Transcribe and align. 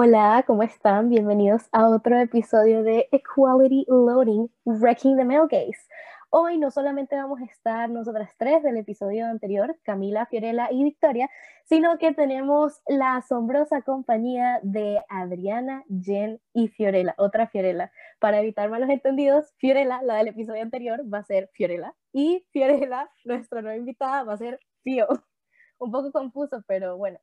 Hola, 0.00 0.44
¿cómo 0.46 0.62
están? 0.62 1.08
Bienvenidos 1.08 1.62
a 1.72 1.88
otro 1.88 2.20
episodio 2.20 2.84
de 2.84 3.08
Equality 3.10 3.84
Loading, 3.88 4.48
Wrecking 4.64 5.16
the 5.16 5.24
Male 5.24 5.48
Gaze. 5.50 5.88
Hoy 6.30 6.56
no 6.56 6.70
solamente 6.70 7.16
vamos 7.16 7.40
a 7.40 7.44
estar 7.46 7.90
nosotras 7.90 8.30
tres 8.38 8.62
del 8.62 8.76
episodio 8.76 9.26
anterior, 9.26 9.76
Camila, 9.82 10.26
Fiorella 10.26 10.68
y 10.70 10.84
Victoria, 10.84 11.28
sino 11.64 11.98
que 11.98 12.14
tenemos 12.14 12.80
la 12.86 13.16
asombrosa 13.16 13.82
compañía 13.82 14.60
de 14.62 15.02
Adriana, 15.08 15.82
Jen 16.00 16.40
y 16.52 16.68
Fiorella, 16.68 17.16
otra 17.18 17.48
Fiorella. 17.48 17.90
Para 18.20 18.38
evitar 18.38 18.70
malos 18.70 18.90
entendidos, 18.90 19.52
Fiorella, 19.56 20.00
la 20.04 20.14
del 20.14 20.28
episodio 20.28 20.62
anterior, 20.62 21.02
va 21.12 21.18
a 21.18 21.24
ser 21.24 21.50
Fiorella 21.54 21.92
y 22.12 22.46
Fiorella, 22.52 23.10
nuestra 23.24 23.62
nueva 23.62 23.76
invitada, 23.76 24.22
va 24.22 24.34
a 24.34 24.38
ser 24.38 24.60
Fio. 24.84 25.08
Un 25.80 25.90
poco 25.90 26.12
confuso, 26.12 26.62
pero 26.68 26.96
bueno. 26.96 27.18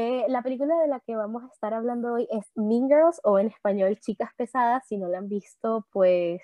Eh, 0.00 0.24
la 0.28 0.42
película 0.42 0.78
de 0.80 0.86
la 0.86 1.00
que 1.00 1.16
vamos 1.16 1.42
a 1.42 1.48
estar 1.48 1.74
hablando 1.74 2.12
hoy 2.12 2.28
es 2.30 2.52
Mean 2.54 2.86
Girls 2.86 3.20
o 3.24 3.40
en 3.40 3.48
español 3.48 3.98
Chicas 3.98 4.30
Pesadas. 4.36 4.86
Si 4.86 4.96
no 4.96 5.08
la 5.08 5.18
han 5.18 5.28
visto, 5.28 5.88
pues 5.90 6.40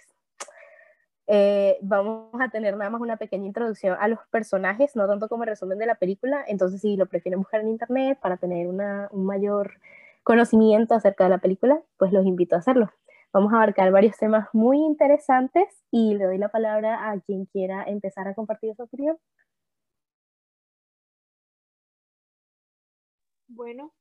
eh, 1.29 1.79
vamos 1.81 2.33
a 2.41 2.49
tener 2.49 2.77
nada 2.77 2.91
más 2.91 3.01
una 3.01 3.17
pequeña 3.17 3.47
introducción 3.47 3.97
a 4.01 4.09
los 4.09 4.19
personajes, 4.33 4.97
no 4.97 5.07
tanto 5.07 5.29
como 5.29 5.45
resumen 5.45 5.79
de 5.79 5.87
la 5.87 5.95
película. 5.95 6.45
Entonces, 6.49 6.81
si 6.81 6.97
lo 6.97 7.07
prefieren 7.07 7.39
buscar 7.39 7.61
en 7.61 7.69
internet 7.69 8.19
para 8.21 8.39
tener 8.39 8.67
una, 8.67 9.07
un 9.13 9.25
mayor 9.25 9.75
conocimiento 10.25 10.97
acerca 10.97 11.23
de 11.23 11.31
la 11.31 11.39
película, 11.39 11.81
pues 11.97 12.13
los 12.13 12.27
invito 12.27 12.57
a 12.57 12.59
hacerlo. 12.59 12.91
Vamos 13.33 13.53
a 13.53 13.57
abarcar 13.59 13.93
varios 13.93 14.17
temas 14.17 14.49
muy 14.53 14.79
interesantes 14.79 15.69
y 15.93 16.15
le 16.15 16.25
doy 16.25 16.39
la 16.39 16.49
palabra 16.49 17.09
a 17.09 17.21
quien 17.21 17.45
quiera 17.45 17.85
empezar 17.85 18.27
a 18.27 18.35
compartir 18.35 18.75
su 18.75 18.83
opinión. 18.83 19.17
Bueno, 23.55 23.95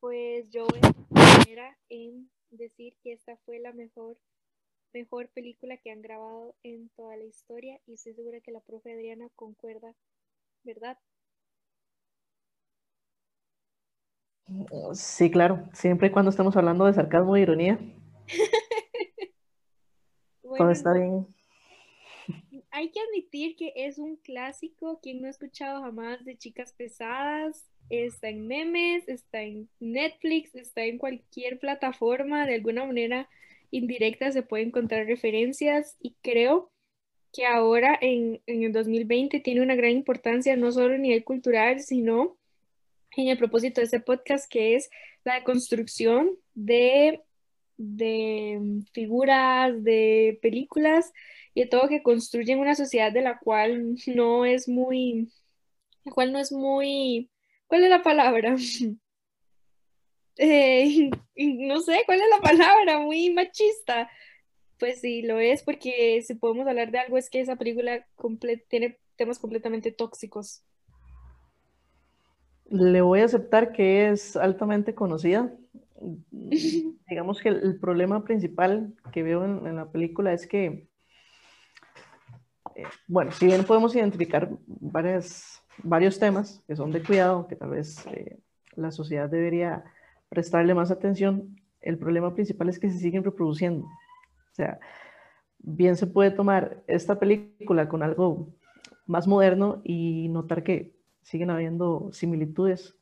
pues 0.00 0.48
yo 0.48 0.66
voy 0.66 0.80
a 0.80 1.76
en 1.90 2.30
decir 2.50 2.96
que 3.02 3.12
esta 3.12 3.36
fue 3.44 3.58
la 3.58 3.74
mejor, 3.74 4.16
mejor 4.94 5.28
película 5.28 5.76
que 5.76 5.90
han 5.90 6.00
grabado 6.00 6.54
en 6.62 6.88
toda 6.96 7.14
la 7.18 7.24
historia 7.24 7.78
y 7.86 7.92
estoy 7.92 8.14
segura 8.14 8.40
que 8.40 8.52
la 8.52 8.60
profe 8.60 8.94
Adriana 8.94 9.28
concuerda, 9.36 9.94
¿verdad? 10.64 10.98
Sí, 14.94 15.30
claro, 15.30 15.68
siempre 15.74 16.08
y 16.08 16.10
cuando 16.10 16.30
estemos 16.30 16.56
hablando 16.56 16.86
de 16.86 16.94
sarcasmo 16.94 17.36
e 17.36 17.42
ironía. 17.42 17.78
todo 20.56 20.70
está 20.70 20.94
bien. 20.94 21.26
Hay 22.70 22.90
que 22.90 23.00
admitir 23.00 23.56
que 23.56 23.74
es 23.76 23.98
un 23.98 24.16
clásico, 24.16 25.00
quien 25.02 25.20
no 25.20 25.26
ha 25.26 25.30
escuchado 25.30 25.82
jamás 25.82 26.24
de 26.24 26.38
chicas 26.38 26.72
pesadas, 26.72 27.70
está 27.90 28.28
en 28.28 28.46
memes, 28.46 29.08
está 29.08 29.42
en 29.42 29.68
Netflix, 29.80 30.54
está 30.54 30.84
en 30.84 30.98
cualquier 30.98 31.58
plataforma, 31.58 32.46
de 32.46 32.54
alguna 32.54 32.86
manera 32.86 33.28
indirecta 33.70 34.32
se 34.32 34.42
puede 34.42 34.64
encontrar 34.64 35.06
referencias 35.06 35.96
y 36.00 36.16
creo 36.22 36.72
que 37.32 37.46
ahora 37.46 37.96
en, 38.00 38.40
el 38.46 38.72
2020 38.72 39.40
tiene 39.40 39.62
una 39.62 39.76
gran 39.76 39.90
importancia 39.90 40.56
no 40.56 40.72
solo 40.72 40.94
a 40.94 40.98
nivel 40.98 41.24
cultural, 41.24 41.80
sino 41.80 42.36
en 43.16 43.28
el 43.28 43.38
propósito 43.38 43.80
de 43.80 43.84
este 43.84 44.00
podcast 44.00 44.50
que 44.50 44.76
es 44.76 44.90
la 45.24 45.44
construcción 45.44 46.36
de, 46.54 47.20
de 47.76 48.82
figuras, 48.92 49.82
de 49.84 50.38
películas 50.42 51.12
y 51.54 51.62
de 51.62 51.66
todo 51.66 51.88
que 51.88 52.02
construyen 52.02 52.58
una 52.58 52.74
sociedad 52.74 53.12
de 53.12 53.22
la 53.22 53.38
cual 53.38 53.96
no 54.06 54.44
es 54.44 54.68
muy, 54.68 55.28
la 56.04 56.12
cual 56.12 56.32
no 56.32 56.38
es 56.38 56.50
muy 56.52 57.30
¿Cuál 57.70 57.84
es 57.84 57.90
la 57.90 58.02
palabra? 58.02 58.56
Eh, 60.42 61.10
no 61.36 61.80
sé, 61.80 62.02
¿cuál 62.06 62.18
es 62.20 62.26
la 62.30 62.40
palabra? 62.40 62.98
Muy 62.98 63.30
machista. 63.30 64.10
Pues 64.78 65.00
sí, 65.00 65.22
lo 65.22 65.38
es 65.38 65.62
porque 65.62 66.20
si 66.22 66.34
podemos 66.34 66.66
hablar 66.66 66.90
de 66.90 66.98
algo 66.98 67.16
es 67.16 67.30
que 67.30 67.40
esa 67.40 67.56
película 67.56 68.04
tiene 68.68 68.98
temas 69.14 69.38
completamente 69.38 69.92
tóxicos. 69.92 70.64
Le 72.70 73.02
voy 73.02 73.20
a 73.20 73.26
aceptar 73.26 73.70
que 73.70 74.08
es 74.08 74.34
altamente 74.34 74.94
conocida. 74.94 75.54
Digamos 76.30 77.40
que 77.40 77.50
el, 77.50 77.78
problema 77.78 78.24
principal 78.24 78.94
que 79.12 79.22
veo 79.22 79.44
en, 79.44 79.76
la 79.76 79.92
película 79.92 80.32
es 80.32 80.46
que, 80.48 80.88
eh, 82.74 82.84
bueno, 83.06 83.30
si 83.30 83.46
bien 83.46 83.62
podemos 83.64 83.94
identificar 83.94 84.48
varias 84.66 85.59
varios 85.78 86.18
temas 86.18 86.62
que 86.66 86.76
son 86.76 86.92
de 86.92 87.02
cuidado, 87.02 87.46
que 87.46 87.56
tal 87.56 87.70
vez 87.70 88.06
eh, 88.06 88.38
la 88.76 88.90
sociedad 88.90 89.28
debería 89.28 89.84
prestarle 90.28 90.74
más 90.74 90.90
atención, 90.90 91.56
el 91.80 91.98
problema 91.98 92.34
principal 92.34 92.68
es 92.68 92.78
que 92.78 92.90
se 92.90 92.98
siguen 92.98 93.24
reproduciendo. 93.24 93.86
O 93.86 94.54
sea, 94.54 94.78
bien 95.58 95.96
se 95.96 96.06
puede 96.06 96.30
tomar 96.30 96.82
esta 96.86 97.18
película 97.18 97.88
con 97.88 98.02
algo 98.02 98.48
más 99.06 99.26
moderno 99.26 99.80
y 99.84 100.28
notar 100.28 100.62
que 100.62 100.94
siguen 101.22 101.50
habiendo 101.50 102.10
similitudes. 102.12 102.96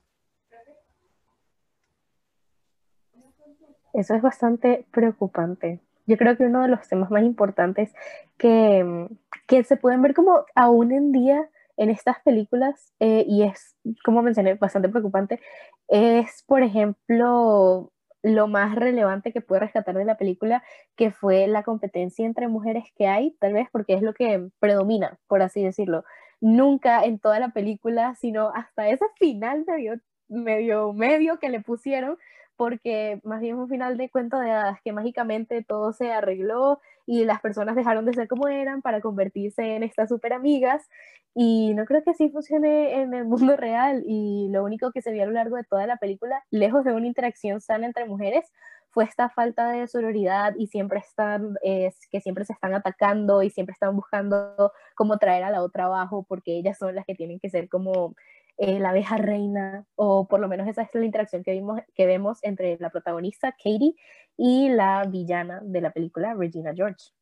Eso 3.93 4.15
es 4.15 4.23
bastante 4.23 4.87
preocupante. 4.93 5.81
Yo 6.07 6.17
creo 6.17 6.37
que 6.37 6.45
uno 6.45 6.63
de 6.63 6.69
los 6.69 6.89
temas 6.89 7.11
más 7.11 7.23
importantes 7.23 7.93
que, 8.37 9.09
que 9.47 9.65
se 9.65 9.77
pueden 9.77 10.01
ver 10.03 10.15
como 10.15 10.45
aún 10.55 10.93
en 10.93 11.13
día 11.13 11.49
en 11.79 11.91
estas 11.91 12.21
películas, 12.23 12.93
eh, 13.01 13.25
y 13.27 13.45
es, 13.45 13.77
como 14.05 14.21
mencioné, 14.23 14.55
bastante 14.55 14.89
preocupante, 14.89 15.41
es, 15.89 16.45
por 16.47 16.63
ejemplo, 16.63 17.93
lo 18.23 18.49
más 18.49 18.75
relevante 18.75 19.33
que 19.33 19.41
puede 19.41 19.61
rescatar 19.61 19.97
de 19.97 20.05
la 20.05 20.17
película, 20.17 20.63
que 20.97 21.13
fue 21.13 21.47
la 21.47 21.63
competencia 21.63 22.27
entre 22.27 22.49
mujeres 22.49 22.85
que 22.97 23.07
hay, 23.07 23.37
tal 23.41 23.53
vez 23.53 23.69
porque 23.73 23.95
es 23.95 24.03
lo 24.03 24.13
que 24.13 24.49
predomina, 24.59 25.19
por 25.29 25.41
así 25.41 25.63
decirlo. 25.63 26.05
Nunca 26.41 27.05
en 27.05 27.21
toda 27.21 27.39
la 27.39 27.51
película, 27.51 28.17
sino 28.17 28.51
hasta 28.55 28.89
ese 28.89 29.05
final 29.17 29.65
medio, 29.67 30.01
medio, 30.29 30.93
medio 30.93 31.39
que 31.39 31.49
le 31.49 31.61
pusieron, 31.61 32.19
porque 32.59 33.21
más 33.23 33.41
bien 33.41 33.57
un 33.57 33.69
final 33.69 33.97
de 33.97 34.11
cuento 34.11 34.39
de 34.39 34.51
hadas 34.51 34.81
que 34.83 34.93
mágicamente 34.93 35.63
todo 35.63 35.93
se 35.93 36.11
arregló 36.13 36.81
y 37.07 37.25
las 37.25 37.41
personas 37.41 37.77
dejaron 37.77 38.05
de 38.05 38.15
ser 38.15 38.27
como 38.27 38.49
eran 38.49 38.83
para 38.83 39.01
convertirse 39.01 39.77
en 39.77 39.85
estas 39.85 40.09
super 40.09 40.33
amigas 40.33 40.89
y 41.35 41.73
no 41.75 41.85
creo 41.85 42.03
que 42.03 42.11
así 42.11 42.31
funcione 42.31 43.01
en 43.01 43.15
el 43.15 43.25
mundo 43.53 43.57
real. 43.57 44.03
Y 44.07 44.49
lo 44.51 44.65
único 44.65 44.91
que 44.91 45.03
se 45.03 45.13
vio 45.13 45.23
a 45.23 45.27
lo 45.27 45.33
largo 45.33 45.57
de 45.57 45.63
toda 45.63 45.87
la 45.87 45.99
película, 45.99 46.45
lejos 46.51 46.85
de 46.85 46.93
una 46.93 47.07
interacción 47.07 47.61
sana 47.61 47.87
entre 47.87 48.07
mujeres, 48.07 48.53
fue 48.91 49.05
esta 49.05 49.29
falta 49.29 49.71
de 49.71 49.87
sororidad 49.87 50.55
y 50.59 50.67
siempre 50.67 50.99
están, 50.99 51.55
que 51.63 52.21
siempre 52.21 52.45
se 52.45 52.55
están 52.55 52.75
atacando 52.75 53.45
y 53.45 53.51
siempre 53.51 53.75
están 53.75 53.95
buscando 53.95 54.73
cómo 54.97 55.19
traer 55.19 55.45
a 55.45 55.51
la 55.51 55.63
otra 55.63 55.85
abajo 55.85 56.25
porque 56.29 56.59
ellas 56.59 56.77
son 56.77 56.97
las 56.97 57.05
que 57.07 57.15
tienen 57.15 57.39
que 57.39 57.51
ser 57.51 57.69
como 57.69 58.17
eh, 58.59 58.81
la 58.81 58.91
abeja 58.91 59.17
reina, 59.19 59.87
o 59.95 60.27
por 60.27 60.41
lo 60.41 60.49
menos 60.49 60.67
esa 60.67 60.83
es 60.83 60.89
la 60.93 61.05
interacción 61.05 61.45
que, 61.45 61.53
vimos, 61.53 61.81
que 61.95 62.07
vemos 62.07 62.39
entre 62.43 62.77
la 62.81 62.91
protagonista, 62.91 63.53
Katie, 63.53 63.95
y 64.37 64.69
la 64.69 65.05
villana 65.05 65.61
de 65.63 65.81
la 65.81 65.93
película, 65.93 66.35
Regina 66.35 66.75
George. 66.75 67.13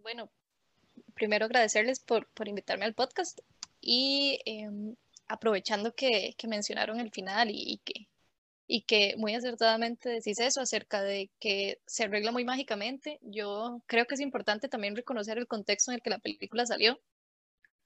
Bueno, 0.00 0.30
primero 1.14 1.44
agradecerles 1.44 2.00
por, 2.00 2.26
por 2.28 2.48
invitarme 2.48 2.86
al 2.86 2.94
podcast 2.94 3.40
y 3.80 4.40
em, 4.46 4.96
aprovechando 5.28 5.94
que, 5.94 6.34
que, 6.38 6.48
mencionaron 6.48 6.98
el 6.98 7.10
final 7.10 7.48
y, 7.50 7.82
que, 7.84 8.08
y 8.66 8.82
que 8.82 9.16
muy 9.18 9.34
acertadamente 9.34 10.08
decís 10.08 10.40
eso 10.40 10.62
acerca 10.62 11.02
de 11.02 11.30
que 11.40 11.80
se 11.86 12.04
arregla 12.04 12.32
muy 12.32 12.44
mágicamente, 12.44 13.18
yo 13.20 13.82
creo 13.86 14.06
que 14.06 14.14
es 14.14 14.20
importante 14.20 14.68
también 14.68 14.96
reconocer 14.96 15.36
el 15.36 15.46
contexto 15.46 15.90
en 15.90 15.96
el 15.96 16.02
que 16.02 16.10
la 16.10 16.20
película 16.20 16.64
salió 16.64 16.98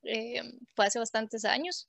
eh, 0.04 0.42
fue 0.74 0.86
hace 0.86 0.98
bastantes 0.98 1.44
años. 1.44 1.88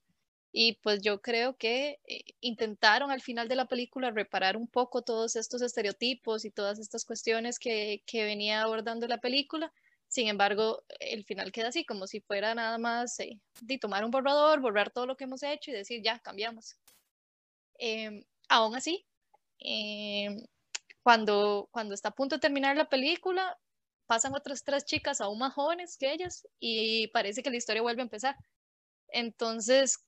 Y 0.54 0.74
pues 0.84 1.02
yo 1.02 1.22
creo 1.22 1.56
que 1.56 2.00
eh, 2.08 2.24
intentaron 2.42 3.12
al 3.12 3.22
final 3.22 3.48
de 3.48 3.56
la 3.56 3.68
película 3.68 4.12
reparar 4.12 4.58
un 4.58 4.68
poco 4.68 5.02
todos 5.02 5.36
estos 5.38 5.62
estereotipos 5.62 6.44
y 6.44 6.52
todas 6.52 6.78
estas 6.80 7.06
cuestiones 7.06 7.58
que, 7.58 8.04
que 8.06 8.26
venía 8.26 8.62
abordando 8.62 9.08
la 9.08 9.20
película. 9.20 9.72
Sin 10.12 10.28
embargo, 10.28 10.84
el 11.00 11.24
final 11.24 11.54
queda 11.54 11.70
así, 11.70 11.86
como 11.86 12.06
si 12.06 12.20
fuera 12.20 12.54
nada 12.54 12.78
más 12.78 13.18
eh, 13.22 13.40
de 13.62 13.78
tomar 13.78 14.04
un 14.04 14.12
borrador, 14.12 14.60
borrar 14.60 14.92
todo 14.92 15.06
lo 15.06 15.16
que 15.16 15.24
hemos 15.24 15.42
hecho 15.42 15.72
y 15.72 15.74
decir, 15.74 16.02
ya, 16.04 16.20
cambiamos. 16.20 16.76
Em, 17.80 18.24
aún 18.50 18.76
así, 18.76 19.06
em, 19.60 20.46
cuando, 21.02 21.70
cuando 21.72 21.94
está 21.94 22.10
a 22.10 22.16
punto 22.16 22.36
de 22.36 22.42
terminar 22.42 22.76
la 22.76 22.90
película, 22.90 23.58
pasan 24.12 24.36
otras 24.36 24.66
tres 24.66 24.84
chicas 24.84 25.22
aún 25.22 25.40
más 25.40 25.54
jóvenes 25.54 25.96
que 25.98 26.12
ellas 26.12 26.46
y 26.60 27.08
parece 27.14 27.42
que 27.42 27.50
la 27.50 27.56
historia 27.56 27.82
vuelve 27.82 28.02
a 28.02 28.10
empezar. 28.10 28.36
Entonces, 29.08 30.00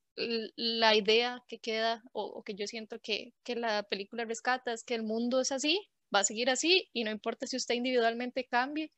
la 0.58 0.94
idea 0.94 1.42
que 1.48 1.60
queda 1.60 2.04
o, 2.12 2.44
que 2.44 2.54
yo 2.54 2.68
siento 2.68 3.00
que, 3.00 3.32
que, 3.46 3.56
la 3.56 3.84
película 3.84 4.26
rescata 4.26 4.74
es 4.74 4.84
que 4.84 4.96
el 4.96 5.04
mundo 5.04 5.40
es 5.40 5.54
así, 5.54 5.80
va 6.14 6.20
a 6.20 6.26
seguir 6.26 6.50
así 6.50 6.90
y 6.92 7.06
no 7.06 7.12
importa 7.12 7.48
si 7.48 7.56
usted 7.56 7.76
individualmente 7.76 8.44
cambie, 8.44 8.92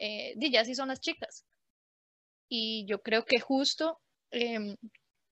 eh, 0.00 0.34
ya 0.50 0.62
así 0.62 0.74
son 0.74 0.88
las 0.88 1.00
chicas. 1.00 1.44
Y 2.48 2.84
yo 2.88 3.00
creo 3.00 3.24
que 3.26 3.38
justo, 3.38 4.00
em, 4.32 4.74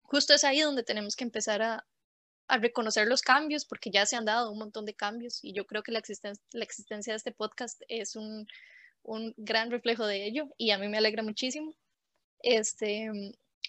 justo 0.03 0.35
es 0.35 0.45
ahí 0.45 0.61
donde 0.61 0.85
tenemos 0.85 1.17
que 1.17 1.25
empezar 1.25 1.63
a, 1.63 1.85
a 2.47 2.59
reconocer 2.59 3.09
los 3.09 3.23
cambios, 3.23 3.65
porque 3.65 3.91
ya 3.91 4.07
se 4.07 4.15
han 4.15 4.25
dado 4.25 4.53
un 4.53 4.59
montón 4.59 4.85
de 4.85 4.95
cambios 4.95 5.41
y 5.43 5.53
yo 5.53 5.67
creo 5.67 5.83
que 5.83 5.91
la, 5.91 5.99
existen 5.99 6.35
la 6.53 6.63
existencia 6.63 7.13
de 7.13 7.17
este 7.17 7.33
podcast 7.33 7.83
es 7.89 8.15
un, 8.15 8.47
un, 9.07 9.35
gran 9.37 9.71
reflejo 9.71 10.07
de 10.07 10.27
ello 10.27 10.49
y 10.59 10.71
a 10.71 10.79
mí 10.79 10.89
me 10.89 10.99
alegra 10.99 11.23
muchísimo. 11.23 11.75
Este, 12.41 13.11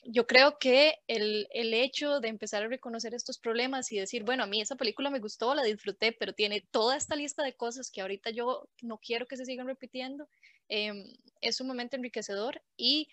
yo 0.05 0.27
creo 0.27 0.57
que 0.59 0.95
el, 1.07 1.47
el, 1.51 1.73
hecho 1.73 2.19
de 2.19 2.27
empezar 2.29 2.63
a 2.63 2.67
reconocer 2.67 3.13
estos 3.13 3.39
problemas 3.39 3.91
y 3.91 3.99
decir, 3.99 4.23
bueno, 4.23 4.43
a 4.43 4.47
mí 4.47 4.61
esa 4.61 4.75
película 4.75 5.09
me 5.09 5.19
gustó, 5.19 5.55
la 5.55 5.63
disfruté, 5.63 6.11
pero 6.11 6.33
tiene 6.33 6.61
toda 6.71 6.97
esta 6.97 7.15
lista 7.15 7.43
de 7.43 7.55
cosas 7.55 7.91
que 7.91 8.01
ahorita 8.01 8.29
yo 8.31 8.67
no 8.81 8.97
quiero 8.99 9.25
que 9.25 9.37
se 9.37 9.45
sigan 9.45 9.67
repitiendo, 9.67 10.27
eh, 10.69 10.93
es 11.41 11.57
sumamente 11.57 11.95
enriquecedor 11.95 12.61
y 12.75 13.07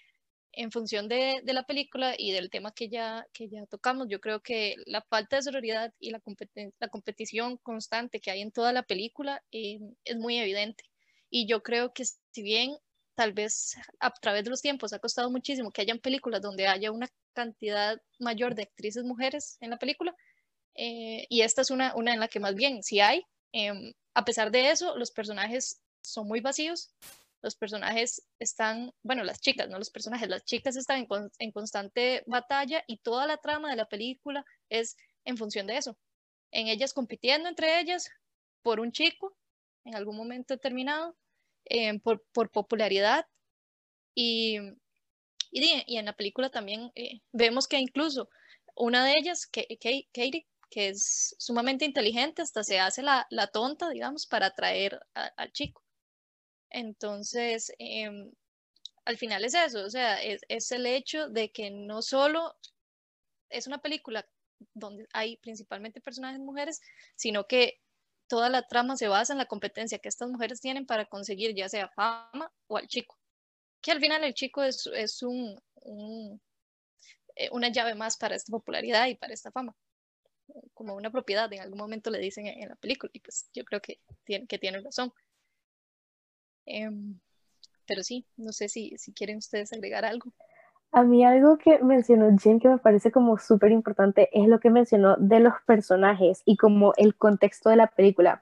en 0.56 0.70
función 0.70 1.08
de, 1.08 1.40
de, 1.44 1.52
la 1.52 1.64
película 1.64 2.14
y 2.16 2.32
del 2.32 2.50
tema 2.50 2.72
que 2.72 2.88
ya, 2.88 3.26
que 3.32 3.48
ya 3.48 3.66
tocamos, 3.66 4.08
yo 4.08 4.20
creo 4.20 4.40
que 4.40 4.76
la 4.86 5.02
falta 5.02 5.36
de 5.36 5.42
sororidad 5.42 5.92
y 5.98 6.10
la, 6.10 6.22
la 6.78 6.88
competición 6.88 7.56
constante 7.58 8.20
que 8.20 8.30
hay 8.30 8.40
en 8.40 8.52
toda 8.52 8.72
la 8.72 8.82
película 8.84 9.42
eh, 9.52 9.80
es 10.04 10.16
muy 10.16 10.38
evidente. 10.38 10.84
Y 11.36 11.48
yo 11.48 11.64
creo 11.64 11.92
que 11.92 12.04
si 12.04 12.42
bien 12.44 12.76
tal 13.16 13.32
vez 13.32 13.74
a 13.98 14.12
través 14.12 14.44
de 14.44 14.50
los 14.50 14.62
tiempos 14.62 14.92
ha 14.92 15.00
costado 15.00 15.32
muchísimo 15.32 15.72
que 15.72 15.82
hayan 15.82 15.98
películas 15.98 16.40
donde 16.40 16.68
haya 16.68 16.92
una 16.92 17.08
cantidad 17.32 18.00
mayor 18.20 18.54
de 18.54 18.62
actrices 18.62 19.02
mujeres 19.02 19.56
en 19.60 19.70
la 19.70 19.76
película, 19.76 20.14
eh, 20.76 21.26
y 21.28 21.40
esta 21.40 21.62
es 21.62 21.72
una, 21.72 21.92
una 21.96 22.14
en 22.14 22.20
la 22.20 22.28
que 22.28 22.38
más 22.38 22.54
bien 22.54 22.84
sí 22.84 23.00
hay, 23.00 23.26
em, 23.50 23.92
a 24.14 24.24
pesar 24.24 24.52
de 24.52 24.70
eso, 24.70 24.96
los 24.96 25.10
personajes 25.10 25.80
son 26.02 26.28
muy 26.28 26.38
vacíos, 26.38 26.94
los 27.42 27.56
personajes 27.56 28.22
están, 28.38 28.92
bueno, 29.02 29.24
las 29.24 29.40
chicas, 29.40 29.68
no 29.68 29.76
los 29.80 29.90
personajes, 29.90 30.28
las 30.28 30.44
chicas 30.44 30.76
están 30.76 31.08
en, 31.40 31.50
constante 31.50 32.22
batalla 32.28 32.84
y 32.86 32.98
toda 32.98 33.26
la 33.26 33.38
trama 33.38 33.70
de 33.70 33.76
la 33.76 33.88
película 33.88 34.44
es 34.68 34.96
en 35.24 35.36
función 35.36 35.66
de 35.66 35.78
eso, 35.78 35.98
en 36.52 36.68
ellas 36.68 36.94
compitiendo 36.94 37.48
entre 37.48 37.80
ellas 37.80 38.08
por 38.62 38.78
un 38.78 38.92
chico 38.92 39.36
en 39.84 39.96
algún 39.96 40.16
momento 40.16 40.54
determinado, 40.54 41.16
eh, 41.66 41.98
por, 42.00 42.50
popularidad 42.50 43.26
y, 44.14 44.58
y, 45.50 45.96
en 45.96 46.06
la 46.06 46.16
película 46.16 46.50
también 46.50 46.90
eh, 46.94 47.20
vemos 47.32 47.68
que 47.68 47.78
incluso 47.78 48.28
una 48.76 49.04
de 49.04 49.14
ellas, 49.18 49.46
Katie, 49.46 50.46
que 50.70 50.88
es 50.88 51.36
sumamente 51.38 51.84
inteligente, 51.84 52.42
hasta 52.42 52.64
se 52.64 52.80
hace 52.80 53.02
la, 53.02 53.26
la 53.30 53.46
tonta, 53.46 53.88
digamos, 53.90 54.26
para 54.26 54.46
atraer 54.46 55.00
al 55.14 55.52
chico. 55.52 55.84
Entonces, 56.70 57.72
em, 57.78 58.32
al 59.04 59.16
final 59.18 59.44
es 59.44 59.54
eso, 59.54 59.84
o 59.84 59.90
sea, 59.90 60.20
es, 60.22 60.72
el 60.72 60.86
hecho 60.86 61.28
de 61.28 61.52
que 61.52 61.70
no 61.70 62.02
solo 62.02 62.56
es 63.50 63.66
una 63.66 63.78
película 63.78 64.26
donde 64.72 65.06
hay 65.12 65.36
principalmente 65.36 66.00
personajes 66.00 66.40
mujeres, 66.40 66.80
sino 67.16 67.46
que 67.46 67.80
toda 68.28 68.48
la 68.48 68.66
trama 68.66 68.96
se 68.96 69.08
basa 69.08 69.32
en 69.32 69.38
la 69.38 69.46
competencia 69.46 69.98
que 69.98 70.08
estas 70.08 70.28
mujeres 70.30 70.60
tienen 70.60 70.86
para 70.86 71.06
conseguir 71.06 71.54
ya 71.54 71.68
sea 71.68 71.88
fama 71.88 72.52
o 72.66 72.76
al 72.76 72.86
chico. 72.88 73.18
Que 73.80 73.92
al 73.92 74.00
final 74.00 74.24
el 74.24 74.34
chico 74.34 74.62
es, 74.62 74.86
un, 75.22 75.60
eh, 77.36 77.48
una 77.52 77.68
llave 77.68 77.94
más 77.94 78.16
para 78.16 78.34
esta 78.34 78.50
popularidad 78.50 79.06
y 79.08 79.16
para 79.16 79.34
esta 79.34 79.50
fama. 79.50 79.76
Como 80.72 80.94
una 80.94 81.10
propiedad, 81.10 81.52
en 81.52 81.60
algún 81.60 81.78
momento 81.78 82.10
le 82.10 82.18
dicen 82.18 82.46
en, 82.46 82.68
la 82.68 82.76
película, 82.76 83.10
y 83.14 83.20
pues 83.20 83.48
yo 83.52 83.64
creo 83.64 83.80
que 83.80 84.00
tiene, 84.24 84.46
que 84.46 84.58
tiene 84.58 84.80
razón. 84.80 85.12
Em, 86.66 87.18
pero 87.86 88.02
sí, 88.02 88.26
no 88.36 88.52
sé 88.52 88.68
si, 88.68 88.96
si 88.98 89.12
quieren 89.12 89.38
ustedes 89.38 89.72
agregar 89.72 90.04
algo. 90.04 90.32
A 90.94 91.02
mí 91.02 91.24
algo 91.24 91.58
que 91.58 91.80
mencionó 91.80 92.28
Jen 92.38 92.60
que 92.60 92.68
me 92.68 92.78
parece 92.78 93.10
como 93.10 93.36
súper 93.36 93.72
importante 93.72 94.28
es 94.32 94.46
lo 94.46 94.60
que 94.60 94.70
mencionó 94.70 95.16
de 95.16 95.40
los 95.40 95.54
personajes 95.66 96.42
y 96.44 96.56
como 96.56 96.92
el 96.96 97.16
contexto 97.16 97.68
de 97.68 97.74
la 97.76 97.88
película. 97.88 98.40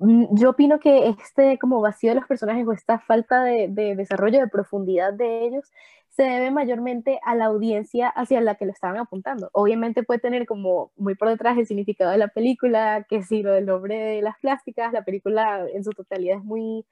Mm, 0.00 0.26
yo 0.36 0.50
opino 0.50 0.80
que 0.80 1.08
este 1.08 1.58
como 1.58 1.80
vacío 1.80 2.10
de 2.10 2.16
los 2.16 2.26
personajes 2.26 2.66
o 2.66 2.72
esta 2.72 2.98
falta 2.98 3.44
de, 3.44 3.68
de 3.68 3.94
desarrollo, 3.96 4.40
de 4.40 4.48
profundidad 4.48 5.12
de 5.12 5.46
ellos, 5.46 5.70
se 6.08 6.24
debe 6.24 6.50
mayormente 6.50 7.20
a 7.24 7.36
la 7.36 7.46
audiencia 7.46 8.08
hacia 8.08 8.40
la 8.40 8.56
que 8.56 8.66
lo 8.66 8.72
estaban 8.72 8.98
apuntando. 8.98 9.50
Obviamente 9.52 10.02
puede 10.02 10.18
tener 10.20 10.46
como 10.46 10.90
muy 10.96 11.14
por 11.14 11.28
detrás 11.28 11.58
el 11.58 11.66
significado 11.66 12.10
de 12.10 12.18
la 12.18 12.28
película, 12.28 13.06
que 13.08 13.22
si 13.22 13.42
lo 13.44 13.52
del 13.52 13.66
nombre 13.66 13.96
de 13.96 14.22
las 14.22 14.36
plásticas, 14.40 14.92
la 14.92 15.04
película 15.04 15.64
en 15.72 15.84
su 15.84 15.92
totalidad 15.92 16.38
es 16.38 16.44
muy 16.44 16.84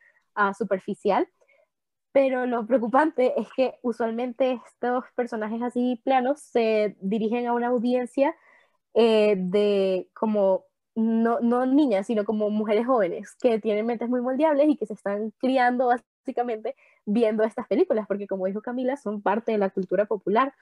superficial, 0.57 1.29
pero 2.17 2.47
lo 2.47 2.67
preocupante 2.67 3.39
es 3.39 3.47
que 3.55 3.75
usualmente 3.83 4.59
estos 4.67 5.05
personajes 5.15 5.61
así 5.61 6.01
planos 6.03 6.41
se 6.41 6.97
dirigen 7.03 7.47
a 7.47 7.53
una 7.53 7.67
audiencia 7.67 8.35
eh, 8.95 9.35
de 9.37 10.09
como 10.15 10.65
no, 10.95 11.41
no 11.41 11.67
niñas, 11.67 12.07
sino 12.07 12.25
como 12.25 12.49
mujeres 12.49 12.87
jóvenes 12.87 13.37
que 13.37 13.59
tienen 13.59 13.85
mentes 13.85 14.09
muy 14.09 14.23
moldeables 14.23 14.67
y 14.67 14.77
que 14.79 14.87
se 14.87 14.95
están 14.95 15.31
criando 15.39 15.89
básicamente 15.89 16.75
viendo 17.05 17.45
estas 17.45 17.67
películas, 17.67 18.07
porque 18.07 18.27
como 18.27 18.47
dijo 18.47 18.63
Camila, 18.63 18.97
son 18.97 19.21
parte 19.21 19.53
de 19.53 19.59
la 19.59 19.69
cultura 19.69 20.07
popular. 20.07 20.55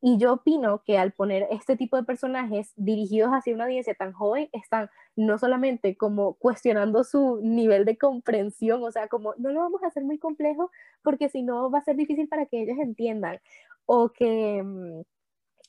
Y 0.00 0.18
yo 0.18 0.34
opino 0.34 0.82
que 0.84 0.98
al 0.98 1.12
poner 1.12 1.46
este 1.50 1.76
tipo 1.76 1.96
de 1.96 2.02
personajes 2.04 2.72
dirigidos 2.76 3.30
hacia 3.30 3.54
una 3.54 3.64
audiencia 3.64 3.94
tan 3.94 4.12
joven, 4.12 4.48
están 4.52 4.90
no 5.16 5.38
solamente 5.38 5.96
como 5.96 6.34
cuestionando 6.34 7.04
su 7.04 7.40
nivel 7.42 7.84
de 7.86 7.96
comprensión, 7.96 8.82
o 8.84 8.90
sea, 8.90 9.08
como 9.08 9.34
no 9.38 9.50
lo 9.52 9.60
vamos 9.60 9.82
a 9.82 9.86
hacer 9.86 10.04
muy 10.04 10.18
complejo 10.18 10.70
porque 11.02 11.28
si 11.30 11.42
no 11.42 11.70
va 11.70 11.78
a 11.78 11.84
ser 11.84 11.96
difícil 11.96 12.28
para 12.28 12.46
que 12.46 12.62
ellos 12.62 12.78
entiendan, 12.78 13.40
o 13.86 14.10
que, 14.10 14.62
mm, 14.62 15.02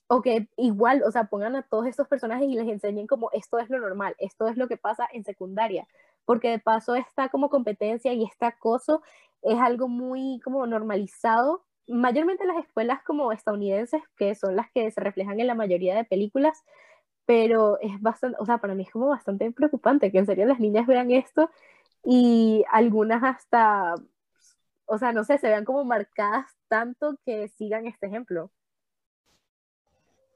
o 0.08 0.22
que 0.22 0.48
igual, 0.58 1.04
o 1.04 1.12
sea, 1.12 1.26
pongan 1.26 1.56
a 1.56 1.64
todos 1.64 1.88
estos 1.88 2.08
personajes 2.08 2.48
y 2.48 2.56
les 2.56 2.68
enseñen 2.68 3.08
como 3.08 3.30
esto 3.34 3.60
es 3.60 3.70
lo 3.70 3.80
normal, 3.80 4.16
esto 4.20 4.48
es 4.48 4.58
lo 4.58 4.68
que 4.68 4.78
pasa 4.78 5.08
en 5.14 5.24
secundaria, 5.24 5.88
porque 6.26 6.50
de 6.50 6.60
paso 6.60 6.96
está 6.96 7.30
como 7.30 7.50
competencia 7.50 8.14
y 8.14 8.24
este 8.24 8.46
acoso 8.46 9.02
es 9.42 9.60
algo 9.60 9.88
muy 9.88 10.40
como 10.44 10.66
normalizado 10.68 11.64
mayormente 11.88 12.46
las 12.46 12.58
escuelas 12.58 13.04
como 13.04 13.32
estadounidenses, 13.32 14.02
que 14.18 14.36
son 14.36 14.56
las 14.56 14.72
que 14.72 14.90
se 14.92 15.02
reflejan 15.02 15.40
en 15.40 15.48
la 15.48 15.56
mayoría 15.56 15.96
de 15.96 16.06
películas, 16.06 16.64
pero 17.26 17.80
es 17.82 18.02
bastante, 18.02 18.38
o 18.40 18.46
sea, 18.46 18.60
para 18.60 18.76
mí 18.76 18.84
es 18.84 18.92
como 18.92 19.08
bastante 19.08 19.52
preocupante 19.52 20.12
que 20.12 20.20
en 20.20 20.26
serio 20.26 20.46
las 20.46 20.60
niñas 20.60 20.88
vean 20.88 21.12
esto 21.12 21.50
y 22.04 22.64
algunas 22.72 23.24
hasta, 23.24 23.96
o 24.86 24.98
sea, 24.98 25.12
no 25.12 25.24
sé, 25.24 25.38
se 25.38 25.48
vean 25.48 25.66
como 25.66 25.84
marcadas 25.84 26.52
tanto 26.68 27.18
que 27.26 27.48
sigan 27.50 27.88
este 27.88 28.08
ejemplo. 28.08 28.52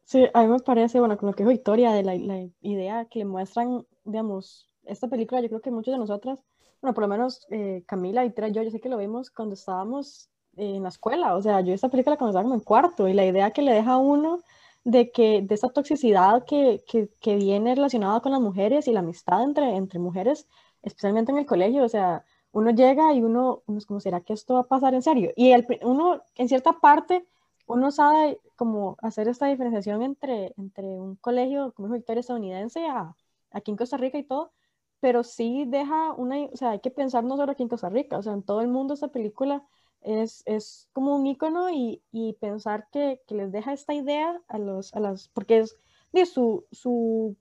Sí, 0.06 0.28
a 0.34 0.42
mí 0.42 0.48
me 0.48 0.60
parece, 0.60 1.00
bueno, 1.00 1.18
con 1.18 1.28
lo 1.28 1.36
que 1.36 1.44
dijo 1.44 1.52
Victoria, 1.52 1.92
de 1.92 2.04
la, 2.04 2.16
la 2.16 2.48
idea 2.62 3.06
que 3.06 3.20
le 3.20 3.26
muestran, 3.26 3.86
digamos, 4.04 4.68
esta 4.86 5.08
película, 5.08 5.42
yo 5.42 5.50
creo 5.50 5.62
que 5.62 5.70
muchos 5.70 5.92
de 5.94 6.00
nosotras, 6.00 6.44
bueno, 6.82 6.96
por 6.96 7.04
lo 7.04 7.08
menos 7.08 7.46
eh, 7.52 7.84
Camila, 7.86 8.24
Victoria 8.24 8.52
yo, 8.52 8.64
yo 8.64 8.72
sé 8.72 8.80
que 8.80 8.90
lo 8.90 8.98
vimos 8.98 9.30
cuando 9.30 9.54
estábamos 9.54 10.32
en 10.60 10.84
la 10.84 10.90
escuela. 10.90 11.36
O 11.36 11.42
sea, 11.42 11.62
yo 11.62 11.74
esta 11.74 11.90
película 11.90 12.18
cuando 12.18 12.32
estaba 12.32 12.44
como 12.44 12.56
en 12.56 12.62
cuarto 12.62 13.08
y 13.08 13.14
la 13.14 13.26
idea 13.26 13.52
que 13.52 13.62
le 13.62 13.74
deja 13.74 13.94
a 13.94 13.98
uno 13.98 14.40
de 14.84 15.12
que 15.12 15.42
de 15.42 15.56
esta 15.56 15.70
toxicidad 15.70 16.46
que, 16.46 16.84
que, 16.88 17.10
que, 17.20 17.36
viene 17.36 17.76
relacionada 17.76 18.22
con 18.22 18.32
las 18.32 18.42
mujeres 18.42 18.88
y 18.88 18.92
la 18.94 19.02
amistad 19.02 19.44
entre, 19.44 19.76
entre 19.76 20.00
mujeres, 20.00 20.48
especialmente 20.84 21.32
en 21.32 21.40
el 21.40 21.46
colegio. 21.46 21.84
O 21.84 21.90
sea, 21.90 22.24
uno 22.52 22.72
llega 22.72 23.14
y 23.14 23.22
uno, 23.22 23.64
uno 23.68 23.78
es 23.78 23.86
como, 23.86 24.00
¿será 24.00 24.22
que 24.22 24.34
esto 24.34 24.56
va 24.56 24.62
a 24.62 24.68
pasar 24.68 24.94
en 24.94 25.02
serio? 25.02 25.32
Y 25.36 25.52
el, 25.52 25.66
uno, 25.84 26.22
en 26.36 26.50
cierta 26.50 26.74
parte, 26.80 27.26
uno 27.68 27.92
sabe 27.92 28.40
cómo 28.56 28.98
hacer 29.02 29.28
esta 29.28 29.48
diferenciación 29.48 30.02
entre, 30.02 30.54
entre 30.58 31.00
un 31.00 31.16
colegio 31.18 31.72
como 31.74 31.88
es 31.88 31.94
Victoria 31.94 32.22
estadounidense 32.22 32.86
a, 32.88 33.16
aquí 33.52 33.72
en 33.72 33.78
Costa 33.78 33.98
Rica 33.98 34.18
y 34.18 34.24
todo, 34.24 34.52
pero 35.00 35.24
sí 35.24 35.66
deja 35.68 36.14
una, 36.14 36.38
o 36.52 36.58
sea, 36.58 36.72
hay 36.72 36.80
que 36.80 36.92
pensar 36.92 37.24
no 37.24 37.38
solo 37.38 37.52
aquí 37.52 37.64
en 37.64 37.70
Costa 37.70 37.90
Rica, 37.90 38.18
o 38.18 38.24
sea, 38.24 38.34
en 38.34 38.44
todo 38.44 38.62
el 38.62 38.68
mundo 38.68 38.94
esta 38.94 39.10
película 39.10 39.64
es, 40.02 40.44
es 40.46 40.90
como 40.94 41.16
un 41.16 41.28
icono 41.28 41.70
y, 41.70 42.02
y 42.12 42.34
pensar 42.34 42.88
que, 42.92 43.22
que, 43.28 43.36
les 43.36 43.52
deja 43.52 43.74
esta 43.74 43.94
idea 43.94 44.40
a, 44.48 44.58
los, 44.58 44.94
a 44.94 45.00
las, 45.00 45.28
porque 45.30 45.60
es 45.60 45.78
de 46.12 46.26
su, 46.26 46.66
su 46.72 47.36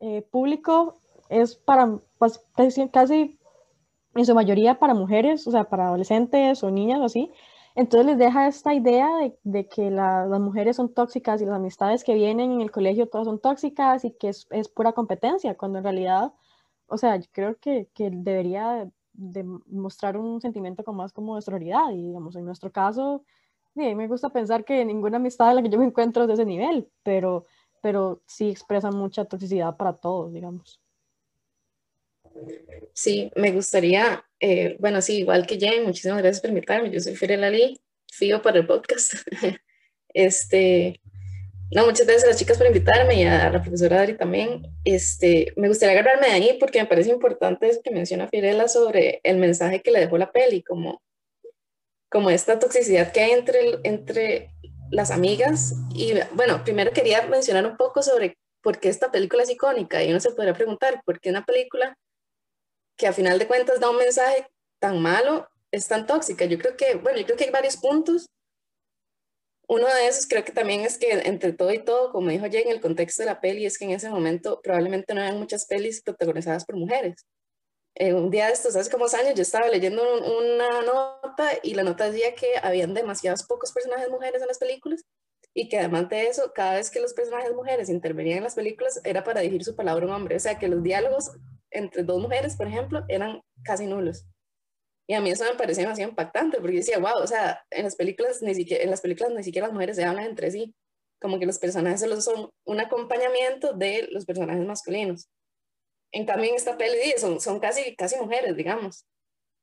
eh, 0.00 0.22
público 0.30 0.96
es 1.28 1.56
para 1.56 1.98
pues, 2.18 2.44
casi, 2.56 2.88
casi, 2.88 3.38
en 4.14 4.26
su 4.26 4.34
mayoría 4.34 4.78
para 4.78 4.94
mujeres, 4.94 5.46
o 5.46 5.50
sea, 5.50 5.64
para 5.64 5.86
adolescentes 5.88 6.62
o 6.62 6.70
niñas 6.70 7.00
o 7.00 7.04
así. 7.04 7.32
Entonces 7.74 8.06
les 8.06 8.18
deja 8.18 8.46
esta 8.46 8.72
idea 8.72 9.08
de, 9.16 9.36
de 9.42 9.68
que 9.68 9.90
las 9.90 10.28
mujeres 10.40 10.76
son 10.76 10.94
tóxicas 10.94 11.42
y 11.42 11.46
las 11.46 11.56
amistades 11.56 12.04
que 12.04 12.14
vienen 12.14 12.52
en 12.52 12.60
el 12.60 12.70
colegio 12.70 13.08
todas 13.08 13.26
son 13.26 13.40
tóxicas 13.40 14.04
y 14.04 14.12
que 14.12 14.28
es, 14.28 14.46
es 14.50 14.68
pura 14.68 14.92
competencia, 14.92 15.56
cuando 15.56 15.78
en 15.78 15.84
realidad, 15.84 16.32
o 16.86 16.96
sea, 16.96 17.16
yo 17.16 17.26
creo 17.32 17.56
que, 17.58 17.88
que 17.92 18.10
debería 18.12 18.88
de 19.14 19.44
mostrar 19.44 20.16
un 20.16 20.40
sentimiento 20.40 20.84
con 20.84 20.96
más 20.96 21.12
como 21.12 21.36
de 21.36 21.42
sororidad. 21.42 21.90
Y 21.92 22.08
digamos, 22.08 22.36
en 22.36 22.44
nuestro 22.44 22.70
caso, 22.70 23.24
mí 23.74 23.94
me 23.94 24.08
gusta 24.08 24.28
pensar 24.30 24.64
que 24.64 24.84
ninguna 24.84 25.16
amistad 25.16 25.50
en 25.50 25.56
la 25.56 25.62
que 25.62 25.68
yo 25.68 25.78
me 25.78 25.86
encuentro 25.86 26.22
es 26.22 26.28
de 26.28 26.34
ese 26.34 26.44
nivel, 26.44 26.88
pero, 27.02 27.44
pero 27.82 28.22
sí 28.26 28.50
expresa 28.50 28.90
mucha 28.90 29.24
toxicidad 29.24 29.76
para 29.76 29.94
todos, 29.94 30.32
digamos. 30.32 30.80
Sí, 32.92 33.30
me 33.36 33.52
gustaría, 33.52 34.24
eh, 34.40 34.76
bueno, 34.80 35.00
sí, 35.00 35.18
igual 35.18 35.46
que 35.46 35.58
Jen, 35.58 35.84
muchísimas 35.84 36.18
gracias 36.18 36.40
por 36.40 36.50
invitarme. 36.50 36.90
Yo 36.90 37.00
soy 37.00 37.16
Fiorella 37.16 37.50
Lee, 37.50 37.80
fío 38.10 38.42
para 38.42 38.58
el 38.58 38.66
podcast. 38.66 39.14
este, 40.08 41.00
no, 41.74 41.86
muchas 41.86 42.06
gracias 42.06 42.24
a 42.24 42.28
las 42.28 42.38
chicas 42.38 42.56
por 42.56 42.68
invitarme 42.68 43.16
y 43.16 43.24
a 43.24 43.50
la 43.50 43.60
profesora 43.60 43.96
Dari 43.96 44.16
también. 44.16 44.62
Este, 44.84 45.52
me 45.56 45.66
gustaría 45.66 45.98
agarrarme 45.98 46.28
de 46.28 46.32
ahí 46.32 46.56
porque 46.60 46.78
me 46.78 46.86
parece 46.86 47.10
importante 47.10 47.68
eso 47.68 47.80
que 47.82 47.90
menciona 47.90 48.28
Fiorella 48.28 48.68
sobre 48.68 49.20
el 49.24 49.38
mensaje 49.38 49.82
que 49.82 49.90
le 49.90 49.98
dejó 49.98 50.16
la 50.16 50.30
peli, 50.30 50.62
como, 50.62 51.02
como 52.08 52.30
esta 52.30 52.60
toxicidad 52.60 53.10
que 53.10 53.20
hay 53.20 53.32
entre, 53.32 53.80
entre 53.82 54.50
las 54.92 55.10
amigas. 55.10 55.74
Y 55.94 56.14
bueno, 56.34 56.62
primero 56.62 56.92
quería 56.92 57.26
mencionar 57.26 57.66
un 57.66 57.76
poco 57.76 58.02
sobre 58.02 58.38
por 58.62 58.78
qué 58.78 58.88
esta 58.88 59.10
película 59.10 59.42
es 59.42 59.50
icónica 59.50 60.02
y 60.02 60.10
uno 60.10 60.20
se 60.20 60.30
podría 60.30 60.54
preguntar 60.54 61.02
por 61.04 61.18
qué 61.18 61.30
una 61.30 61.44
película 61.44 61.98
que 62.96 63.08
a 63.08 63.12
final 63.12 63.38
de 63.40 63.48
cuentas 63.48 63.80
da 63.80 63.90
un 63.90 63.96
mensaje 63.96 64.46
tan 64.78 65.02
malo 65.02 65.48
es 65.72 65.88
tan 65.88 66.06
tóxica. 66.06 66.44
Yo 66.44 66.56
creo 66.56 66.76
que, 66.76 66.94
bueno, 66.94 67.18
yo 67.18 67.24
creo 67.24 67.36
que 67.36 67.44
hay 67.44 67.50
varios 67.50 67.76
puntos 67.76 68.26
uno 69.68 69.86
de 69.86 70.06
esos 70.08 70.26
creo 70.26 70.44
que 70.44 70.52
también 70.52 70.82
es 70.82 70.98
que 70.98 71.10
entre 71.10 71.52
todo 71.52 71.72
y 71.72 71.84
todo, 71.84 72.12
como 72.12 72.30
dijo 72.30 72.46
Jay 72.50 72.62
en 72.62 72.70
el 72.70 72.80
contexto 72.80 73.22
de 73.22 73.26
la 73.26 73.40
peli, 73.40 73.66
es 73.66 73.78
que 73.78 73.84
en 73.86 73.92
ese 73.92 74.10
momento 74.10 74.60
probablemente 74.62 75.14
no 75.14 75.20
eran 75.22 75.38
muchas 75.38 75.66
pelis 75.66 76.02
protagonizadas 76.02 76.64
por 76.64 76.76
mujeres. 76.76 77.26
Eh, 77.96 78.12
un 78.12 78.30
día 78.30 78.46
de 78.46 78.52
estos, 78.52 78.74
hace 78.74 78.90
como 78.90 79.04
años, 79.06 79.34
yo 79.36 79.42
estaba 79.42 79.68
leyendo 79.68 80.02
una 80.02 80.82
nota 80.82 81.50
y 81.62 81.74
la 81.74 81.84
nota 81.84 82.10
decía 82.10 82.34
que 82.34 82.48
habían 82.62 82.92
demasiados 82.92 83.44
pocos 83.44 83.72
personajes 83.72 84.10
mujeres 84.10 84.42
en 84.42 84.48
las 84.48 84.58
películas 84.58 85.04
y 85.54 85.68
que 85.68 85.78
además 85.78 86.08
de 86.08 86.26
eso, 86.26 86.52
cada 86.52 86.74
vez 86.74 86.90
que 86.90 87.00
los 87.00 87.14
personajes 87.14 87.54
mujeres 87.54 87.88
intervenían 87.88 88.38
en 88.38 88.44
las 88.44 88.56
películas 88.56 89.00
era 89.04 89.22
para 89.22 89.40
dirigir 89.40 89.64
su 89.64 89.76
palabra 89.76 90.04
a 90.04 90.08
un 90.08 90.14
hombre. 90.14 90.36
O 90.36 90.40
sea 90.40 90.58
que 90.58 90.66
los 90.66 90.82
diálogos 90.82 91.30
entre 91.70 92.02
dos 92.02 92.20
mujeres, 92.20 92.56
por 92.56 92.66
ejemplo, 92.66 93.04
eran 93.08 93.40
casi 93.62 93.86
nulos. 93.86 94.26
Y 95.06 95.14
a 95.14 95.20
mí 95.20 95.30
eso 95.30 95.44
me 95.44 95.56
parecía 95.56 95.84
demasiado 95.84 96.10
impactante, 96.10 96.60
porque 96.60 96.76
decía, 96.76 96.98
wow, 96.98 97.22
o 97.22 97.26
sea, 97.26 97.62
en 97.70 97.84
las 97.84 97.96
películas 97.96 98.40
ni 98.42 98.54
siquiera, 98.54 98.82
en 98.84 98.90
las 98.90 99.00
películas 99.00 99.32
ni 99.32 99.44
siquiera 99.44 99.66
las 99.66 99.74
mujeres 99.74 99.96
se 99.96 100.04
hablan 100.04 100.24
entre 100.26 100.50
sí, 100.50 100.74
como 101.20 101.38
que 101.38 101.46
los 101.46 101.58
personajes 101.58 102.00
solo 102.00 102.20
son 102.20 102.50
un 102.64 102.80
acompañamiento 102.80 103.72
de 103.72 104.08
los 104.10 104.24
personajes 104.24 104.64
masculinos. 104.66 105.28
En 106.12 106.26
cambio, 106.26 106.50
en 106.50 106.56
esta 106.56 106.76
peli 106.76 107.14
son, 107.18 107.40
son 107.40 107.60
casi, 107.60 107.94
casi 107.96 108.16
mujeres, 108.16 108.56
digamos, 108.56 109.06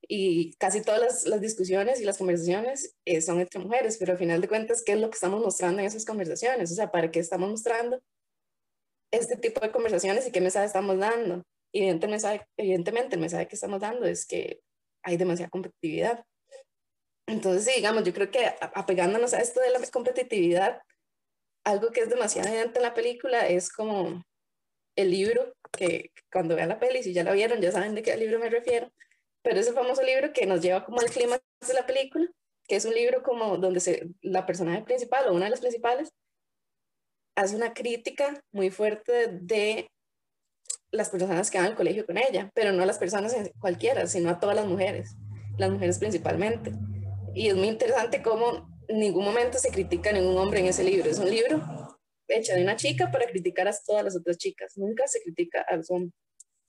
y 0.06 0.52
casi 0.54 0.82
todas 0.82 1.00
las, 1.00 1.26
las 1.26 1.40
discusiones 1.40 2.00
y 2.00 2.04
las 2.04 2.18
conversaciones 2.18 2.94
eh, 3.04 3.20
son 3.20 3.40
entre 3.40 3.60
mujeres, 3.60 3.96
pero 3.98 4.12
al 4.12 4.18
final 4.18 4.40
de 4.40 4.48
cuentas, 4.48 4.82
¿qué 4.84 4.92
es 4.92 5.00
lo 5.00 5.08
que 5.10 5.14
estamos 5.14 5.40
mostrando 5.40 5.80
en 5.80 5.86
esas 5.86 6.04
conversaciones? 6.04 6.70
O 6.72 6.74
sea, 6.74 6.90
¿para 6.90 7.10
qué 7.10 7.20
estamos 7.20 7.48
mostrando 7.48 8.00
este 9.10 9.36
tipo 9.36 9.60
de 9.60 9.70
conversaciones 9.70 10.26
y 10.26 10.32
qué 10.32 10.40
mensaje 10.40 10.66
estamos 10.66 10.98
dando? 10.98 11.42
Evidentemente, 11.72 12.46
evidentemente 12.56 13.14
el 13.14 13.20
mensaje 13.20 13.48
que 13.48 13.54
estamos 13.54 13.80
dando 13.80 14.06
es 14.06 14.26
que 14.26 14.60
hay 15.02 15.16
demasiada 15.16 15.50
competitividad. 15.50 16.24
Entonces, 17.26 17.74
digamos, 17.74 18.04
yo 18.04 18.12
creo 18.12 18.30
que 18.30 18.46
apegándonos 18.74 19.34
a 19.34 19.40
esto 19.40 19.60
de 19.60 19.70
la 19.70 19.80
competitividad, 19.90 20.82
algo 21.64 21.90
que 21.90 22.00
es 22.00 22.08
demasiado 22.08 22.48
evidente 22.48 22.78
en 22.78 22.82
la 22.82 22.94
película 22.94 23.46
es 23.48 23.72
como 23.72 24.22
el 24.96 25.10
libro, 25.10 25.54
que 25.72 26.10
cuando 26.30 26.56
vean 26.56 26.68
la 26.68 26.80
peli, 26.80 27.02
si 27.02 27.12
ya 27.12 27.24
la 27.24 27.32
vieron, 27.32 27.60
ya 27.60 27.72
saben 27.72 27.94
de 27.94 28.02
qué 28.02 28.16
libro 28.16 28.38
me 28.38 28.50
refiero, 28.50 28.92
pero 29.42 29.60
ese 29.60 29.72
famoso 29.72 30.02
libro 30.02 30.32
que 30.32 30.46
nos 30.46 30.60
lleva 30.60 30.84
como 30.84 31.00
al 31.00 31.10
clima 31.10 31.38
de 31.66 31.74
la 31.74 31.86
película, 31.86 32.26
que 32.68 32.76
es 32.76 32.84
un 32.84 32.94
libro 32.94 33.22
como 33.22 33.56
donde 33.56 33.80
se, 33.80 34.08
la 34.20 34.46
personaje 34.46 34.82
principal 34.82 35.28
o 35.28 35.34
una 35.34 35.46
de 35.46 35.50
las 35.50 35.60
principales 35.60 36.12
hace 37.34 37.56
una 37.56 37.72
crítica 37.72 38.42
muy 38.52 38.70
fuerte 38.70 39.28
de 39.28 39.90
las 40.92 41.08
personas 41.08 41.50
que 41.50 41.58
van 41.58 41.68
al 41.68 41.74
colegio 41.74 42.06
con 42.06 42.18
ella, 42.18 42.50
pero 42.54 42.72
no 42.72 42.82
a 42.82 42.86
las 42.86 42.98
personas 42.98 43.34
cualquiera, 43.58 44.06
sino 44.06 44.30
a 44.30 44.38
todas 44.38 44.54
las 44.54 44.66
mujeres, 44.66 45.16
las 45.58 45.70
mujeres 45.70 45.98
principalmente. 45.98 46.72
Y 47.34 47.48
es 47.48 47.56
muy 47.56 47.68
interesante 47.68 48.22
cómo 48.22 48.68
en 48.88 49.00
ningún 49.00 49.24
momento 49.24 49.58
se 49.58 49.70
critica 49.70 50.10
a 50.10 50.12
ningún 50.12 50.36
hombre 50.36 50.60
en 50.60 50.66
ese 50.66 50.84
libro. 50.84 51.10
Es 51.10 51.18
un 51.18 51.30
libro 51.30 51.62
hecho 52.28 52.54
de 52.54 52.62
una 52.62 52.76
chica 52.76 53.10
para 53.10 53.26
criticar 53.26 53.66
a 53.68 53.74
todas 53.86 54.04
las 54.04 54.16
otras 54.16 54.36
chicas. 54.36 54.76
Nunca 54.76 55.06
se 55.06 55.22
critica 55.22 55.64
a 55.66 55.76
los 55.76 55.90
hombres. 55.90 56.14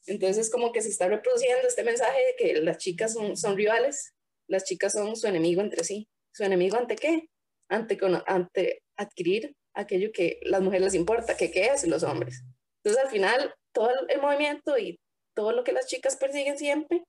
Entonces 0.06 0.48
es 0.48 0.51
como 0.51 0.72
que 0.72 0.82
se 0.82 0.89
está 0.89 1.08
reproduciendo 1.08 1.68
este 1.68 1.84
mensaje 1.84 2.18
de 2.18 2.36
que 2.38 2.62
las 2.62 2.77
chicas 2.77 3.13
son, 3.13 3.58
rivales, 3.58 4.13
las 4.48 4.63
chicas 4.63 4.94
son 4.94 5.15
su 5.15 5.27
enemigo 5.27 5.62
entre 5.62 5.84
sí. 5.84 6.10
¿Su 6.34 6.44
enemigo 6.44 6.77
ante 6.77 6.96
qué? 6.96 7.30
Ante, 7.70 7.98
ante 8.25 8.84
adquirir 8.98 9.56
aquello 9.74 10.12
que 10.13 10.39
las 10.44 10.62
mujeres 10.62 10.86
les 10.86 10.96
importa, 10.96 11.38
que 11.38 11.51
qué 11.51 11.72
los 11.88 12.03
hombres. 12.03 12.44
Entonces 12.84 13.03
al 13.03 13.10
final 13.10 13.53
todo 13.74 13.89
el 14.08 14.22
movimiento 14.22 14.77
y 14.77 15.00
todo 15.36 15.51
lo 15.51 15.63
que 15.63 15.74
las 15.74 15.88
chicas 15.88 16.15
persiguen 16.15 16.58
siempre 16.58 17.03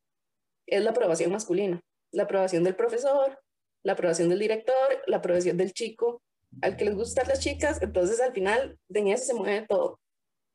es 0.67 0.83
la 0.83 0.91
aprobación 0.91 1.31
masculina, 1.31 1.81
la 2.11 2.25
aprobación 2.25 2.65
del 2.65 2.75
profesor, 2.75 3.39
la 3.83 3.93
aprobación 3.93 4.31
del 4.31 4.39
director, 4.39 5.03
la 5.07 5.19
aprobación 5.19 5.57
del 5.57 5.73
chico 5.73 6.23
al 6.63 6.77
que 6.77 6.85
les 6.85 6.95
gustan 6.95 7.29
las 7.29 7.41
chicas, 7.41 7.83
entonces 7.83 8.21
al 8.21 8.33
final 8.33 8.79
de 8.89 9.13
eso 9.13 9.25
se 9.25 9.35
mueve 9.35 9.67
todo. 9.67 10.01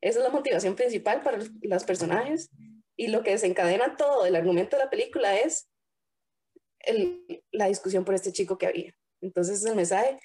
Esa 0.00 0.18
es 0.18 0.24
la 0.24 0.30
motivación 0.30 0.74
principal 0.74 1.22
para 1.22 1.38
los 1.62 1.84
personajes 1.84 2.50
y 2.96 3.08
lo 3.08 3.22
que 3.22 3.32
desencadena 3.32 3.96
todo 3.96 4.24
el 4.26 4.34
argumento 4.34 4.76
de 4.76 4.84
la 4.84 4.90
película 4.90 5.38
es 5.38 5.68
la 7.52 7.66
discusión 7.66 8.04
por 8.04 8.14
este 8.14 8.32
chico 8.32 8.56
que 8.56 8.66
había. 8.66 8.94
Entonces 9.20 9.64
el 9.64 9.76
mensaje 9.76 10.18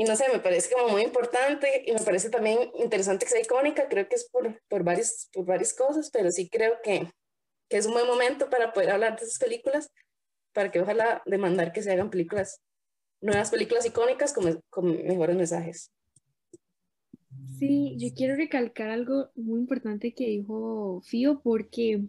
y 0.00 0.04
no 0.04 0.16
sé, 0.16 0.24
me 0.32 0.38
parece 0.38 0.72
como 0.74 0.88
muy 0.88 1.02
importante 1.02 1.84
y 1.86 1.92
me 1.92 2.00
parece 2.00 2.30
también 2.30 2.70
interesante 2.78 3.26
que 3.26 3.32
sea 3.32 3.42
icónica, 3.42 3.86
creo 3.86 4.08
que 4.08 4.14
es 4.14 4.30
por, 4.30 4.58
por, 4.66 4.82
varias, 4.82 5.28
por 5.30 5.44
varias 5.44 5.74
cosas, 5.74 6.08
pero 6.10 6.30
sí 6.30 6.48
creo 6.48 6.78
que, 6.82 7.06
que 7.68 7.76
es 7.76 7.84
un 7.84 7.92
buen 7.92 8.06
momento 8.06 8.48
para 8.48 8.72
poder 8.72 8.92
hablar 8.92 9.18
de 9.18 9.26
esas 9.26 9.38
películas, 9.38 9.90
para 10.54 10.70
que 10.70 10.80
ojalá 10.80 11.22
demandar 11.26 11.70
que 11.74 11.82
se 11.82 11.92
hagan 11.92 12.08
películas, 12.08 12.62
nuevas 13.20 13.50
películas 13.50 13.84
icónicas 13.84 14.32
con, 14.32 14.62
con 14.70 14.90
mejores 15.04 15.36
mensajes. 15.36 15.92
Sí, 17.58 17.94
yo 17.98 18.08
quiero 18.16 18.36
recalcar 18.36 18.88
algo 18.88 19.28
muy 19.34 19.60
importante 19.60 20.14
que 20.14 20.28
dijo 20.28 21.02
Fío, 21.04 21.42
porque 21.44 22.04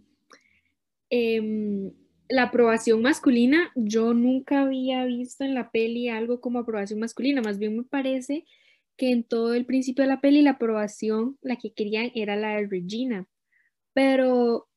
eh, 1.09 1.91
la 2.31 2.43
aprobación 2.43 3.01
masculina, 3.01 3.71
yo 3.75 4.13
nunca 4.13 4.61
había 4.63 5.05
visto 5.05 5.43
en 5.43 5.53
la 5.53 5.71
peli 5.71 6.09
algo 6.09 6.41
como 6.41 6.59
aprobación 6.59 6.99
masculina, 6.99 7.41
más 7.41 7.59
bien 7.59 7.77
me 7.77 7.83
parece 7.83 8.45
que 8.97 9.11
en 9.11 9.23
todo 9.23 9.53
el 9.53 9.65
principio 9.65 10.03
de 10.03 10.09
la 10.09 10.21
peli 10.21 10.41
la 10.41 10.51
aprobación, 10.51 11.37
la 11.41 11.57
que 11.57 11.73
querían 11.73 12.11
era 12.15 12.35
la 12.35 12.55
de 12.55 12.67
Regina. 12.67 13.27
Pero, 13.93 14.69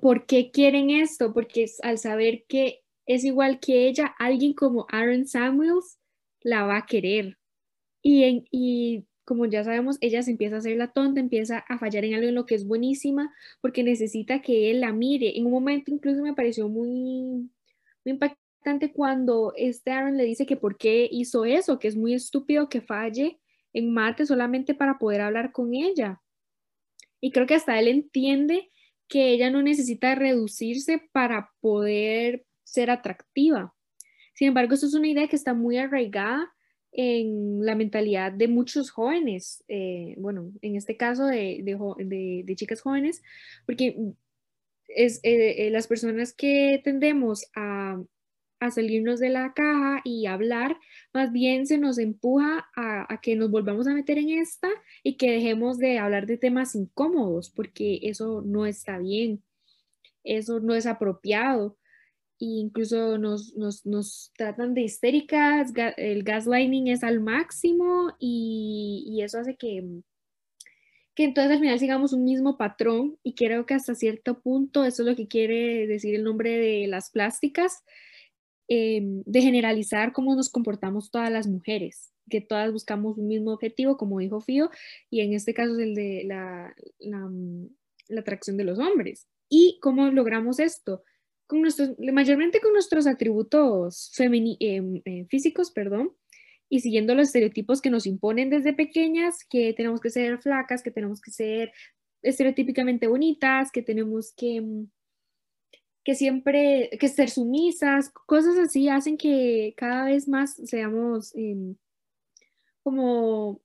¿por 0.00 0.26
qué 0.26 0.50
quieren 0.50 0.90
esto? 0.90 1.32
Porque 1.32 1.66
al 1.82 1.98
saber 1.98 2.44
que 2.48 2.80
es 3.06 3.24
igual 3.24 3.60
que 3.60 3.86
ella, 3.88 4.14
alguien 4.18 4.54
como 4.54 4.86
Aaron 4.90 5.26
Samuels 5.26 5.98
la 6.42 6.64
va 6.64 6.78
a 6.78 6.86
querer. 6.86 7.38
Y, 8.02 8.24
en, 8.24 8.44
y 8.50 9.06
como 9.24 9.46
ya 9.46 9.64
sabemos, 9.64 9.98
ella 10.00 10.22
se 10.22 10.32
empieza 10.32 10.56
a 10.56 10.58
hacer 10.58 10.76
la 10.76 10.92
tonta, 10.92 11.20
empieza 11.20 11.58
a 11.68 11.78
fallar 11.78 12.04
en 12.04 12.14
algo 12.14 12.28
en 12.28 12.34
lo 12.34 12.46
que 12.46 12.54
es 12.54 12.66
buenísima, 12.66 13.32
porque 13.60 13.84
necesita 13.84 14.42
que 14.42 14.70
él 14.70 14.80
la 14.80 14.92
mire. 14.92 15.36
En 15.38 15.46
un 15.46 15.52
momento 15.52 15.92
incluso 15.92 16.22
me 16.22 16.34
pareció 16.34 16.68
muy, 16.68 16.88
muy 18.04 18.12
impactante 18.12 18.92
cuando 18.92 19.52
este 19.56 19.90
Aaron 19.90 20.16
le 20.16 20.24
dice 20.24 20.46
que 20.46 20.56
por 20.56 20.76
qué 20.76 21.08
hizo 21.10 21.44
eso, 21.44 21.78
que 21.78 21.88
es 21.88 21.96
muy 21.96 22.14
estúpido 22.14 22.68
que 22.68 22.80
falle 22.80 23.40
en 23.72 23.92
mate 23.92 24.26
solamente 24.26 24.74
para 24.74 24.98
poder 24.98 25.20
hablar 25.20 25.52
con 25.52 25.74
ella. 25.74 26.20
Y 27.20 27.30
creo 27.30 27.46
que 27.46 27.54
hasta 27.54 27.78
él 27.78 27.88
entiende 27.88 28.70
que 29.08 29.30
ella 29.30 29.50
no 29.50 29.62
necesita 29.62 30.14
reducirse 30.14 31.08
para 31.12 31.50
poder 31.60 32.44
ser 32.64 32.90
atractiva. 32.90 33.74
Sin 34.34 34.48
embargo, 34.48 34.74
eso 34.74 34.86
es 34.86 34.94
una 34.94 35.08
idea 35.08 35.28
que 35.28 35.36
está 35.36 35.54
muy 35.54 35.76
arraigada 35.76 36.52
en 36.92 37.64
la 37.64 37.74
mentalidad 37.74 38.32
de 38.32 38.48
muchos 38.48 38.90
jóvenes, 38.90 39.64
eh, 39.68 40.14
bueno, 40.18 40.52
en 40.60 40.76
este 40.76 40.96
caso 40.96 41.26
de, 41.26 41.62
de, 41.64 42.56
chicas 42.56 42.82
jóvenes, 42.82 43.22
porque 43.66 43.96
es 44.88 45.20
eh, 45.22 45.66
eh, 45.66 45.70
las 45.70 45.86
personas 45.86 46.34
que 46.34 46.80
tendemos 46.84 47.46
a, 47.56 47.98
a, 48.60 48.70
salirnos 48.70 49.20
de 49.20 49.30
la 49.30 49.54
caja 49.54 50.02
y 50.04 50.26
hablar, 50.26 50.76
más 51.14 51.32
bien 51.32 51.66
se 51.66 51.78
nos 51.78 51.98
empuja 51.98 52.68
a, 52.76 53.12
a, 53.12 53.20
que 53.22 53.36
nos 53.36 53.50
volvamos 53.50 53.86
a 53.86 53.94
meter 53.94 54.18
en 54.18 54.28
esta 54.28 54.68
y 55.02 55.16
que 55.16 55.30
dejemos 55.30 55.78
de 55.78 55.98
hablar 55.98 56.26
de 56.26 56.36
temas 56.36 56.74
incómodos, 56.74 57.48
porque 57.50 58.00
eso 58.02 58.42
no 58.44 58.66
está 58.66 58.98
bien, 58.98 59.42
eso 60.24 60.60
no 60.60 60.74
es 60.74 60.84
apropiado 60.86 61.78
incluso 62.44 63.18
nos, 63.18 63.54
nos, 63.54 63.86
nos, 63.86 64.32
tratan 64.36 64.74
de 64.74 64.82
histéricas, 64.82 65.72
el 65.96 66.24
gaslighting 66.24 66.88
es 66.88 67.04
al 67.04 67.20
máximo 67.20 68.16
y, 68.18 69.04
y, 69.06 69.22
eso 69.22 69.38
hace 69.38 69.56
que, 69.56 69.84
que 71.14 71.24
entonces 71.24 71.52
al 71.52 71.60
final 71.60 71.78
sigamos 71.78 72.12
un 72.12 72.24
mismo 72.24 72.56
patrón 72.56 73.16
y 73.22 73.34
creo 73.34 73.64
que 73.64 73.74
hasta 73.74 73.94
cierto 73.94 74.40
punto 74.40 74.84
eso 74.84 75.02
es 75.02 75.08
lo 75.08 75.16
que 75.16 75.28
quiere 75.28 75.86
decir 75.86 76.14
el 76.16 76.24
nombre 76.24 76.58
de 76.58 76.86
las 76.88 77.10
plásticas, 77.10 77.84
em, 78.68 79.22
de 79.24 79.40
generalizar 79.40 80.12
cómo 80.12 80.34
nos 80.34 80.50
comportamos 80.50 81.10
todas 81.10 81.30
las 81.30 81.46
mujeres, 81.46 82.12
que 82.28 82.40
todas 82.40 82.72
buscamos 82.72 83.18
un 83.18 83.28
mismo 83.28 83.52
objetivo, 83.52 83.96
como 83.96 84.18
dijo 84.18 84.40
Fío, 84.40 84.70
y 85.10 85.20
en 85.20 85.32
este 85.32 85.54
caso 85.54 85.74
es 85.74 85.80
el 85.80 85.94
de 85.94 86.24
la, 86.26 86.74
la, 86.98 87.30
la 88.08 88.20
atracción 88.20 88.56
de 88.56 88.64
los 88.64 88.78
hombres. 88.80 89.28
¿Y 89.48 89.78
cómo 89.80 90.10
logramos 90.10 90.58
esto? 90.58 91.04
Nuestros, 91.50 91.90
mayormente 91.98 92.60
con 92.60 92.72
nuestros 92.72 93.06
atributos 93.06 94.10
em, 94.18 95.02
eh, 95.04 95.26
físicos, 95.28 95.70
perdón, 95.70 96.12
y 96.68 96.80
siguiendo 96.80 97.14
los 97.14 97.28
estereotipos 97.28 97.82
que 97.82 97.90
nos 97.90 98.06
imponen 98.06 98.48
desde 98.48 98.72
pequeñas, 98.72 99.44
que 99.48 99.74
tenemos 99.74 100.00
que 100.00 100.10
ser 100.10 100.38
flacas, 100.38 100.82
que 100.82 100.90
tenemos 100.90 101.20
que 101.20 101.30
ser 101.30 101.72
estereotípicamente 102.22 103.08
bonitas, 103.08 103.70
que 103.70 103.82
tenemos 103.82 104.32
que, 104.34 104.60
mm, 104.60 104.86
que 106.04 106.14
siempre, 106.14 106.90
que 106.98 107.08
ser 107.08 107.28
sumisas, 107.30 108.10
cosas 108.26 108.56
así 108.58 108.88
hacen 108.88 109.18
que 109.18 109.74
cada 109.76 110.06
vez 110.06 110.28
más 110.28 110.54
seamos 110.64 111.34
em, 111.34 111.76
como 112.82 113.60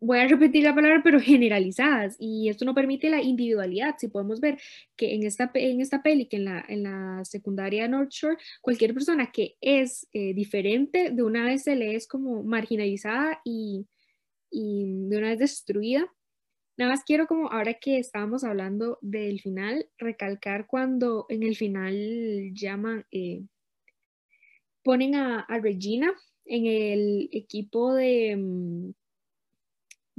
voy 0.00 0.18
a 0.18 0.26
repetir 0.26 0.64
la 0.64 0.74
palabra, 0.74 1.02
pero 1.04 1.20
generalizadas, 1.20 2.16
y 2.18 2.48
esto 2.48 2.64
no 2.64 2.74
permite 2.74 3.10
la 3.10 3.22
individualidad. 3.22 3.96
Si 3.98 4.08
podemos 4.08 4.40
ver 4.40 4.58
que 4.96 5.14
en 5.14 5.24
esta, 5.24 5.50
en 5.54 5.80
esta 5.80 6.02
peli, 6.02 6.26
que 6.26 6.36
en 6.36 6.46
la, 6.46 6.64
en 6.68 6.82
la 6.84 7.24
secundaria 7.24 7.86
North 7.86 8.10
Shore, 8.10 8.38
cualquier 8.62 8.94
persona 8.94 9.30
que 9.30 9.56
es 9.60 10.08
eh, 10.12 10.34
diferente, 10.34 11.10
de 11.10 11.22
una 11.22 11.44
vez 11.44 11.64
se 11.64 11.76
le 11.76 11.94
es 11.94 12.08
como 12.08 12.42
marginalizada 12.42 13.40
y, 13.44 13.86
y 14.50 14.84
de 15.08 15.18
una 15.18 15.28
vez 15.28 15.38
destruida. 15.38 16.06
Nada 16.78 16.92
más 16.92 17.04
quiero 17.04 17.26
como 17.26 17.50
ahora 17.50 17.74
que 17.74 17.98
estábamos 17.98 18.42
hablando 18.42 18.98
del 19.02 19.40
final, 19.40 19.86
recalcar 19.98 20.66
cuando 20.66 21.26
en 21.28 21.42
el 21.42 21.56
final 21.56 22.52
llaman, 22.54 23.04
eh, 23.12 23.42
ponen 24.82 25.14
a, 25.14 25.40
a 25.40 25.58
Regina 25.58 26.14
en 26.46 26.64
el 26.66 27.28
equipo 27.32 27.94
de 27.94 28.34
mm, 28.36 28.92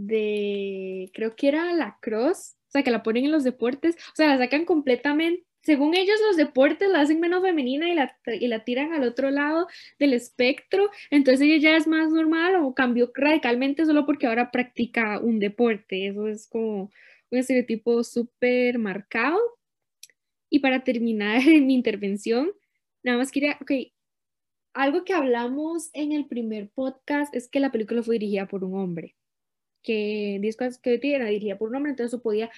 de, 0.07 1.11
creo 1.13 1.35
que 1.35 1.47
era 1.47 1.73
la 1.73 1.97
cross, 2.01 2.55
o 2.67 2.71
sea, 2.71 2.83
que 2.83 2.91
la 2.91 3.03
ponen 3.03 3.25
en 3.25 3.31
los 3.31 3.43
deportes, 3.43 3.95
o 3.95 4.15
sea, 4.15 4.27
la 4.27 4.37
sacan 4.37 4.65
completamente, 4.65 5.45
según 5.63 5.95
ellos 5.95 6.19
los 6.27 6.37
deportes 6.37 6.89
la 6.89 7.01
hacen 7.01 7.19
menos 7.19 7.43
femenina 7.43 7.87
y 7.89 7.93
la, 7.93 8.17
y 8.25 8.47
la 8.47 8.63
tiran 8.63 8.93
al 8.93 9.03
otro 9.03 9.29
lado 9.29 9.67
del 9.99 10.13
espectro, 10.13 10.89
entonces 11.11 11.41
ella 11.41 11.57
ya 11.57 11.77
es 11.77 11.87
más 11.87 12.11
normal 12.11 12.55
o 12.55 12.73
cambió 12.73 13.11
radicalmente 13.13 13.85
solo 13.85 14.05
porque 14.05 14.27
ahora 14.27 14.51
practica 14.51 15.19
un 15.19 15.39
deporte, 15.39 16.07
eso 16.07 16.27
es 16.27 16.47
como 16.47 16.89
un 17.29 17.37
estereotipo 17.37 18.03
súper 18.03 18.79
marcado. 18.79 19.39
Y 20.49 20.59
para 20.59 20.83
terminar 20.83 21.41
mi 21.45 21.73
intervención, 21.75 22.51
nada 23.03 23.17
más 23.19 23.31
quería, 23.31 23.57
ok, 23.61 23.71
algo 24.73 25.03
que 25.05 25.13
hablamos 25.13 25.89
en 25.93 26.11
el 26.11 26.25
primer 26.27 26.69
podcast 26.71 27.35
es 27.35 27.49
que 27.49 27.59
la 27.59 27.71
película 27.71 28.03
fue 28.03 28.15
dirigida 28.15 28.47
por 28.47 28.63
un 28.63 28.75
hombre 28.75 29.15
que 29.81 30.37
10 30.41 30.57
cosas 30.57 30.79
que 30.79 30.99
era 31.01 31.25
dirigida 31.25 31.57
por 31.57 31.69
un 31.69 31.75
hombre, 31.75 31.91
entonces 31.91 32.13
eso 32.13 32.21
podía 32.21 32.49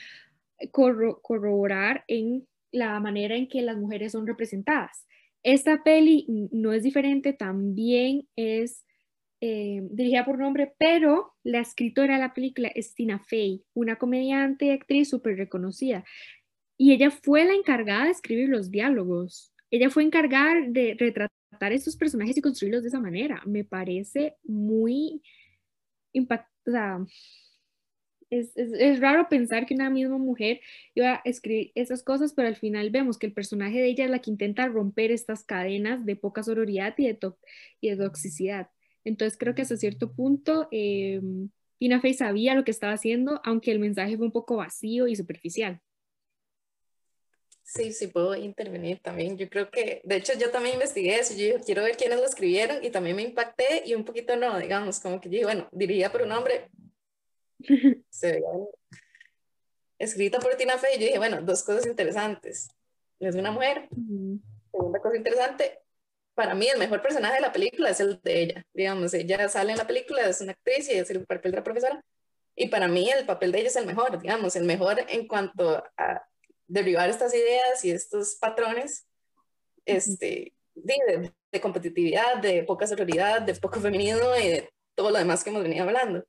corroborar 0.72 2.04
en 2.08 2.48
la 2.72 3.00
manera 3.00 3.36
en 3.36 3.48
que 3.48 3.62
las 3.62 3.78
mujeres 3.78 4.12
son 4.12 4.28
representadas. 4.28 5.06
Esta 5.44 5.84
peli 5.84 6.26
no 6.52 6.72
es 6.74 6.84
diferente, 6.84 7.34
también 7.34 8.28
es 8.36 8.86
eh, 9.42 9.82
dirigida 9.92 10.24
por 10.24 10.36
un 10.36 10.44
hombre, 10.44 10.74
pero 10.78 11.34
la 11.44 11.60
escritora 11.60 12.14
de 12.14 12.22
la 12.22 12.34
película 12.34 12.70
es 12.74 12.96
Tina 12.96 13.20
Fey, 13.20 13.64
una 13.74 13.98
comediante 13.98 14.66
y 14.66 14.70
actriz 14.70 15.10
súper 15.10 15.36
reconocida. 15.36 16.06
Y 16.78 16.94
ella 16.94 17.12
fue 17.12 17.44
la 17.44 17.54
encargada 17.54 18.06
de 18.06 18.12
escribir 18.12 18.50
los 18.50 18.72
diálogos. 18.72 19.54
Ella 19.70 19.90
fue 19.90 20.04
encargada 20.04 20.56
de 20.68 20.96
retratar 20.98 21.74
estos 21.74 21.98
personajes 21.98 22.38
y 22.38 22.42
construirlos 22.42 22.84
de 22.84 22.90
esa 22.90 23.00
manera. 23.00 23.42
Me 23.46 23.64
parece 23.64 24.38
muy 24.44 25.22
impactante 26.14 26.53
o 26.66 26.72
sea, 26.72 27.00
es, 28.30 28.52
es, 28.56 29.00
raro 29.00 29.30
pensar 29.30 29.66
que 29.66 29.76
una 29.76 29.90
misma 29.90 30.18
mujer 30.18 30.62
iba 30.96 31.16
a 31.16 31.22
escribir 31.26 31.72
esas 31.76 32.04
cosas, 32.04 32.34
pero 32.34 32.48
al 32.48 32.56
final 32.56 32.90
vemos 32.90 33.18
que 33.18 33.28
el 33.28 33.34
personaje 33.34 33.80
de 33.80 33.88
ella 33.88 34.06
es 34.06 34.12
la 34.12 34.20
que 34.20 34.32
intenta 34.32 34.68
romper 34.68 35.12
estas 35.12 35.44
cadenas 35.44 36.06
de 36.06 36.16
poca 36.16 36.44
sororidad 36.44 36.96
y 36.98 37.08
de, 37.08 37.20
y 37.82 37.90
de 37.90 37.98
toxicidad. 37.98 38.70
Entonces 39.04 39.38
creo 39.38 39.56
que 39.56 39.62
hasta 39.64 39.78
cierto 39.78 40.14
punto 40.14 40.68
eh, 40.72 41.22
Tina 41.78 42.02
Fey 42.02 42.14
sabía 42.14 42.56
lo 42.56 42.64
que 42.64 42.72
estaba 42.72 42.94
haciendo, 42.94 43.42
aunque 43.44 43.72
el 43.72 43.80
mensaje 43.80 44.18
fue 44.18 44.26
un 44.28 44.32
poco 44.32 44.58
vacío 44.58 45.08
y 45.08 45.16
superficial. 45.16 45.82
Sí, 47.64 47.94
sí 47.94 48.08
puedo 48.08 48.36
intervenir 48.36 49.00
también. 49.02 49.38
Yo 49.38 49.50
creo 49.50 49.72
que, 49.72 50.02
de 50.04 50.16
hecho, 50.18 50.34
yo 50.38 50.52
también 50.52 50.76
investigué 50.76 51.16
eso. 51.16 51.34
Yo 51.34 51.60
quiero 51.64 51.84
ver 51.84 51.96
quiénes 51.96 52.20
lo 52.20 52.26
escribieron 52.26 52.84
y 52.84 52.90
también 52.90 53.16
me 53.16 53.24
impacté 53.24 53.84
y 53.86 53.96
un 53.96 54.04
poquito 54.04 54.36
no, 54.36 54.60
digamos, 54.60 55.00
como 55.00 55.20
que 55.22 55.30
dije, 55.30 55.46
bueno, 55.46 55.68
diría 55.72 56.12
por 56.12 56.22
un 56.22 56.34
hombre. 56.34 56.70
Se 58.10 58.44
escrita 59.98 60.40
por 60.40 60.56
Tina 60.56 60.78
Fey. 60.78 61.00
Yo 61.00 61.06
dije, 61.06 61.18
bueno, 61.18 61.42
dos 61.42 61.64
cosas 61.64 61.86
interesantes. 61.86 62.68
Es 63.20 63.36
una 63.36 63.52
mujer. 63.52 63.88
Segunda 64.72 65.00
cosa 65.00 65.18
interesante, 65.18 65.80
para 66.34 66.56
mí 66.56 66.68
el 66.68 66.80
mejor 66.80 67.02
personaje 67.02 67.36
de 67.36 67.42
la 67.42 67.54
película 67.54 67.90
es 67.90 68.00
el 68.00 68.20
de 68.22 68.42
ella. 68.42 68.66
Digamos, 68.74 69.14
ella 69.14 69.48
sale 69.50 69.72
en 69.72 69.78
la 69.78 69.88
película, 69.88 70.28
es 70.28 70.42
una 70.42 70.52
actriz 70.54 70.90
y 70.90 70.94
es 70.94 71.10
el 71.10 71.26
papel 71.26 71.52
de 71.52 71.58
la 71.58 71.64
profesora. 71.64 72.04
Y 72.56 72.68
para 72.68 72.88
mí 72.88 73.10
el 73.10 73.26
papel 73.26 73.52
de 73.52 73.60
ella 73.60 73.70
es 73.70 73.76
el 73.76 73.86
mejor, 73.86 74.20
digamos, 74.20 74.56
el 74.56 74.64
mejor 74.64 74.98
en 75.08 75.28
cuanto 75.28 75.84
a 75.98 76.28
derribar 76.74 77.08
estas 77.08 77.34
ideas 77.36 77.86
y 77.86 77.92
estos 77.92 78.36
patrones 78.36 79.08
este, 79.86 80.54
de, 80.74 81.32
de, 81.52 81.62
competitividad, 81.62 82.38
de 82.42 82.64
poca 82.64 82.88
sororidad, 82.88 83.44
de 83.44 83.54
poco 83.54 83.80
feminismo 83.80 84.36
y 84.42 84.48
de 84.48 84.70
todo 84.96 85.12
lo 85.12 85.20
demás 85.20 85.44
que 85.44 85.52
hemos 85.52 85.62
venido 85.62 85.84
hablando. 85.84 86.26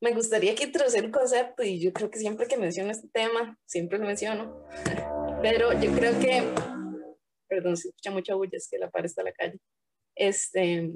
Me 0.00 0.12
gustaría 0.12 0.54
que 0.54 0.64
introducir 0.64 1.04
un 1.04 1.10
concepto 1.10 1.64
y 1.64 1.80
yo 1.80 1.92
creo 1.92 2.10
que 2.10 2.18
siempre 2.18 2.46
que 2.46 2.56
menciono 2.56 2.92
este 2.92 3.08
tema, 3.08 3.58
siempre 3.66 3.98
lo 3.98 4.06
menciono, 4.06 4.64
pero 5.42 5.72
yo 5.80 5.92
creo 5.92 6.16
que, 6.20 6.44
perdón, 7.48 7.76
se 7.76 7.88
escucha 7.88 8.12
mucha 8.12 8.34
bulla, 8.36 8.56
es 8.56 8.68
que 8.68 8.78
la 8.78 8.90
pared 8.90 9.06
está 9.06 9.22
en 9.22 9.26
la 9.26 9.32
calle. 9.32 9.58
Este, 10.14 10.92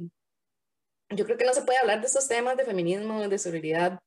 yo 1.08 1.24
creo 1.24 1.36
que 1.36 1.44
no 1.44 1.54
se 1.54 1.62
puede 1.62 1.78
hablar 1.78 2.00
de 2.00 2.06
estos 2.06 2.28
temas 2.28 2.56
de 2.56 2.64
feminismo, 2.64 3.26
de 3.28 3.38
sororidad, 3.38 3.98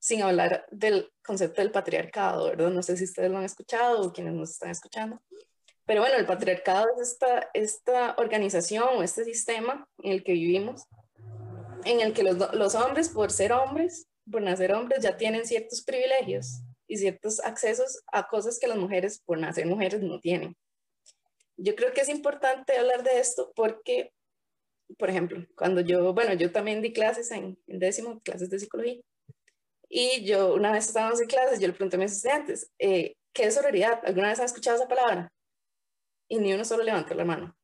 sin 0.00 0.22
hablar 0.22 0.66
del 0.70 1.12
concepto 1.22 1.60
del 1.60 1.70
patriarcado, 1.70 2.46
¿verdad? 2.46 2.70
No 2.70 2.82
sé 2.82 2.96
si 2.96 3.04
ustedes 3.04 3.30
lo 3.30 3.38
han 3.38 3.44
escuchado 3.44 4.00
o 4.00 4.12
quienes 4.12 4.32
nos 4.32 4.50
están 4.50 4.70
escuchando. 4.70 5.20
Pero 5.84 6.00
bueno, 6.00 6.16
el 6.16 6.26
patriarcado 6.26 6.86
es 6.96 7.10
esta, 7.10 7.50
esta 7.52 8.14
organización 8.16 8.88
o 8.96 9.02
este 9.02 9.24
sistema 9.24 9.86
en 10.02 10.12
el 10.12 10.24
que 10.24 10.32
vivimos, 10.32 10.86
en 11.84 12.00
el 12.00 12.14
que 12.14 12.22
los, 12.22 12.54
los 12.54 12.74
hombres, 12.74 13.10
por 13.10 13.30
ser 13.30 13.52
hombres, 13.52 14.08
por 14.30 14.40
nacer 14.40 14.72
hombres, 14.72 15.02
ya 15.02 15.16
tienen 15.16 15.44
ciertos 15.44 15.82
privilegios 15.82 16.62
y 16.86 16.96
ciertos 16.96 17.40
accesos 17.40 18.02
a 18.10 18.26
cosas 18.26 18.58
que 18.58 18.68
las 18.68 18.78
mujeres, 18.78 19.20
por 19.24 19.38
nacer 19.38 19.66
mujeres, 19.66 20.02
no 20.02 20.18
tienen. 20.18 20.56
Yo 21.56 21.74
creo 21.74 21.92
que 21.92 22.00
es 22.00 22.08
importante 22.08 22.78
hablar 22.78 23.02
de 23.02 23.20
esto 23.20 23.52
porque, 23.54 24.14
por 24.96 25.10
ejemplo, 25.10 25.44
cuando 25.56 25.82
yo, 25.82 26.14
bueno, 26.14 26.32
yo 26.32 26.50
también 26.52 26.80
di 26.80 26.92
clases 26.92 27.30
en, 27.32 27.58
en 27.66 27.78
décimo, 27.78 28.20
clases 28.20 28.48
de 28.48 28.58
psicología, 28.58 29.02
y 29.92 30.24
yo, 30.24 30.54
una 30.54 30.70
vez 30.70 30.86
estábamos 30.86 31.20
en 31.20 31.26
clases, 31.26 31.58
yo 31.58 31.66
le 31.66 31.72
pregunté 31.72 31.96
a 31.96 31.98
mis 31.98 32.12
estudiantes, 32.12 32.70
eh, 32.78 33.16
¿qué 33.32 33.46
es 33.46 33.54
sororidad? 33.54 34.00
¿Alguna 34.04 34.28
vez 34.28 34.38
han 34.38 34.44
escuchado 34.44 34.76
esa 34.76 34.86
palabra? 34.86 35.32
Y 36.28 36.38
ni 36.38 36.54
uno 36.54 36.64
solo 36.64 36.84
levantó 36.84 37.12
la 37.14 37.24
mano. 37.24 37.56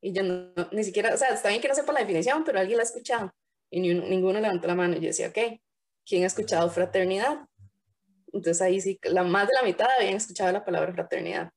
Y 0.00 0.14
yo 0.14 0.22
no, 0.22 0.54
ni 0.72 0.82
siquiera, 0.82 1.12
o 1.12 1.18
sea, 1.18 1.28
está 1.28 1.50
bien 1.50 1.60
que 1.60 1.68
no 1.68 1.74
sepa 1.74 1.92
la 1.92 2.00
definición, 2.00 2.42
pero 2.42 2.58
alguien 2.58 2.78
la 2.78 2.84
ha 2.84 2.86
escuchado. 2.86 3.34
Y 3.70 3.80
ni 3.80 3.92
ninguno 3.92 4.40
levantó 4.40 4.66
la 4.66 4.74
mano. 4.74 4.96
Y 4.96 5.00
yo 5.00 5.08
decía, 5.08 5.28
ok, 5.28 5.60
¿quién 6.06 6.24
ha 6.24 6.28
escuchado 6.28 6.70
fraternidad? 6.70 7.46
Entonces 8.32 8.62
ahí 8.62 8.80
sí, 8.80 8.98
la 9.02 9.22
más 9.22 9.46
de 9.46 9.52
la 9.52 9.62
mitad 9.62 9.88
habían 9.98 10.14
escuchado 10.14 10.50
la 10.50 10.64
palabra 10.64 10.94
fraternidad. 10.94 11.50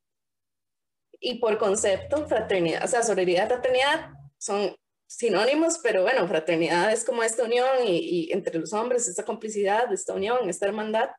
Y 1.21 1.35
por 1.39 1.57
concepto, 1.57 2.27
fraternidad, 2.27 2.83
o 2.83 2.87
sea, 2.87 3.01
sororidad 3.01 3.45
y 3.45 3.47
fraternidad 3.47 4.11
son 4.37 4.75
sinónimos, 5.17 5.79
pero 5.79 6.03
bueno, 6.03 6.25
fraternidad 6.25 6.91
es 6.91 7.03
como 7.03 7.21
esta 7.21 7.43
unión 7.43 7.67
y, 7.85 8.31
entre 8.31 8.57
los 8.57 8.71
hombres, 8.71 9.09
esta 9.09 9.25
complicidad, 9.25 9.91
esta 9.91 10.13
unión, 10.13 10.49
esta 10.49 10.67
hermandad 10.67 11.09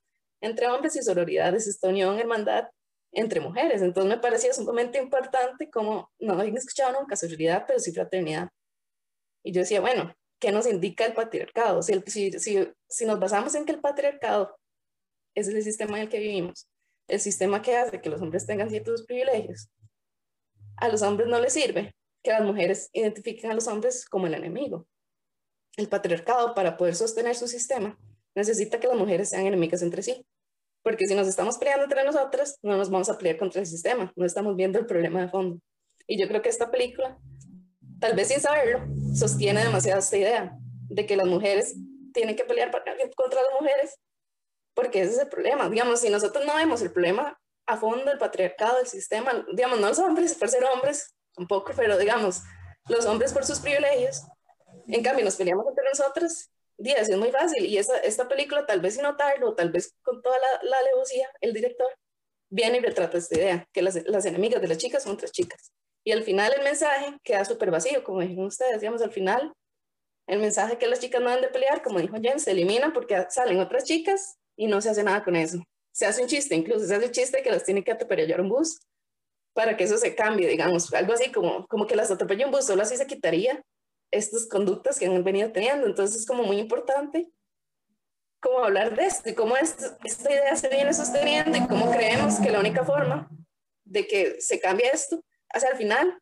entre 0.40 0.66
hombres 0.66 0.96
y 0.96 1.02
sororidad 1.02 1.54
es 1.54 1.66
esta 1.68 1.88
unión, 1.88 2.18
hermandad 2.18 2.68
entre 3.12 3.40
mujeres. 3.40 3.82
Entonces 3.82 4.08
me 4.08 4.18
parecía 4.18 4.52
sumamente 4.54 4.98
importante 4.98 5.70
como 5.70 6.10
no 6.18 6.32
habían 6.32 6.56
escuchado 6.56 6.98
nunca 6.98 7.16
sororidad, 7.16 7.64
pero 7.66 7.78
sí 7.78 7.92
fraternidad. 7.92 8.48
Y 9.44 9.52
yo 9.52 9.60
decía, 9.60 9.80
bueno, 9.80 10.14
¿qué 10.40 10.50
nos 10.50 10.66
indica 10.66 11.04
el 11.04 11.12
patriarcado? 11.12 11.82
Si, 11.82 11.92
si, 12.06 12.32
si, 12.40 12.72
si 12.88 13.04
nos 13.04 13.20
basamos 13.20 13.54
en 13.54 13.66
que 13.66 13.72
el 13.72 13.80
patriarcado 13.80 14.56
es 15.34 15.48
el 15.48 15.62
sistema 15.62 15.98
en 15.98 16.04
el 16.04 16.08
que 16.08 16.18
vivimos, 16.18 16.66
el 17.08 17.20
sistema 17.20 17.60
que 17.60 17.76
hace 17.76 18.00
que 18.00 18.08
los 18.08 18.22
hombres 18.22 18.46
tengan 18.46 18.70
ciertos 18.70 19.04
privilegios, 19.04 19.68
a 20.78 20.88
los 20.88 21.02
hombres 21.02 21.28
no 21.28 21.38
les 21.38 21.52
sirve, 21.52 21.94
que 22.22 22.30
las 22.30 22.42
mujeres 22.42 22.90
identifiquen 22.92 23.50
a 23.50 23.54
los 23.54 23.66
hombres 23.66 24.06
como 24.06 24.26
el 24.26 24.34
enemigo. 24.34 24.86
El 25.76 25.88
patriarcado, 25.88 26.54
para 26.54 26.76
poder 26.76 26.94
sostener 26.94 27.34
su 27.34 27.48
sistema, 27.48 27.98
necesita 28.34 28.78
que 28.78 28.86
las 28.86 28.96
mujeres 28.96 29.30
sean 29.30 29.46
enemigas 29.46 29.82
entre 29.82 30.02
sí. 30.02 30.26
Porque 30.82 31.06
si 31.06 31.14
nos 31.14 31.28
estamos 31.28 31.58
peleando 31.58 31.84
entre 31.84 32.04
nosotras, 32.04 32.58
no 32.62 32.76
nos 32.76 32.90
vamos 32.90 33.08
a 33.08 33.16
pelear 33.16 33.38
contra 33.38 33.60
el 33.60 33.66
sistema, 33.66 34.12
no 34.16 34.26
estamos 34.26 34.56
viendo 34.56 34.78
el 34.78 34.86
problema 34.86 35.22
de 35.22 35.28
fondo. 35.28 35.60
Y 36.06 36.20
yo 36.20 36.28
creo 36.28 36.42
que 36.42 36.48
esta 36.48 36.70
película, 36.70 37.18
tal 38.00 38.14
vez 38.14 38.28
sin 38.28 38.40
saberlo, 38.40 38.84
sostiene 39.14 39.62
demasiado 39.62 40.00
esta 40.00 40.16
idea 40.16 40.58
de 40.88 41.06
que 41.06 41.16
las 41.16 41.26
mujeres 41.26 41.76
tienen 42.12 42.36
que 42.36 42.44
pelear 42.44 42.70
contra 42.70 43.42
las 43.42 43.52
mujeres, 43.60 43.98
porque 44.74 45.02
ese 45.02 45.12
es 45.12 45.18
el 45.20 45.28
problema. 45.28 45.68
Digamos, 45.68 46.00
si 46.00 46.10
nosotros 46.10 46.44
no 46.44 46.56
vemos 46.56 46.82
el 46.82 46.92
problema 46.92 47.38
a 47.66 47.76
fondo 47.76 48.06
del 48.06 48.18
patriarcado, 48.18 48.78
del 48.78 48.86
sistema, 48.86 49.46
digamos, 49.54 49.80
no 49.80 49.88
los 49.88 49.98
hombres 50.00 50.34
por 50.34 50.48
ser 50.48 50.64
hombres, 50.64 51.14
un 51.36 51.46
poco, 51.46 51.72
pero 51.76 51.98
digamos, 51.98 52.42
los 52.88 53.06
hombres 53.06 53.32
por 53.32 53.44
sus 53.44 53.60
privilegios, 53.60 54.22
En 54.88 55.02
cambio, 55.02 55.24
nos 55.24 55.36
peleamos 55.36 55.66
entre 55.68 55.84
nosotros, 55.84 56.50
días, 56.76 57.08
es 57.08 57.16
muy 57.16 57.30
fácil. 57.30 57.64
Y 57.64 57.78
esa, 57.78 57.96
esta 57.98 58.28
película, 58.28 58.66
tal 58.66 58.80
vez 58.80 58.94
sin 58.94 59.04
notarlo, 59.04 59.54
tal 59.54 59.70
vez 59.70 59.94
con 60.02 60.20
toda 60.22 60.36
la, 60.38 60.68
la 60.70 60.78
alevosía, 60.78 61.28
el 61.40 61.52
director 61.52 61.88
viene 62.50 62.78
y 62.78 62.80
retrata 62.80 63.18
esta 63.18 63.36
idea, 63.36 63.68
que 63.72 63.82
las, 63.82 63.94
las 64.06 64.24
enemigas 64.26 64.60
de 64.60 64.68
las 64.68 64.78
chicas 64.78 65.02
son 65.02 65.16
tres 65.16 65.32
chicas. 65.32 65.72
Y 66.04 66.12
al 66.12 66.22
final 66.24 66.52
el 66.56 66.64
mensaje 66.64 67.16
queda 67.22 67.44
súper 67.44 67.70
vacío, 67.70 68.02
como 68.02 68.20
dijeron 68.20 68.46
ustedes, 68.46 68.80
digamos, 68.80 69.02
al 69.02 69.12
final 69.12 69.52
el 70.26 70.38
mensaje 70.38 70.78
que 70.78 70.86
las 70.86 71.00
chicas 71.00 71.20
no 71.20 71.28
deben 71.28 71.44
de 71.44 71.50
pelear, 71.50 71.82
como 71.82 72.00
dijo 72.00 72.16
Jen, 72.20 72.40
se 72.40 72.50
elimina 72.50 72.92
porque 72.92 73.26
salen 73.30 73.60
otras 73.60 73.84
chicas 73.84 74.36
y 74.56 74.66
no 74.66 74.80
se 74.80 74.90
hace 74.90 75.02
nada 75.02 75.24
con 75.24 75.36
eso. 75.36 75.58
Se 75.92 76.06
hace 76.06 76.22
un 76.22 76.28
chiste, 76.28 76.54
incluso 76.54 76.86
se 76.86 76.94
hace 76.94 77.06
un 77.06 77.12
chiste 77.12 77.42
que 77.42 77.50
las 77.50 77.64
tiene 77.64 77.84
que 77.84 77.92
atropellar 77.92 78.40
un 78.40 78.48
bus 78.48 78.80
para 79.54 79.76
que 79.76 79.84
eso 79.84 79.98
se 79.98 80.14
cambie, 80.14 80.48
digamos, 80.48 80.92
algo 80.94 81.12
así 81.12 81.30
como, 81.30 81.66
como 81.66 81.86
que 81.86 81.96
las 81.96 82.10
atropella 82.10 82.46
un 82.46 82.52
bus, 82.52 82.66
solo 82.66 82.82
así 82.82 82.96
se 82.96 83.06
quitaría 83.06 83.62
estas 84.10 84.46
conductas 84.46 84.98
que 84.98 85.06
han 85.06 85.24
venido 85.24 85.52
teniendo. 85.52 85.86
Entonces 85.86 86.20
es 86.20 86.26
como 86.26 86.44
muy 86.44 86.58
importante 86.58 87.30
cómo 88.40 88.64
hablar 88.64 88.96
de 88.96 89.06
esto 89.06 89.30
y 89.30 89.34
cómo 89.34 89.56
esta 89.56 90.30
idea 90.30 90.56
se 90.56 90.68
viene 90.68 90.92
sosteniendo 90.92 91.56
y 91.56 91.66
cómo 91.66 91.90
creemos 91.90 92.40
que 92.40 92.50
la 92.50 92.60
única 92.60 92.84
forma 92.84 93.28
de 93.84 94.06
que 94.06 94.40
se 94.40 94.60
cambie 94.60 94.90
esto 94.92 95.22
hacia 95.50 95.70
el 95.70 95.76
final, 95.76 96.18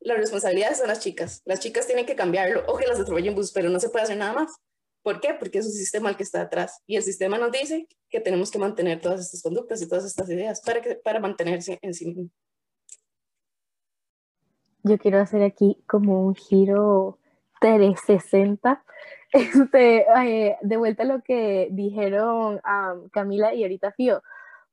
las 0.00 0.18
responsabilidades 0.18 0.78
son 0.78 0.88
las 0.88 1.00
chicas. 1.00 1.42
Las 1.44 1.60
chicas 1.60 1.86
tienen 1.86 2.06
que 2.06 2.16
cambiarlo 2.16 2.64
o 2.66 2.76
que 2.76 2.86
las 2.86 2.98
atropellen 2.98 3.34
bus, 3.34 3.52
pero 3.52 3.68
no 3.68 3.80
se 3.80 3.90
puede 3.90 4.04
hacer 4.04 4.16
nada 4.16 4.32
más. 4.32 4.56
¿Por 5.02 5.20
qué? 5.20 5.34
Porque 5.34 5.58
es 5.58 5.66
un 5.66 5.72
sistema 5.72 6.10
el 6.10 6.16
que 6.16 6.22
está 6.22 6.40
atrás 6.40 6.82
y 6.86 6.96
el 6.96 7.02
sistema 7.02 7.38
nos 7.38 7.52
dice 7.52 7.88
que 8.10 8.20
tenemos 8.20 8.50
que 8.50 8.58
mantener 8.58 9.00
todas 9.00 9.20
estas 9.20 9.42
conductas 9.42 9.80
y 9.80 9.88
todas 9.88 10.04
estas 10.04 10.28
ideas 10.28 10.60
para, 10.60 10.80
que, 10.80 10.96
para 10.96 11.20
mantenerse 11.20 11.78
en 11.82 11.94
sí 11.94 12.06
mismo. 12.06 12.30
Yo 14.82 14.98
quiero 14.98 15.20
hacer 15.20 15.42
aquí 15.42 15.82
como 15.86 16.24
un 16.26 16.34
giro 16.34 17.18
360 17.60 18.84
este, 19.32 20.06
eh, 20.24 20.56
de 20.62 20.76
vuelta 20.76 21.02
a 21.02 21.06
lo 21.06 21.22
que 21.22 21.68
dijeron 21.70 22.60
Camila 23.12 23.54
y 23.54 23.62
ahorita 23.62 23.92
Fío, 23.92 24.22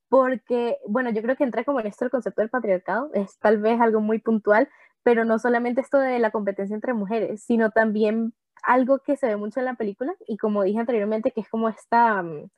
porque, 0.07 0.77
bueno, 0.87 1.09
yo 1.09 1.21
creo 1.21 1.35
que 1.35 1.43
entra 1.43 1.63
como 1.63 1.79
en 1.79 1.87
esto 1.87 2.05
el 2.05 2.11
concepto 2.11 2.41
del 2.41 2.49
patriarcado, 2.49 3.09
es 3.13 3.37
tal 3.39 3.57
vez 3.59 3.81
algo 3.81 3.99
muy 3.99 4.19
puntual, 4.19 4.69
pero 5.03 5.25
no 5.25 5.39
solamente 5.39 5.81
esto 5.81 5.99
de 5.99 6.19
la 6.19 6.31
competencia 6.31 6.73
entre 6.73 6.93
mujeres, 6.93 7.43
sino 7.43 7.71
también 7.71 8.33
algo 8.65 8.99
que 8.99 9.17
se 9.17 9.27
ve 9.27 9.37
mucho 9.37 9.59
en 9.59 9.65
la 9.65 9.75
película 9.75 10.13
y 10.27 10.37
como 10.37 10.63
dije 10.63 10.79
anteriormente, 10.79 11.31
que 11.31 11.41
es 11.41 11.49
como 11.49 11.69
esta 11.69 12.21
mm, 12.21 12.49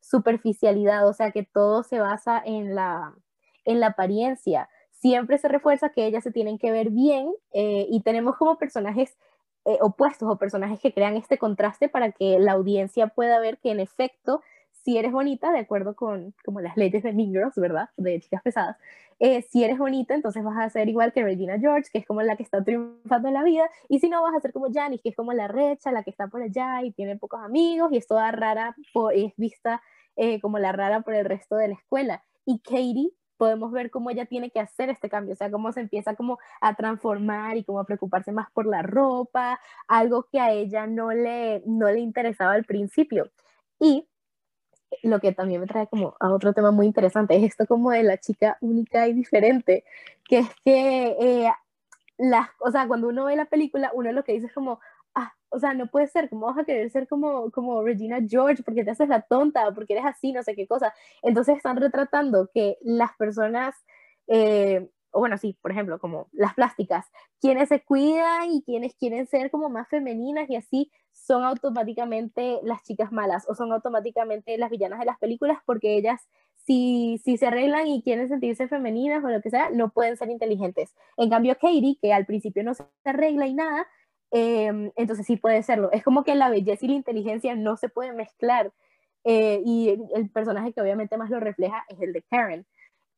superficialidad, 0.00 1.08
o 1.08 1.12
sea, 1.12 1.30
que 1.32 1.42
todo 1.42 1.82
se 1.82 2.00
basa 2.00 2.40
en 2.44 2.74
la, 2.74 3.14
en 3.64 3.80
la 3.80 3.88
apariencia. 3.88 4.68
Siempre 4.92 5.38
se 5.38 5.48
refuerza 5.48 5.90
que 5.90 6.06
ellas 6.06 6.24
se 6.24 6.30
tienen 6.32 6.58
que 6.58 6.70
ver 6.70 6.90
bien 6.90 7.32
eh, 7.52 7.86
y 7.90 8.00
tenemos 8.02 8.36
como 8.36 8.58
personajes 8.58 9.16
eh, 9.64 9.78
opuestos 9.80 10.28
o 10.30 10.38
personajes 10.38 10.80
que 10.80 10.92
crean 10.92 11.16
este 11.16 11.38
contraste 11.38 11.88
para 11.88 12.12
que 12.12 12.38
la 12.38 12.52
audiencia 12.52 13.08
pueda 13.08 13.40
ver 13.40 13.58
que 13.58 13.72
en 13.72 13.80
efecto, 13.80 14.42
si 14.86 14.96
eres 14.96 15.10
bonita, 15.10 15.50
de 15.50 15.58
acuerdo 15.58 15.96
con 15.96 16.32
como 16.44 16.60
las 16.60 16.76
leyes 16.76 17.02
de 17.02 17.12
Mean 17.12 17.32
Girls, 17.32 17.56
¿verdad? 17.56 17.90
De 17.96 18.20
chicas 18.20 18.40
pesadas, 18.40 18.76
eh, 19.18 19.42
si 19.42 19.64
eres 19.64 19.78
bonita, 19.78 20.14
entonces 20.14 20.44
vas 20.44 20.56
a 20.58 20.70
ser 20.70 20.88
igual 20.88 21.12
que 21.12 21.24
Regina 21.24 21.58
George, 21.58 21.90
que 21.92 21.98
es 21.98 22.06
como 22.06 22.22
la 22.22 22.36
que 22.36 22.44
está 22.44 22.62
triunfando 22.62 23.26
en 23.26 23.34
la 23.34 23.42
vida, 23.42 23.68
y 23.88 23.98
si 23.98 24.08
no, 24.08 24.22
vas 24.22 24.36
a 24.36 24.40
ser 24.40 24.52
como 24.52 24.72
Janice, 24.72 25.02
que 25.02 25.08
es 25.08 25.16
como 25.16 25.32
la 25.32 25.48
recha, 25.48 25.90
la 25.90 26.04
que 26.04 26.10
está 26.10 26.28
por 26.28 26.40
allá 26.40 26.84
y 26.84 26.92
tiene 26.92 27.16
pocos 27.16 27.40
amigos 27.42 27.90
y 27.90 27.96
es 27.96 28.06
toda 28.06 28.30
rara, 28.30 28.76
es 29.12 29.32
vista 29.36 29.82
eh, 30.14 30.40
como 30.40 30.60
la 30.60 30.70
rara 30.70 31.00
por 31.00 31.14
el 31.14 31.24
resto 31.24 31.56
de 31.56 31.66
la 31.66 31.74
escuela. 31.74 32.22
Y 32.44 32.60
Katie 32.60 33.10
podemos 33.38 33.72
ver 33.72 33.90
cómo 33.90 34.10
ella 34.10 34.26
tiene 34.26 34.52
que 34.52 34.60
hacer 34.60 34.88
este 34.88 35.08
cambio, 35.08 35.32
o 35.32 35.36
sea, 35.36 35.50
cómo 35.50 35.72
se 35.72 35.80
empieza 35.80 36.14
como 36.14 36.38
a 36.60 36.76
transformar 36.76 37.56
y 37.56 37.64
cómo 37.64 37.80
a 37.80 37.86
preocuparse 37.86 38.30
más 38.30 38.52
por 38.52 38.66
la 38.66 38.82
ropa, 38.82 39.58
algo 39.88 40.28
que 40.30 40.38
a 40.38 40.52
ella 40.52 40.86
no 40.86 41.10
le, 41.10 41.64
no 41.66 41.90
le 41.90 41.98
interesaba 41.98 42.52
al 42.52 42.64
principio. 42.64 43.32
Y 43.80 44.06
lo 45.02 45.20
que 45.20 45.32
también 45.32 45.60
me 45.60 45.66
trae 45.66 45.86
como 45.88 46.16
a 46.20 46.32
otro 46.32 46.52
tema 46.52 46.70
muy 46.70 46.86
interesante 46.86 47.36
es 47.36 47.44
esto 47.44 47.66
como 47.66 47.90
de 47.90 48.02
la 48.02 48.18
chica 48.18 48.56
única 48.60 49.08
y 49.08 49.12
diferente, 49.12 49.84
que 50.24 50.38
es 50.38 50.48
que 50.64 51.16
eh, 51.20 51.52
las, 52.18 52.48
o 52.60 52.70
sea, 52.70 52.86
cuando 52.86 53.08
uno 53.08 53.26
ve 53.26 53.36
la 53.36 53.46
película, 53.46 53.90
uno 53.94 54.12
lo 54.12 54.24
que 54.24 54.32
dice 54.32 54.46
es 54.46 54.52
como, 54.52 54.80
o 55.50 55.58
sea, 55.58 55.74
no 55.74 55.86
puede 55.86 56.06
ser, 56.08 56.28
¿cómo 56.28 56.46
vas 56.46 56.58
a 56.58 56.64
querer 56.64 56.90
ser 56.90 57.08
como, 57.08 57.50
como 57.50 57.82
Regina 57.82 58.18
George? 58.26 58.62
Porque 58.62 58.84
te 58.84 58.90
haces 58.90 59.08
la 59.08 59.22
tonta, 59.22 59.72
porque 59.74 59.94
eres 59.94 60.04
así, 60.04 60.32
no 60.32 60.42
sé 60.42 60.54
qué 60.54 60.66
cosa. 60.66 60.92
Entonces 61.22 61.56
están 61.56 61.76
retratando 61.76 62.50
que 62.52 62.76
las 62.82 63.16
personas, 63.16 63.74
eh, 64.26 64.88
o 65.16 65.20
bueno, 65.20 65.38
sí, 65.38 65.56
por 65.62 65.72
ejemplo, 65.72 65.98
como 65.98 66.28
las 66.32 66.54
plásticas, 66.54 67.06
quienes 67.40 67.68
se 67.68 67.82
cuidan 67.82 68.50
y 68.52 68.62
quienes 68.62 68.94
quieren 68.94 69.26
ser 69.26 69.50
como 69.50 69.68
más 69.68 69.88
femeninas 69.88 70.48
y 70.50 70.56
así, 70.56 70.92
son 71.12 71.44
automáticamente 71.44 72.60
las 72.62 72.82
chicas 72.82 73.12
malas 73.12 73.46
o 73.48 73.54
son 73.54 73.72
automáticamente 73.72 74.58
las 74.58 74.70
villanas 74.70 75.00
de 75.00 75.06
las 75.06 75.18
películas 75.18 75.58
porque 75.64 75.96
ellas 75.96 76.20
si, 76.66 77.20
si, 77.24 77.36
se 77.36 77.46
arreglan 77.46 77.86
y 77.86 78.02
quieren 78.02 78.28
sentirse 78.28 78.68
femeninas 78.68 79.24
o 79.24 79.28
lo 79.28 79.40
que 79.40 79.50
sea, 79.50 79.70
no 79.70 79.90
pueden 79.90 80.16
ser 80.16 80.30
inteligentes. 80.30 80.94
En 81.16 81.30
cambio, 81.30 81.54
Katie, 81.54 81.96
que 82.02 82.12
al 82.12 82.26
principio 82.26 82.64
no 82.64 82.74
se 82.74 82.84
arregla 83.04 83.46
y 83.46 83.54
nada, 83.54 83.86
Em, 84.30 84.92
entonces 84.96 85.26
sí 85.26 85.36
puede 85.36 85.62
serlo. 85.62 85.90
Es 85.92 86.02
como 86.02 86.24
que 86.24 86.34
la 86.34 86.50
belleza 86.50 86.84
y 86.84 86.88
la 86.88 86.94
inteligencia 86.94 87.54
no 87.54 87.76
se 87.76 87.88
pueden 87.88 88.16
mezclar. 88.16 88.72
Eh, 89.24 89.60
y 89.64 89.88
el, 90.14 90.30
personaje 90.30 90.72
que 90.72 90.80
obviamente 90.80 91.16
más 91.16 91.30
lo 91.30 91.40
refleja 91.40 91.84
es 91.88 92.00
el 92.00 92.12
de 92.12 92.22
Karen. 92.22 92.66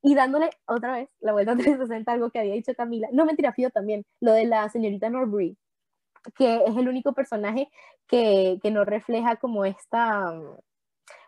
Y 0.02 0.14
dándole 0.14 0.50
otra 0.66 0.92
vez 0.92 1.08
la 1.20 1.32
vuelta 1.32 1.52
a 1.52 1.56
360, 1.56 2.12
algo 2.12 2.30
que 2.30 2.38
había 2.38 2.54
dicho 2.54 2.74
Camila, 2.74 3.08
no 3.12 3.24
mentira, 3.24 3.52
Fío 3.52 3.70
también, 3.70 4.04
lo 4.20 4.32
de 4.32 4.46
la 4.46 4.68
señorita 4.68 5.10
Norbury, 5.10 5.56
que 6.36 6.64
es 6.66 6.76
el 6.76 6.88
único 6.88 7.12
personaje 7.12 7.68
que, 8.06 8.58
que 8.62 8.70
no 8.70 8.84
refleja 8.84 9.36
como 9.36 9.64
esta, 9.64 10.32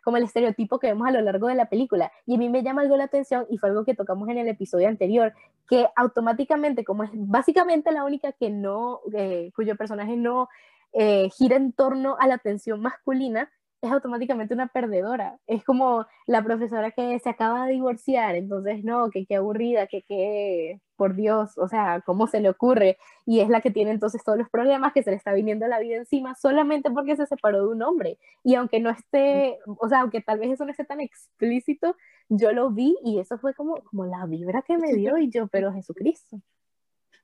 como 0.03 0.17
el 0.17 0.25
estereotipo 0.25 0.79
que 0.79 0.89
vemos 0.89 1.09
a 1.09 1.13
lo 1.13 1.21
largo 1.21 1.49
de 1.49 1.55
la 1.55 1.69
película. 1.69 2.13
Y 2.27 2.35
a 2.35 2.39
mí 2.39 2.49
me 2.49 2.63
llama 2.63 2.83
algo 2.83 2.97
la 2.97 3.05
atención 3.05 3.47
y 3.51 3.59
fue 3.59 3.71
algo 3.71 3.85
que 3.85 3.95
tocamos 3.95 4.29
en 4.29 4.39
el 4.39 4.49
episodio 4.49 4.89
anterior, 4.89 5.35
que 5.69 5.87
automáticamente, 5.97 6.85
como 6.85 7.05
es 7.05 7.11
básicamente 7.15 7.93
la 7.93 8.05
única 8.05 8.33
que 8.33 8.51
no, 8.51 9.01
eh, 9.15 9.51
cuyo 9.55 9.77
personaje 9.77 10.17
no 10.17 10.49
eh, 10.93 11.29
gira 11.31 11.57
en 11.57 11.73
torno 11.73 12.17
a 12.19 12.27
la 12.27 12.35
atención 12.35 12.81
masculina, 12.81 13.51
es 13.83 13.91
automáticamente 13.91 14.55
una 14.55 14.69
perdedora. 14.69 15.39
Es 15.47 15.65
como 15.65 16.07
la 16.27 16.45
profesora 16.45 16.91
que 16.91 17.19
se 17.19 17.31
acaba 17.31 17.67
de 17.67 17.73
divorciar, 17.73 18.35
entonces 18.35 18.85
no, 18.85 19.11
que 19.11 19.25
qué 19.27 19.37
aburrida, 19.37 19.87
que 19.87 20.03
qué, 20.03 20.81
por 20.97 21.15
Dios, 21.15 21.57
o 21.57 21.67
sea, 21.69 22.03
¿cómo 22.05 22.27
se 22.27 22.41
le 22.41 22.51
ocurre? 22.51 22.99
Y 23.25 23.41
es 23.41 23.49
la 23.49 23.63
que 23.63 23.71
tiene 23.71 23.91
entonces 23.91 24.23
todos 24.23 24.39
los 24.39 24.51
problemas 24.51 24.93
que 24.93 25.03
se 25.03 25.11
le 25.11 25.17
está 25.17 25.33
viniendo 25.33 25.67
la 25.67 25.81
vida 25.81 25.97
encima 25.97 26.35
solamente 26.35 26.91
porque 26.91 27.17
se 27.17 27.27
separó 27.27 27.63
de 27.63 27.69
un 27.75 27.83
hombre. 27.83 28.19
Y 28.45 28.55
aunque 28.55 28.81
no 28.81 28.91
esté, 28.91 29.59
o 29.67 29.89
sea, 29.89 30.01
aunque 30.01 30.21
tal 30.21 30.39
vez 30.39 30.51
eso 30.51 30.65
no 30.65 30.71
esté 30.71 30.85
tan 30.85 31.01
explícito, 31.01 31.97
yo 32.29 32.53
lo 32.53 32.71
vi 32.71 32.97
y 33.05 33.19
eso 33.19 33.39
fue 33.39 33.55
como, 33.55 33.83
como 33.85 34.05
la 34.05 34.27
vibra 34.27 34.63
que 34.63 34.77
me 34.77 34.93
dio 34.95 35.17
y 35.17 35.31
yo, 35.31 35.49
pero 35.49 35.73
Jesucristo. 35.73 36.41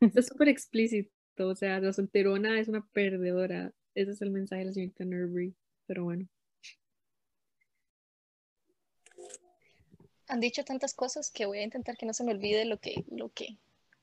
Es 0.01 0.27
súper 0.27 0.49
explícito, 0.49 1.11
o 1.39 1.55
sea, 1.55 1.81
la 1.81 1.93
solterona 1.93 2.59
es 2.61 2.69
una 2.69 2.87
perdedora. 2.93 3.73
Ese 3.95 4.13
es 4.13 4.23
el 4.23 4.31
mensaje 4.31 4.61
de 4.61 4.67
la 4.67 4.73
señorita 4.73 5.05
Nurbury, 5.05 5.55
pero 5.87 6.05
bueno. 6.05 6.27
Han 10.29 10.41
dicho 10.41 10.65
tantas 10.65 10.95
cosas 10.95 11.31
que 11.31 11.47
voy 11.47 11.59
a 11.59 11.65
intentar 11.65 11.97
que 11.97 12.07
no 12.07 12.13
se 12.13 12.25
me 12.25 12.33
olvide 12.33 12.65
lo 12.65 12.79
que, 12.79 13.05
lo 13.11 13.31
que 13.31 13.59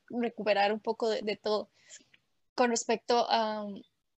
recuperar 0.10 0.72
un 0.72 0.80
poco 0.80 1.10
de, 1.10 1.36
todo. 1.42 1.70
Con 2.56 2.70
respecto 2.70 3.26
a, 3.30 3.66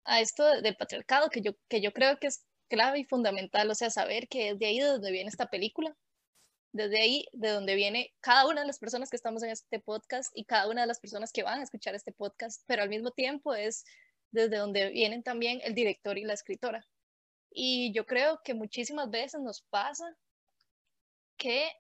a 0.05 0.21
esto 0.21 0.61
del 0.61 0.77
patriarcado, 0.77 1.31
que 1.31 1.41
yo, 1.41 1.53
que 1.69 1.81
yo 1.81 1.93
creo 1.93 2.19
que 2.19 2.27
es 2.29 2.45
clave 2.69 3.01
y 3.01 3.05
fundamental, 3.05 3.71
o 3.71 3.75
sea, 3.75 3.91
saber 3.91 4.29
que 4.29 4.51
es 4.51 4.59
de 4.59 4.67
ahí 4.67 4.81
de 4.81 4.87
donde 4.87 5.13
viene 5.13 5.29
esta 5.29 5.49
película, 5.49 5.97
desde 6.73 7.01
ahí 7.01 7.29
de 7.33 7.51
donde 7.51 7.77
viene 7.77 8.13
cada 8.21 8.49
una 8.49 8.63
de 8.63 8.67
las 8.67 8.81
personas 8.81 9.09
que 9.09 9.17
estamos 9.17 9.43
en 9.45 9.51
este 9.51 9.79
podcast 9.79 10.33
y 10.35 10.45
cada 10.45 10.69
una 10.69 10.81
de 10.81 10.89
las 10.89 10.99
personas 10.99 11.31
que 11.31 11.45
van 11.45 11.61
a 11.61 11.63
escuchar 11.63 11.95
este 11.95 12.13
podcast, 12.13 12.63
pero 12.67 12.83
al 12.83 12.89
mismo 12.89 13.13
tiempo 13.13 13.55
es 13.55 13.85
desde 14.33 14.57
donde 14.57 14.91
vienen 14.91 15.23
también 15.23 15.61
el 15.63 15.75
director 15.75 16.19
y 16.19 16.25
la 16.25 16.33
escritora. 16.33 16.85
Y 17.51 17.93
yo 17.93 18.05
creo 18.05 18.41
que 18.43 18.55
muchísimas 18.55 19.09
veces 19.09 19.41
nos 19.41 19.63
pasa 19.63 20.17
que 21.37 21.71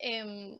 Em, 0.00 0.58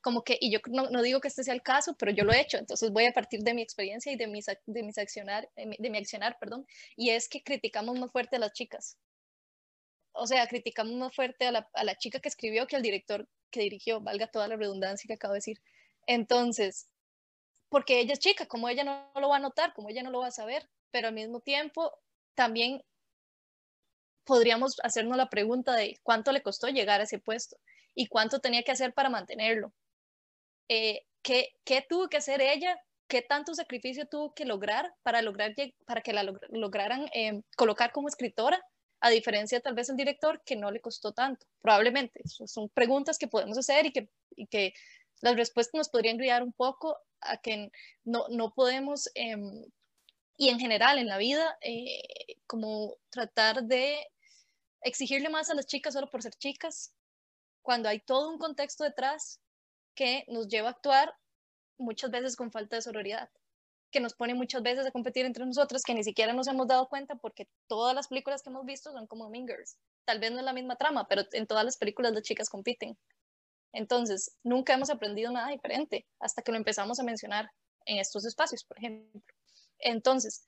como 0.00 0.22
que, 0.22 0.38
y 0.40 0.52
yo 0.52 0.60
no, 0.68 0.88
no, 0.90 1.02
digo 1.02 1.20
que 1.20 1.28
este 1.28 1.42
sea 1.44 1.54
el 1.54 1.62
caso, 1.62 1.96
pero 1.98 2.12
yo 2.12 2.24
lo 2.24 2.32
he 2.32 2.40
hecho, 2.40 2.58
entonces 2.58 2.92
voy 2.92 3.06
a 3.06 3.12
partir 3.12 3.40
de 3.40 3.54
mi 3.54 3.62
experiencia 3.62 4.12
y 4.12 4.16
de, 4.16 4.28
mis, 4.28 4.46
de, 4.46 4.82
mis 4.84 4.98
accionar, 4.98 5.48
de 5.56 5.90
mi 5.90 5.98
accionar, 5.98 6.38
perdón, 6.38 6.64
y 6.96 7.10
es 7.10 7.28
que 7.28 7.42
criticamos 7.42 7.98
más 7.98 8.12
fuerte 8.12 8.36
a 8.36 8.38
las 8.38 8.52
chicas. 8.52 8.96
O 10.12 10.26
sea, 10.26 10.46
criticamos 10.46 10.94
más 10.94 11.14
fuerte 11.14 11.46
a 11.46 11.52
la, 11.52 11.68
a 11.74 11.84
la 11.84 11.96
chica 11.96 12.20
que 12.20 12.28
escribió 12.28 12.66
que 12.66 12.76
al 12.76 12.82
director 12.82 13.28
que 13.50 13.60
dirigió, 13.60 14.00
valga 14.00 14.28
toda 14.28 14.48
la 14.48 14.56
redundancia 14.56 15.08
que 15.08 15.14
acabo 15.14 15.34
de 15.34 15.38
decir. 15.38 15.60
Entonces, 16.06 16.88
porque 17.68 18.00
ella 18.00 18.12
es 18.12 18.20
chica, 18.20 18.46
como 18.46 18.68
ella 18.68 18.84
no, 18.84 19.10
lo 19.20 19.28
va 19.28 19.36
a 19.36 19.40
notar, 19.40 19.74
como 19.74 19.90
ella 19.90 20.02
no 20.02 20.10
lo 20.10 20.20
va 20.20 20.28
a 20.28 20.30
saber, 20.30 20.68
pero 20.90 21.08
al 21.08 21.14
mismo 21.14 21.40
tiempo 21.40 21.92
también 22.34 22.82
podríamos 24.24 24.76
hacernos 24.82 25.16
la 25.16 25.28
pregunta 25.28 25.74
de 25.74 25.98
cuánto 26.02 26.32
le 26.32 26.42
costó 26.42 26.68
llegar 26.68 27.00
a 27.00 27.04
ese 27.04 27.18
puesto 27.18 27.56
y 27.96 28.06
cuánto 28.06 28.38
tenía 28.38 28.62
que 28.62 28.70
hacer 28.70 28.94
para 28.94 29.10
mantenerlo. 29.10 29.72
Eh, 30.68 31.02
¿qué, 31.22 31.56
¿Qué 31.64 31.84
tuvo 31.88 32.08
que 32.08 32.18
hacer 32.18 32.40
ella 32.40 32.76
qué 33.08 33.22
tanto 33.22 33.54
sacrificio 33.54 34.06
tuvo 34.06 34.34
que 34.34 34.44
lograr 34.44 34.92
para, 35.02 35.22
lograr, 35.22 35.54
para 35.86 36.00
que 36.00 36.12
la 36.12 36.24
lograran 36.50 37.08
eh, 37.14 37.42
colocar 37.56 37.92
como 37.92 38.08
escritora, 38.08 38.60
a 39.00 39.10
diferencia 39.10 39.60
tal 39.60 39.74
vez 39.74 39.88
el 39.88 39.96
director 39.96 40.42
que 40.44 40.56
no 40.56 40.70
le 40.70 40.80
costó 40.80 41.12
tanto, 41.12 41.46
probablemente. 41.60 42.20
son 42.24 42.68
preguntas 42.70 43.18
que 43.18 43.28
podemos 43.28 43.58
hacer 43.58 43.86
y 43.86 43.92
que, 43.92 44.08
y 44.34 44.46
que 44.46 44.72
las 45.20 45.36
respuestas 45.36 45.74
nos 45.74 45.88
podrían 45.88 46.16
guiar 46.16 46.42
un 46.42 46.52
poco 46.52 46.98
a 47.20 47.36
que 47.38 47.70
no, 48.04 48.26
no 48.28 48.52
podemos, 48.52 49.10
em, 49.14 49.64
y 50.36 50.48
en 50.48 50.58
general 50.58 50.98
en 50.98 51.06
la 51.06 51.18
vida, 51.18 51.56
eh, 51.60 52.02
como 52.46 52.96
tratar 53.10 53.62
de 53.64 54.06
exigirle 54.82 55.28
más 55.28 55.50
a 55.50 55.54
las 55.54 55.66
chicas 55.66 55.94
solo 55.94 56.10
por 56.10 56.22
ser 56.22 56.34
chicas, 56.34 56.92
cuando 57.66 57.88
hay 57.88 57.98
todo 57.98 58.30
un 58.30 58.38
contexto 58.38 58.84
detrás 58.84 59.40
que 59.96 60.24
nos 60.28 60.46
lleva 60.46 60.68
a 60.68 60.70
actuar 60.70 61.12
muchas 61.78 62.12
veces 62.12 62.36
con 62.36 62.52
falta 62.52 62.76
de 62.76 62.82
sororidad, 62.82 63.28
que 63.90 63.98
nos 63.98 64.14
pone 64.14 64.34
muchas 64.34 64.62
veces 64.62 64.86
a 64.86 64.92
competir 64.92 65.26
entre 65.26 65.44
nosotros 65.44 65.82
que 65.82 65.92
ni 65.92 66.04
siquiera 66.04 66.32
nos 66.32 66.46
hemos 66.46 66.68
dado 66.68 66.88
cuenta 66.88 67.16
porque 67.16 67.48
todas 67.66 67.92
las 67.92 68.06
películas 68.06 68.44
que 68.44 68.50
hemos 68.50 68.64
visto 68.64 68.92
son 68.92 69.08
como 69.08 69.28
Mingers. 69.30 69.78
Tal 70.04 70.20
vez 70.20 70.30
no 70.30 70.38
es 70.38 70.44
la 70.44 70.52
misma 70.52 70.76
trama, 70.76 71.08
pero 71.08 71.24
en 71.32 71.48
todas 71.48 71.64
las 71.64 71.76
películas 71.76 72.12
las 72.12 72.22
chicas 72.22 72.48
compiten. 72.48 72.96
Entonces, 73.72 74.36
nunca 74.44 74.74
hemos 74.74 74.88
aprendido 74.88 75.32
nada 75.32 75.48
diferente 75.48 76.06
hasta 76.20 76.42
que 76.42 76.52
lo 76.52 76.58
empezamos 76.58 77.00
a 77.00 77.02
mencionar 77.02 77.50
en 77.84 77.98
estos 77.98 78.24
espacios, 78.24 78.62
por 78.62 78.78
ejemplo. 78.78 79.20
Entonces, 79.80 80.46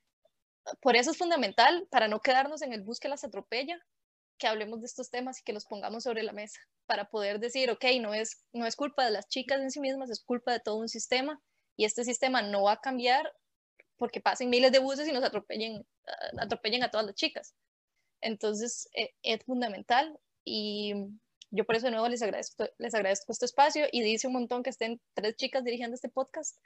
por 0.81 0.94
eso 0.94 1.11
es 1.11 1.18
fundamental, 1.18 1.88
para 1.90 2.07
no 2.07 2.20
quedarnos 2.20 2.62
en 2.62 2.72
el 2.72 2.83
bus 2.83 3.00
que 3.00 3.09
las 3.09 3.24
atropella, 3.24 3.85
que 4.38 4.46
hablemos 4.46 4.81
de 4.81 4.87
estos 4.87 5.11
temas 5.11 5.40
y 5.40 5.42
que 5.44 5.53
los 5.53 5.66
pongamos 5.66 6.05
sobre 6.05 6.22
la 6.22 6.33
mesa, 6.33 6.61
para 6.87 7.11
poder 7.11 7.40
decir, 7.40 7.70
ok, 7.70 7.85
no 8.01 8.14
es, 8.14 8.44
no 8.53 8.66
es 8.66 8.77
culpa 8.77 9.05
de 9.05 9.11
las 9.11 9.29
chicas 9.29 9.61
en 9.61 9.70
sí 9.70 9.81
mismas, 9.81 10.11
es 10.11 10.22
culpa 10.22 10.53
de 10.53 10.61
todo 10.61 10.77
un 10.77 10.88
sistema 10.88 11.40
y 11.77 11.85
este 11.85 12.05
sistema 12.05 12.42
no 12.42 12.62
va 12.62 12.72
a 12.72 12.81
cambiar 12.81 13.33
porque 13.96 14.20
pasen 14.20 14.48
miles 14.48 14.72
de 14.72 14.79
buses 14.79 15.09
y 15.09 15.12
nos 15.12 15.24
atropellen, 15.24 15.87
ah, 16.07 16.42
atropellen 16.42 16.83
a 16.83 16.90
todas 16.90 17.07
las 17.07 17.14
chicas. 17.14 17.55
Entonces, 18.20 18.88
e, 18.94 19.14
es 19.22 19.44
fundamental 19.44 20.18
y 20.44 20.94
yo 21.51 21.64
por 21.64 21.77
eso 21.77 21.87
de 21.87 21.92
nuevo 21.92 22.09
les 22.09 22.22
agradezco, 22.22 22.68
les 22.79 22.94
agradezco 22.94 23.33
este 23.33 23.46
espacio 23.46 23.87
y 23.90 24.03
dice 24.03 24.27
un 24.27 24.35
montón 24.35 24.62
que 24.62 24.70
estén 24.70 25.01
tres 25.14 25.37
chicas 25.37 25.64
dirigiendo 25.64 25.94
este 25.94 26.09
podcast. 26.09 26.57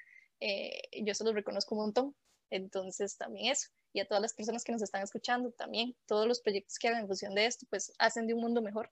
Eh, 0.40 0.82
yo 1.04 1.14
se 1.14 1.24
los 1.24 1.34
reconozco 1.34 1.74
un 1.74 1.82
montón. 1.82 2.16
Entonces 2.52 3.16
también 3.16 3.50
eso. 3.52 3.68
Y 3.94 4.00
a 4.00 4.06
todas 4.06 4.22
las 4.22 4.34
personas 4.34 4.62
que 4.64 4.72
nos 4.72 4.82
están 4.82 5.02
escuchando 5.02 5.50
también, 5.52 5.96
todos 6.06 6.26
los 6.26 6.40
proyectos 6.40 6.78
que 6.78 6.88
hagan 6.88 7.00
en 7.02 7.06
función 7.06 7.34
de 7.34 7.46
esto, 7.46 7.66
pues 7.70 7.92
hacen 7.98 8.26
de 8.26 8.34
un 8.34 8.40
mundo 8.40 8.62
mejor. 8.62 8.90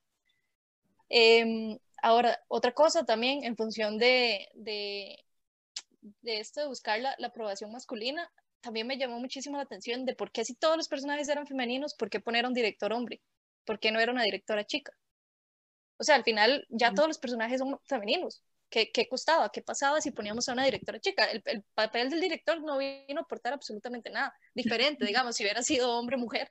Em, 1.10 1.78
ahora, 2.02 2.38
otra 2.48 2.72
cosa 2.72 3.04
también 3.04 3.44
en 3.44 3.56
función 3.56 3.98
de, 3.98 4.48
de, 4.54 5.18
de 6.22 6.40
esto 6.40 6.60
de 6.60 6.68
buscar 6.68 7.00
la, 7.00 7.14
la 7.18 7.28
aprobación 7.28 7.70
masculina, 7.72 8.30
también 8.60 8.86
me 8.86 8.98
llamó 8.98 9.18
muchísimo 9.18 9.56
la 9.56 9.64
atención 9.64 10.06
de 10.06 10.14
por 10.14 10.32
qué 10.32 10.44
si 10.44 10.54
todos 10.54 10.76
los 10.76 10.88
personajes 10.88 11.28
eran 11.28 11.46
femeninos, 11.46 11.94
¿por 11.94 12.10
qué 12.10 12.20
poner 12.20 12.44
a 12.44 12.48
un 12.48 12.54
director 12.54 12.92
hombre? 12.92 13.20
¿Por 13.64 13.78
qué 13.78 13.90
no 13.92 14.00
era 14.00 14.12
una 14.12 14.22
directora 14.22 14.64
chica? 14.64 14.92
O 15.98 16.04
sea, 16.04 16.14
al 16.16 16.24
final 16.24 16.66
ya 16.70 16.94
todos 16.94 17.08
los 17.08 17.18
personajes 17.18 17.58
son 17.58 17.78
femeninos. 17.84 18.42
¿Qué, 18.70 18.90
¿Qué, 18.92 19.08
costaba? 19.08 19.50
¿Qué 19.50 19.62
pasaba 19.62 20.00
si 20.00 20.12
poníamos 20.12 20.48
a 20.48 20.52
una 20.52 20.64
directora 20.64 21.00
chica? 21.00 21.24
El, 21.24 21.42
el, 21.46 21.62
papel 21.74 22.08
del 22.08 22.20
director 22.20 22.60
no 22.62 22.78
vino 22.78 23.20
a 23.20 23.22
aportar 23.22 23.52
absolutamente 23.52 24.10
nada 24.10 24.34
diferente, 24.54 25.04
digamos, 25.04 25.36
si 25.36 25.42
hubiera 25.42 25.62
sido 25.62 25.98
hombre 25.98 26.16
o 26.16 26.20
mujer. 26.20 26.48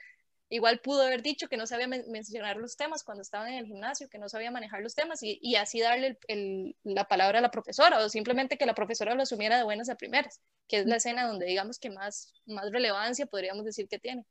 Igual 0.51 0.79
pudo 0.79 1.03
haber 1.03 1.21
dicho 1.21 1.47
que 1.47 1.57
no 1.57 1.67
sabía 1.67 1.87
mencionar 1.87 2.57
los 2.57 2.75
temas 2.75 3.03
cuando 3.03 3.21
estaba 3.21 3.47
en 3.47 3.55
el 3.55 3.67
gimnasio, 3.67 4.09
que 4.09 4.17
no 4.17 4.27
sabía 4.29 4.49
manejar 4.49 4.81
los 4.81 4.95
temas 4.95 5.21
y, 5.21 5.37
y 5.43 5.55
así 5.55 5.79
darle 5.79 6.17
el, 6.27 6.75
la 6.83 7.05
palabra 7.05 7.37
a 7.37 7.41
la 7.41 7.51
profesora 7.51 7.99
o 7.99 8.09
simplemente 8.09 8.57
que 8.57 8.65
la 8.65 8.73
profesora 8.73 9.13
lo 9.13 9.21
asumiera 9.21 9.57
de 9.57 9.63
buenas 9.63 9.89
a 9.89 9.95
primeras, 9.95 10.41
que 10.67 10.77
es 10.79 10.87
la 10.87 10.95
escena 10.95 11.27
donde 11.27 11.45
digamos 11.45 11.77
que 11.77 11.91
más, 11.91 12.33
más 12.47 12.71
relevancia 12.71 13.27
podríamos 13.27 13.63
decir 13.63 13.87
que 13.87 13.99
tiene. 13.99 14.25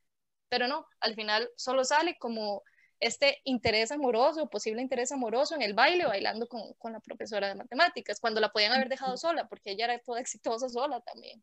Pero 0.49 0.67
no, 0.67 0.87
al 0.99 1.15
final 1.15 1.49
solo 1.57 1.85
sale 1.85 2.17
como 2.19 2.65
este 3.01 3.41
interés 3.45 3.93
amoroso, 3.93 4.49
posible 4.49 4.83
interés 4.83 5.13
amoroso 5.13 5.55
en 5.55 5.63
el 5.63 5.75
baile, 5.75 6.07
bailando 6.07 6.49
con, 6.49 6.73
con, 6.75 6.93
la 6.93 7.01
profesora 7.01 7.49
de 7.49 7.55
matemáticas, 7.55 8.21
cuando 8.21 8.41
la 8.41 8.51
podían 8.51 8.73
haber 8.73 8.89
dejado 8.89 9.17
sola, 9.17 9.49
porque 9.49 9.73
ella 9.73 9.85
era 9.87 9.99
toda 10.01 10.21
exitosa 10.21 10.69
sola 10.69 11.01
también. 11.01 11.43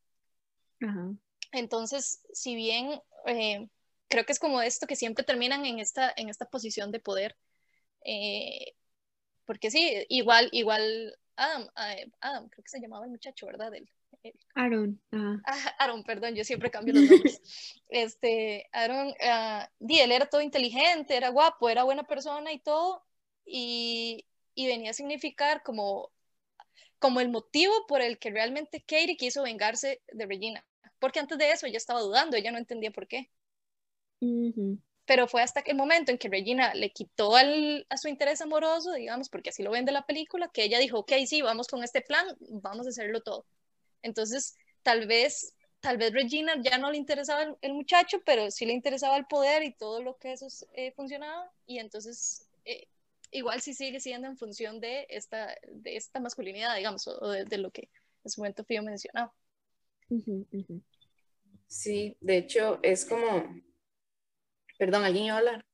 Entonces, 1.51 2.21
si 2.33 2.55
bien 2.55 3.01
eh, 3.25 3.69
creo 4.07 4.25
que 4.25 4.33
es 4.33 4.39
como 4.39 4.61
esto 4.61 4.87
que 4.87 4.95
siempre 4.95 5.23
terminan 5.23 5.65
en 5.65 5.79
esta, 5.79 6.13
en 6.15 6.29
esta 6.29 6.45
posición 6.49 6.91
de 6.91 6.99
poder, 6.99 7.35
eh, 8.03 8.73
porque 9.45 9.71
sí, 9.71 10.05
igual, 10.09 10.49
igual 10.51 11.17
Adam, 11.35 11.67
eh, 11.89 12.11
Adam, 12.19 12.49
creo 12.49 12.63
que 12.63 12.69
se 12.69 12.79
llamaba 12.81 13.05
el 13.05 13.11
muchacho, 13.11 13.45
¿verdad? 13.45 13.73
El, 13.73 13.89
Aaron. 14.55 15.01
Ah, 15.11 15.41
Aaron, 15.79 16.03
perdón, 16.03 16.35
yo 16.35 16.43
siempre 16.43 16.71
cambio 16.71 16.93
los 16.93 17.03
nombres. 17.03 17.41
este, 17.89 18.67
Aaron, 18.71 19.09
uh, 19.09 19.65
él 19.79 20.11
era 20.11 20.25
todo 20.25 20.41
inteligente, 20.41 21.15
era 21.15 21.29
guapo, 21.29 21.69
era 21.69 21.83
buena 21.83 22.03
persona 22.03 22.51
y 22.51 22.59
todo, 22.59 23.03
y, 23.45 24.25
y, 24.53 24.67
venía 24.67 24.91
a 24.91 24.93
significar 24.93 25.63
como, 25.63 26.11
como 26.99 27.19
el 27.19 27.29
motivo 27.29 27.73
por 27.87 28.01
el 28.01 28.17
que 28.17 28.31
realmente 28.31 28.81
Katie 28.81 29.17
quiso 29.17 29.43
vengarse 29.43 30.01
de 30.11 30.25
Regina. 30.25 30.65
Porque 30.99 31.19
antes 31.19 31.37
de 31.37 31.51
eso 31.51 31.67
ella 31.67 31.77
estaba 31.77 32.01
dudando, 32.01 32.37
ella 32.37 32.51
no 32.51 32.57
entendía 32.57 32.91
por 32.91 33.07
qué. 33.07 33.29
Pero 35.05 35.27
fue 35.27 35.43
hasta 35.43 35.59
el 35.59 35.75
momento 35.75 36.11
en 36.11 36.17
que 36.17 36.29
Regina 36.29 36.73
le 36.73 36.91
quitó 36.91 37.35
al, 37.35 37.85
a 37.89 37.97
su 37.97 38.07
interés 38.07 38.41
amoroso, 38.41 38.93
digamos, 38.93 39.29
porque 39.29 39.49
así 39.49 39.61
lo 39.61 39.71
vende 39.71 39.91
la 39.91 40.05
película, 40.05 40.49
que 40.51 40.63
ella 40.63 40.79
dijo, 40.79 40.99
ok, 40.99 41.11
sí, 41.27 41.41
vamos 41.43 41.67
con 41.67 41.83
este 41.83 42.01
plan, 42.01 42.25
vamos 42.39 42.87
a 42.87 42.89
hacerlo 42.89 43.21
todo. 43.21 43.45
Entonces, 44.05 44.55
tal 44.83 45.07
vez, 45.07 45.55
tal 45.79 45.97
vez 45.97 46.13
Regina 46.13 46.53
ya 46.61 46.77
no 46.77 46.91
le 46.91 46.97
interesaba 46.97 47.57
el, 47.59 47.73
muchacho, 47.73 48.21
pero 48.23 48.51
sí 48.51 48.65
le 48.65 48.73
interesaba 48.73 49.17
el 49.17 49.25
poder 49.25 49.63
y 49.63 49.73
todo 49.73 50.01
lo 50.01 50.17
que 50.17 50.33
eso 50.33 50.47
eh, 50.73 50.91
funcionaba. 50.91 51.51
Y 51.65 51.79
entonces, 51.79 52.47
eh, 52.65 52.87
igual 53.31 53.61
sí 53.61 53.73
sigue 53.73 53.99
siendo 53.99 54.27
en 54.27 54.37
función 54.37 54.79
de 54.79 55.07
esta, 55.09 55.55
de 55.71 55.97
esta 55.97 56.19
masculinidad, 56.19 56.75
digamos, 56.75 57.07
o 57.07 57.29
de, 57.29 57.57
lo 57.57 57.71
que 57.71 57.89
en 58.23 58.29
su 58.29 58.41
momento 58.41 58.63
Fío 58.63 58.83
mencionaba. 58.83 59.33
Sí, 61.67 62.15
de 62.21 62.37
hecho, 62.37 62.79
es 62.83 63.05
como. 63.05 63.59
Perdón, 64.77 65.03
¿alguien 65.03 65.25
iba 65.25 65.35
a 65.35 65.39
hablar? 65.39 65.65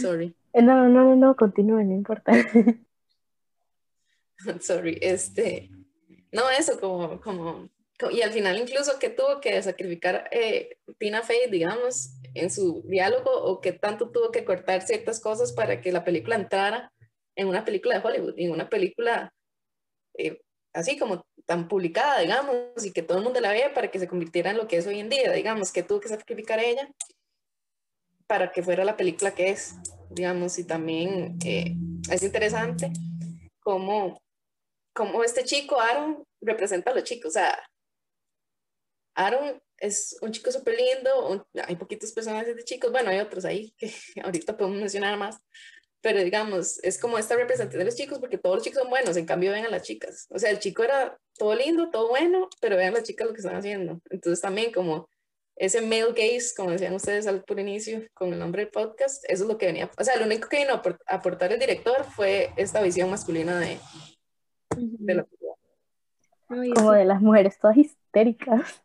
Sorry. 0.00 0.34
No, 0.54 0.88
no, 0.88 1.04
no, 1.04 1.14
no, 1.14 1.36
continúe, 1.36 1.84
no 1.84 1.94
importa. 1.94 2.32
Sorry, 4.60 4.98
este, 5.00 5.70
no, 6.32 6.50
eso 6.50 6.78
como, 6.80 7.20
como, 7.20 7.68
y 8.10 8.22
al 8.22 8.32
final 8.32 8.58
incluso 8.58 8.98
que 8.98 9.10
tuvo 9.10 9.40
que 9.40 9.60
sacrificar 9.62 10.28
eh, 10.30 10.78
Tina 10.98 11.22
Fey, 11.22 11.50
digamos, 11.50 12.14
en 12.34 12.50
su 12.50 12.82
diálogo, 12.86 13.30
o 13.30 13.60
que 13.60 13.72
tanto 13.72 14.10
tuvo 14.10 14.30
que 14.30 14.44
cortar 14.44 14.82
ciertas 14.82 15.20
cosas 15.20 15.52
para 15.52 15.80
que 15.80 15.92
la 15.92 16.04
película 16.04 16.36
entrara 16.36 16.92
en 17.36 17.48
una 17.48 17.64
película 17.64 17.98
de 17.98 18.06
Hollywood, 18.06 18.34
en 18.36 18.50
una 18.50 18.68
película 18.68 19.32
eh, 20.14 20.40
así 20.72 20.98
como 20.98 21.26
tan 21.46 21.68
publicada, 21.68 22.20
digamos, 22.20 22.84
y 22.84 22.92
que 22.92 23.02
todo 23.02 23.18
el 23.18 23.24
mundo 23.24 23.40
la 23.40 23.52
vea 23.52 23.72
para 23.72 23.90
que 23.90 23.98
se 23.98 24.08
convirtiera 24.08 24.50
en 24.50 24.58
lo 24.58 24.68
que 24.68 24.76
es 24.76 24.86
hoy 24.86 25.00
en 25.00 25.08
día, 25.08 25.32
digamos, 25.32 25.72
que 25.72 25.82
tuvo 25.82 26.00
que 26.00 26.08
sacrificar 26.08 26.60
ella 26.60 26.88
para 28.26 28.52
que 28.52 28.62
fuera 28.62 28.84
la 28.84 28.96
película 28.96 29.34
que 29.34 29.50
es, 29.50 29.76
digamos, 30.10 30.58
y 30.58 30.64
también 30.64 31.38
eh, 31.44 31.74
es 32.10 32.22
interesante 32.22 32.92
cómo 33.60 34.20
como 34.98 35.22
este 35.22 35.44
chico, 35.44 35.80
Aaron, 35.80 36.24
representa 36.40 36.90
a 36.90 36.94
los 36.94 37.04
chicos. 37.04 37.28
O 37.28 37.32
sea, 37.32 37.56
Aaron 39.14 39.62
es 39.78 40.16
un 40.20 40.32
chico 40.32 40.50
súper 40.50 40.76
lindo, 40.76 41.46
hay 41.64 41.76
poquitos 41.76 42.10
personajes 42.10 42.56
de 42.56 42.64
chicos, 42.64 42.90
bueno, 42.90 43.10
hay 43.10 43.20
otros 43.20 43.44
ahí 43.44 43.72
que 43.78 43.92
ahorita 44.24 44.56
podemos 44.56 44.80
mencionar 44.80 45.16
más, 45.16 45.38
pero 46.00 46.18
digamos, 46.18 46.82
es 46.82 46.98
como 46.98 47.16
esta 47.16 47.36
representación 47.36 47.78
de 47.78 47.84
los 47.84 47.94
chicos 47.94 48.18
porque 48.18 48.38
todos 48.38 48.56
los 48.56 48.64
chicos 48.64 48.82
son 48.82 48.90
buenos, 48.90 49.16
en 49.16 49.24
cambio 49.24 49.52
ven 49.52 49.66
a 49.66 49.70
las 49.70 49.82
chicas. 49.82 50.26
O 50.30 50.38
sea, 50.38 50.50
el 50.50 50.58
chico 50.58 50.82
era 50.82 51.16
todo 51.36 51.54
lindo, 51.54 51.90
todo 51.90 52.08
bueno, 52.08 52.48
pero 52.60 52.76
vean 52.76 52.94
las 52.94 53.04
chicas 53.04 53.28
lo 53.28 53.34
que 53.34 53.40
están 53.40 53.54
haciendo. 53.54 54.00
Entonces 54.10 54.40
también 54.40 54.72
como 54.72 55.08
ese 55.54 55.80
male 55.80 56.12
gaze, 56.12 56.54
como 56.56 56.72
decían 56.72 56.94
ustedes 56.94 57.28
al 57.28 57.44
por 57.44 57.60
inicio 57.60 58.02
con 58.14 58.32
el 58.32 58.38
nombre 58.40 58.62
del 58.64 58.72
podcast, 58.72 59.24
eso 59.28 59.44
es 59.44 59.48
lo 59.48 59.58
que 59.58 59.66
venía. 59.66 59.90
O 59.96 60.02
sea, 60.02 60.16
lo 60.16 60.26
único 60.26 60.48
que 60.48 60.58
vino 60.58 60.72
a 60.74 61.14
aportar 61.14 61.52
el 61.52 61.60
director 61.60 62.04
fue 62.04 62.50
esta 62.56 62.82
visión 62.82 63.10
masculina 63.10 63.58
de, 63.60 63.78
como 66.74 66.92
de 66.92 67.04
las 67.04 67.20
mujeres 67.20 67.58
todas 67.58 67.76
histéricas. 67.76 68.82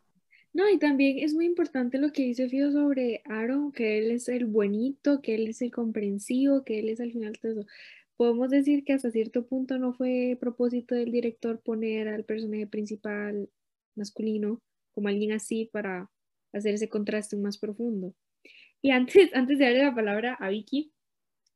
No, 0.52 0.68
y 0.68 0.78
también 0.78 1.18
es 1.18 1.34
muy 1.34 1.46
importante 1.46 1.98
lo 1.98 2.12
que 2.12 2.22
dice 2.22 2.48
Fio 2.48 2.70
sobre 2.70 3.22
Aaron, 3.24 3.72
que 3.72 3.98
él 3.98 4.12
es 4.12 4.28
el 4.28 4.46
buenito, 4.46 5.20
que 5.20 5.34
él 5.34 5.48
es 5.48 5.60
el 5.62 5.72
comprensivo, 5.72 6.64
que 6.64 6.78
él 6.78 6.88
es 6.88 7.00
al 7.00 7.10
final 7.10 7.38
todo 7.40 7.52
eso. 7.52 7.66
Podemos 8.16 8.50
decir 8.50 8.84
que 8.84 8.92
hasta 8.92 9.10
cierto 9.10 9.46
punto 9.46 9.78
no 9.78 9.94
fue 9.94 10.36
propósito 10.38 10.94
del 10.94 11.10
director 11.10 11.60
poner 11.60 12.06
al 12.06 12.24
personaje 12.24 12.68
principal 12.68 13.50
masculino 13.96 14.60
como 14.92 15.08
alguien 15.08 15.32
así 15.32 15.68
para 15.72 16.08
hacer 16.52 16.74
ese 16.74 16.88
contraste 16.88 17.36
más 17.36 17.58
profundo. 17.58 18.14
Y 18.80 18.90
antes, 18.90 19.30
antes 19.34 19.58
de 19.58 19.64
darle 19.64 19.82
la 19.82 19.94
palabra 19.94 20.34
a 20.34 20.50
Vicky, 20.50 20.92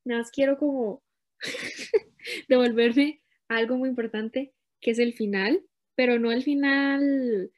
nada 0.05 0.23
más 0.23 0.33
quiero 0.33 0.59
como 0.59 1.05
devolverme 2.49 3.23
algo 3.49 3.77
muy 3.77 3.89
importante, 3.89 4.53
que 4.81 4.93
es 4.93 4.99
el 4.99 5.13
final, 5.13 5.63
pero 5.95 6.19
no 6.19 6.31
al 6.31 6.43
final 6.43 7.51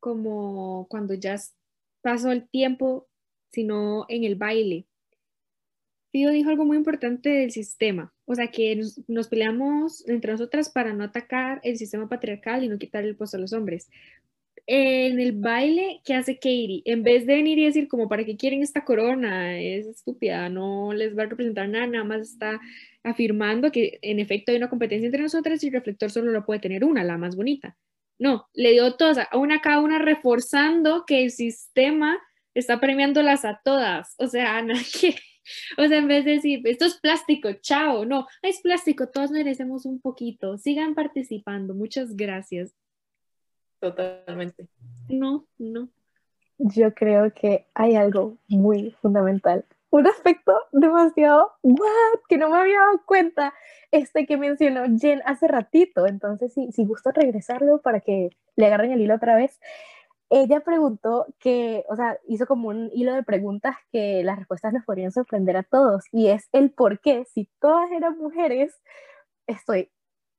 como 0.00 0.86
cuando 0.88 1.14
ya 1.14 1.36
pasó 2.02 2.30
el 2.30 2.48
tiempo, 2.48 3.08
sino 3.50 4.06
en 4.08 4.24
el 4.24 4.36
baile. 4.36 4.86
Fío 6.10 6.30
dijo 6.30 6.50
algo 6.50 6.64
muy 6.64 6.76
importante 6.76 7.28
del 7.28 7.50
sistema, 7.50 8.14
o 8.24 8.34
sea, 8.34 8.50
que 8.50 8.74
nos, 8.76 9.00
nos, 9.08 9.28
peleamos 9.28 10.08
entre 10.08 10.32
nosotras 10.32 10.70
para 10.70 10.94
no 10.94 11.04
atacar 11.04 11.60
el 11.64 11.76
sistema 11.76 12.08
patriarcal 12.08 12.64
y 12.64 12.68
no 12.68 12.78
quitar 12.78 13.04
el 13.04 13.14
puesto 13.14 13.36
a 13.36 13.40
los 13.40 13.52
hombres. 13.52 13.90
En 14.70 15.18
el 15.18 15.32
baile, 15.32 16.02
¿qué 16.04 16.12
hace 16.12 16.34
Katie? 16.34 16.82
En 16.84 17.02
vez 17.02 17.26
de 17.26 17.36
venir 17.36 17.58
y 17.58 17.64
decir 17.64 17.88
como, 17.88 18.06
¿para 18.06 18.26
qué 18.26 18.36
quieren 18.36 18.62
esta 18.62 18.84
corona? 18.84 19.58
Es 19.58 19.86
estúpida, 19.86 20.50
no 20.50 20.92
les 20.92 21.16
va 21.16 21.22
a 21.22 21.26
representar 21.26 21.70
nada, 21.70 21.86
nada 21.86 22.04
más 22.04 22.20
está 22.20 22.60
afirmando 23.02 23.72
que 23.72 23.98
en 24.02 24.20
efecto 24.20 24.52
hay 24.52 24.58
una 24.58 24.68
competencia 24.68 25.06
entre 25.06 25.22
nosotras 25.22 25.64
y 25.64 25.68
el 25.68 25.72
reflector 25.72 26.10
solo 26.10 26.32
lo 26.32 26.44
puede 26.44 26.60
tener 26.60 26.84
una, 26.84 27.02
la 27.02 27.16
más 27.16 27.34
bonita. 27.34 27.78
No, 28.18 28.46
le 28.52 28.72
dio 28.72 28.94
todas, 28.96 29.26
a 29.30 29.38
una 29.38 29.62
cada 29.62 29.80
una 29.80 29.98
reforzando 30.00 31.04
que 31.06 31.22
el 31.22 31.30
sistema 31.30 32.18
está 32.52 32.78
premiándolas 32.78 33.46
a 33.46 33.62
todas. 33.64 34.14
O 34.18 34.26
sea, 34.26 34.62
que, 35.00 35.16
o 35.78 35.88
sea, 35.88 35.96
en 35.96 36.08
vez 36.08 36.26
de 36.26 36.32
decir, 36.32 36.60
esto 36.64 36.84
es 36.84 37.00
plástico, 37.00 37.54
chao, 37.62 38.04
no, 38.04 38.26
es 38.42 38.60
plástico, 38.60 39.08
todos 39.08 39.30
merecemos 39.30 39.86
un 39.86 39.98
poquito, 39.98 40.58
sigan 40.58 40.94
participando, 40.94 41.72
muchas 41.72 42.14
gracias. 42.16 42.74
Totalmente. 43.80 44.68
No, 45.08 45.46
no. 45.58 45.88
Yo 46.58 46.92
creo 46.94 47.32
que 47.32 47.66
hay 47.74 47.94
algo 47.94 48.36
muy 48.48 48.90
fundamental 49.00 49.64
un 49.90 50.06
aspecto 50.06 50.52
demasiado, 50.72 51.52
what, 51.62 52.20
que 52.28 52.36
no 52.36 52.50
me 52.50 52.58
había 52.58 52.80
dado 52.80 53.02
cuenta, 53.06 53.54
este 53.90 54.26
que 54.26 54.36
mencionó 54.36 54.84
Jen 54.98 55.22
hace 55.24 55.48
ratito, 55.48 56.06
entonces 56.06 56.52
si, 56.52 56.70
si 56.72 56.84
gusto 56.84 57.10
regresarlo 57.10 57.80
para 57.80 58.00
que 58.00 58.30
le 58.56 58.66
agarren 58.66 58.92
el 58.92 59.00
hilo 59.00 59.14
otra 59.14 59.36
vez. 59.36 59.58
Ella 60.30 60.60
preguntó 60.60 61.26
que, 61.38 61.84
o 61.88 61.96
sea, 61.96 62.18
hizo 62.28 62.46
como 62.46 62.68
un 62.68 62.90
hilo 62.92 63.14
de 63.14 63.22
preguntas 63.22 63.76
que 63.90 64.22
las 64.24 64.36
respuestas 64.36 64.74
nos 64.74 64.84
podrían 64.84 65.10
sorprender 65.10 65.56
a 65.56 65.62
todos, 65.62 66.04
y 66.12 66.28
es 66.28 66.48
el 66.52 66.70
por 66.70 67.00
qué, 67.00 67.24
si 67.32 67.48
todas 67.60 67.90
eran 67.92 68.18
mujeres, 68.18 68.74
estoy, 69.46 69.90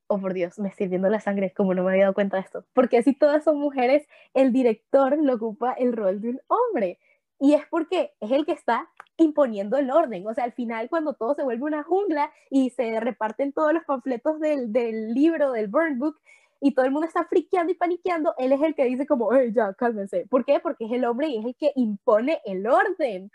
oh 0.09 0.19
por 0.19 0.33
Dios, 0.33 0.59
me 0.59 0.69
estoy 0.69 0.87
viendo 0.87 1.07
la 1.07 1.19
sangre, 1.19 1.53
como 1.53 1.73
no 1.73 1.83
me 1.83 1.91
había 1.91 2.03
dado 2.03 2.13
cuenta 2.15 2.37
de 2.37 2.43
esto, 2.43 2.65
porque 2.73 3.03
si 3.03 3.13
todas 3.13 3.43
son 3.43 3.59
mujeres, 3.59 4.07
el 4.33 4.51
director 4.51 5.17
lo 5.21 5.35
ocupa 5.35 5.73
el 5.73 5.93
rol 5.93 6.19
de 6.19 6.29
un 6.31 6.41
hombre, 6.47 6.99
y 7.39 7.53
es 7.53 7.65
porque 7.69 8.11
es 8.19 8.31
el 8.31 8.45
que 8.45 8.51
está 8.51 8.89
imponiendo 9.17 9.77
el 9.77 9.91
orden. 9.91 10.27
O 10.27 10.33
sea, 10.33 10.43
al 10.43 10.51
final 10.51 10.89
cuando 10.89 11.13
todo 11.13 11.35
se 11.35 11.43
vuelve 11.43 11.63
una 11.63 11.83
jungla 11.83 12.31
y 12.49 12.71
se 12.71 12.99
reparten 12.99 13.53
todos 13.53 13.73
los 13.73 13.85
panfletos 13.85 14.41
del, 14.41 14.73
del 14.73 15.13
libro, 15.13 15.53
del 15.53 15.67
burn 15.67 15.99
book, 15.99 16.19
y 16.61 16.73
todo 16.73 16.85
el 16.85 16.91
mundo 16.91 17.07
está 17.07 17.23
friqueando 17.23 17.71
y 17.71 17.75
paniqueando, 17.75 18.33
él 18.37 18.51
es 18.51 18.61
el 18.61 18.75
que 18.75 18.83
dice 18.85 19.05
como, 19.05 19.33
hey, 19.33 19.51
ya, 19.53 19.73
cálmense. 19.73 20.25
¿Por 20.29 20.43
qué? 20.43 20.59
Porque 20.59 20.85
es 20.85 20.91
el 20.91 21.05
hombre 21.05 21.27
y 21.27 21.37
es 21.37 21.45
el 21.45 21.55
que 21.55 21.71
impone 21.75 22.41
el 22.45 22.67
orden. 22.67 23.31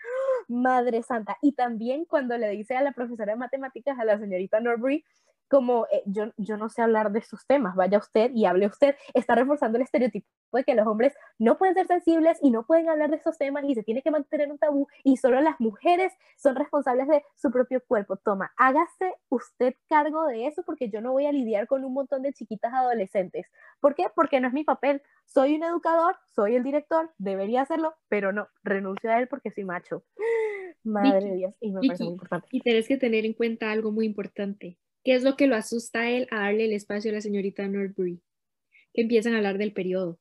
Madre 0.49 1.03
Santa. 1.03 1.39
Y 1.41 1.53
también 1.53 2.05
cuando 2.05 2.37
le 2.37 2.51
dice 2.51 2.77
a 2.77 2.83
la 2.83 2.93
profesora 2.93 3.33
de 3.33 3.39
matemáticas, 3.39 3.99
a 3.99 4.05
la 4.05 4.19
señorita 4.19 4.61
Norbury, 4.61 5.05
como 5.55 5.87
eh, 5.93 6.03
yo, 6.07 6.33
yo 6.37 6.57
no 6.57 6.69
sé 6.69 6.83
hablar 6.83 7.13
de 7.13 7.21
estos 7.21 7.47
temas, 7.47 7.77
vaya 7.77 7.99
usted 7.99 8.33
y 8.35 8.45
hable 8.45 8.67
usted, 8.67 8.97
está 9.15 9.37
reforzando 9.37 9.79
el 9.79 9.85
estereotipo 9.85 10.27
de 10.53 10.65
que 10.65 10.75
los 10.75 10.85
hombres 10.85 11.15
no 11.39 11.59
pueden 11.59 11.77
ser 11.77 11.87
sensibles 11.87 12.39
y 12.43 12.51
no 12.51 12.67
pueden 12.67 12.89
hablar 12.89 13.11
de 13.11 13.19
estos 13.19 13.39
temas 13.39 13.63
y 13.65 13.77
se 13.77 13.85
tiene 13.85 14.03
que 14.03 14.11
mantener 14.11 14.51
un 14.51 14.59
tabú 14.59 14.89
y 15.05 15.17
solo 15.17 15.41
las 15.41 15.61
mujeres 15.61 16.13
son 16.37 16.57
responsables 16.57 17.07
de 17.07 17.23
su 17.37 17.53
propio 17.53 17.81
cuerpo. 17.87 18.17
Toma, 18.17 18.53
hágase 18.57 19.15
usted 19.29 19.77
cargo 19.89 20.27
de 20.27 20.49
eso 20.49 20.65
porque 20.65 20.91
yo 20.91 21.01
no 21.01 21.13
voy 21.13 21.27
a 21.27 21.31
lidiar 21.31 21.69
con 21.69 21.85
un 21.85 21.95
montón 21.95 22.23
de 22.23 22.33
chiquitas 22.33 22.75
adolescentes. 22.75 23.47
¿Por 23.79 23.95
qué? 23.95 24.07
Porque 24.13 24.41
no 24.41 24.49
es 24.49 24.55
mi 24.55 24.65
papel. 24.65 25.03
Soy 25.25 25.55
un 25.55 25.63
educador, 25.63 26.17
soy 26.35 26.57
el 26.57 26.65
director, 26.65 27.13
debería 27.19 27.63
hacerlo, 27.63 27.95
pero 28.09 28.33
no, 28.33 28.49
renuncio 28.65 29.09
a 29.09 29.21
él 29.21 29.29
porque 29.29 29.53
soy 29.53 29.63
macho. 29.63 30.03
Madre 30.83 31.21
de 31.21 31.37
Dios, 31.37 31.55
y 31.61 31.71
me 31.71 31.81
parece 31.81 32.03
muy 32.03 32.15
importante. 32.15 32.49
Y 32.51 32.61
tenés 32.61 32.89
que 32.89 32.97
tener 32.97 33.25
en 33.25 33.35
cuenta 33.35 33.71
algo 33.71 33.93
muy 33.93 34.05
importante 34.05 34.79
¿Qué 35.05 35.15
es 35.15 35.23
lo 35.23 35.37
que 35.37 35.47
lo 35.47 35.55
asusta 35.55 36.01
a 36.01 36.11
él 36.11 36.27
a 36.31 36.41
darle 36.41 36.65
el 36.65 36.73
espacio 36.73 37.11
a 37.11 37.15
la 37.15 37.21
señorita 37.21 37.69
Norbury? 37.69 38.21
Que 38.95 39.03
empiezan 39.03 39.35
a 39.35 39.37
hablar 39.39 39.59
del 39.59 39.73
periodo. 39.73 40.19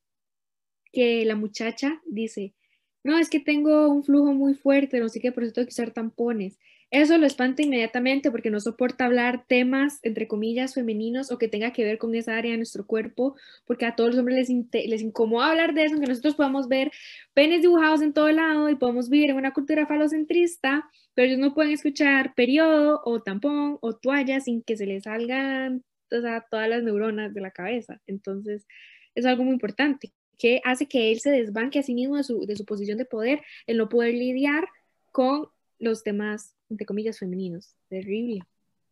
Que 0.92 1.24
la 1.24 1.36
muchacha 1.36 2.02
dice, 2.06 2.54
no, 3.02 3.18
es 3.18 3.30
que 3.30 3.40
tengo 3.40 3.88
un 3.88 4.04
flujo 4.04 4.32
muy 4.34 4.54
fuerte, 4.54 5.00
no 5.00 5.08
sé 5.08 5.20
qué, 5.20 5.32
por 5.32 5.42
eso 5.44 5.54
tengo 5.54 5.66
que 5.66 5.72
usar 5.72 5.92
tampones. 5.92 6.58
Eso 6.94 7.18
lo 7.18 7.26
espanta 7.26 7.60
inmediatamente 7.60 8.30
porque 8.30 8.52
no 8.52 8.60
soporta 8.60 9.06
hablar 9.06 9.46
temas, 9.48 9.98
entre 10.04 10.28
comillas, 10.28 10.74
femeninos 10.74 11.32
o 11.32 11.38
que 11.38 11.48
tenga 11.48 11.72
que 11.72 11.82
ver 11.82 11.98
con 11.98 12.14
esa 12.14 12.36
área 12.36 12.52
de 12.52 12.58
nuestro 12.58 12.86
cuerpo, 12.86 13.34
porque 13.66 13.84
a 13.84 13.96
todos 13.96 14.10
los 14.10 14.20
hombres 14.20 14.48
les, 14.48 14.86
les 14.86 15.02
incomoda 15.02 15.50
hablar 15.50 15.74
de 15.74 15.86
eso, 15.86 15.94
aunque 15.94 16.06
nosotros 16.06 16.36
podamos 16.36 16.68
ver 16.68 16.92
penes 17.32 17.62
dibujados 17.62 18.00
en 18.00 18.12
todo 18.12 18.30
lado 18.30 18.70
y 18.70 18.76
podemos 18.76 19.10
vivir 19.10 19.30
en 19.30 19.36
una 19.38 19.52
cultura 19.52 19.88
falocentrista, 19.88 20.88
pero 21.14 21.26
ellos 21.26 21.40
no 21.40 21.52
pueden 21.52 21.72
escuchar 21.72 22.32
periodo 22.36 23.02
o 23.04 23.20
tampón 23.20 23.76
o 23.80 23.96
toalla 23.96 24.38
sin 24.38 24.62
que 24.62 24.76
se 24.76 24.86
les 24.86 25.02
salgan 25.02 25.82
todas 26.08 26.68
las 26.68 26.84
neuronas 26.84 27.34
de 27.34 27.40
la 27.40 27.50
cabeza. 27.50 28.00
Entonces, 28.06 28.68
es 29.16 29.26
algo 29.26 29.42
muy 29.42 29.54
importante, 29.54 30.12
que 30.38 30.60
hace 30.62 30.86
que 30.86 31.10
él 31.10 31.18
se 31.18 31.32
desbanque 31.32 31.80
a 31.80 31.82
sí 31.82 31.92
mismo 31.92 32.16
de 32.16 32.22
su, 32.22 32.46
de 32.46 32.54
su 32.54 32.64
posición 32.64 32.98
de 32.98 33.04
poder, 33.04 33.40
el 33.66 33.78
no 33.78 33.88
poder 33.88 34.14
lidiar 34.14 34.68
con 35.10 35.48
los 35.80 36.04
temas, 36.04 36.53
entre 36.74 36.86
comillas, 36.86 37.18
femeninos. 37.18 37.74
Terrible. 37.88 38.42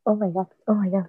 Oh 0.05 0.16
my 0.16 0.31
God, 0.31 0.49
oh 0.66 0.75
my 0.75 0.88
God 0.88 1.07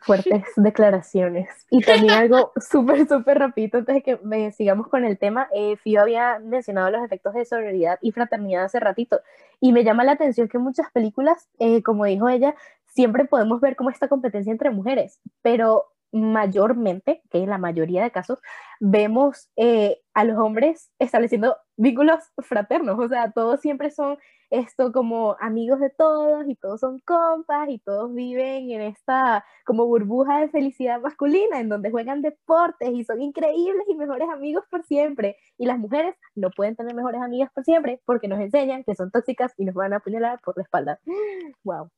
fuertes 0.00 0.44
declaraciones. 0.56 1.48
Y 1.70 1.82
también 1.82 2.12
algo 2.12 2.52
súper, 2.56 3.06
súper 3.06 3.38
rapidito 3.38 3.78
antes 3.78 3.94
de 3.96 4.02
que 4.02 4.16
me 4.22 4.52
sigamos 4.52 4.88
con 4.88 5.04
el 5.04 5.18
tema. 5.18 5.48
Eh, 5.52 5.76
Fio 5.76 6.00
había 6.00 6.38
mencionado 6.38 6.90
los 6.90 7.04
efectos 7.04 7.34
de 7.34 7.44
solidaridad 7.44 7.98
y 8.00 8.12
fraternidad 8.12 8.64
hace 8.64 8.80
ratito. 8.80 9.20
Y 9.60 9.72
me 9.72 9.84
llama 9.84 10.04
la 10.04 10.12
atención 10.12 10.48
que 10.48 10.58
muchas 10.58 10.90
películas, 10.92 11.48
eh, 11.58 11.82
como 11.82 12.06
dijo 12.06 12.28
ella, 12.28 12.54
siempre 12.86 13.26
podemos 13.26 13.60
ver 13.60 13.76
como 13.76 13.90
esta 13.90 14.08
competencia 14.08 14.50
entre 14.50 14.70
mujeres, 14.70 15.20
pero 15.42 15.86
mayormente, 16.12 17.22
que 17.30 17.38
en 17.38 17.50
la 17.50 17.58
mayoría 17.58 18.02
de 18.02 18.10
casos, 18.10 18.38
vemos 18.80 19.50
eh, 19.56 20.00
a 20.14 20.24
los 20.24 20.38
hombres 20.38 20.90
estableciendo 20.98 21.56
vínculos 21.76 22.18
fraternos, 22.38 22.98
o 22.98 23.08
sea, 23.08 23.32
todos 23.32 23.60
siempre 23.60 23.90
son 23.90 24.18
esto 24.50 24.92
como 24.92 25.36
amigos 25.40 25.80
de 25.80 25.90
todos 25.90 26.44
y 26.48 26.54
todos 26.56 26.80
son 26.80 27.00
compas 27.00 27.68
y 27.68 27.78
todos 27.78 28.14
viven 28.14 28.70
en 28.70 28.80
esta 28.80 29.44
como 29.64 29.86
burbuja 29.86 30.40
de 30.40 30.48
felicidad 30.48 31.00
masculina 31.00 31.60
en 31.60 31.68
donde 31.68 31.90
juegan 31.90 32.22
deportes 32.22 32.90
y 32.90 33.04
son 33.04 33.20
increíbles 33.20 33.84
y 33.88 33.94
mejores 33.94 34.28
amigos 34.30 34.64
por 34.70 34.84
siempre. 34.84 35.36
Y 35.58 35.66
las 35.66 35.78
mujeres 35.78 36.14
no 36.34 36.50
pueden 36.50 36.76
tener 36.76 36.94
mejores 36.94 37.20
amigas 37.20 37.50
por 37.54 37.64
siempre 37.64 38.00
porque 38.06 38.28
nos 38.28 38.40
enseñan 38.40 38.84
que 38.84 38.94
son 38.94 39.10
tóxicas 39.10 39.52
y 39.58 39.64
nos 39.64 39.74
van 39.74 39.92
a 39.92 39.96
apuñalar 39.96 40.40
por 40.40 40.56
la 40.56 40.62
espalda. 40.62 41.00
¡Wow! 41.64 41.90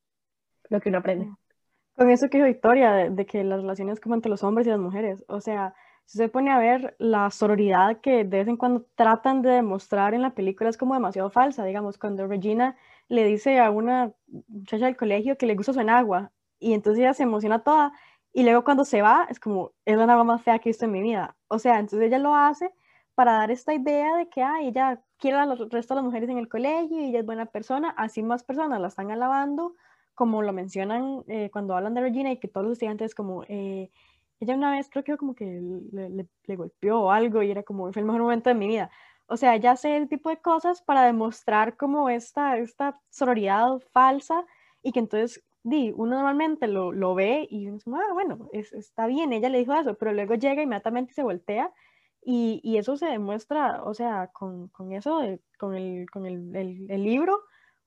Lo 0.70 0.80
que 0.80 0.88
uno 0.88 0.98
aprende. 0.98 1.30
Con 2.00 2.10
eso 2.10 2.30
que 2.30 2.38
dijo 2.38 2.46
Victoria, 2.46 3.10
de, 3.10 3.26
que 3.26 3.44
las 3.44 3.60
relaciones 3.60 4.00
como 4.00 4.14
entre 4.14 4.30
los 4.30 4.42
hombres 4.42 4.66
y 4.66 4.70
las 4.70 4.78
mujeres, 4.78 5.22
o 5.28 5.42
sea, 5.42 5.74
si 6.06 6.16
se 6.16 6.30
pone 6.30 6.50
a 6.50 6.58
ver 6.58 6.96
la 6.98 7.30
sororidad 7.30 8.00
que 8.00 8.24
de 8.24 8.38
vez 8.38 8.48
en 8.48 8.56
cuando 8.56 8.86
tratan 8.94 9.42
de 9.42 9.50
demostrar 9.50 10.14
en 10.14 10.22
la 10.22 10.30
película 10.30 10.70
es 10.70 10.78
como 10.78 10.94
demasiado 10.94 11.28
falsa, 11.28 11.62
digamos, 11.62 11.98
cuando 11.98 12.26
Regina 12.26 12.74
le 13.08 13.26
dice 13.26 13.60
a 13.60 13.70
una 13.70 14.14
muchacha 14.48 14.86
del 14.86 14.96
colegio 14.96 15.36
que 15.36 15.44
le 15.44 15.54
gusta 15.54 15.74
su 15.74 15.80
enagua 15.80 16.32
y 16.58 16.72
entonces 16.72 17.00
ella 17.00 17.12
se 17.12 17.24
emociona 17.24 17.64
toda 17.64 17.92
y 18.32 18.44
luego 18.44 18.64
cuando 18.64 18.86
se 18.86 19.02
va 19.02 19.26
es 19.28 19.38
como, 19.38 19.72
es 19.84 19.98
la 19.98 20.04
enagua 20.04 20.24
más 20.24 20.42
fea 20.42 20.58
que 20.58 20.70
he 20.70 20.72
visto 20.72 20.86
en 20.86 20.92
mi 20.92 21.02
vida. 21.02 21.36
O 21.48 21.58
sea, 21.58 21.80
entonces 21.80 22.08
ella 22.08 22.18
lo 22.18 22.34
hace 22.34 22.72
para 23.14 23.32
dar 23.32 23.50
esta 23.50 23.74
idea 23.74 24.16
de 24.16 24.26
que 24.30 24.42
ah, 24.42 24.62
ella 24.62 25.02
quiere 25.18 25.36
a 25.36 25.44
los 25.44 25.68
resto 25.68 25.92
de 25.92 25.96
las 25.96 26.04
mujeres 26.04 26.30
en 26.30 26.38
el 26.38 26.48
colegio 26.48 26.98
y 26.98 27.10
ella 27.10 27.18
es 27.18 27.26
buena 27.26 27.44
persona, 27.44 27.90
así 27.90 28.22
más 28.22 28.42
personas 28.42 28.80
la 28.80 28.88
están 28.88 29.10
alabando 29.10 29.74
como 30.20 30.42
lo 30.42 30.52
mencionan 30.52 31.24
eh, 31.28 31.48
cuando 31.50 31.74
hablan 31.74 31.94
de 31.94 32.02
Regina 32.02 32.30
y 32.30 32.36
que 32.36 32.46
todos 32.46 32.66
los 32.66 32.74
estudiantes 32.74 33.14
como, 33.14 33.42
eh, 33.48 33.90
ella 34.38 34.54
una 34.54 34.72
vez 34.72 34.90
creo 34.90 35.02
que 35.02 35.16
como 35.16 35.34
que 35.34 35.46
le, 35.92 36.28
le, 36.44 36.56
golpeó 36.56 37.00
o 37.00 37.10
algo 37.10 37.42
y 37.42 37.50
era 37.50 37.62
como, 37.62 37.88
el 37.88 38.04
mejor 38.04 38.20
momento 38.20 38.50
de 38.50 38.54
mi 38.54 38.68
vida. 38.68 38.90
O 39.28 39.38
sea, 39.38 39.54
ella 39.54 39.70
hace 39.70 39.96
el 39.96 40.10
tipo 40.10 40.28
de 40.28 40.36
cosas 40.36 40.82
para 40.82 41.04
demostrar 41.06 41.78
como 41.78 42.10
esta, 42.10 42.58
esta 42.58 43.00
sororidad 43.08 43.78
falsa 43.94 44.44
y 44.82 44.92
que 44.92 44.98
entonces 44.98 45.42
di, 45.62 45.90
uno 45.96 46.16
normalmente 46.16 46.66
lo, 46.68 46.92
lo 46.92 47.14
ve 47.14 47.48
y 47.50 47.68
uno 47.68 47.76
dice, 47.76 47.90
ah, 47.94 48.12
bueno, 48.12 48.50
está 48.52 49.06
bien, 49.06 49.32
ella 49.32 49.48
le 49.48 49.60
dijo 49.60 49.72
eso, 49.72 49.94
pero 49.94 50.12
luego 50.12 50.34
llega 50.34 50.62
inmediatamente 50.62 51.14
se 51.14 51.22
voltea 51.22 51.72
y, 52.20 52.60
y 52.62 52.76
eso 52.76 52.98
se 52.98 53.06
demuestra, 53.06 53.82
o 53.84 53.94
sea, 53.94 54.28
con, 54.34 54.68
con 54.68 54.92
eso, 54.92 55.22
con, 55.58 55.74
el, 55.74 56.10
con 56.10 56.26
el, 56.26 56.54
el 56.90 57.04
libro, 57.04 57.40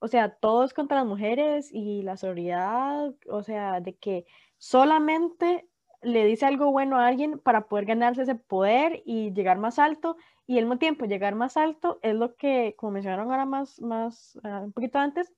o 0.04 0.10
sea, 0.10 0.36
todos 0.36 0.74
contra 0.74 0.97
las 0.97 1.06
mujeres 1.06 1.70
y 1.72 2.01
la 2.01 2.18
sororidad, 2.18 3.14
o 3.30 3.41
sea, 3.41 3.80
de 3.80 3.95
que 3.95 4.26
solamente 4.58 5.66
le 6.01 6.26
dice 6.26 6.45
algo 6.45 6.74
bueno 6.74 6.97
a 6.97 7.08
alguien 7.08 7.39
para 7.39 7.68
poder 7.68 7.86
ganarse 7.86 8.24
ese 8.24 8.36
poder 8.36 9.01
y 9.06 9.32
llegar 9.32 9.60
más 9.60 9.80
alto 9.80 10.18
y 10.45 10.58
al 10.58 10.66
mismo 10.66 10.78
tiempo 10.78 11.06
llegar 11.06 11.36
más 11.36 11.56
alto 11.56 11.99
es 12.01 12.16
lo 12.16 12.36
que, 12.36 12.76
como 12.78 12.91
mencionaron 12.91 13.32
ahora 13.32 13.45
más, 13.45 13.80
más 13.80 14.38
uh, 14.43 14.66
un 14.66 14.74
poquito 14.74 14.99
antes, 14.99 15.32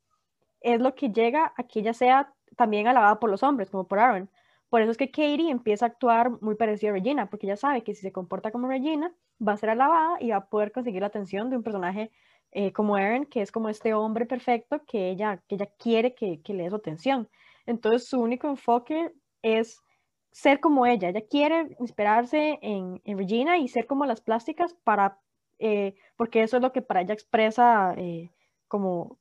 es 0.62 0.82
lo 0.82 0.96
que 0.96 1.12
llega 1.12 1.54
a 1.56 1.62
que 1.62 1.82
ella 1.82 1.94
sea 1.94 2.34
también 2.56 2.88
alabada 2.88 3.20
por 3.20 3.30
los 3.30 3.44
hombres, 3.44 3.70
como 3.70 3.88
por 3.88 4.00
Aaron, 4.00 4.32
Por 4.70 4.82
eso 4.82 4.90
es 4.90 4.98
que 4.98 5.12
Katie 5.12 5.52
empieza 5.52 5.86
a 5.86 5.90
actuar 5.90 6.42
muy 6.42 6.56
parecida 6.56 6.90
a 6.90 6.94
Regina, 6.94 7.30
porque 7.30 7.46
ella 7.46 7.56
sabe 7.56 7.84
que 7.84 7.94
si 7.94 8.02
se 8.02 8.12
comporta 8.12 8.50
como 8.50 8.68
Regina, 8.68 9.14
va 9.48 9.54
a 9.54 9.58
ser 9.58 9.70
alabada 9.70 10.18
y 10.20 10.32
va 10.32 10.38
a 10.38 10.50
poder 10.50 10.72
conseguir 10.72 11.02
la 11.02 11.08
atención 11.08 11.52
de 11.52 11.58
un 11.58 11.62
personaje 11.62 12.10
eh, 12.56 12.72
como 12.72 12.96
Aaron, 12.96 13.26
que 13.26 13.42
es 13.42 13.52
como 13.52 13.68
este 13.68 13.94
hombre 13.94 14.26
perfecto 14.26 14.82
que 14.88 15.10
ella, 15.10 15.44
que 15.48 15.56
ella 15.56 15.68
quiere 15.78 16.16
que, 16.16 16.42
que 16.42 16.54
le 16.54 16.64
dé 16.64 16.70
su 16.70 16.78
atención. 16.78 17.30
Entonces 17.66 18.08
su 18.08 18.22
único 18.22 18.48
enfoque 18.48 19.12
es 19.42 19.84
ser 20.32 20.62
como 20.62 20.86
ella. 20.86 21.10
Ella 21.10 21.28
quiere 21.30 21.76
inspirarse 21.82 22.58
en, 22.62 23.02
en 23.04 23.18
Regina 23.18 23.58
y 23.58 23.68
ser 23.68 23.88
como 23.88 24.06
las 24.06 24.22
plásticas 24.22 24.74
para, 24.86 25.20
eh, 25.60 25.96
porque 26.16 26.44
eso 26.44 26.56
es 26.56 26.64
lo 26.64 26.72
que 26.72 26.82
para 26.82 27.02
ella 27.02 27.14
expresa 27.14 27.94
eh, 27.98 28.32
como 28.70 29.20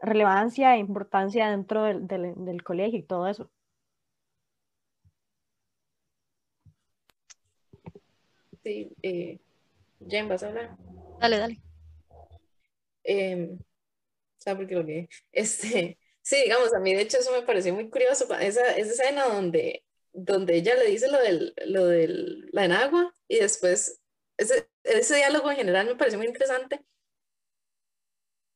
relevancia 0.00 0.76
e 0.76 0.78
importancia 0.78 1.50
dentro 1.50 1.82
del, 1.82 2.06
del, 2.06 2.34
del, 2.44 2.62
colegio 2.62 3.00
y 3.00 3.02
todo 3.02 3.26
eso. 3.26 3.50
Sí, 8.62 8.92
eh, 9.02 9.40
Jen, 10.08 10.28
¿vas 10.28 10.44
a 10.44 10.48
hablar? 10.48 10.76
Dale, 11.18 11.38
dale. 11.38 11.65
Eh, 13.06 13.56
¿Sabes 14.38 14.58
por 14.58 14.68
qué 14.68 14.74
lo 14.76 14.86
que? 14.86 15.08
Este, 15.32 15.98
sí, 16.22 16.36
digamos, 16.44 16.74
a 16.74 16.80
mí 16.80 16.94
de 16.94 17.02
hecho 17.02 17.18
eso 17.18 17.32
me 17.32 17.42
pareció 17.42 17.74
muy 17.74 17.90
curioso, 17.90 18.24
esa, 18.40 18.76
esa 18.76 18.92
escena 18.92 19.26
donde, 19.26 19.84
donde 20.12 20.56
ella 20.56 20.76
le 20.76 20.86
dice 20.86 21.08
lo 21.10 21.20
del, 21.20 21.54
lo 21.66 21.86
del, 21.86 22.48
la 22.52 22.64
enagua 22.66 23.14
y 23.28 23.38
después, 23.38 24.00
ese, 24.38 24.68
ese 24.84 25.16
diálogo 25.16 25.50
en 25.50 25.58
general 25.58 25.86
me 25.86 25.96
pareció 25.96 26.18
muy 26.18 26.28
interesante 26.28 26.84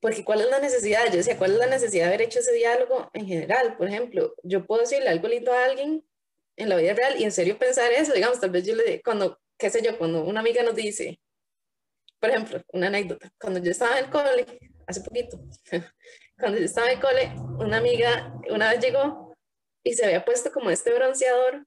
porque 0.00 0.24
¿cuál 0.24 0.40
es 0.40 0.48
la 0.50 0.60
necesidad? 0.60 1.06
Yo 1.06 1.16
decía, 1.18 1.36
¿cuál 1.38 1.52
es 1.52 1.58
la 1.58 1.66
necesidad 1.66 2.04
de 2.04 2.08
haber 2.14 2.22
hecho 2.22 2.38
ese 2.40 2.52
diálogo 2.52 3.10
en 3.12 3.26
general? 3.26 3.76
Por 3.76 3.88
ejemplo, 3.88 4.34
yo 4.42 4.66
puedo 4.66 4.80
decirle 4.82 5.08
algo 5.10 5.28
lindo 5.28 5.52
a 5.52 5.64
alguien 5.64 6.04
en 6.56 6.68
la 6.68 6.76
vida 6.76 6.94
real 6.94 7.20
y 7.20 7.24
en 7.24 7.32
serio 7.32 7.58
pensar 7.58 7.92
eso, 7.92 8.12
digamos, 8.14 8.40
tal 8.40 8.50
vez 8.50 8.64
yo 8.66 8.74
le 8.74 9.02
cuando, 9.02 9.38
qué 9.58 9.70
sé 9.70 9.82
yo, 9.82 9.98
cuando 9.98 10.24
una 10.24 10.40
amiga 10.40 10.62
nos 10.62 10.74
dice, 10.74 11.20
por 12.20 12.30
ejemplo, 12.30 12.62
una 12.72 12.88
anécdota, 12.88 13.32
cuando 13.40 13.60
yo 13.60 13.70
estaba 13.70 13.98
en 13.98 14.04
el 14.04 14.10
cole, 14.10 14.46
hace 14.86 15.00
poquito, 15.00 15.40
cuando 16.38 16.58
yo 16.58 16.64
estaba 16.64 16.90
en 16.90 16.98
el 16.98 17.02
cole, 17.02 17.32
una 17.58 17.78
amiga 17.78 18.34
una 18.50 18.70
vez 18.70 18.80
llegó 18.80 19.34
y 19.82 19.94
se 19.94 20.04
había 20.04 20.24
puesto 20.24 20.52
como 20.52 20.70
este 20.70 20.94
bronceador, 20.94 21.66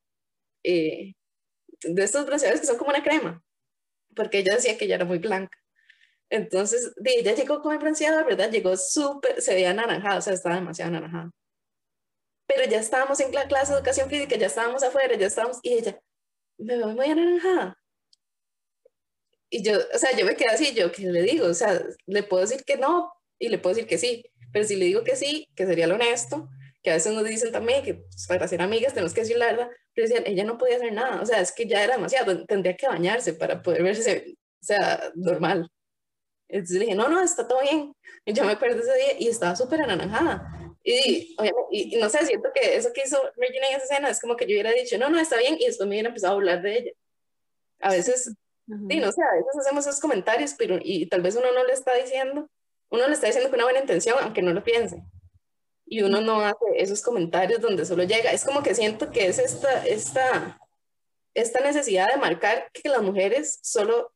eh, 0.63 1.13
de 1.81 2.03
estos 2.03 2.25
bronceadores 2.25 2.61
que 2.61 2.67
son 2.67 2.77
como 2.77 2.91
una 2.91 3.03
crema, 3.03 3.43
porque 4.15 4.39
ella 4.39 4.55
decía 4.55 4.77
que 4.77 4.85
ella 4.85 4.95
era 4.95 5.05
muy 5.05 5.17
blanca. 5.17 5.57
Entonces, 6.29 6.93
ella 7.03 7.33
llegó 7.35 7.61
con 7.61 7.73
el 7.73 7.79
bronceador, 7.79 8.25
¿verdad? 8.25 8.51
Llegó 8.51 8.77
súper, 8.77 9.41
se 9.41 9.53
veía 9.53 9.71
anaranjado, 9.71 10.19
o 10.19 10.21
sea, 10.21 10.33
estaba 10.33 10.55
demasiado 10.55 10.89
anaranjado. 10.89 11.31
Pero 12.47 12.69
ya 12.69 12.79
estábamos 12.79 13.19
en 13.19 13.33
la 13.33 13.47
clase 13.47 13.71
de 13.71 13.79
educación 13.79 14.09
física, 14.09 14.35
ya 14.35 14.47
estábamos 14.47 14.83
afuera, 14.83 15.15
ya 15.15 15.27
estábamos, 15.27 15.59
y 15.63 15.73
ella, 15.73 15.99
me 16.57 16.77
veo 16.77 16.89
muy 16.89 17.05
anaranjada. 17.07 17.77
Y 19.55 19.61
yo, 19.61 19.77
o 19.93 19.97
sea, 19.99 20.17
yo 20.17 20.25
me 20.25 20.35
quedé 20.35 20.49
así, 20.49 20.73
yo, 20.73 20.91
¿qué 20.91 21.03
le 21.03 21.21
digo? 21.21 21.45
O 21.45 21.53
sea, 21.53 21.79
le 22.07 22.23
puedo 22.23 22.41
decir 22.41 22.63
que 22.65 22.75
no 22.75 23.13
y 23.37 23.49
le 23.49 23.59
puedo 23.59 23.75
decir 23.75 23.87
que 23.87 23.99
sí, 23.99 24.25
pero 24.51 24.65
si 24.65 24.75
le 24.75 24.85
digo 24.85 25.03
que 25.03 25.15
sí, 25.15 25.47
que 25.55 25.67
sería 25.67 25.85
lo 25.85 25.93
honesto, 25.93 26.49
que 26.81 26.89
a 26.89 26.95
veces 26.95 27.13
nos 27.13 27.23
dicen 27.23 27.51
también 27.51 27.83
que 27.83 27.93
pues, 27.93 28.25
para 28.27 28.47
ser 28.47 28.63
amigas 28.63 28.95
tenemos 28.95 29.13
que 29.13 29.21
decir 29.21 29.37
la 29.37 29.45
verdad, 29.45 29.69
pero 29.93 30.07
decían, 30.07 30.23
ella 30.25 30.43
no 30.43 30.57
podía 30.57 30.77
hacer 30.77 30.91
nada, 30.91 31.21
o 31.21 31.25
sea, 31.27 31.39
es 31.39 31.51
que 31.51 31.67
ya 31.67 31.83
era 31.83 31.97
demasiado, 31.97 32.45
tendría 32.47 32.75
que 32.75 32.87
bañarse 32.87 33.35
para 33.35 33.61
poder 33.61 33.83
verse, 33.83 34.35
o 34.59 34.65
sea, 34.65 35.11
normal. 35.13 35.69
Entonces 36.47 36.79
dije, 36.79 36.95
no, 36.95 37.07
no, 37.07 37.21
está 37.21 37.47
todo 37.47 37.61
bien. 37.61 37.93
Y 38.25 38.33
yo 38.33 38.45
me 38.45 38.53
acuerdo 38.53 38.81
ese 38.81 38.95
día 38.95 39.19
y 39.19 39.27
estaba 39.27 39.55
súper 39.55 39.83
anaranjada. 39.83 40.75
Y, 40.83 41.35
y, 41.71 41.95
y, 41.95 41.97
no 41.97 42.09
sé, 42.09 42.25
siento 42.25 42.49
que 42.55 42.75
eso 42.75 42.91
que 42.91 43.03
hizo 43.05 43.21
Regina 43.37 43.67
en 43.69 43.75
esa 43.75 43.83
escena 43.83 44.09
es 44.09 44.19
como 44.19 44.35
que 44.35 44.45
yo 44.45 44.53
hubiera 44.53 44.71
dicho, 44.71 44.97
no, 44.97 45.11
no, 45.11 45.19
está 45.19 45.37
bien, 45.37 45.57
y 45.59 45.65
después 45.67 45.87
me 45.87 45.93
hubiera 45.95 46.09
empezado 46.09 46.33
a 46.33 46.37
hablar 46.37 46.63
de 46.63 46.77
ella. 46.79 46.91
A 47.81 47.91
veces, 47.91 48.33
sí, 48.67 48.99
no 48.99 49.11
sé, 49.11 49.21
a 49.21 49.35
veces 49.35 49.57
hacemos 49.59 49.85
esos 49.85 49.99
comentarios, 49.99 50.55
pero 50.57 50.77
y 50.81 51.05
tal 51.07 51.21
vez 51.21 51.35
uno 51.35 51.51
no 51.53 51.63
le 51.63 51.73
está 51.73 51.93
diciendo, 51.95 52.49
uno 52.89 53.07
le 53.07 53.13
está 53.13 53.27
diciendo 53.27 53.49
con 53.49 53.59
una 53.59 53.65
buena 53.65 53.79
intención, 53.79 54.17
aunque 54.21 54.41
no 54.41 54.53
lo 54.53 54.63
piense. 54.63 55.03
Y 55.85 56.01
uno 56.01 56.21
no 56.21 56.41
hace 56.41 56.65
esos 56.75 57.01
comentarios 57.01 57.61
donde 57.61 57.85
solo 57.85 58.03
llega. 58.03 58.31
Es 58.31 58.45
como 58.45 58.63
que 58.63 58.73
siento 58.73 59.11
que 59.11 59.27
es 59.27 59.37
esta, 59.37 59.85
esta, 59.85 60.59
esta 61.33 61.59
necesidad 61.59 62.09
de 62.09 62.17
marcar 62.17 62.69
que 62.71 62.89
las 62.89 63.01
mujeres 63.01 63.59
solo 63.61 64.13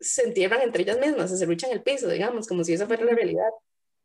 se 0.00 0.22
entierran 0.22 0.62
entre 0.62 0.82
ellas 0.82 0.98
mismas, 0.98 1.30
se 1.30 1.36
serruchan 1.36 1.70
el 1.70 1.82
piso, 1.82 2.08
digamos, 2.08 2.46
como 2.48 2.64
si 2.64 2.72
esa 2.72 2.86
fuera 2.86 3.04
la 3.04 3.12
realidad. 3.12 3.50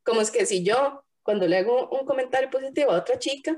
Como 0.03 0.21
es 0.21 0.29
que 0.29 0.45
si 0.45 0.63
yo, 0.63 1.03
cuando 1.23 1.47
le 1.47 1.57
hago 1.57 1.89
un 1.89 2.05
comentario 2.05 2.49
positivo 2.49 2.91
a 2.91 2.99
otra 2.99 3.17
chica, 3.17 3.57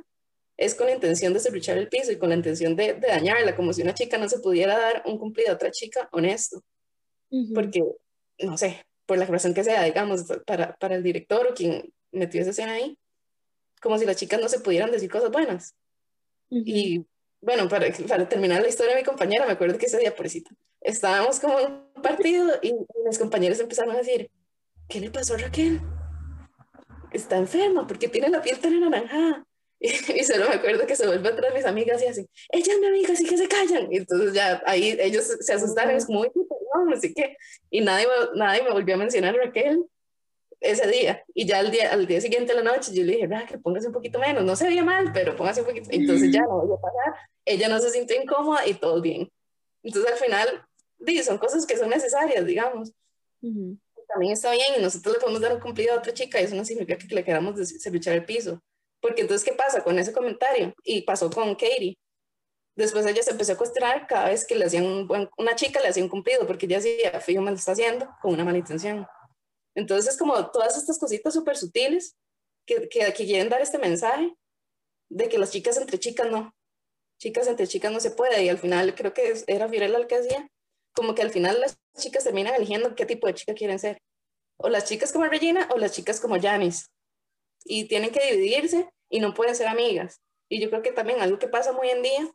es 0.57 0.73
con 0.73 0.87
la 0.87 0.93
intención 0.93 1.33
de 1.33 1.39
serruchar 1.39 1.77
el 1.77 1.87
piso 1.87 2.11
y 2.11 2.17
con 2.17 2.29
la 2.29 2.35
intención 2.35 2.75
de, 2.75 2.95
de, 2.95 3.07
dañarla, 3.07 3.55
como 3.55 3.71
si 3.73 3.83
una 3.83 3.93
chica 3.93 4.17
no 4.17 4.27
se 4.27 4.39
pudiera 4.39 4.77
dar 4.77 5.03
un 5.05 5.19
cumplido 5.19 5.51
a 5.51 5.55
otra 5.55 5.71
chica 5.71 6.09
honesto. 6.11 6.63
Porque, 7.53 7.83
no 8.39 8.57
sé, 8.57 8.85
por 9.05 9.17
la 9.17 9.25
razón 9.25 9.53
que 9.53 9.63
sea, 9.63 9.83
digamos, 9.83 10.23
para, 10.45 10.75
para 10.77 10.95
el 10.95 11.03
director 11.03 11.47
o 11.47 11.53
quien 11.53 11.93
metió 12.11 12.41
esa 12.41 12.51
escena 12.51 12.73
ahí, 12.73 12.97
como 13.81 13.97
si 13.97 14.05
las 14.05 14.17
chicas 14.17 14.41
no 14.41 14.49
se 14.49 14.59
pudieran 14.59 14.91
decir 14.91 15.09
cosas 15.09 15.31
buenas. 15.31 15.75
Y 16.49 17.05
bueno, 17.41 17.67
para, 17.69 17.87
para 18.07 18.27
terminar 18.27 18.61
la 18.61 18.69
historia 18.69 18.93
de 18.93 19.01
mi 19.01 19.05
compañera, 19.05 19.45
me 19.45 19.53
acuerdo 19.53 19.77
que 19.77 19.85
ese 19.85 19.99
día, 19.99 20.15
pobrecita, 20.15 20.51
estábamos 20.81 21.39
como 21.39 21.59
en 21.59 21.73
un 21.95 22.01
partido 22.01 22.53
y 22.61 22.73
mis 23.05 23.19
compañeros 23.19 23.59
empezaron 23.59 23.95
a 23.95 23.99
decir, 23.99 24.31
¿qué 24.87 24.99
le 24.99 25.11
pasó 25.11 25.35
a 25.35 25.37
Raquel? 25.37 25.81
Está 27.11 27.37
enferma 27.37 27.85
porque 27.85 28.07
tiene 28.07 28.29
la 28.29 28.41
piel 28.41 28.59
tan 28.59 28.73
anaranjada. 28.73 29.46
Y, 29.79 29.89
y, 30.19 30.23
solo 30.23 30.49
me 30.49 30.55
acuerdo 30.55 30.85
que 30.87 30.95
se 30.95 31.05
vuelve 31.05 31.29
atrás 31.29 31.53
mis 31.53 31.65
amigas 31.65 32.01
y 32.01 32.07
así, 32.07 32.27
ella 32.49 32.73
es 32.73 32.79
mi 32.79 32.87
amiga, 32.87 33.13
así 33.13 33.25
que 33.25 33.37
se 33.37 33.47
callan. 33.47 33.91
Y 33.91 33.97
entonces 33.97 34.33
ya 34.33 34.61
ahí 34.65 34.97
ellos 34.99 35.25
se 35.39 35.53
asustaron, 35.53 35.95
es 35.95 36.05
como, 36.05 36.25
no, 36.25 36.99
sé 36.99 37.13
qué. 37.13 37.37
Y 37.69 37.81
nadie, 37.81 38.07
nadie 38.35 38.63
me 38.63 38.71
volvió 38.71 38.95
a 38.95 38.97
mencionar 38.97 39.35
a 39.35 39.45
Raquel 39.45 39.85
ese 40.59 40.87
día. 40.87 41.23
Y 41.33 41.45
ya 41.45 41.59
al 41.59 41.71
día, 41.71 41.91
al 41.91 42.07
día 42.07 42.21
siguiente 42.21 42.53
de 42.53 42.63
la 42.63 42.71
noche 42.71 42.93
yo 42.93 43.03
le 43.03 43.13
dije, 43.13 43.29
que 43.47 43.57
póngase 43.59 43.87
un 43.87 43.93
poquito 43.93 44.19
menos. 44.19 44.43
No 44.43 44.55
se 44.55 44.65
veía 44.65 44.83
mal, 44.83 45.11
pero 45.13 45.35
póngase 45.35 45.61
un 45.61 45.67
poquito. 45.67 45.89
Entonces 45.91 46.31
ya 46.31 46.41
no 46.41 46.65
voy 46.65 46.77
a 46.77 46.81
pasar. 46.81 47.29
Ella 47.45 47.69
no 47.69 47.79
se 47.79 47.89
sintió 47.91 48.21
incómoda 48.21 48.67
y 48.67 48.73
todo 48.73 49.01
bien. 49.01 49.29
Entonces 49.83 50.11
al 50.11 50.17
final 50.17 50.67
son 51.23 51.37
cosas 51.37 51.65
que 51.65 51.77
son 51.77 51.89
necesarias, 51.89 52.45
digamos. 52.45 52.91
También 54.07 54.33
está 54.33 54.51
bien 54.51 54.73
y 54.77 54.81
nosotros 54.81 55.15
le 55.15 55.19
podemos 55.19 55.41
dar 55.41 55.53
un 55.53 55.59
cumplido 55.59 55.93
a 55.93 55.97
otra 55.97 56.13
chica 56.13 56.39
y 56.41 56.45
eso 56.45 56.55
no 56.55 56.65
significa 56.65 56.97
que 56.97 57.13
le 57.13 57.23
queramos 57.23 57.55
luchar 57.91 58.13
el 58.15 58.25
piso. 58.25 58.61
Porque 59.01 59.21
entonces, 59.21 59.47
¿qué 59.47 59.55
pasa 59.55 59.83
con 59.83 59.97
ese 59.99 60.13
comentario? 60.13 60.73
Y 60.83 61.01
pasó 61.01 61.29
con 61.29 61.53
Katie. 61.55 61.97
Después 62.75 63.05
ella 63.05 63.23
se 63.23 63.31
empezó 63.31 63.53
a 63.53 63.57
cuestionar 63.57 64.07
cada 64.07 64.29
vez 64.29 64.45
que 64.45 64.55
le 64.55 64.65
hacían 64.65 64.85
un 64.85 65.07
buen, 65.07 65.29
una 65.37 65.55
chica 65.55 65.81
le 65.81 65.87
hacía 65.87 66.03
un 66.03 66.09
cumplido, 66.09 66.45
porque 66.45 66.67
ella 66.67 66.77
decía, 66.79 67.19
fijo, 67.21 67.41
me 67.41 67.51
lo 67.51 67.57
está 67.57 67.71
haciendo 67.71 68.07
con 68.21 68.33
una 68.33 68.45
mala 68.45 68.59
intención. 68.59 69.07
Entonces, 69.75 70.13
es 70.13 70.19
como 70.19 70.51
todas 70.51 70.77
estas 70.77 70.99
cositas 70.99 71.33
súper 71.33 71.57
sutiles 71.57 72.15
que, 72.65 72.87
que, 72.89 72.99
que 73.13 73.25
quieren 73.25 73.49
dar 73.49 73.61
este 73.61 73.77
mensaje 73.79 74.35
de 75.09 75.29
que 75.29 75.37
las 75.37 75.51
chicas 75.51 75.77
entre 75.77 75.99
chicas 75.99 76.29
no, 76.29 76.53
chicas 77.19 77.47
entre 77.47 77.67
chicas 77.67 77.91
no 77.91 77.99
se 77.99 78.11
puede, 78.11 78.43
y 78.43 78.49
al 78.49 78.57
final 78.57 78.93
creo 78.95 79.13
que 79.13 79.33
era 79.47 79.69
Fiorella 79.69 79.97
el 79.97 80.07
que 80.07 80.15
hacía, 80.15 80.47
como 80.93 81.15
que 81.15 81.21
al 81.21 81.31
final 81.31 81.59
las 81.59 81.77
chicas 81.97 82.23
terminan 82.23 82.55
eligiendo 82.55 82.95
qué 82.95 83.05
tipo 83.05 83.27
de 83.27 83.33
chica 83.33 83.53
quieren 83.53 83.79
ser. 83.79 83.99
O 84.59 84.69
las 84.69 84.85
chicas 84.85 85.11
como 85.11 85.25
Regina 85.25 85.69
o 85.73 85.77
las 85.77 85.91
chicas 85.91 86.19
como 86.19 86.41
Janice. 86.41 86.87
Y 87.63 87.87
tienen 87.87 88.11
que 88.11 88.31
dividirse 88.31 88.89
y 89.09 89.19
no 89.19 89.33
pueden 89.33 89.55
ser 89.55 89.67
amigas. 89.67 90.21
Y 90.49 90.61
yo 90.61 90.69
creo 90.69 90.81
que 90.81 90.91
también 90.91 91.21
algo 91.21 91.39
que 91.39 91.47
pasa 91.47 91.73
muy 91.73 91.89
en 91.89 92.01
día 92.01 92.29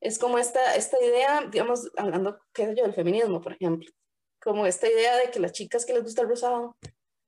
es 0.00 0.18
como 0.18 0.38
esta, 0.38 0.76
esta 0.76 1.02
idea, 1.02 1.48
digamos, 1.50 1.90
hablando, 1.96 2.38
qué 2.52 2.66
sé 2.66 2.74
yo, 2.76 2.82
del 2.82 2.94
feminismo, 2.94 3.40
por 3.40 3.52
ejemplo. 3.52 3.90
Como 4.42 4.66
esta 4.66 4.88
idea 4.88 5.16
de 5.16 5.30
que 5.30 5.40
las 5.40 5.52
chicas 5.52 5.86
que 5.86 5.94
les 5.94 6.02
gusta 6.02 6.22
el 6.22 6.28
rosado 6.28 6.76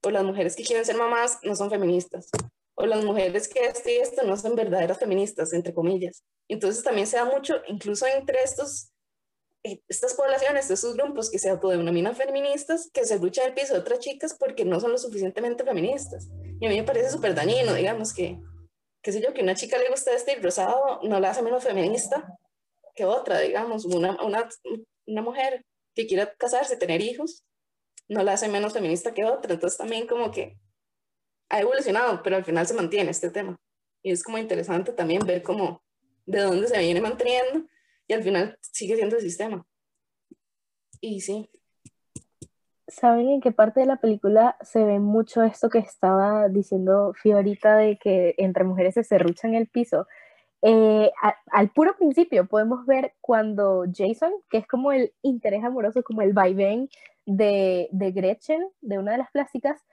o 0.02 0.10
las 0.10 0.24
mujeres 0.24 0.54
que 0.54 0.62
quieren 0.62 0.84
ser 0.84 0.96
mamás 0.96 1.38
no 1.42 1.56
son 1.56 1.70
feministas. 1.70 2.28
O 2.74 2.84
las 2.84 3.02
mujeres 3.02 3.48
que 3.48 3.64
esto 3.64 3.88
y 3.88 3.94
esto 3.94 4.22
no 4.24 4.36
son 4.36 4.54
verdaderas 4.54 4.98
feministas, 4.98 5.54
entre 5.54 5.72
comillas. 5.72 6.22
Entonces 6.48 6.84
también 6.84 7.06
se 7.06 7.16
da 7.16 7.24
mucho, 7.24 7.62
incluso 7.66 8.06
entre 8.06 8.42
estos 8.42 8.92
estas 9.88 10.14
poblaciones, 10.14 10.70
estos 10.70 10.96
grupos 10.96 11.30
que 11.30 11.38
se 11.38 11.50
autodenominan 11.50 12.14
feministas, 12.14 12.90
que 12.92 13.04
se 13.04 13.18
luchan 13.18 13.46
el 13.46 13.54
piso 13.54 13.74
de 13.74 13.80
otras 13.80 14.00
chicas 14.00 14.34
porque 14.38 14.64
no 14.64 14.80
son 14.80 14.92
lo 14.92 14.98
suficientemente 14.98 15.64
feministas. 15.64 16.28
Y 16.60 16.66
a 16.66 16.68
mí 16.68 16.76
me 16.76 16.84
parece 16.84 17.10
súper 17.10 17.34
dañino, 17.34 17.74
digamos, 17.74 18.14
que, 18.14 18.38
qué 19.02 19.12
sé 19.12 19.20
yo, 19.20 19.32
que 19.32 19.42
una 19.42 19.54
chica 19.54 19.78
le 19.78 19.88
gusta 19.88 20.12
este 20.12 20.34
rosado 20.36 21.00
no 21.02 21.20
la 21.20 21.30
hace 21.30 21.42
menos 21.42 21.64
feminista 21.64 22.26
que 22.94 23.04
otra, 23.04 23.40
digamos, 23.40 23.84
una, 23.84 24.16
una, 24.24 24.48
una 25.06 25.22
mujer 25.22 25.64
que 25.94 26.06
quiera 26.06 26.34
casarse, 26.34 26.76
tener 26.76 27.00
hijos, 27.02 27.44
no 28.08 28.22
la 28.22 28.32
hace 28.32 28.48
menos 28.48 28.72
feminista 28.72 29.14
que 29.14 29.24
otra. 29.24 29.54
Entonces 29.54 29.78
también 29.78 30.06
como 30.06 30.30
que 30.30 30.58
ha 31.50 31.60
evolucionado, 31.60 32.22
pero 32.22 32.36
al 32.36 32.44
final 32.44 32.66
se 32.66 32.74
mantiene 32.74 33.10
este 33.10 33.30
tema. 33.30 33.56
Y 34.02 34.12
es 34.12 34.22
como 34.22 34.38
interesante 34.38 34.92
también 34.92 35.24
ver 35.26 35.42
cómo, 35.42 35.82
de 36.24 36.40
dónde 36.40 36.68
se 36.68 36.78
viene 36.78 37.00
manteniendo 37.00 37.68
y 38.08 38.12
al 38.12 38.22
final 38.22 38.58
sigue 38.60 38.96
siendo 38.96 39.16
el 39.16 39.22
sistema. 39.22 39.66
Y 41.00 41.20
sí. 41.20 41.48
¿Saben 42.88 43.28
en 43.28 43.40
qué 43.40 43.50
parte 43.50 43.80
de 43.80 43.86
la 43.86 43.96
película 43.96 44.56
se 44.60 44.84
ve 44.84 45.00
mucho 45.00 45.42
esto 45.42 45.68
que 45.68 45.78
estaba 45.78 46.48
diciendo 46.48 47.12
Fiorita 47.20 47.76
de 47.76 47.98
que 47.98 48.34
entre 48.38 48.64
mujeres 48.64 48.94
se 48.94 49.04
serruchan 49.04 49.54
el 49.54 49.66
piso? 49.66 50.06
Eh, 50.62 51.10
al 51.52 51.70
puro 51.70 51.96
principio 51.96 52.46
podemos 52.46 52.86
ver 52.86 53.14
cuando 53.20 53.84
Jason, 53.92 54.32
que 54.50 54.58
es 54.58 54.66
como 54.66 54.92
el 54.92 55.12
interés 55.22 55.64
amoroso, 55.64 56.02
como 56.02 56.22
el 56.22 56.32
vaivén 56.32 56.88
de, 57.26 57.88
de 57.90 58.12
Gretchen, 58.12 58.68
de 58.80 58.98
una 58.98 59.12
de 59.12 59.18
las 59.18 59.30
plásticas, 59.32 59.84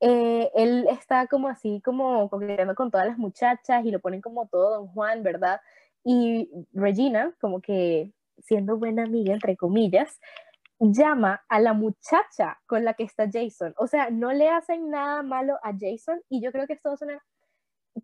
eh, 0.00 0.50
él 0.54 0.86
está 0.90 1.26
como 1.26 1.48
así, 1.48 1.80
como 1.82 2.28
coqueteando 2.28 2.74
con 2.74 2.90
todas 2.90 3.06
las 3.06 3.16
muchachas 3.16 3.84
y 3.86 3.90
lo 3.90 4.00
ponen 4.00 4.20
como 4.20 4.46
todo 4.48 4.78
Don 4.78 4.88
Juan, 4.88 5.22
¿verdad? 5.22 5.60
Y 6.04 6.50
Regina, 6.72 7.34
como 7.40 7.60
que 7.60 8.12
siendo 8.38 8.76
buena 8.76 9.04
amiga, 9.04 9.32
entre 9.32 9.56
comillas, 9.56 10.20
llama 10.78 11.44
a 11.48 11.60
la 11.60 11.72
muchacha 11.72 12.60
con 12.66 12.84
la 12.84 12.94
que 12.94 13.04
está 13.04 13.28
Jason. 13.32 13.74
O 13.78 13.86
sea, 13.86 14.10
no 14.10 14.32
le 14.32 14.48
hacen 14.48 14.90
nada 14.90 15.22
malo 15.22 15.54
a 15.62 15.72
Jason 15.78 16.20
y 16.28 16.42
yo 16.42 16.52
creo 16.52 16.66
que 16.66 16.74
esto 16.74 16.96
suena, 16.96 17.22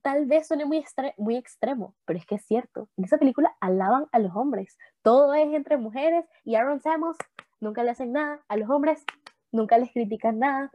tal 0.02 0.26
vez 0.26 0.46
suene 0.46 0.64
muy, 0.64 0.84
muy 1.18 1.36
extremo, 1.36 1.94
pero 2.04 2.18
es 2.18 2.26
que 2.26 2.36
es 2.36 2.46
cierto. 2.46 2.88
En 2.96 3.04
esa 3.04 3.18
película 3.18 3.54
alaban 3.60 4.06
a 4.12 4.18
los 4.18 4.34
hombres. 4.34 4.78
Todo 5.02 5.34
es 5.34 5.52
entre 5.52 5.76
mujeres 5.76 6.24
y 6.44 6.54
Aaron 6.54 6.80
Samuels 6.80 7.18
nunca 7.60 7.82
le 7.82 7.90
hacen 7.90 8.12
nada 8.12 8.40
a 8.48 8.56
los 8.56 8.70
hombres, 8.70 9.04
nunca 9.52 9.78
les 9.78 9.92
critican 9.92 10.38
nada. 10.38 10.70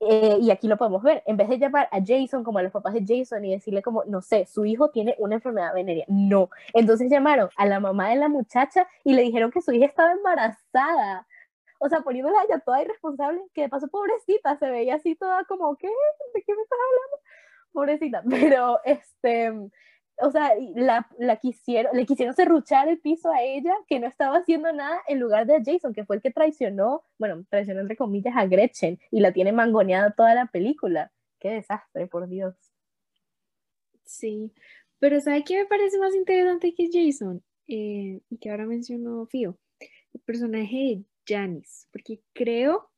Eh, 0.00 0.38
y 0.40 0.50
aquí 0.52 0.68
lo 0.68 0.76
podemos 0.76 1.02
ver, 1.02 1.24
en 1.26 1.36
vez 1.36 1.48
de 1.48 1.58
llamar 1.58 1.88
a 1.90 1.98
Jason 2.04 2.44
como 2.44 2.60
a 2.60 2.62
los 2.62 2.70
papás 2.70 2.94
de 2.94 3.04
Jason 3.04 3.44
y 3.44 3.50
decirle 3.50 3.82
como, 3.82 4.04
no 4.04 4.22
sé, 4.22 4.46
su 4.46 4.64
hijo 4.64 4.90
tiene 4.90 5.16
una 5.18 5.36
enfermedad 5.36 5.74
venérea, 5.74 6.04
no. 6.08 6.50
Entonces 6.72 7.10
llamaron 7.10 7.50
a 7.56 7.66
la 7.66 7.80
mamá 7.80 8.10
de 8.10 8.16
la 8.16 8.28
muchacha 8.28 8.86
y 9.02 9.14
le 9.14 9.22
dijeron 9.22 9.50
que 9.50 9.60
su 9.60 9.72
hija 9.72 9.86
estaba 9.86 10.12
embarazada. 10.12 11.26
O 11.80 11.88
sea, 11.88 12.00
poniéndola 12.02 12.38
ya 12.48 12.60
toda 12.60 12.82
irresponsable, 12.82 13.40
que 13.54 13.62
de 13.62 13.68
paso 13.68 13.88
pobrecita, 13.88 14.56
se 14.58 14.70
veía 14.70 14.96
así 14.96 15.14
toda 15.16 15.44
como, 15.44 15.76
¿qué? 15.76 15.88
¿De 16.34 16.42
qué 16.42 16.54
me 16.54 16.62
estás 16.62 16.78
hablando? 16.88 17.18
Pobrecita, 17.72 18.22
pero 18.50 18.80
este, 18.84 19.52
o 20.20 20.30
sea, 20.30 20.52
la, 20.74 21.36
quisieron, 21.36 21.96
le 21.96 22.06
quisieron 22.06 22.34
serruchar 22.34 22.88
el 22.88 22.98
piso 22.98 23.30
a 23.30 23.42
ella, 23.42 23.74
que 23.86 24.00
no 24.00 24.06
estaba 24.06 24.38
haciendo 24.38 24.72
nada 24.72 25.00
en 25.06 25.20
lugar 25.20 25.46
de 25.46 25.62
Jason, 25.64 25.92
que 25.92 26.04
fue 26.04 26.16
el 26.16 26.22
que 26.22 26.30
traicionó, 26.30 27.04
bueno, 27.18 27.44
traicionó 27.48 27.80
entre 27.80 27.96
comillas 27.96 28.34
a 28.36 28.46
Gretchen 28.46 28.98
y 29.10 29.20
la 29.20 29.32
tiene 29.32 29.52
mangoneada 29.52 30.12
toda 30.12 30.34
la 30.34 30.46
película. 30.46 31.12
Qué 31.38 31.50
desastre, 31.50 32.06
por 32.06 32.28
Dios. 32.28 32.54
Sí, 34.04 34.52
pero 34.98 35.20
¿sabe 35.20 35.44
qué 35.44 35.58
me 35.58 35.66
parece 35.66 35.98
más 35.98 36.14
interesante 36.14 36.74
que 36.74 36.88
Jason? 36.92 37.42
Eh, 37.68 38.20
y 38.30 38.38
que 38.38 38.50
ahora 38.50 38.66
mencionó 38.66 39.26
Fio, 39.26 39.58
el 40.14 40.20
personaje 40.20 40.76
de 40.76 41.04
Janice, 41.26 41.86
porque 41.92 42.20
creo 42.32 42.90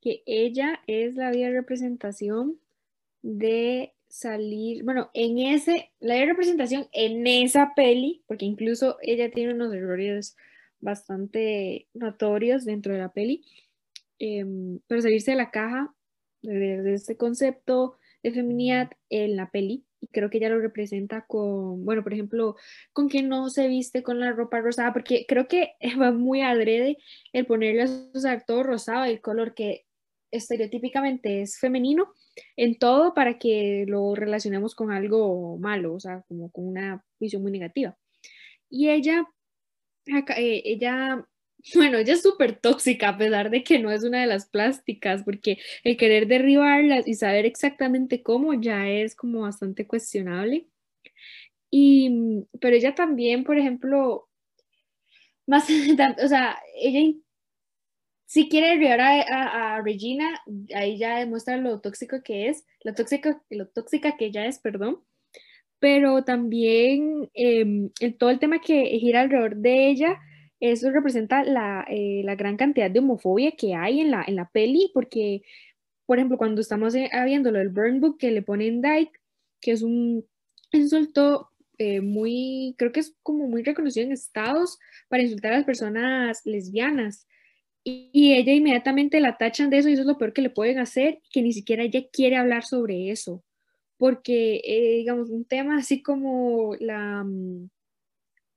que 0.00 0.22
ella 0.26 0.80
es 0.86 1.14
la 1.16 1.30
vida 1.30 1.50
representación 1.50 2.58
de 3.22 3.95
salir, 4.08 4.84
bueno, 4.84 5.10
en 5.14 5.38
ese, 5.38 5.92
la 6.00 6.24
representación 6.24 6.88
en 6.92 7.26
esa 7.26 7.72
peli, 7.74 8.22
porque 8.26 8.44
incluso 8.44 8.98
ella 9.02 9.30
tiene 9.30 9.54
unos 9.54 9.74
errores 9.74 10.36
bastante 10.80 11.88
notorios 11.94 12.64
dentro 12.64 12.92
de 12.92 13.00
la 13.00 13.12
peli, 13.12 13.44
em, 14.18 14.80
pero 14.86 15.02
salirse 15.02 15.32
de 15.32 15.36
la 15.36 15.50
caja 15.50 15.94
de, 16.42 16.94
este 16.94 17.16
concepto 17.16 17.98
de 18.22 18.32
feminidad 18.32 18.90
en 19.10 19.36
la 19.36 19.50
peli, 19.50 19.84
y 20.00 20.08
creo 20.08 20.30
que 20.30 20.38
ella 20.38 20.50
lo 20.50 20.60
representa 20.60 21.26
con, 21.26 21.84
bueno, 21.84 22.02
por 22.02 22.12
ejemplo, 22.12 22.56
con 22.92 23.08
que 23.08 23.22
no 23.22 23.50
se 23.50 23.68
viste 23.68 24.02
con 24.02 24.20
la 24.20 24.32
ropa 24.32 24.60
rosada, 24.60 24.92
porque 24.92 25.26
creo 25.26 25.48
que 25.48 25.74
va 26.00 26.12
muy 26.12 26.42
adrede 26.42 26.98
el 27.32 27.46
ponerle 27.46 27.82
a 27.82 27.88
usar 28.14 28.44
todo 28.46 28.62
rosado, 28.62 29.04
el 29.04 29.20
color 29.20 29.54
que 29.54 29.85
estereotípicamente 30.38 31.42
es 31.42 31.58
femenino 31.58 32.12
en 32.56 32.78
todo 32.78 33.14
para 33.14 33.38
que 33.38 33.84
lo 33.88 34.14
relacionemos 34.14 34.74
con 34.74 34.92
algo 34.92 35.58
malo, 35.58 35.94
o 35.94 36.00
sea, 36.00 36.22
como 36.28 36.50
con 36.50 36.66
una 36.66 37.04
visión 37.18 37.42
muy 37.42 37.52
negativa. 37.52 37.96
Y 38.70 38.90
ella, 38.90 39.26
eh, 40.06 40.62
ella, 40.64 41.26
bueno, 41.74 41.98
ella 41.98 42.14
es 42.14 42.22
súper 42.22 42.58
tóxica 42.60 43.10
a 43.10 43.18
pesar 43.18 43.50
de 43.50 43.64
que 43.64 43.78
no 43.78 43.90
es 43.90 44.04
una 44.04 44.20
de 44.20 44.26
las 44.26 44.46
plásticas, 44.48 45.22
porque 45.24 45.58
el 45.84 45.96
querer 45.96 46.26
derribarlas 46.26 47.06
y 47.08 47.14
saber 47.14 47.46
exactamente 47.46 48.22
cómo 48.22 48.54
ya 48.54 48.88
es 48.88 49.14
como 49.16 49.40
bastante 49.42 49.86
cuestionable. 49.86 50.68
Y, 51.70 52.44
pero 52.60 52.76
ella 52.76 52.94
también, 52.94 53.44
por 53.44 53.58
ejemplo, 53.58 54.28
más, 55.46 55.66
o 56.24 56.28
sea, 56.28 56.58
ella 56.76 57.00
si 58.26 58.48
quiere 58.48 58.70
ayudar 58.70 59.00
a, 59.00 59.80
Regina, 59.82 60.42
ahí 60.74 60.98
ya 60.98 61.18
demuestra 61.18 61.56
lo 61.56 61.80
tóxico 61.80 62.22
que 62.22 62.48
es, 62.48 62.64
lo 62.82 62.92
tóxica, 62.94 63.40
lo 63.50 63.68
tóxica 63.68 64.16
que 64.16 64.26
ella 64.26 64.46
es, 64.46 64.58
perdón. 64.58 65.00
Pero 65.78 66.24
también 66.24 67.30
em, 67.34 67.90
todo 68.18 68.30
el 68.30 68.38
tema 68.40 68.60
que 68.60 68.98
gira 68.98 69.20
alrededor 69.20 69.56
de 69.56 69.88
ella, 69.88 70.18
eso 70.58 70.90
representa 70.90 71.44
la, 71.44 71.86
eh, 71.88 72.22
la, 72.24 72.34
gran 72.34 72.56
cantidad 72.56 72.90
de 72.90 72.98
homofobia 72.98 73.52
que 73.52 73.74
hay 73.74 74.00
en 74.00 74.10
la, 74.10 74.24
en 74.26 74.36
la 74.36 74.50
peli, 74.50 74.90
porque, 74.92 75.42
por 76.06 76.18
ejemplo, 76.18 76.38
cuando 76.38 76.60
estamos 76.60 76.94
eh, 76.94 77.10
viendo 77.26 77.52
lo 77.52 77.58
del 77.58 77.68
Burn 77.68 78.00
Book 78.00 78.18
que 78.18 78.32
le 78.32 78.42
ponen 78.42 78.82
Dyke, 78.82 79.20
que 79.60 79.72
es 79.72 79.82
un 79.82 80.26
insulto 80.72 81.50
eh, 81.78 82.00
muy, 82.00 82.74
creo 82.78 82.90
que 82.90 83.00
es 83.00 83.14
como 83.22 83.46
muy 83.48 83.62
reconocido 83.62 84.06
en 84.06 84.12
estados 84.12 84.78
para 85.08 85.22
insultar 85.22 85.52
a 85.52 85.58
las 85.58 85.66
personas 85.66 86.40
lesbianas 86.44 87.26
y 87.88 88.34
ella 88.34 88.52
inmediatamente 88.52 89.20
la 89.20 89.38
tachan 89.38 89.70
de 89.70 89.78
eso 89.78 89.88
y 89.88 89.92
eso 89.92 90.02
es 90.02 90.08
lo 90.08 90.18
peor 90.18 90.32
que 90.32 90.42
le 90.42 90.50
pueden 90.50 90.80
hacer, 90.80 91.20
que 91.30 91.40
ni 91.40 91.52
siquiera 91.52 91.84
ella 91.84 92.02
quiere 92.10 92.36
hablar 92.36 92.64
sobre 92.64 93.10
eso, 93.12 93.44
porque, 93.96 94.60
eh, 94.64 94.96
digamos, 94.98 95.30
un 95.30 95.44
tema 95.44 95.78
así 95.78 96.02
como 96.02 96.74
la, 96.80 97.22
mm, 97.22 97.70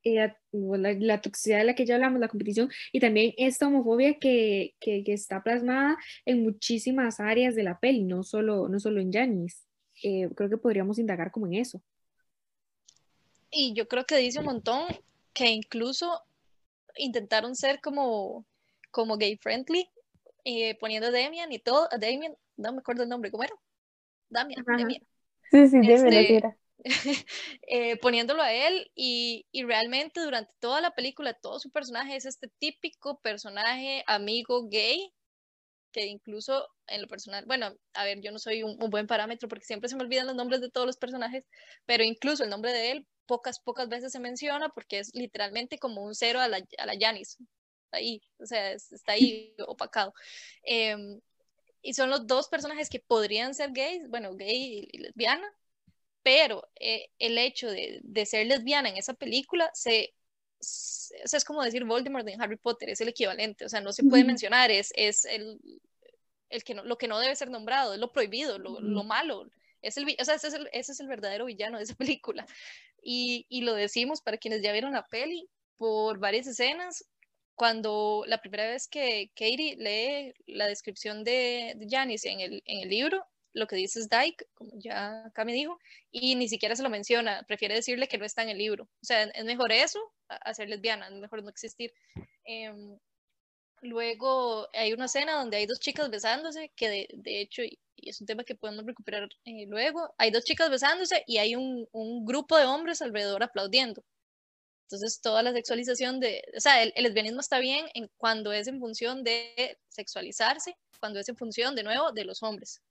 eh, 0.04 0.34
la, 0.52 0.94
la, 0.94 1.22
toxicidad 1.22 1.60
de 1.60 1.66
la 1.66 1.76
que 1.76 1.86
ya 1.86 1.96
hablamos, 1.96 2.20
la 2.20 2.28
competición, 2.28 2.72
y 2.92 3.00
también 3.00 3.34
esta 3.38 3.68
homofobia 3.68 4.18
que, 4.18 4.74
que, 4.80 5.04
que, 5.04 5.14
está 5.14 5.44
plasmada 5.44 5.98
en 6.26 6.42
muchísimas 6.42 7.20
áreas 7.20 7.54
de 7.54 7.64
la 7.64 7.80
peli, 7.80 8.06
no 8.06 8.24
solo, 8.24 8.68
no 8.68 8.80
solo 8.80 9.00
en 9.00 9.14
Janice. 9.14 9.60
Eh, 10.02 10.28
creo 10.36 10.50
que 10.50 10.58
podríamos 10.58 10.98
indagar 10.98 11.30
como 11.30 11.46
en 11.46 11.56
eso. 11.56 11.84
Y 13.52 13.74
yo 13.74 13.88
creo 13.88 14.06
que 14.06 14.18
dice 14.18 14.40
un 14.40 14.46
montón 14.46 14.88
que 15.34 15.52
incluso 15.52 16.24
intentaron 16.96 17.56
ser 17.56 17.80
como 17.80 18.46
como 18.92 19.18
gay 19.18 19.38
friendly, 19.38 19.90
eh, 20.46 20.76
poniendo 20.80 21.08
a 21.08 21.12
Damian 21.12 21.52
y 21.52 21.60
todo, 21.60 21.88
Damian, 22.00 22.36
no 22.58 22.74
me 22.74 22.80
acuerdo 22.80 23.04
el 23.04 23.10
nombre, 23.10 23.32
¿cómo 23.32 23.44
era? 23.44 23.54
Damian, 24.30 24.64
Damian. 24.66 25.02
Sí, 25.52 25.68
sí, 25.68 25.78
Damian 25.78 26.14
este, 26.14 26.58
eh, 27.68 27.98
poniéndolo 27.98 28.42
a 28.42 28.54
él 28.54 28.90
y, 28.96 29.46
y, 29.52 29.64
realmente 29.64 30.22
durante 30.22 30.54
toda 30.60 30.80
la 30.80 30.92
película 30.92 31.34
todo 31.34 31.60
su 31.60 31.72
personaje 31.72 32.16
es 32.16 32.26
este 32.26 32.48
típico 32.58 33.20
personaje 33.20 34.04
amigo 34.08 34.70
gay 34.70 35.14
que 35.92 36.06
incluso 36.06 36.68
en 36.88 37.02
lo 37.02 37.08
personal, 37.08 37.46
bueno, 37.46 37.74
a 37.94 38.04
ver, 38.04 38.20
yo 38.22 38.32
no 38.32 38.40
soy 38.40 38.64
un, 38.64 38.78
buen 38.90 39.08
parámetro 39.08 39.48
porque 39.50 39.66
siempre 39.66 39.90
se 39.90 39.96
me 39.96 40.04
olvidan 40.04 40.28
los 40.28 40.36
nombres 40.36 40.62
de 40.62 40.70
todos 40.70 40.88
los 40.88 40.98
personajes, 40.98 41.46
pero 41.86 42.04
incluso 42.04 42.44
el 42.44 42.50
nombre 42.50 42.72
de 42.72 42.92
él 42.92 43.08
pocas, 43.26 43.60
pocas 43.60 43.90
veces 43.90 44.12
se 44.12 44.20
menciona 44.20 44.70
porque 44.70 45.00
es 45.00 45.12
literalmente 45.14 45.78
como 45.78 46.04
un 46.04 46.16
cero 46.16 46.40
a 46.40 46.48
la, 46.48 46.60
a 46.78 46.86
la 46.86 46.94
Janice, 47.00 47.38
ahí, 47.98 48.22
o 48.40 48.46
sea, 48.46 48.72
está 48.72 49.14
ahí 49.14 49.56
opacado. 49.68 50.14
Em, 50.64 51.20
y 51.82 51.94
son 51.94 52.10
los 52.10 52.28
dos 52.28 52.50
personajes 52.50 52.90
que 52.90 53.00
podrían 53.00 53.54
ser 53.54 53.72
gays, 53.72 54.10
bueno, 54.10 54.36
gay 54.36 54.88
y 54.92 54.98
lesbiana, 54.98 55.48
pero 56.24 56.68
eh, 56.80 57.10
el 57.20 57.38
hecho 57.38 57.70
de, 57.70 58.02
de, 58.04 58.26
ser 58.26 58.48
lesbiana 58.48 58.90
en 58.90 58.98
esa 58.98 59.14
película 59.14 59.72
se, 59.74 60.14
es 60.60 61.46
como 61.46 61.64
decir 61.64 61.86
Voldemort 61.86 62.28
en 62.28 62.42
Harry 62.42 62.58
Potter, 62.58 62.90
es 62.90 63.02
el 63.02 63.08
equivalente, 63.10 63.66
o 63.66 63.70
sea, 63.70 63.82
no 63.82 63.94
se 63.94 64.04
puede 64.04 64.26
mencionar, 64.26 64.72
es, 64.72 64.92
es 64.96 65.26
el, 65.26 65.60
el 66.50 66.64
que 66.64 66.74
no, 66.74 66.84
lo 66.84 66.98
que 66.98 67.08
no 67.08 67.20
debe 67.20 67.36
ser 67.36 67.50
nombrado, 67.50 67.94
es 67.94 68.00
lo 68.00 68.12
prohibido, 68.12 68.60
lo, 68.60 68.80
lo 68.82 69.04
malo, 69.04 69.50
es 69.82 69.98
el, 69.98 70.16
o 70.20 70.26
sea, 70.26 70.36
ese 70.36 70.48
es 70.50 70.54
el, 70.54 70.70
ese 70.74 70.92
es 70.92 71.00
el 71.00 71.08
verdadero 71.08 71.46
villano 71.46 71.78
de 71.78 71.84
esa 71.84 71.96
película. 71.96 72.46
Y, 73.02 73.46
y, 73.50 73.62
lo 73.62 73.74
decimos 73.74 74.22
para 74.22 74.38
quienes 74.38 74.62
ya 74.62 74.74
vieron 74.74 74.94
la 74.94 75.08
peli 75.08 75.50
por 75.78 76.20
varias 76.20 76.48
escenas, 76.48 77.06
cuando 77.60 78.24
la 78.26 78.38
primera 78.38 78.66
vez 78.66 78.88
que 78.88 79.32
Katie 79.36 79.76
lee 79.76 80.34
la 80.48 80.66
descripción 80.68 81.26
de, 81.26 81.76
Janice 81.90 82.30
en 82.30 82.40
el, 82.40 82.90
libro, 82.90 83.28
lo 83.52 83.68
que 83.68 83.76
dice 83.76 84.00
es 84.00 84.08
Dyke, 84.08 84.48
como 84.54 84.72
ya 84.76 85.26
acá 85.26 85.44
me 85.44 85.52
dijo, 85.52 85.78
y 86.10 86.36
ni 86.36 86.48
siquiera 86.48 86.78
se 86.78 86.84
lo 86.84 86.90
menciona, 86.90 87.44
prefiere 87.50 87.76
decirle 87.76 88.08
que 88.08 88.18
no 88.18 88.24
está 88.24 88.44
en 88.44 88.50
el 88.50 88.60
libro. 88.60 88.86
O 88.86 89.06
sea, 89.06 89.24
es 89.24 89.44
mejor 89.44 89.74
eso, 89.74 90.00
hacer 90.30 90.70
lesbiana, 90.70 91.10
es 91.10 91.16
mejor 91.16 91.44
no 91.44 91.50
existir. 91.50 91.94
Em, 92.46 92.98
luego 93.82 94.70
hay 94.74 94.94
una 94.94 95.08
escena 95.08 95.34
donde 95.34 95.58
hay 95.58 95.66
dos 95.66 95.82
chicas 95.82 96.10
besándose, 96.10 96.72
que 96.78 97.10
de, 97.12 97.42
hecho, 97.42 97.62
y, 97.62 97.78
es 97.98 98.22
un 98.22 98.28
tema 98.28 98.46
que 98.46 98.56
podemos 98.56 98.86
recuperar 98.86 99.28
eh, 99.44 99.66
luego, 99.68 100.14
hay 100.18 100.32
dos 100.32 100.46
chicas 100.46 100.70
besándose 100.70 101.26
y 101.28 101.40
hay 101.40 101.58
un 101.58 102.26
grupo 102.26 102.58
de 102.58 102.64
hombres 102.64 103.02
alrededor 103.02 103.44
aplaudiendo. 103.44 104.02
Entonces, 104.90 105.22
toda 105.22 105.44
la 105.44 105.54
sexualización 105.54 106.20
de, 106.20 106.44
o 106.58 106.60
sea, 106.60 106.82
el, 106.82 106.92
lesbianismo 106.96 107.42
está 107.42 107.60
bien 107.60 107.86
en 107.94 108.10
cuando 108.18 108.52
es 108.52 108.68
en 108.68 108.80
función 108.80 109.24
de 109.24 109.78
sexualizarse, 109.88 110.76
cuando 111.00 111.20
es 111.20 111.30
en 111.30 111.38
función, 111.38 111.76
de 111.76 111.84
nuevo, 111.84 112.12
de 112.12 112.26
los 112.26 112.42
hombres. 112.42 112.82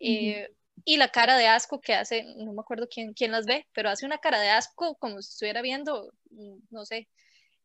Eh, 0.00 0.48
y 0.86 0.96
la 0.96 1.08
cara 1.08 1.36
de 1.36 1.46
asco 1.46 1.82
que 1.82 1.92
hace, 1.92 2.24
no 2.38 2.54
me 2.54 2.60
acuerdo 2.62 2.88
quién, 2.88 3.12
quién 3.12 3.30
las 3.30 3.44
ve, 3.44 3.66
pero 3.74 3.90
hace 3.90 4.06
una 4.06 4.16
cara 4.16 4.40
de 4.40 4.48
asco 4.48 4.94
como 4.94 5.20
si 5.20 5.28
estuviera 5.32 5.60
viendo, 5.60 6.14
mm, 6.30 6.60
no 6.70 6.86
sé. 6.86 7.10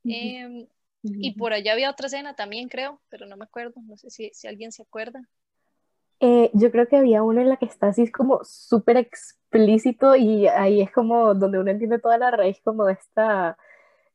Em, 0.04 0.68
y 1.02 1.32
por 1.32 1.54
allá 1.54 1.72
había 1.72 1.90
otra 1.90 2.08
escena 2.08 2.36
también, 2.36 2.68
creo, 2.68 3.02
pero 3.08 3.26
no 3.26 3.38
me 3.38 3.46
acuerdo, 3.46 3.76
no 3.86 3.96
sé 3.96 4.10
si, 4.10 4.30
si 4.34 4.48
alguien 4.48 4.74
se 4.74 4.82
acuerda. 4.82 5.22
Eh, 6.26 6.52
yo 6.54 6.72
creo 6.72 6.88
que 6.88 6.96
había 6.96 7.22
una 7.22 7.42
en 7.42 7.50
la 7.50 7.58
que 7.58 7.66
está 7.66 7.88
así 7.88 8.10
como 8.10 8.40
súper 8.46 8.96
explícito 8.96 10.16
y 10.16 10.48
ahí 10.48 10.82
es 10.82 10.90
como 10.90 11.34
donde 11.34 11.60
uno 11.60 11.70
entiende 11.70 12.00
toda 12.00 12.18
la 12.18 12.32
raíz 12.32 12.62
como 12.64 12.86
de 12.86 12.94
esta 12.94 13.58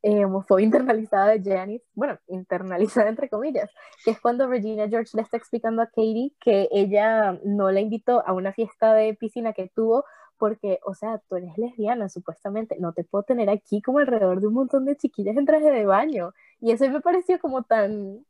eh, 0.02 0.24
homofobia 0.24 0.64
internalizada 0.64 1.26
de 1.36 1.42
Janice, 1.42 1.84
bueno, 1.92 2.18
internalizada 2.28 3.10
entre 3.10 3.28
comillas, 3.28 3.68
que 4.06 4.12
es 4.12 4.20
cuando 4.20 4.46
Regina 4.48 4.88
George 4.88 5.10
le 5.16 5.22
está 5.22 5.36
explicando 5.36 5.82
a 5.82 5.86
Katie 5.88 6.32
que 6.40 6.68
ella 6.72 7.38
no 7.44 7.70
la 7.70 7.80
invitó 7.80 8.26
a 8.26 8.32
una 8.32 8.54
fiesta 8.54 8.94
de 8.94 9.12
piscina 9.12 9.52
que 9.52 9.68
tuvo 9.68 10.06
porque, 10.38 10.78
o 10.86 10.94
sea, 10.94 11.20
tú 11.28 11.36
eres 11.36 11.58
lesbiana, 11.58 12.08
supuestamente, 12.08 12.76
no 12.80 12.94
te 12.94 13.04
puedo 13.04 13.24
tener 13.24 13.50
aquí 13.50 13.82
como 13.82 13.98
alrededor 13.98 14.40
de 14.40 14.46
un 14.46 14.54
montón 14.54 14.86
de 14.86 14.96
chiquillas 14.96 15.36
en 15.36 15.44
traje 15.44 15.70
de 15.70 15.84
baño. 15.84 16.32
Y 16.60 16.70
eso 16.70 16.88
me 16.88 17.00
pareció 17.00 17.38
como 17.40 17.64
tan 17.64 18.24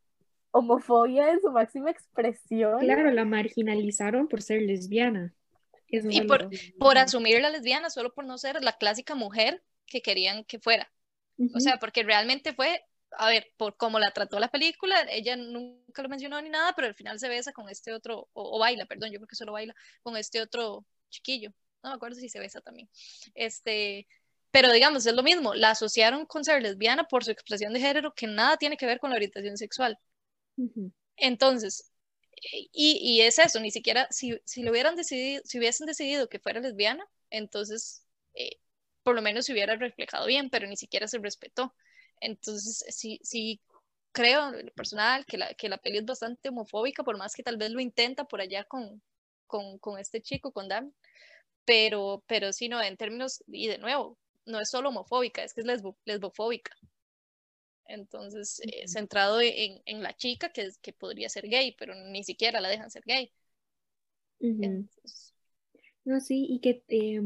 homofobia 0.59 1.31
en 1.31 1.41
su 1.41 1.51
máxima 1.51 1.91
expresión. 1.91 2.81
Claro, 2.81 3.11
la 3.11 3.25
marginalizaron 3.25 4.29
por 4.29 4.43
ser 4.43 4.63
lesbiana. 4.63 5.35
y 5.89 6.21
por, 6.23 6.51
por 6.79 6.99
asumir 6.99 7.41
la 7.41 7.51
lesbiana, 7.51 7.91
solo 7.91 8.13
por 8.13 8.25
no 8.25 8.39
ser 8.39 8.63
la 8.63 8.73
clásica 8.73 9.15
mujer 9.15 9.63
que 9.87 10.03
querían 10.03 10.45
que 10.45 10.59
fuera. 10.59 10.91
O 11.55 11.61
sea, 11.61 11.79
porque 11.79 12.03
realmente 12.03 12.53
fue, 12.53 12.85
a 13.13 13.29
ver, 13.29 13.47
por 13.57 13.77
cómo 13.77 13.99
la 13.99 14.11
trató 14.11 14.41
la 14.41 14.49
película, 14.49 15.01
ella 15.09 15.37
nunca 15.37 16.03
lo 16.03 16.09
mencionó 16.09 16.41
ni 16.43 16.49
nada, 16.49 16.73
pero 16.75 16.89
al 16.89 16.95
final 16.95 17.19
se 17.21 17.29
besa 17.29 17.53
con 17.53 17.69
este 17.69 17.93
otro, 17.93 18.29
o, 18.33 18.59
baila, 18.59 18.87
perdón, 18.87 19.11
yo 19.13 19.19
creo 19.19 19.29
que 19.29 19.37
solo 19.37 19.53
baila 19.53 19.75
con 20.03 20.17
este 20.17 20.41
otro 20.41 20.85
chiquillo. 21.11 21.53
No 21.83 21.91
me 21.91 21.97
acuerdo 21.97 22.17
si 22.17 22.29
se 22.29 22.41
besa 22.41 22.61
también. 22.61 22.89
Este, 23.35 24.09
pero 24.51 24.73
digamos, 24.73 25.07
es 25.07 25.15
lo 25.15 25.23
mismo, 25.23 25.55
la 25.55 25.71
asociaron 25.71 26.27
con 26.27 26.45
ser 26.45 26.61
lesbiana 26.61 27.05
por 27.05 27.25
su 27.25 27.31
expresión 27.31 27.73
de 27.73 27.81
género 27.81 28.13
que 28.15 28.27
nada 28.27 28.57
tiene 28.57 28.77
que 28.77 28.87
ver 28.87 28.99
con 28.99 29.11
la 29.11 29.17
orientación 29.17 29.57
sexual. 29.57 29.97
Entonces, 31.17 31.91
y, 32.73 32.99
y, 33.03 33.23
es 33.23 33.39
eso, 33.39 33.61
ni 33.61 33.71
siquiera, 33.71 34.07
si, 34.11 34.41
si 34.45 34.63
lo 34.63 34.71
hubieran 34.71 34.97
decidido, 34.97 35.43
si 35.45 35.59
hubiesen 35.59 35.87
decidido 35.87 36.29
que 36.29 36.39
fuera 36.39 36.61
lesbiana, 36.61 37.05
entonces 37.31 38.05
eh, 38.35 38.59
por 39.03 39.15
lo 39.15 39.23
menos 39.23 39.47
se 39.47 39.53
hubiera 39.53 39.77
reflejado 39.77 40.27
bien, 40.27 40.51
pero 40.51 40.67
ni 40.67 40.77
siquiera 40.77 41.09
se 41.09 41.19
respetó. 41.19 41.75
Entonces, 42.21 42.85
sí, 42.95 43.21
sí 43.23 43.61
creo, 44.13 44.53
lo 44.53 44.73
personal, 44.73 45.25
que 45.27 45.39
la, 45.39 45.55
que 45.55 45.69
la 45.69 45.79
peli 45.79 45.99
es 45.99 46.05
bastante 46.05 46.49
homofóbica, 46.49 47.05
por 47.05 47.19
más 47.19 47.35
que 47.35 47.43
tal 47.43 47.57
vez 47.57 47.71
lo 47.71 47.81
intenta 47.81 48.25
por 48.25 48.41
allá 48.41 48.65
con, 48.65 49.03
con, 49.47 49.79
con 49.79 49.99
este 49.99 50.21
chico, 50.23 50.53
con 50.53 50.69
Dan, 50.69 50.95
pero, 51.65 52.25
pero 52.27 52.53
sí, 52.53 52.69
no, 52.69 52.83
en 52.83 52.97
términos, 52.97 53.43
y 53.47 53.69
de 53.69 53.79
nuevo, 53.79 54.19
no 54.47 54.61
es 54.61 54.71
solo 54.71 54.91
homofóbica, 54.91 55.43
es 55.45 55.55
que 55.55 55.61
es 55.63 55.67
lesbo, 55.67 55.97
lesbofóbica. 56.05 56.75
Entonces, 57.89 58.61
eh, 58.61 58.87
centrado 58.87 59.41
en, 59.41 59.81
en, 59.87 60.03
la 60.03 60.15
chica 60.15 60.51
que, 60.51 60.69
que 60.83 60.93
podría 60.93 61.31
ser 61.31 61.49
gay, 61.49 61.75
pero 61.79 61.95
ni 61.95 62.23
siquiera 62.23 62.61
la 62.61 62.69
dejan 62.69 62.91
ser 62.91 63.03
gay. 63.07 63.33
no, 66.05 66.21
sí, 66.21 66.47
y 66.49 66.61
que 66.61 66.85
eh, 66.89 67.21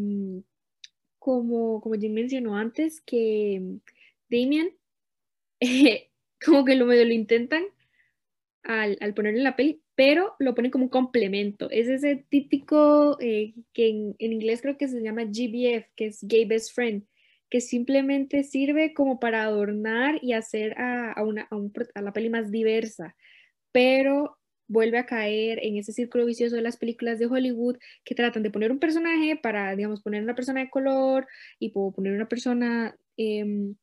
como, 1.19 1.81
como 1.81 1.97
Jim 1.97 2.13
mencionó 2.13 2.57
antes, 2.57 3.01
que 3.01 3.59
mm, 3.61 3.77
Damien, 4.31 4.77
como 6.45 6.65
que 6.65 6.77
lo 6.77 6.87
medio 6.87 7.05
lo 7.05 7.13
intentan 7.13 7.65
al, 8.63 8.97
al 9.01 9.15
ponerlo 9.15 9.39
en 9.39 9.45
la 9.45 9.57
peli, 9.57 9.83
pero 9.97 10.37
lo 10.39 10.55
ponen 10.55 10.71
como 10.71 10.85
un 10.85 10.91
complemento. 10.91 11.71
Es 11.71 11.89
ese 11.89 12.25
típico 12.29 13.19
que 13.19 13.55
en, 13.75 14.15
en, 14.19 14.33
inglés 14.33 14.63
creo 14.63 14.79
que 14.79 14.87
se 14.87 15.03
llama 15.03 15.25
GBF, 15.25 15.91
que 15.97 16.07
es 16.07 16.21
Gay 16.23 16.45
Best 16.45 16.73
Friend, 16.73 17.05
que 17.53 17.61
simplemente 17.61 18.44
sirve 18.44 18.94
como 18.94 19.20
para 19.20 19.42
adornar 19.42 20.18
y 20.22 20.32
hacer 20.32 20.72
a, 20.80 21.12
a, 21.12 21.22
una, 21.22 21.50
a, 21.94 22.00
la 22.00 22.12
peli 22.14 22.30
más 22.30 22.50
diversa. 22.50 23.14
Pero 23.72 24.38
vuelve 24.68 24.96
a 24.96 25.05
caer 25.05 25.59
en 25.62 25.76
ese 25.76 25.92
círculo 25.92 26.24
vicioso 26.24 26.57
de 26.57 26.62
las 26.62 26.78
películas 26.78 27.18
de 27.18 27.26
Hollywood 27.26 27.76
que 28.05 28.14
tratan 28.14 28.42
de 28.42 28.50
poner 28.50 28.72
un 28.72 28.78
personaje 28.78 29.36
para, 29.36 29.76
digamos, 29.76 30.00
poner 30.00 30.22
una 30.22 30.34
persona 30.34 30.61
de 30.61 30.70
color 30.70 31.28
y 31.59 31.68
poner 31.72 32.14
una 32.14 32.26
persona 32.26 32.96
em, 33.18 33.74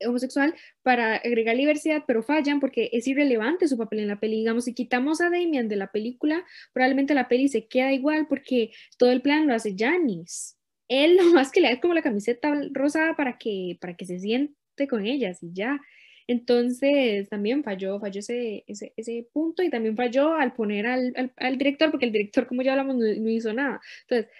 homosexual 0.00 0.54
para 0.82 1.16
agregar 1.16 1.58
diversidad, 1.58 2.04
pero 2.06 2.22
fallan 2.22 2.58
porque 2.58 2.88
es 2.94 3.06
irrelevante 3.06 3.68
su 3.68 3.76
papel 3.76 3.98
en 3.98 4.08
la 4.08 4.18
peli. 4.18 4.36
Digamos, 4.36 4.64
si 4.64 4.72
quitamos 4.72 5.20
a 5.20 5.28
Damian 5.28 5.68
de 5.68 5.76
la 5.76 5.92
película, 5.92 6.42
probablemente 6.72 7.12
la 7.12 7.28
peli 7.28 7.48
se 7.48 7.66
queda 7.66 7.92
igual 7.92 8.28
porque 8.28 8.72
todo 8.96 9.12
el 9.12 9.20
plan 9.20 9.46
lo 9.46 9.52
hace 9.52 9.74
Janice. 9.76 10.54
Él 10.94 11.16
lo 11.16 11.24
más 11.32 11.50
que 11.50 11.60
le 11.60 11.70
da 11.70 11.80
como 11.80 11.94
la 11.94 12.02
camiseta 12.02 12.54
rosada 12.72 13.16
para 13.16 13.36
que, 13.38 13.78
para 13.80 13.94
que 13.96 14.06
se 14.06 14.18
siente 14.20 14.88
con 14.88 15.06
ellas 15.06 15.42
y 15.42 15.52
ya. 15.52 15.80
Entonces, 16.26 17.28
también 17.28 17.64
falló, 17.64 18.00
falló 18.00 18.20
ese, 18.20 18.64
ese, 18.66 18.94
ese 18.96 19.26
punto 19.32 19.62
y 19.62 19.70
también 19.70 19.96
falló 19.96 20.34
al 20.34 20.54
poner 20.54 20.86
al, 20.86 21.32
al, 21.36 21.58
director, 21.58 21.90
porque 21.90 22.06
el 22.06 22.12
director, 22.12 22.46
como 22.46 22.62
ya 22.62 22.72
hablamos, 22.72 22.96
no, 22.96 23.28
hizo 23.28 23.52
nada. 23.52 23.80
Entonces, 24.02 24.30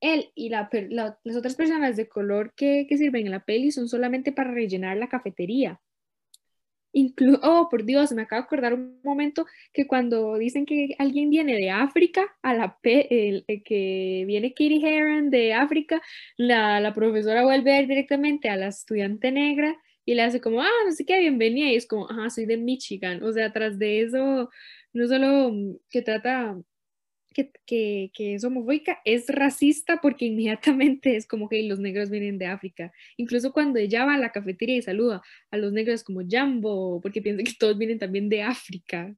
él 0.00 0.30
y 0.34 0.48
la, 0.48 0.68
la, 0.90 1.18
las 1.22 1.36
otras 1.36 1.54
personas 1.54 1.96
de 1.96 2.08
color 2.08 2.52
que, 2.56 2.86
que, 2.88 2.96
sirven 2.98 3.26
en 3.26 3.32
la 3.32 3.44
peli 3.44 3.70
son 3.70 3.88
solamente 3.88 4.32
para 4.32 4.52
rellenar 4.52 4.96
la 4.96 5.08
cafetería. 5.08 5.80
Inclu 6.94 7.38
oh, 7.42 7.68
por 7.68 7.84
Dios, 7.84 8.12
me 8.12 8.22
acabo 8.22 8.42
de 8.42 8.46
acordar 8.46 8.74
un 8.74 9.00
momento 9.02 9.46
que 9.72 9.86
cuando 9.86 10.36
dicen 10.38 10.64
que 10.64 10.94
alguien 10.98 11.28
viene 11.28 11.54
de 11.54 11.70
África, 11.70 12.24
a 12.42 12.54
la 12.54 12.78
el, 12.84 13.44
el, 13.48 13.62
que 13.64 14.24
viene 14.26 14.50
Katie 14.54 14.80
Heron 14.80 15.30
de 15.30 15.52
África, 15.54 16.00
la, 16.36 16.80
la 16.80 16.94
profesora 16.94 17.42
vuelve 17.44 17.72
a 17.72 17.80
ir 17.82 17.88
directamente 17.88 18.48
a 18.48 18.56
la 18.56 18.68
estudiante 18.68 19.32
negra 19.32 19.76
y 20.04 20.14
le 20.14 20.22
hace 20.22 20.40
como, 20.40 20.60
ah, 20.60 20.68
no 20.86 20.92
sé 20.92 21.04
qué, 21.04 21.18
bienvenida, 21.18 21.68
y 21.70 21.76
es 21.76 21.86
como, 21.86 22.08
ajá, 22.10 22.30
soy 22.30 22.46
de 22.46 22.58
Michigan, 22.58 23.22
o 23.22 23.32
sea, 23.32 23.52
tras 23.52 23.78
de 23.78 24.02
eso, 24.02 24.50
no 24.92 25.08
solo 25.08 25.50
mm, 25.52 25.76
que 25.90 26.02
trata, 26.02 26.56
que, 27.34 27.52
que, 27.66 28.34
es 28.34 28.44
homofóbica, 28.44 29.00
es 29.04 29.28
racista 29.28 30.00
porque 30.00 30.24
inmediatamente 30.26 31.16
es 31.16 31.26
como 31.26 31.48
que 31.48 31.62
los 31.64 31.78
negros 31.78 32.08
vienen 32.08 32.38
de 32.38 32.46
África, 32.46 32.92
incluso 33.16 33.52
cuando 33.52 33.78
ella 33.78 34.06
va 34.06 34.14
a 34.14 34.18
la 34.18 34.32
cafetería 34.32 34.76
y 34.76 34.82
saluda 34.82 35.22
a 35.50 35.56
los 35.58 35.72
negros 35.72 36.02
como 36.02 36.22
Jambo, 36.26 37.00
porque 37.02 37.20
piensa 37.20 37.42
que 37.42 37.54
todos 37.58 37.76
vienen 37.76 37.98
también 37.98 38.28
de 38.28 38.42
África. 38.42 39.14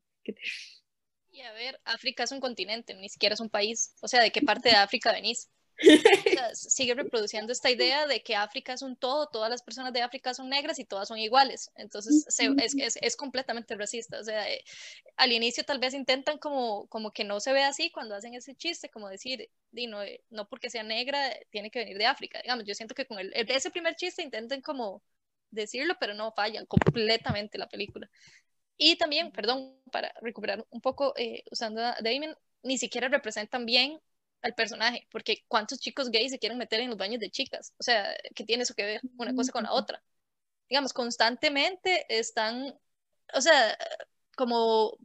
Y 1.31 1.41
a 1.43 1.53
ver, 1.53 1.79
África 1.85 2.25
es 2.25 2.33
un 2.33 2.41
continente, 2.41 2.95
ni 2.95 3.09
siquiera 3.09 3.35
es 3.35 3.41
un 3.41 3.51
país, 3.51 3.95
o 4.01 4.09
sea, 4.09 4.23
¿de 4.23 4.33
qué 4.33 4.41
parte 4.41 4.71
de 4.71 4.77
África 4.77 5.13
venís? 5.13 5.51
sigue 6.55 6.95
reproduciendo 6.95 7.53
esta 7.53 7.71
idea 7.71 8.07
de 8.07 8.23
que 8.23 8.35
África 8.35 8.73
es 8.73 8.83
un 8.83 8.97
todo, 8.97 9.29
todas 9.29 9.51
las 9.51 9.63
personas 9.63 9.93
de 9.93 10.03
África 10.03 10.33
son 10.35 10.49
negras 10.49 10.79
y 10.79 10.85
todas 10.85 11.09
son 11.09 11.19
iguales. 11.19 11.71
Entonces 11.77 12.27
es, 12.27 12.75
es, 12.75 12.99
es, 13.01 13.17
completamente 13.17 13.75
racista. 13.77 14.19
O 14.21 14.25
sea, 14.25 14.51
eh, 14.51 14.65
al 15.17 15.33
inicio 15.33 15.65
tal 15.65 15.79
vez 15.79 15.95
intentan 15.95 16.39
como, 16.39 16.87
como 16.89 17.11
que 17.13 17.25
no 17.25 17.41
se 17.41 17.53
ve 17.53 17.63
así 17.63 17.91
cuando 17.91 18.15
hacen 18.15 18.35
ese 18.35 18.55
chiste, 18.55 18.89
como 18.89 19.09
decir, 19.09 19.51
no, 19.73 20.03
eh, 20.03 20.25
no 20.31 20.49
porque 20.49 20.71
sea 20.71 20.83
negra 20.83 21.19
tiene 21.51 21.71
que 21.71 21.81
venir 21.81 21.99
de 21.99 22.07
África. 22.07 22.41
Digamos, 22.43 22.65
yo 22.65 22.75
siento 22.75 22.95
que 22.95 23.07
con 23.07 23.19
el, 23.19 23.33
ese 23.35 23.71
primer 23.71 23.97
chiste 23.97 24.23
intentan 24.23 24.63
como 24.63 25.03
decirlo, 25.51 25.97
pero 26.01 26.15
no 26.15 26.33
fallan 26.33 26.67
completamente 26.67 27.59
la 27.59 27.69
película. 27.69 28.11
Y 28.79 28.97
también, 28.97 29.33
perdón, 29.33 29.75
para 29.91 30.13
recuperar 30.21 30.67
un 30.71 30.81
poco, 30.81 31.15
eh, 31.17 31.43
usando 31.51 31.83
a 31.83 31.97
Damien, 32.01 32.35
ni 32.63 32.79
siquiera 32.79 33.09
representan 33.09 33.65
bien 33.65 34.01
al 34.47 34.55
personaje, 34.55 35.09
porque 35.11 35.45
¿cuántos 35.49 35.81
chicos 35.81 36.11
gays 36.11 36.31
se 36.33 36.39
quieren 36.39 36.59
meter 36.59 36.81
en 36.81 36.91
los 36.91 36.99
baños 36.99 37.21
de 37.21 37.31
chicas? 37.31 37.75
O 37.79 37.83
sea, 37.83 38.17
¿qué 38.35 38.45
tiene 38.45 38.63
eso 38.63 38.75
que 38.75 38.85
ver 38.85 39.01
una 39.19 39.35
cosa 39.35 39.53
con 39.53 39.65
la 39.65 39.73
otra? 39.73 40.03
Digamos, 40.69 40.93
constantemente 40.93 42.07
están, 42.09 42.79
o 43.35 43.41
sea, 43.41 43.77
como 44.37 44.99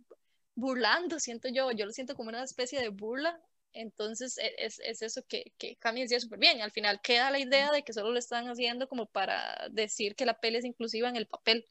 burlando, 0.55 1.19
siento 1.19 1.49
yo, 1.49 1.71
yo 1.71 1.85
lo 1.85 1.91
siento 1.91 2.15
como 2.15 2.29
una 2.29 2.43
especie 2.43 2.79
de 2.79 2.89
burla, 2.89 3.41
entonces 3.73 4.37
e, 4.37 4.53
es, 4.59 4.79
es 4.79 5.01
eso 5.01 5.23
que, 5.27 5.53
que 5.57 5.75
Cami 5.77 6.01
decía 6.01 6.19
súper 6.19 6.39
bien, 6.39 6.61
al 6.61 6.71
final 6.71 7.01
queda 7.01 7.31
la 7.31 7.39
idea 7.39 7.71
de 7.71 7.83
que 7.83 7.93
solo 7.93 8.11
lo 8.11 8.19
están 8.19 8.47
haciendo 8.47 8.87
como 8.87 9.07
para 9.07 9.69
decir 9.71 10.15
que 10.15 10.25
la 10.25 10.39
peli 10.39 10.57
es 10.57 10.65
inclusiva 10.65 11.09
en 11.09 11.15
el 11.15 11.27
papel, 11.27 11.67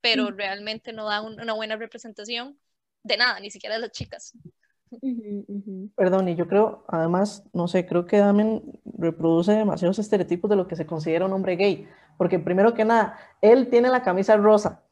pero 0.00 0.30
realmente 0.30 0.92
no 0.92 1.06
da 1.08 1.20
una 1.22 1.52
buena 1.54 1.76
representación 1.76 2.58
de 3.04 3.16
nada, 3.16 3.40
ni 3.40 3.50
siquiera 3.50 3.76
de 3.76 3.82
las 3.82 3.92
chicas. 3.92 4.32
Perdón, 5.96 6.28
y 6.28 6.36
yo 6.36 6.48
creo, 6.48 6.84
además, 6.88 7.48
no 7.52 7.68
sé, 7.68 7.86
creo 7.86 8.06
que 8.06 8.18
Damen 8.18 8.62
reproduce 8.96 9.52
demasiados 9.52 9.98
estereotipos 9.98 10.48
de 10.48 10.56
lo 10.56 10.66
que 10.66 10.76
se 10.76 10.86
considera 10.86 11.26
un 11.26 11.32
hombre 11.32 11.56
gay, 11.56 11.88
porque 12.16 12.38
primero 12.38 12.74
que 12.74 12.84
nada, 12.84 13.18
él 13.40 13.68
tiene 13.68 13.88
la 13.88 14.02
camisa 14.02 14.36
rosa, 14.36 14.82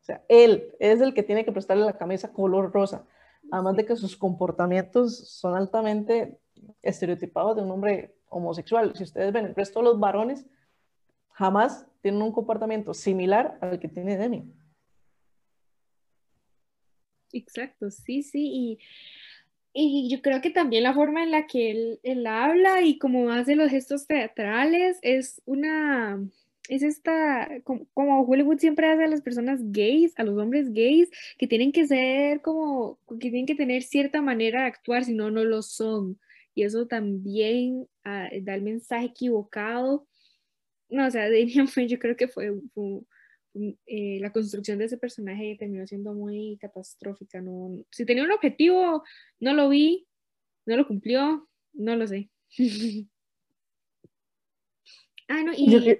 o 0.00 0.04
sea, 0.04 0.24
él 0.28 0.74
es 0.80 1.00
el 1.00 1.14
que 1.14 1.22
tiene 1.22 1.44
que 1.44 1.52
prestarle 1.52 1.84
la 1.84 1.96
camisa 1.96 2.32
color 2.32 2.72
rosa, 2.72 3.06
además 3.50 3.76
de 3.76 3.86
que 3.86 3.96
sus 3.96 4.16
comportamientos 4.16 5.28
son 5.28 5.56
altamente 5.56 6.40
estereotipados 6.82 7.56
de 7.56 7.62
un 7.62 7.70
hombre 7.70 8.16
homosexual. 8.28 8.92
Si 8.96 9.04
ustedes 9.04 9.32
ven, 9.32 9.46
el 9.46 9.54
resto 9.54 9.80
de 9.80 9.84
los 9.84 10.00
varones 10.00 10.46
jamás 11.30 11.86
tienen 12.00 12.22
un 12.22 12.32
comportamiento 12.32 12.94
similar 12.94 13.58
al 13.60 13.78
que 13.78 13.88
tiene 13.88 14.16
Demi. 14.16 14.52
Exacto, 17.32 17.90
sí, 17.90 18.22
sí, 18.22 18.50
y 18.52 18.78
Y 19.74 20.08
yo 20.10 20.20
creo 20.20 20.40
que 20.42 20.50
también 20.50 20.82
la 20.82 20.94
forma 20.94 21.22
en 21.22 21.30
la 21.30 21.46
que 21.46 21.70
él, 21.70 22.00
él 22.02 22.26
habla 22.26 22.82
y 22.82 22.98
cómo 22.98 23.30
hace 23.30 23.56
los 23.56 23.70
gestos 23.70 24.06
teatrales 24.06 24.98
es 25.02 25.40
una, 25.46 26.20
es 26.68 26.82
esta, 26.82 27.48
como, 27.64 27.86
como, 27.94 28.22
Hollywood 28.22 28.58
siempre 28.58 28.90
hace 28.90 29.04
a 29.04 29.08
las 29.08 29.22
personas 29.22 29.60
gays, 29.72 30.12
a 30.18 30.24
los 30.24 30.38
hombres 30.38 30.72
gays, 30.72 31.10
que 31.38 31.46
tienen 31.46 31.72
que 31.72 31.86
ser 31.86 32.40
como, 32.42 32.98
que 33.08 33.30
tienen 33.30 33.46
que 33.46 33.54
tener 33.54 33.82
cierta 33.82 34.22
manera 34.22 34.62
de 34.62 34.66
actuar, 34.68 35.04
si 35.04 35.14
no, 35.14 35.30
no 35.30 35.44
lo 35.44 35.62
son. 35.62 36.18
Y 36.54 36.64
eso 36.64 36.86
también 36.86 37.88
ah, 38.04 38.28
da 38.42 38.54
el 38.54 38.62
mensaje 38.62 39.06
equivocado. 39.06 40.06
No, 40.90 41.06
o 41.06 41.10
sea, 41.10 41.30
Damian 41.30 41.68
fue, 41.68 41.88
yo 41.88 41.98
creo 41.98 42.16
que 42.16 42.28
fue, 42.28 42.52
fue 42.74 43.00
eh, 43.54 44.18
la 44.20 44.32
construcción 44.32 44.78
de 44.78 44.86
ese 44.86 44.96
personaje 44.96 45.56
terminó 45.58 45.86
siendo 45.86 46.14
muy 46.14 46.56
catastrófica. 46.60 47.40
No, 47.40 47.84
si 47.90 48.04
tenía 48.06 48.24
un 48.24 48.32
objetivo, 48.32 49.04
no 49.40 49.52
lo 49.52 49.68
vi, 49.68 50.06
no 50.66 50.76
lo 50.76 50.86
cumplió, 50.86 51.48
no 51.72 51.96
lo 51.96 52.06
sé. 52.06 52.30
ah, 55.28 55.42
no, 55.42 55.52
y... 55.56 55.98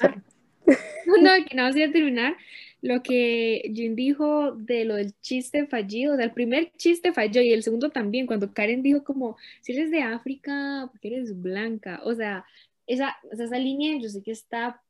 Ah, 0.00 0.22
no, 1.06 1.44
que 1.46 1.54
no, 1.56 1.70
voy 1.70 1.82
a 1.82 1.92
terminar. 1.92 2.36
Lo 2.80 3.02
que 3.02 3.72
Jim 3.74 3.96
dijo 3.96 4.52
de 4.52 4.84
lo 4.84 4.94
del 4.94 5.18
chiste 5.20 5.66
fallido, 5.66 6.16
del 6.16 6.32
primer 6.32 6.70
chiste 6.76 7.12
falló 7.12 7.40
y 7.40 7.52
el 7.52 7.64
segundo 7.64 7.90
también, 7.90 8.26
cuando 8.26 8.52
Karen 8.52 8.82
dijo 8.82 9.02
como, 9.02 9.36
si 9.62 9.72
eres 9.72 9.90
de 9.90 10.02
África, 10.02 10.88
porque 10.92 11.08
eres 11.08 11.40
blanca, 11.40 12.00
o 12.04 12.14
sea, 12.14 12.44
esa, 12.86 13.16
esa 13.32 13.58
línea 13.58 13.98
yo 14.00 14.08
sé 14.08 14.22
que 14.22 14.30
está 14.30 14.80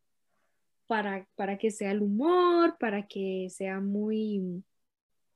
para, 0.88 1.28
para 1.36 1.58
que 1.58 1.70
sea 1.70 1.92
el 1.92 2.02
humor, 2.02 2.76
para 2.80 3.06
que 3.06 3.46
sea 3.50 3.78
muy, 3.78 4.64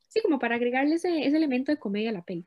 sí, 0.08 0.20
como 0.22 0.40
para 0.40 0.56
agregarle 0.56 0.96
ese, 0.96 1.24
ese 1.24 1.36
elemento 1.36 1.70
de 1.70 1.78
comedia 1.78 2.10
a 2.10 2.14
la 2.14 2.22
peli. 2.22 2.44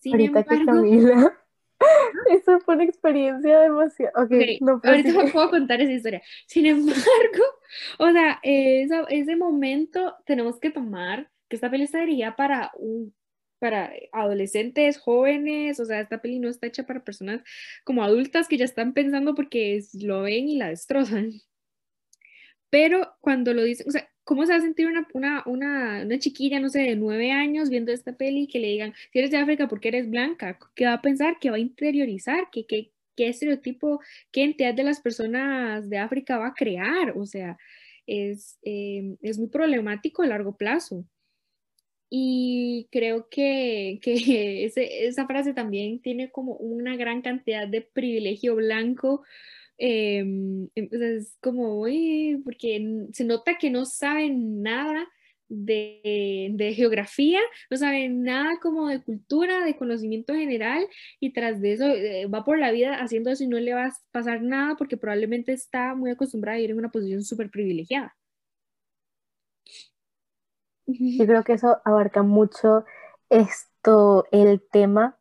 Sin 0.00 0.14
Ahorita 0.14 0.40
embargo, 0.40 0.58
que 0.58 0.66
Camila, 0.66 1.38
eso 2.30 2.58
fue 2.60 2.74
una 2.74 2.84
experiencia 2.84 3.60
demasiado. 3.60 4.24
Okay, 4.24 4.58
no, 4.60 4.80
ahorita 4.82 5.12
me 5.12 5.30
puedo 5.30 5.50
contar 5.50 5.80
esa 5.80 5.92
historia. 5.92 6.22
Sin 6.46 6.66
embargo, 6.66 7.44
o 7.98 8.10
sea, 8.10 8.40
esa, 8.42 9.02
ese 9.08 9.36
momento 9.36 10.16
tenemos 10.24 10.58
que 10.58 10.70
tomar 10.70 11.30
que 11.48 11.56
esta 11.56 11.70
peli 11.70 11.84
está 11.84 12.00
dirigida 12.00 12.34
para 12.34 12.72
un 12.76 13.14
para 13.60 13.92
adolescentes, 14.12 14.98
jóvenes, 14.98 15.80
o 15.80 15.86
sea, 15.86 16.00
esta 16.00 16.20
peli 16.20 16.38
no 16.38 16.50
está 16.50 16.66
hecha 16.66 16.84
para 16.84 17.02
personas 17.02 17.40
como 17.82 18.04
adultas 18.04 18.46
que 18.46 18.58
ya 18.58 18.66
están 18.66 18.92
pensando 18.92 19.34
porque 19.34 19.80
lo 20.02 20.22
ven 20.22 20.48
y 20.50 20.58
la 20.58 20.68
destrozan. 20.68 21.32
Pero 22.74 23.14
cuando 23.20 23.54
lo 23.54 23.62
dicen, 23.62 23.86
o 23.88 23.92
sea, 23.92 24.10
¿cómo 24.24 24.44
se 24.44 24.50
va 24.52 24.58
a 24.58 24.60
sentir 24.60 24.88
una, 24.88 25.06
una, 25.14 25.44
una, 25.46 26.02
una, 26.02 26.18
chiquilla, 26.18 26.58
no 26.58 26.68
sé, 26.68 26.80
de 26.80 26.96
nueve 26.96 27.30
años 27.30 27.70
viendo 27.70 27.92
esta 27.92 28.16
peli 28.16 28.48
que 28.48 28.58
le 28.58 28.66
digan, 28.66 28.94
si 29.12 29.20
eres 29.20 29.30
de 29.30 29.36
África, 29.36 29.68
¿por 29.68 29.78
qué 29.78 29.88
eres 29.90 30.10
blanca? 30.10 30.58
¿Qué 30.74 30.84
va 30.84 30.94
a 30.94 31.00
pensar? 31.00 31.36
¿Qué 31.40 31.50
va 31.50 31.56
a 31.56 31.60
interiorizar? 31.60 32.48
¿Qué, 32.50 32.66
qué, 32.66 32.90
qué 33.14 33.28
estereotipo, 33.28 34.00
qué 34.32 34.42
entidad 34.42 34.74
de 34.74 34.82
las 34.82 35.00
personas 35.00 35.88
de 35.88 35.98
África 35.98 36.36
va 36.36 36.48
a 36.48 36.54
crear? 36.54 37.16
O 37.16 37.26
sea, 37.26 37.56
es, 38.08 38.58
eh, 38.64 39.18
es 39.22 39.38
muy 39.38 39.50
problemático 39.50 40.22
a 40.22 40.26
largo 40.26 40.56
plazo. 40.56 41.04
Y 42.10 42.88
creo 42.90 43.28
que, 43.28 44.00
que 44.02 44.14
ese, 44.64 45.06
esa 45.06 45.28
frase 45.28 45.54
también 45.54 46.00
tiene 46.00 46.32
como 46.32 46.54
una 46.56 46.96
gran 46.96 47.22
cantidad 47.22 47.68
de 47.68 47.82
privilegio 47.82 48.56
blanco 48.56 49.22
Em, 49.76 50.68
es 50.74 51.36
como, 51.40 51.80
uy, 51.80 52.40
porque 52.44 53.06
se 53.12 53.24
nota 53.24 53.58
que 53.58 53.70
no 53.70 53.84
saben 53.84 54.62
nada 54.62 55.06
de, 55.48 56.50
de, 56.54 56.74
geografía, 56.74 57.40
no 57.70 57.76
saben 57.76 58.22
nada 58.22 58.58
como 58.62 58.88
de 58.88 59.02
cultura, 59.02 59.64
de 59.64 59.76
conocimiento 59.76 60.34
general, 60.34 60.86
y 61.20 61.32
tras 61.32 61.60
de 61.60 61.72
eso 61.72 61.86
eh, 61.86 62.26
va 62.26 62.44
por 62.44 62.58
la 62.58 62.70
vida 62.70 62.96
haciendo 63.02 63.30
eso 63.30 63.44
y 63.44 63.48
no 63.48 63.58
le 63.58 63.74
va 63.74 63.86
a 63.86 63.92
pasar 64.12 64.42
nada 64.42 64.76
porque 64.76 64.96
probablemente 64.96 65.52
está 65.52 65.94
muy 65.94 66.10
acostumbrada 66.10 66.58
a 66.58 66.60
ir 66.60 66.70
en 66.70 66.78
una 66.78 66.90
posición 66.90 67.22
súper 67.22 67.50
privilegiada. 67.50 68.16
Yo 70.86 71.26
creo 71.26 71.44
que 71.44 71.54
eso 71.54 71.80
abarca 71.84 72.22
mucho 72.22 72.84
esto, 73.30 74.26
el 74.30 74.62
tema 74.70 75.18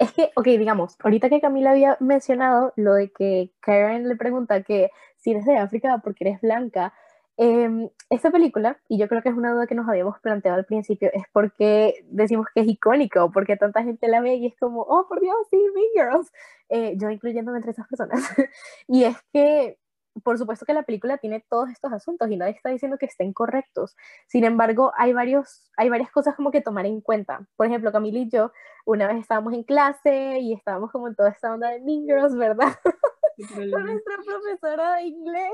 es 0.00 0.12
que, 0.12 0.30
ok, 0.34 0.46
digamos, 0.46 0.96
ahorita 1.00 1.28
que 1.28 1.40
Camila 1.40 1.72
había 1.72 1.96
mencionado 2.00 2.72
lo 2.76 2.94
de 2.94 3.12
que 3.12 3.52
Karen 3.60 4.08
le 4.08 4.16
pregunta 4.16 4.62
que 4.62 4.90
si 5.18 5.30
eres 5.32 5.44
de 5.44 5.58
África 5.58 6.00
porque 6.02 6.24
eres 6.24 6.40
blanca, 6.40 6.94
eh, 7.36 7.90
esta 8.08 8.30
película, 8.30 8.80
y 8.88 8.98
yo 8.98 9.08
creo 9.08 9.22
que 9.22 9.28
es 9.28 9.34
una 9.34 9.52
duda 9.52 9.66
que 9.66 9.74
nos 9.74 9.88
habíamos 9.88 10.18
planteado 10.20 10.56
al 10.58 10.64
principio, 10.64 11.10
es 11.12 11.24
porque 11.32 12.02
decimos 12.10 12.46
que 12.54 12.62
es 12.62 12.68
icónico, 12.68 13.30
porque 13.30 13.56
tanta 13.56 13.82
gente 13.82 14.08
la 14.08 14.22
ve 14.22 14.36
y 14.36 14.46
es 14.46 14.56
como, 14.58 14.82
oh, 14.82 15.06
por 15.06 15.20
Dios, 15.20 15.36
sí, 15.50 15.58
Mean 15.74 16.10
Girls, 16.10 16.32
eh, 16.70 16.94
yo 16.96 17.10
incluyéndome 17.10 17.58
entre 17.58 17.72
esas 17.72 17.86
personas. 17.86 18.20
y 18.88 19.04
es 19.04 19.16
que 19.32 19.78
por 20.24 20.38
supuesto 20.38 20.64
que 20.66 20.74
la 20.74 20.82
película 20.82 21.18
tiene 21.18 21.44
todos 21.48 21.70
estos 21.70 21.92
asuntos 21.92 22.30
y 22.30 22.36
nadie 22.36 22.52
está 22.52 22.70
diciendo 22.70 22.98
que 22.98 23.06
estén 23.06 23.32
correctos. 23.32 23.96
Sin 24.26 24.44
embargo, 24.44 24.92
hay, 24.96 25.12
varios, 25.12 25.70
hay 25.76 25.88
varias 25.88 26.10
cosas 26.10 26.34
como 26.36 26.50
que 26.50 26.60
tomar 26.60 26.86
en 26.86 27.00
cuenta. 27.00 27.46
Por 27.56 27.66
ejemplo, 27.66 27.92
Camila 27.92 28.18
y 28.18 28.28
yo 28.28 28.52
una 28.84 29.06
vez 29.06 29.18
estábamos 29.18 29.54
en 29.54 29.64
clase 29.64 30.38
y 30.38 30.52
estábamos 30.52 30.90
como 30.90 31.08
en 31.08 31.14
toda 31.14 31.30
esta 31.30 31.52
onda 31.52 31.70
de 31.70 31.80
Mean 31.80 32.04
Girls, 32.04 32.36
¿verdad? 32.36 32.74
Con 33.72 33.84
nuestra 33.86 34.16
profesora 34.24 34.96
de 34.96 35.04
inglés, 35.04 35.52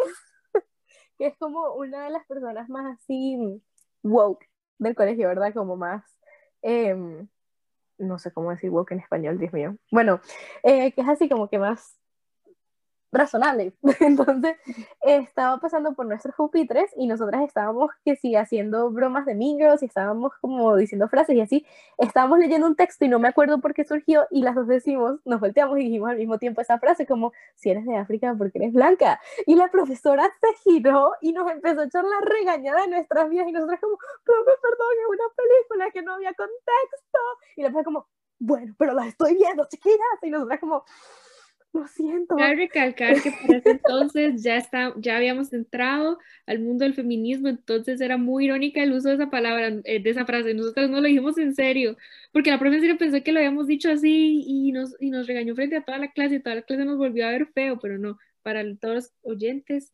que 1.19 1.29
es 1.29 1.39
como 1.39 1.75
una 1.75 2.05
de 2.05 2.11
las 2.11 2.27
personas 2.27 2.69
más 2.69 2.99
así 2.99 3.63
woke 4.03 4.45
del 4.79 4.95
colegio, 4.95 5.29
¿verdad? 5.29 5.55
Como 5.55 5.77
más... 5.77 6.05
Em, 6.63 7.29
no 7.99 8.19
sé 8.19 8.33
cómo 8.33 8.51
decir 8.51 8.71
woke 8.71 8.93
en 8.93 9.01
español, 9.01 9.39
Dios 9.39 9.53
mío. 9.53 9.77
Bueno, 9.91 10.21
eh, 10.63 10.93
que 10.93 11.01
es 11.01 11.09
así 11.09 11.29
como 11.29 11.49
que 11.49 11.59
más 11.59 11.97
razonable. 13.17 13.73
Entonces, 14.01 14.57
estaba 15.03 15.59
pasando 15.59 15.95
por 15.95 16.07
nuestros 16.07 16.35
pupitres 16.35 16.91
y 16.97 17.07
nosotras 17.07 17.43
estábamos 17.43 17.91
que 18.05 18.17
sí 18.17 18.37
haciendo 18.37 18.91
bromas 18.91 19.27
de 19.27 19.35
mingos 19.35 19.83
y 19.83 19.87
estábamos 19.87 20.33
como 20.41 20.77
diciendo 20.77 21.09
frases 21.09 21.37
y 21.37 21.41
así. 21.41 21.67
Estábamos 21.99 22.39
leyendo 22.39 22.67
un 22.67 22.77
texto 22.77 23.05
y 23.05 23.09
no 23.09 23.19
me 23.19 23.29
acuerdo 23.29 23.61
por 23.61 23.75
qué 23.75 23.85
surgió 23.85 24.27
y 24.31 24.43
las 24.43 24.55
dos 24.55 24.67
decimos, 24.67 25.21
nos 25.25 25.41
volteamos 25.41 25.79
y 25.79 25.83
dijimos 25.83 26.11
al 26.11 26.19
mismo 26.19 26.39
tiempo 26.39 26.61
esa 26.61 26.79
frase 26.79 27.07
como, 27.07 27.33
si 27.55 27.71
eres 27.71 27.85
de 27.85 27.97
África, 27.97 28.35
porque 28.37 28.59
eres 28.59 28.73
blanca? 28.73 29.21
Y 29.47 29.55
la 29.55 29.69
profesora 29.69 30.31
se 30.41 30.71
giró 30.71 31.13
y 31.21 31.33
nos 31.33 31.51
empezó 31.51 31.81
a 31.81 31.85
echar 31.85 32.05
la 32.05 32.21
regañada 32.21 32.83
de 32.83 32.89
nuestras 32.89 33.29
vidas 33.29 33.49
y 33.49 33.53
nosotras 33.53 33.81
como, 33.81 33.99
perdón, 34.25 34.95
es 35.01 35.09
una 35.09 35.35
película 35.37 35.91
que 35.91 36.03
no 36.03 36.15
había 36.15 36.35
contexto. 36.35 37.19
Y 37.57 37.63
la 37.63 37.71
profe 37.71 37.85
como, 37.85 38.09
bueno, 38.39 38.75
pero 38.79 38.93
la 38.93 39.07
estoy 39.07 39.35
viendo, 39.35 39.67
chiquillas. 39.69 39.99
Y 40.23 40.31
nosotras 40.31 40.61
como, 40.61 40.85
lo 41.77 41.87
siento. 41.87 42.37
Cabe 42.37 42.57
recalcar 42.57 43.23
que 43.23 43.31
por 43.31 43.57
ese 43.57 43.71
entonces 43.71 44.43
ya, 44.43 44.57
está, 44.57 44.95
ya 44.97 45.17
habíamos 45.17 45.53
entrado 45.53 46.19
al 46.47 46.61
mundo 46.61 46.85
del 46.85 46.95
feminismo, 46.95 47.49
entonces 47.49 48.01
era 48.01 48.17
muy 48.17 48.47
irónica 48.47 48.83
el 48.83 48.93
uso 48.93 49.09
de 49.09 49.17
esa 49.17 49.31
palabra, 49.31 49.69
eh, 49.85 50.03
de 50.03 50.11
esa 50.11 50.25
frase. 50.25 50.55
Nosotros 50.55 50.91
no 50.91 51.01
lo 51.01 51.07
dijimos 51.07 51.39
en 51.39 51.55
serio, 51.55 51.97
porque 52.33 52.51
la 52.51 52.59
profesora 52.59 52.97
pensó 52.97 53.23
que 53.23 53.33
lo 53.33 53.39
habíamos 53.39 53.67
dicho 53.67 53.91
así 53.91 54.45
y 54.47 54.73
nos, 54.73 54.97
y 55.01 55.11
nos 55.11 55.27
regañó 55.27 55.55
frente 55.55 55.77
a 55.77 55.85
toda 55.85 55.99
la 55.99 56.11
clase 56.13 56.37
y 56.37 56.41
toda 56.41 56.57
la 56.57 56.63
clase 56.63 56.85
nos 56.85 56.99
volvió 56.99 57.27
a 57.27 57.31
ver 57.31 57.47
feo, 57.47 57.79
pero 57.81 57.99
no, 57.99 58.19
para 58.43 58.63
todos 58.77 58.95
los 58.95 59.13
oyentes 59.23 59.93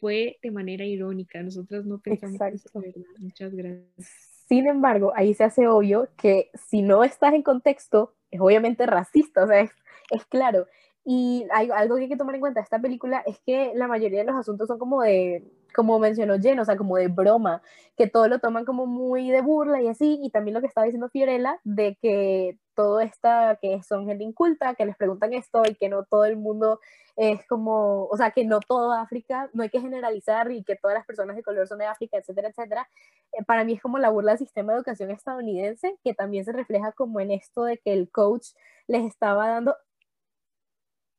fue 0.00 0.38
de 0.42 0.50
manera 0.50 0.84
irónica. 0.84 1.42
Nosotros 1.42 1.86
no 1.86 1.98
pensamos 1.98 2.40
eso, 2.52 2.82
Muchas 3.18 3.54
gracias. 3.54 4.28
Sin 4.48 4.66
embargo, 4.66 5.12
ahí 5.14 5.34
se 5.34 5.44
hace 5.44 5.66
obvio 5.66 6.08
que 6.16 6.50
si 6.54 6.82
no 6.82 7.04
estás 7.04 7.34
en 7.34 7.42
contexto, 7.42 8.14
es 8.30 8.40
obviamente 8.40 8.86
racista, 8.86 9.44
o 9.44 9.46
sea, 9.46 9.60
es, 9.60 9.70
es 10.10 10.24
claro. 10.24 10.66
Y 11.10 11.46
hay 11.52 11.70
algo 11.70 11.96
que 11.96 12.02
hay 12.02 12.08
que 12.10 12.18
tomar 12.18 12.34
en 12.34 12.42
cuenta 12.42 12.60
de 12.60 12.64
esta 12.64 12.78
película 12.78 13.22
es 13.24 13.40
que 13.40 13.72
la 13.74 13.88
mayoría 13.88 14.18
de 14.18 14.26
los 14.26 14.36
asuntos 14.36 14.68
son 14.68 14.78
como 14.78 15.00
de, 15.00 15.42
como 15.74 15.98
mencionó 15.98 16.38
Jen, 16.38 16.60
o 16.60 16.66
sea, 16.66 16.76
como 16.76 16.98
de 16.98 17.08
broma, 17.08 17.62
que 17.96 18.08
todo 18.08 18.28
lo 18.28 18.40
toman 18.40 18.66
como 18.66 18.84
muy 18.84 19.30
de 19.30 19.40
burla 19.40 19.80
y 19.80 19.88
así, 19.88 20.18
y 20.22 20.28
también 20.28 20.52
lo 20.52 20.60
que 20.60 20.66
estaba 20.66 20.84
diciendo 20.84 21.08
Fiorella, 21.08 21.58
de 21.64 21.96
que 22.02 22.58
todo 22.74 23.00
está, 23.00 23.58
que 23.62 23.82
son 23.82 24.06
gente 24.06 24.22
inculta, 24.22 24.74
que 24.74 24.84
les 24.84 24.98
preguntan 24.98 25.32
esto 25.32 25.62
y 25.66 25.76
que 25.76 25.88
no 25.88 26.04
todo 26.04 26.26
el 26.26 26.36
mundo 26.36 26.78
es 27.16 27.42
como, 27.46 28.04
o 28.04 28.16
sea, 28.18 28.32
que 28.32 28.44
no 28.44 28.60
todo 28.60 28.92
África, 28.92 29.48
no 29.54 29.62
hay 29.62 29.70
que 29.70 29.80
generalizar 29.80 30.52
y 30.52 30.62
que 30.62 30.76
todas 30.76 30.94
las 30.94 31.06
personas 31.06 31.36
de 31.36 31.42
color 31.42 31.66
son 31.66 31.78
de 31.78 31.86
África, 31.86 32.18
etcétera, 32.18 32.50
etcétera. 32.50 32.86
Eh, 33.32 33.42
para 33.46 33.64
mí 33.64 33.72
es 33.72 33.80
como 33.80 33.96
la 33.96 34.10
burla 34.10 34.32
del 34.32 34.40
sistema 34.40 34.72
de 34.72 34.80
educación 34.80 35.10
estadounidense, 35.10 35.96
que 36.04 36.12
también 36.12 36.44
se 36.44 36.52
refleja 36.52 36.92
como 36.92 37.18
en 37.20 37.30
esto 37.30 37.64
de 37.64 37.78
que 37.78 37.94
el 37.94 38.10
coach 38.10 38.48
les 38.86 39.06
estaba 39.06 39.48
dando, 39.48 39.74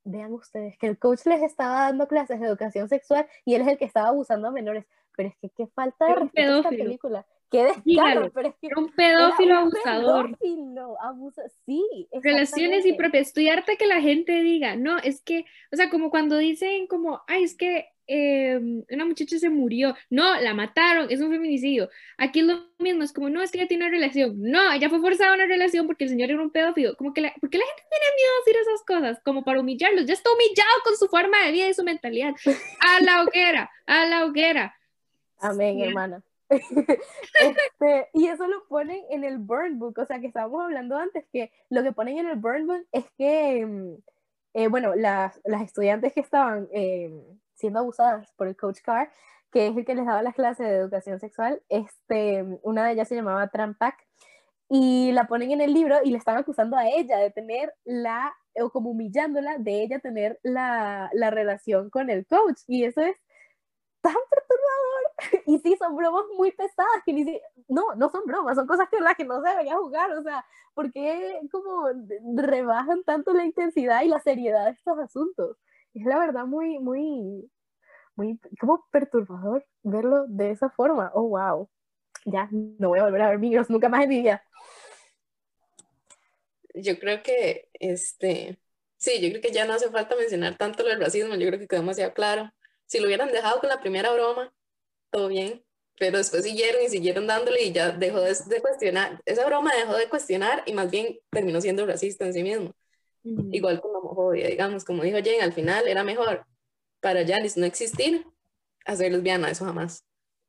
vean 0.10 0.34
ustedes, 0.34 0.78
que 0.78 0.88
el 0.88 0.98
coach 0.98 1.26
les 1.26 1.42
estaba 1.42 1.82
dando 1.82 2.08
clases 2.08 2.40
de 2.40 2.48
educación 2.48 2.90
sexual 2.90 3.28
y 3.46 3.56
él 3.56 3.62
es 3.62 3.68
el 3.68 3.78
que 3.78 3.86
estaba 3.86 4.10
abusando 4.10 4.48
a 4.48 4.52
menores. 4.52 4.86
Pero 5.16 5.30
es 5.30 5.36
que 5.38 5.50
qué 5.50 5.68
falta 5.68 6.06
de 6.06 6.16
respeto 6.16 6.58
esta 6.58 6.70
película. 6.70 7.26
Qué 7.52 7.64
descaro, 7.64 8.32
pero 8.32 8.50
es 8.50 8.56
que 8.62 8.68
era 8.68 8.80
un 8.80 8.92
pedófilo 8.94 9.58
abusador. 9.58 10.38
Pedófilo, 10.38 11.02
abusa, 11.02 11.42
sí. 11.66 12.08
Relaciones 12.22 12.86
y 12.86 12.94
propias. 12.94 13.28
Estoy 13.28 13.50
harta 13.50 13.76
que 13.76 13.88
la 13.88 14.02
gente 14.02 14.44
diga, 14.44 14.76
no, 14.76 15.00
es 15.00 15.22
que, 15.22 15.46
o 15.72 15.76
sea, 15.76 15.90
como 15.90 16.12
cuando 16.12 16.38
dicen 16.38 16.86
como, 16.86 17.22
ay, 17.28 17.44
es 17.44 17.56
que 17.56 17.88
em, 18.10 18.84
una 18.90 19.06
muchacha 19.06 19.38
se 19.40 19.50
murió. 19.50 19.96
No, 20.10 20.40
la 20.42 20.54
mataron, 20.54 21.08
es 21.10 21.22
un 21.22 21.32
feminicidio. 21.32 21.90
Aquí 22.18 22.40
es 22.40 22.46
lo 22.46 22.66
mismo, 22.80 23.04
es 23.04 23.14
como, 23.14 23.30
no, 23.30 23.42
es 23.42 23.52
que 23.52 23.60
ella 23.60 23.68
tiene 23.68 23.86
una 23.86 23.92
relación. 23.92 24.36
No, 24.42 24.72
ella 24.72 24.90
fue 24.90 25.00
forzada 25.00 25.32
a 25.32 25.36
una 25.36 25.46
relación 25.46 25.88
porque 25.88 26.04
el 26.06 26.10
señor 26.10 26.32
era 26.32 26.42
un 26.42 26.52
pedófilo. 26.52 26.96
Como 26.98 27.14
que 27.14 27.22
la, 27.22 27.34
¿por 27.40 27.50
qué 27.50 27.58
la 27.58 27.66
gente 27.66 27.84
tiene 27.90 28.06
miedo 28.18 28.32
a 28.32 28.40
decir 28.46 28.62
esas 28.62 28.86
cosas? 28.86 29.22
Como 29.24 29.44
para 29.44 29.60
humillarlos. 29.62 30.06
Ya 30.06 30.14
está 30.14 30.30
humillado 30.34 30.80
con 30.84 30.98
su 30.98 31.08
forma 31.08 31.46
de 31.46 31.52
vida 31.52 31.70
y 31.70 31.74
su 31.74 31.84
mentalidad. 31.84 32.34
A 32.80 33.04
la 33.04 33.24
hoguera, 33.24 33.72
a 33.86 34.06
la 34.06 34.26
hoguera. 34.26 34.76
Amén, 35.40 35.80
hermana. 35.80 36.24
este, 36.50 38.10
y 38.14 38.28
eso 38.28 38.48
lo 38.48 38.68
ponen 38.68 39.02
en 39.12 39.24
el 39.24 39.38
burn 39.38 39.78
book, 39.78 40.00
o 40.00 40.06
sea 40.06 40.20
que 40.20 40.28
estábamos 40.28 40.64
hablando 40.64 40.98
antes 40.98 41.26
que 41.32 41.52
lo 41.70 41.84
que 41.84 41.92
ponen 41.92 42.18
en 42.18 42.28
el 42.28 42.38
burn 42.38 42.66
book 42.66 42.88
es 42.92 43.06
que, 43.18 43.66
mm, 43.66 43.94
eh, 44.56 44.68
bueno, 44.68 44.96
las, 44.96 45.40
las, 45.44 45.62
estudiantes 45.62 46.12
que 46.14 46.22
estaban 46.22 46.68
eh, 46.72 47.12
siendo 47.60 47.80
abusadas 47.80 48.32
por 48.38 48.48
el 48.48 48.56
coach 48.56 48.80
Carr, 48.82 49.12
que 49.52 49.68
es 49.68 49.78
el 49.78 49.86
que 49.86 49.96
les 49.96 50.06
daba 50.06 50.24
las 50.24 50.36
clases 50.36 50.68
de 50.68 50.76
educación 50.76 51.20
sexual, 51.20 51.62
este, 51.70 52.46
una 52.64 52.86
de 52.86 52.94
ellas 52.94 53.08
se 53.08 53.16
llamaba 53.16 53.48
Trampac, 53.50 53.96
y 54.70 55.12
la 55.14 55.28
ponen 55.28 55.52
en 55.52 55.62
el 55.62 55.74
libro 55.74 55.98
y 56.04 56.12
le 56.12 56.18
están 56.18 56.38
acusando 56.38 56.78
a 56.78 56.88
ella 56.88 57.18
de 57.18 57.32
tener 57.32 57.74
la, 57.86 58.34
o 58.56 58.70
como 58.70 58.92
humillándola, 58.92 59.58
de 59.58 59.82
ella 59.82 60.00
tener 60.00 60.40
la, 60.44 61.10
la 61.14 61.32
relación 61.32 61.90
con 61.90 62.10
el 62.10 62.28
coach, 62.28 62.60
y 62.68 62.84
eso 62.86 63.02
es 63.02 63.16
tan 64.02 64.16
perturbador. 64.30 64.60
Y 65.46 65.60
sí, 65.60 65.76
son 65.78 65.96
bromas 65.96 66.26
muy 66.38 66.52
pesadas 66.52 67.04
que 67.06 67.14
ni 67.14 67.26
si... 67.26 67.42
No, 67.68 67.94
no 67.96 68.10
son 68.10 68.24
bromas, 68.26 68.56
son 68.56 68.68
cosas 68.68 68.88
que 68.90 69.00
las 69.00 69.16
que 69.16 69.26
no 69.26 69.42
se 69.42 69.50
debería 69.50 69.78
jugar. 69.78 70.12
O 70.14 70.24
sea, 70.24 70.46
¿por 70.74 70.92
qué 70.92 71.40
como 71.52 71.88
rebajan 72.36 73.04
tanto 73.04 73.34
la 73.34 73.44
intensidad 73.44 74.02
y 74.04 74.08
la 74.08 74.20
seriedad 74.20 74.66
de 74.66 74.72
estos 74.72 74.98
asuntos? 75.00 75.58
Es 75.94 76.06
la 76.06 76.20
verdad 76.20 76.46
muy, 76.46 76.80
muy, 76.80 77.50
muy, 78.16 78.40
como 78.60 78.86
perturbador 78.92 79.66
verlo 79.84 80.26
de 80.28 80.52
esa 80.52 80.70
forma. 80.70 81.12
Oh, 81.14 81.30
wow. 81.30 81.70
Ya, 82.26 82.48
no 82.52 82.90
voy 82.90 83.00
a 83.00 83.04
volver 83.04 83.22
a 83.22 83.30
ver 83.30 83.40
Migros 83.40 83.70
nunca 83.70 83.90
más 83.90 84.04
en 84.04 84.10
mi 84.10 84.22
vida. 84.22 84.44
Yo 86.76 87.00
creo 87.00 87.24
que, 87.24 87.70
este, 87.74 88.60
sí, 88.98 89.20
yo 89.22 89.30
creo 89.30 89.42
que 89.42 89.52
ya 89.52 89.66
no 89.66 89.74
hace 89.74 89.90
falta 89.90 90.16
mencionar 90.16 90.58
tanto 90.58 90.84
lo 90.84 90.90
del 90.90 91.00
racismo, 91.00 91.36
yo 91.36 91.48
creo 91.48 91.60
que 91.60 91.68
quedó 91.68 91.82
demasiado 91.82 92.14
claro 92.14 92.52
si 92.90 93.00
lo 93.00 93.06
hubieran 93.06 93.32
dejado 93.32 93.60
con 93.60 93.70
la 93.70 93.80
primera 93.80 94.12
broma, 94.12 94.52
todo 95.12 95.28
bien, 95.28 95.64
pero 96.00 96.18
después 96.18 96.44
siguieron 96.44 96.82
y 96.82 96.90
siguieron 96.90 97.28
dándole 97.28 97.62
y 97.62 97.72
ya 97.72 97.92
dejó 97.92 98.20
de, 98.20 98.62
cuestionar, 98.62 99.22
esa 99.26 99.46
broma 99.46 99.72
dejó 99.76 99.96
de 99.96 100.10
cuestionar 100.10 100.64
y 100.66 100.74
más 100.74 100.90
bien 100.90 101.20
terminó 101.30 101.62
siendo 101.62 101.86
racista 101.86 102.26
en 102.26 102.34
sí 102.34 102.42
mismo. 102.42 102.74
Igual 103.24 103.82
con 103.82 103.94
la 103.94 104.00
homofobia, 104.00 104.48
digamos, 104.48 104.86
como 104.86 105.04
dijo 105.04 105.18
Jane, 105.18 105.42
al 105.42 105.54
final 105.54 105.88
era 105.88 106.04
mejor 106.04 106.46
para 107.02 107.26
Janice 107.26 107.60
no 107.60 107.66
existir 107.66 108.26
hacer 108.86 109.12
lesbiana, 109.12 109.52
eso 109.52 109.66
jamás. 109.66 110.06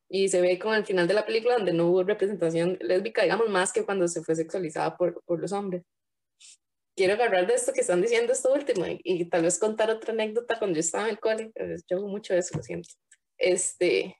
Y 0.09 0.29
se 0.29 0.41
ve 0.41 0.59
con 0.59 0.73
el 0.73 0.85
final 0.85 1.07
de 1.07 1.13
la 1.13 1.25
película 1.25 1.55
donde 1.55 1.73
no 1.73 1.87
hubo 1.87 2.03
representación 2.03 2.77
lésbica, 2.81 3.23
digamos, 3.23 3.49
más 3.49 3.71
que 3.71 3.85
cuando 3.85 4.07
se 4.07 4.21
fue 4.21 4.35
sexualizada 4.35 4.97
por, 4.97 5.21
por 5.23 5.39
los 5.39 5.51
hombres 5.51 5.83
quiero 6.95 7.13
agarrar 7.13 7.47
de 7.47 7.55
esto 7.55 7.73
que 7.73 7.81
están 7.81 8.01
diciendo 8.01 8.33
esto 8.33 8.53
último 8.53 8.85
y, 8.87 9.25
tal 9.25 9.43
vez 9.43 9.59
contar 9.59 9.89
otra 9.89 10.13
anécdota 10.13 10.59
cuando 10.59 10.75
yo 10.75 10.81
estaba 10.81 11.05
en 11.05 11.11
el 11.11 11.19
cole. 11.19 11.51
Yo 11.89 11.97
hago 11.97 12.07
mucho 12.07 12.33
eso, 12.33 12.57
lo 12.57 12.63
siento. 12.63 12.89
Este, 13.37 14.17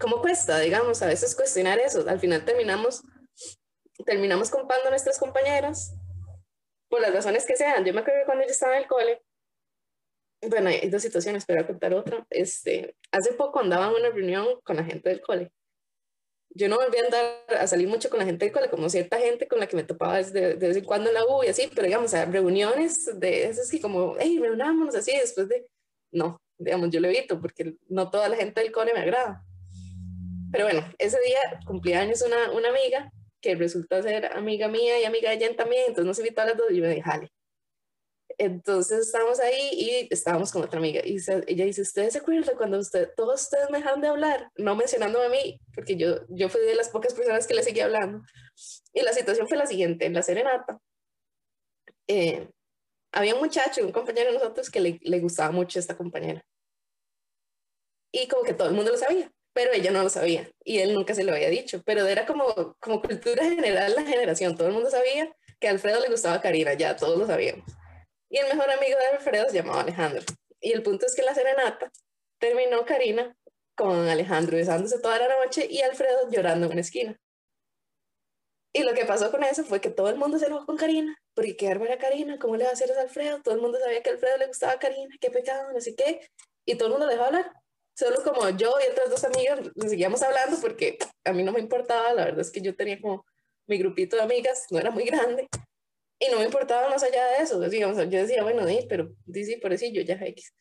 ¿Cómo 0.00 0.20
cuesta, 0.20 0.58
digamos, 0.58 1.02
a 1.02 1.06
veces 1.06 1.34
cuestionar 1.34 1.78
eso? 1.78 2.04
Al 2.08 2.20
final 2.20 2.44
terminamos, 2.44 3.02
terminamos 4.04 4.50
compando 4.50 4.86
a 4.86 4.90
nuestras 4.90 5.18
compañeras 5.18 5.94
por 6.88 7.00
las 7.00 7.12
razones 7.12 7.46
que 7.46 7.56
sean. 7.56 7.84
Yo 7.84 7.92
me 7.92 8.00
acuerdo 8.00 8.24
cuando 8.26 8.44
yo 8.44 8.50
estaba 8.50 8.76
en 8.76 8.82
el 8.82 8.88
cole, 8.88 9.22
bueno, 10.42 10.68
hay 10.68 10.88
dos 10.88 11.02
situaciones, 11.02 11.44
pero 11.46 11.58
voy 11.58 11.64
a 11.64 11.66
contar 11.66 11.94
otra. 11.94 12.26
Este, 12.30 12.94
hace 13.10 13.32
poco 13.34 13.60
andaba 13.60 13.88
en 13.88 13.94
una 13.94 14.10
reunión 14.10 14.60
con 14.62 14.76
la 14.76 14.84
gente 14.84 15.08
del 15.08 15.20
cole 15.20 15.52
yo 16.58 16.68
no 16.68 16.76
volví 16.76 16.98
a 16.98 17.04
andar 17.04 17.60
a 17.60 17.66
salir 17.66 17.88
mucho 17.88 18.10
con 18.10 18.18
la 18.18 18.24
gente 18.24 18.44
del 18.44 18.52
cole, 18.52 18.70
como 18.70 18.88
cierta 18.88 19.18
gente 19.18 19.46
con 19.46 19.60
la 19.60 19.66
que 19.66 19.76
me 19.76 19.84
topaba 19.84 20.20
de, 20.22 20.54
vez 20.54 20.76
en 20.76 20.84
cuando 20.84 21.08
en 21.08 21.14
la 21.14 21.24
U 21.24 21.44
y 21.44 21.48
así, 21.48 21.70
pero 21.74 21.86
digamos, 21.86 22.14
a 22.14 22.24
reuniones 22.24 23.18
de 23.18 23.44
esas 23.44 23.70
que 23.70 23.80
como, 23.80 24.16
hey, 24.18 24.38
reunámonos 24.40 24.94
así, 24.94 25.12
después 25.12 25.48
de, 25.48 25.66
no, 26.10 26.40
digamos, 26.58 26.90
yo 26.90 27.00
lo 27.00 27.08
evito 27.08 27.40
porque 27.40 27.76
no 27.88 28.10
toda 28.10 28.28
la 28.28 28.36
gente 28.36 28.60
del 28.60 28.72
cole 28.72 28.92
me 28.92 29.00
agrada. 29.00 29.44
Pero 30.50 30.64
bueno, 30.64 30.82
ese 30.98 31.18
día 31.20 31.60
cumplía 31.66 32.00
años 32.00 32.22
una, 32.22 32.50
una 32.50 32.70
amiga 32.70 33.12
que 33.40 33.54
resulta 33.54 34.02
ser 34.02 34.26
amiga 34.26 34.68
mía 34.68 35.00
y 35.00 35.04
amiga 35.04 35.30
de 35.30 35.38
Jen 35.38 35.56
también, 35.56 35.84
entonces 35.88 36.06
nos 36.06 36.18
invitó 36.18 36.42
a 36.42 36.46
las 36.46 36.56
dos 36.56 36.70
y 36.70 36.80
me 36.80 36.88
dije, 36.88 37.02
jale. 37.02 37.32
Entonces 38.36 39.06
estábamos 39.06 39.40
ahí 39.40 39.70
y 39.72 40.08
estábamos 40.10 40.52
con 40.52 40.62
otra 40.62 40.78
amiga 40.78 41.00
y 41.04 41.16
ella 41.16 41.64
dice, 41.64 41.82
¿ustedes 41.82 42.12
se 42.12 42.20
acuerdan 42.20 42.56
cuando 42.56 42.78
usted, 42.78 43.10
todos 43.16 43.42
ustedes 43.42 43.68
me 43.70 43.78
dejaron 43.78 44.00
de 44.00 44.08
hablar? 44.08 44.50
No 44.56 44.76
mencionándome 44.76 45.26
a 45.26 45.28
mí, 45.30 45.60
porque 45.74 45.96
yo, 45.96 46.20
yo 46.28 46.48
fui 46.48 46.60
de 46.60 46.76
las 46.76 46.90
pocas 46.90 47.14
personas 47.14 47.46
que 47.46 47.54
le 47.54 47.64
seguía 47.64 47.86
hablando. 47.86 48.22
Y 48.92 49.02
la 49.02 49.12
situación 49.12 49.48
fue 49.48 49.58
la 49.58 49.66
siguiente, 49.66 50.06
en 50.06 50.14
la 50.14 50.22
serenata, 50.22 50.78
eh, 52.06 52.48
había 53.12 53.34
un 53.34 53.40
muchacho, 53.40 53.84
un 53.84 53.92
compañero 53.92 54.32
de 54.32 54.38
nosotros 54.38 54.70
que 54.70 54.80
le, 54.80 54.98
le 55.02 55.20
gustaba 55.20 55.50
mucho 55.50 55.78
esta 55.78 55.96
compañera. 55.96 56.44
Y 58.12 58.28
como 58.28 58.42
que 58.42 58.54
todo 58.54 58.68
el 58.68 58.74
mundo 58.74 58.90
lo 58.90 58.96
sabía, 58.96 59.30
pero 59.58 59.72
ella 59.72 59.90
no 59.90 60.04
lo 60.04 60.08
sabía 60.08 60.48
y 60.62 60.78
él 60.78 60.94
nunca 60.94 61.16
se 61.16 61.24
lo 61.24 61.32
había 61.32 61.50
dicho, 61.50 61.82
pero 61.84 62.06
era 62.06 62.24
como, 62.26 62.76
como 62.78 63.02
cultura 63.02 63.42
general 63.42 63.92
la 63.96 64.04
generación, 64.04 64.56
todo 64.56 64.68
el 64.68 64.72
mundo 64.72 64.88
sabía 64.88 65.34
que 65.58 65.66
a 65.66 65.72
Alfredo 65.72 65.98
le 65.98 66.10
gustaba 66.10 66.40
Karina, 66.40 66.74
ya 66.74 66.94
todos 66.94 67.18
lo 67.18 67.26
sabíamos. 67.26 67.66
Y 68.30 68.38
el 68.38 68.46
mejor 68.46 68.70
amigo 68.70 68.96
de 68.96 69.16
Alfredo 69.16 69.48
se 69.48 69.56
llamaba 69.56 69.80
Alejandro. 69.80 70.22
Y 70.60 70.70
el 70.70 70.84
punto 70.84 71.06
es 71.06 71.16
que 71.16 71.22
la 71.22 71.34
serenata 71.34 71.90
terminó 72.38 72.84
Karina 72.84 73.34
con 73.74 74.08
Alejandro 74.08 74.56
besándose 74.56 75.00
toda 75.00 75.18
la 75.18 75.44
noche 75.44 75.66
y 75.68 75.82
Alfredo 75.82 76.30
llorando 76.30 76.66
en 76.66 76.72
una 76.72 76.80
esquina. 76.80 77.18
Y 78.72 78.84
lo 78.84 78.94
que 78.94 79.06
pasó 79.06 79.32
con 79.32 79.42
eso 79.42 79.64
fue 79.64 79.80
que 79.80 79.90
todo 79.90 80.08
el 80.08 80.18
mundo 80.18 80.38
se 80.38 80.46
enojó 80.46 80.66
con 80.66 80.76
Karina, 80.76 81.20
porque 81.34 81.56
qué 81.56 81.66
era 81.66 81.98
Karina, 81.98 82.38
¿cómo 82.38 82.54
le 82.54 82.62
va 82.62 82.70
a 82.70 82.74
hacer 82.74 82.88
eso 82.88 83.00
a 83.00 83.02
Alfredo? 83.02 83.42
Todo 83.42 83.56
el 83.56 83.60
mundo 83.60 83.80
sabía 83.80 84.04
que 84.04 84.10
Alfredo 84.10 84.36
le 84.36 84.46
gustaba 84.46 84.78
Karina, 84.78 85.16
qué 85.20 85.32
pecado, 85.32 85.72
no 85.72 85.80
sé 85.80 85.96
qué, 85.96 86.20
y 86.64 86.76
todo 86.76 86.86
el 86.86 86.92
mundo 86.92 87.08
dejó 87.08 87.24
hablar. 87.24 87.52
Solo 87.98 88.22
como 88.22 88.48
yo 88.50 88.72
y 88.80 88.92
otras 88.92 89.10
dos 89.10 89.24
amigas 89.24 89.58
seguíamos 89.88 90.22
hablando 90.22 90.56
porque 90.60 90.98
a 91.24 91.32
mí 91.32 91.42
no 91.42 91.50
me 91.50 91.58
importaba, 91.58 92.14
la 92.14 92.26
verdad 92.26 92.42
es 92.42 92.52
que 92.52 92.60
yo 92.60 92.76
tenía 92.76 93.00
como 93.00 93.26
mi 93.66 93.76
grupito 93.76 94.14
de 94.14 94.22
amigas, 94.22 94.66
no 94.70 94.78
era 94.78 94.92
muy 94.92 95.02
grande, 95.02 95.48
y 96.20 96.28
no 96.30 96.38
me 96.38 96.44
importaba 96.44 96.88
más 96.88 97.02
allá 97.02 97.26
de 97.26 97.42
eso. 97.42 97.58
Digamos, 97.68 97.96
yo 97.96 98.20
decía, 98.20 98.44
bueno, 98.44 98.64
sí, 98.68 98.86
pero 98.88 99.10
sí, 99.32 99.56
por 99.60 99.72
eso 99.72 99.86
yo 99.86 100.02
ya 100.02 100.14
X. 100.14 100.54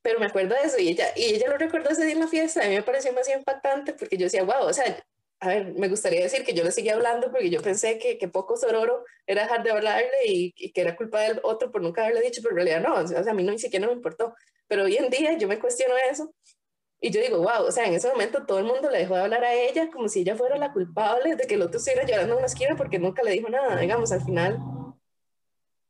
Pero 0.00 0.18
me 0.18 0.26
acuerdo 0.26 0.54
de 0.54 0.62
eso 0.62 0.78
y 0.78 0.88
ella, 0.88 1.12
y 1.14 1.24
ella 1.24 1.50
lo 1.50 1.58
recordó 1.58 1.90
ese 1.90 2.06
día 2.06 2.14
en 2.14 2.20
la 2.20 2.28
fiesta. 2.28 2.64
A 2.64 2.68
mí 2.68 2.74
me 2.74 2.82
pareció 2.82 3.12
más 3.12 3.28
impactante 3.28 3.92
porque 3.92 4.16
yo 4.16 4.24
decía, 4.24 4.42
wow, 4.42 4.62
o 4.66 4.72
sea, 4.72 5.04
a 5.40 5.48
ver, 5.48 5.72
me 5.74 5.88
gustaría 5.88 6.22
decir 6.22 6.44
que 6.44 6.52
yo 6.52 6.62
le 6.62 6.70
seguía 6.70 6.94
hablando 6.94 7.30
porque 7.30 7.48
yo 7.48 7.62
pensé 7.62 7.98
que, 7.98 8.18
que 8.18 8.28
poco 8.28 8.56
sororo 8.58 9.04
era 9.26 9.42
dejar 9.42 9.62
de 9.62 9.70
hablarle 9.70 10.26
y, 10.26 10.52
y, 10.54 10.70
que 10.72 10.82
era 10.82 10.96
culpa 10.96 11.20
del 11.20 11.40
otro 11.42 11.72
por 11.72 11.80
nunca 11.80 12.02
haberle 12.02 12.20
dicho, 12.20 12.42
pero 12.42 12.50
en 12.50 12.56
realidad 12.56 12.82
no, 12.82 12.94
o 13.02 13.06
sea, 13.06 13.20
a 13.20 13.34
mí 13.34 13.42
no, 13.42 13.52
ni 13.52 13.58
siquiera 13.58 13.86
me 13.86 13.94
importó. 13.94 14.34
Pero 14.68 14.84
hoy 14.84 14.96
en 14.96 15.08
día 15.08 15.36
yo 15.38 15.48
me 15.48 15.58
cuestiono 15.58 15.94
eso 16.10 16.34
y 17.00 17.10
yo 17.10 17.22
digo, 17.22 17.38
wow, 17.38 17.66
o 17.66 17.72
sea, 17.72 17.86
en 17.86 17.94
ese 17.94 18.08
momento 18.08 18.44
todo 18.44 18.58
el 18.58 18.66
mundo 18.66 18.90
le 18.90 18.98
dejó 18.98 19.14
de 19.14 19.22
hablar 19.22 19.42
a 19.42 19.54
ella 19.54 19.90
como 19.90 20.08
si 20.08 20.20
ella 20.20 20.36
fuera 20.36 20.58
la 20.58 20.72
culpable 20.74 21.34
de 21.34 21.46
que 21.46 21.54
el 21.54 21.62
otro 21.62 21.78
estuviera 21.78 22.06
llorando 22.06 22.34
en 22.34 22.38
una 22.38 22.46
esquina 22.46 22.76
porque 22.76 22.98
nunca 22.98 23.22
le 23.22 23.32
dijo 23.32 23.48
nada. 23.48 23.80
Digamos, 23.80 24.12
al 24.12 24.22
final, 24.22 24.58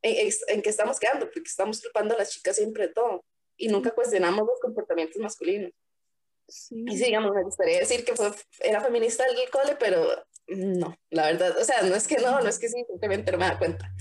¿en, 0.01 0.29
en 0.47 0.61
qué 0.61 0.69
estamos 0.69 0.97
quedando? 0.97 1.25
Porque 1.25 1.41
estamos 1.45 1.81
culpando 1.81 2.15
a 2.15 2.17
las 2.19 2.31
chicas 2.31 2.55
siempre 2.55 2.87
de 2.87 2.93
todo 2.93 3.25
y 3.57 3.67
nunca 3.67 3.91
cuestionamos 3.91 4.47
los 4.47 4.59
comportamientos 4.61 5.21
masculinos. 5.21 5.71
Sí. 6.51 6.85
Y 6.87 6.97
sí, 6.97 7.05
digamos, 7.05 7.33
me 7.33 7.43
gustaría 7.43 7.79
decir 7.79 8.05
que 8.05 8.15
fue, 8.15 8.31
era 8.59 8.81
feminista 8.81 9.25
el 9.25 9.49
cole, 9.49 9.75
pero 9.79 10.07
no, 10.47 10.95
la 11.09 11.27
verdad, 11.27 11.57
o 11.57 11.63
sea, 11.63 11.81
no 11.81 11.95
es 11.95 12.07
que 12.07 12.17
no, 12.17 12.41
no 12.41 12.47
es 12.47 12.59
que 12.59 12.69
sí, 12.69 12.83
simplemente 12.87 13.31
no 13.31 13.37
me 13.37 13.45
da 13.45 13.57
cuenta 13.57 13.91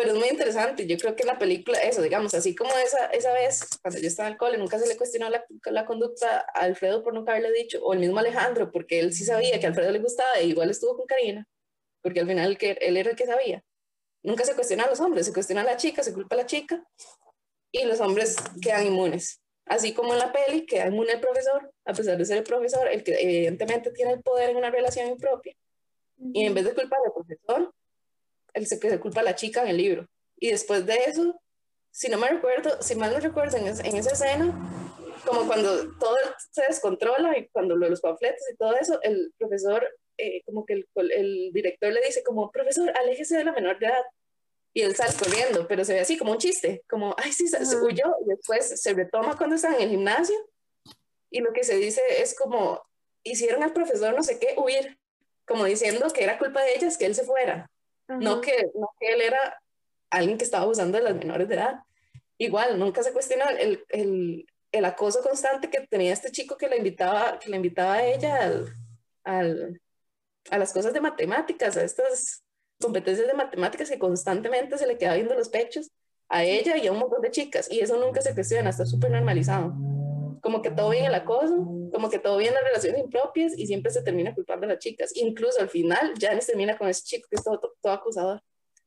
pero 0.00 0.12
es 0.12 0.18
muy 0.18 0.28
interesante. 0.28 0.86
Yo 0.86 0.96
creo 0.96 1.16
que 1.16 1.24
la 1.24 1.38
película, 1.38 1.78
eso, 1.80 2.02
digamos, 2.02 2.32
así 2.34 2.54
como 2.54 2.70
esa, 2.76 3.06
esa 3.06 3.32
vez, 3.32 3.66
cuando 3.82 4.00
yo 4.00 4.06
estaba 4.06 4.28
en 4.28 4.32
el 4.32 4.38
cole, 4.38 4.58
nunca 4.58 4.78
se 4.78 4.86
le 4.86 4.96
cuestionó 4.96 5.28
la, 5.28 5.44
la 5.66 5.84
conducta 5.84 6.46
a 6.54 6.60
Alfredo 6.60 7.02
por 7.02 7.12
nunca 7.14 7.32
haberle 7.32 7.52
dicho, 7.52 7.82
o 7.82 7.92
el 7.92 7.98
mismo 7.98 8.18
Alejandro, 8.18 8.70
porque 8.70 9.00
él 9.00 9.12
sí 9.12 9.24
sabía 9.24 9.58
que 9.58 9.66
a 9.66 9.68
Alfredo 9.68 9.90
le 9.90 9.98
gustaba 9.98 10.34
e 10.38 10.46
igual 10.46 10.70
estuvo 10.70 10.96
con 10.96 11.06
Karina, 11.06 11.46
porque 12.02 12.20
al 12.20 12.26
final 12.26 12.56
que, 12.56 12.78
él 12.80 12.96
era 12.96 13.10
el 13.10 13.16
que 13.16 13.26
sabía. 13.26 13.62
Nunca 14.22 14.44
se 14.44 14.54
cuestiona 14.54 14.84
a 14.84 14.88
los 14.90 15.00
hombres, 15.00 15.26
se 15.26 15.32
cuestiona 15.32 15.62
a 15.62 15.64
la 15.64 15.76
chica, 15.76 16.02
se 16.02 16.14
culpa 16.14 16.34
a 16.34 16.38
la 16.38 16.46
chica, 16.46 16.82
y 17.72 17.84
los 17.84 18.00
hombres 18.00 18.36
quedan 18.62 18.86
inmunes. 18.86 19.40
Así 19.70 19.94
como 19.94 20.12
en 20.12 20.18
la 20.18 20.32
peli, 20.32 20.66
queda 20.66 20.88
inmune 20.88 21.12
el 21.12 21.20
profesor, 21.20 21.72
a 21.84 21.92
pesar 21.92 22.18
de 22.18 22.24
ser 22.24 22.38
el 22.38 22.42
profesor, 22.42 22.88
el 22.88 23.04
que 23.04 23.14
evidentemente 23.20 23.92
tiene 23.92 24.14
el 24.14 24.20
poder 24.20 24.50
en 24.50 24.56
una 24.56 24.68
relación 24.68 25.08
impropia. 25.08 25.54
Y 26.18 26.44
en 26.44 26.54
vez 26.54 26.64
de 26.64 26.74
culpar 26.74 26.98
al 27.06 27.12
profesor, 27.12 27.72
el 28.52 28.68
que 28.68 28.90
se 28.90 28.98
culpa 28.98 29.20
a 29.20 29.22
la 29.22 29.36
chica 29.36 29.62
en 29.62 29.68
el 29.68 29.76
libro. 29.76 30.08
Y 30.40 30.50
después 30.50 30.84
de 30.86 30.96
eso, 31.06 31.40
si 31.92 32.08
no 32.08 32.18
me 32.18 32.28
recuerdo, 32.28 32.82
si 32.82 32.96
mal 32.96 33.12
no 33.12 33.20
recuerdo, 33.20 33.58
en, 33.58 33.68
en 33.68 33.96
esa 33.96 34.10
escena, 34.10 34.46
como 35.24 35.46
cuando 35.46 35.96
todo 36.00 36.16
se 36.50 36.62
descontrola 36.62 37.38
y 37.38 37.46
cuando 37.50 37.76
lo 37.76 37.86
de 37.86 37.90
los 37.90 38.00
panfletos 38.00 38.42
y 38.52 38.56
todo 38.56 38.74
eso, 38.74 38.98
el 39.02 39.32
profesor, 39.38 39.86
eh, 40.18 40.42
como 40.46 40.66
que 40.66 40.72
el, 40.72 40.88
el, 41.12 41.52
director 41.52 41.92
le 41.92 42.04
dice 42.04 42.24
como, 42.24 42.50
profesor, 42.50 42.92
aléjese 42.98 43.36
de 43.36 43.44
la 43.44 43.52
menor 43.52 43.78
de 43.78 43.86
edad. 43.86 44.02
Y 44.72 44.82
él 44.82 44.94
sale 44.94 45.14
corriendo, 45.18 45.66
pero 45.66 45.84
se 45.84 45.94
ve 45.94 46.00
así 46.00 46.16
como 46.16 46.32
un 46.32 46.38
chiste, 46.38 46.82
como, 46.88 47.14
ay, 47.18 47.32
sí, 47.32 47.48
se, 47.48 47.64
se 47.64 47.76
huyó, 47.76 48.14
y 48.24 48.28
después 48.28 48.80
se 48.80 48.94
retoma 48.94 49.36
cuando 49.36 49.56
están 49.56 49.74
en 49.74 49.82
el 49.82 49.90
gimnasio, 49.90 50.36
y 51.30 51.40
lo 51.40 51.52
que 51.52 51.64
se 51.64 51.76
dice 51.76 52.00
es 52.18 52.34
como, 52.34 52.82
hicieron 53.22 53.62
al 53.62 53.72
profesor 53.72 54.14
no 54.14 54.22
sé 54.22 54.38
qué 54.38 54.54
huir, 54.56 54.98
como 55.46 55.64
diciendo 55.64 56.08
que 56.10 56.22
era 56.22 56.38
culpa 56.38 56.62
de 56.62 56.74
ellas 56.76 56.96
que 56.96 57.06
él 57.06 57.14
se 57.14 57.24
fuera, 57.24 57.70
no, 58.08 58.40
que, 58.40 58.70
no 58.74 58.88
que 58.98 59.12
él 59.12 59.20
era 59.20 59.60
alguien 60.10 60.38
que 60.38 60.44
estaba 60.44 60.64
abusando 60.64 60.98
de 60.98 61.04
las 61.04 61.14
menores 61.14 61.48
de 61.48 61.54
edad. 61.54 61.80
Igual, 62.38 62.78
nunca 62.78 63.02
se 63.02 63.12
cuestionó 63.12 63.48
el, 63.50 63.84
el, 63.88 64.46
el 64.72 64.84
acoso 64.84 65.22
constante 65.22 65.70
que 65.70 65.86
tenía 65.86 66.12
este 66.12 66.30
chico 66.30 66.56
que 66.56 66.68
la 66.68 66.76
invitaba, 66.76 67.38
que 67.38 67.50
le 67.50 67.56
invitaba 67.56 67.94
a 67.94 68.06
ella 68.06 68.42
al, 68.42 68.74
al, 69.24 69.80
a 70.50 70.58
las 70.58 70.72
cosas 70.72 70.92
de 70.92 71.00
matemáticas, 71.00 71.76
a 71.76 71.84
estas 71.84 72.42
competencias 72.80 73.26
de 73.26 73.34
matemáticas 73.34 73.90
que 73.90 73.98
constantemente 73.98 74.78
se 74.78 74.86
le 74.86 74.98
quedaba 74.98 75.16
viendo 75.16 75.34
los 75.34 75.48
pechos 75.48 75.90
a 76.28 76.44
ella 76.44 76.76
y 76.76 76.86
a 76.86 76.92
un 76.92 76.98
montón 76.98 77.20
de 77.22 77.30
chicas, 77.30 77.70
y 77.70 77.80
eso 77.80 77.96
nunca 77.96 78.20
se 78.22 78.34
cuestiona, 78.34 78.70
está 78.70 78.86
súper 78.86 79.10
normalizado. 79.10 79.74
Como 80.40 80.62
que 80.62 80.70
todo 80.70 80.90
bien 80.90 81.04
el 81.04 81.14
acoso, 81.14 81.54
como 81.92 82.08
que 82.08 82.18
todo 82.18 82.38
bien 82.38 82.54
las 82.54 82.62
relaciones 82.62 83.00
impropias, 83.00 83.58
y 83.58 83.66
siempre 83.66 83.92
se 83.92 84.02
termina 84.02 84.34
culpando 84.34 84.66
a 84.66 84.70
las 84.70 84.78
chicas. 84.78 85.12
Incluso 85.16 85.60
al 85.60 85.68
final, 85.68 86.14
Janice 86.18 86.52
termina 86.52 86.78
con 86.78 86.88
ese 86.88 87.02
chico 87.02 87.28
que 87.28 87.36
es 87.36 87.44
todo, 87.44 87.60
todo 87.80 87.92
acusador. 87.92 88.42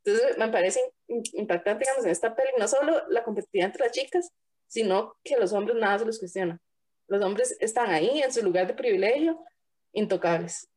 Entonces, 0.06 0.38
me 0.38 0.48
parece 0.50 0.80
impactante, 1.08 1.86
digamos, 1.86 2.06
en 2.06 2.12
esta 2.12 2.36
peli, 2.36 2.50
no 2.58 2.68
solo 2.68 3.04
la 3.10 3.24
competitividad 3.24 3.68
entre 3.68 3.86
las 3.86 3.92
chicas, 3.92 4.32
sino 4.68 5.16
que 5.24 5.38
los 5.38 5.54
hombres 5.54 5.78
nada 5.78 6.00
se 6.00 6.06
los 6.06 6.20
cuestiona. 6.20 6.60
Los 7.08 7.24
hombres 7.24 7.56
están 7.60 7.92
ahí 7.92 8.22
en 8.22 8.34
su 8.34 8.42
lugar 8.42 8.68
de 8.68 8.74
privilegio, 8.74 9.44
intocables. 9.92 10.70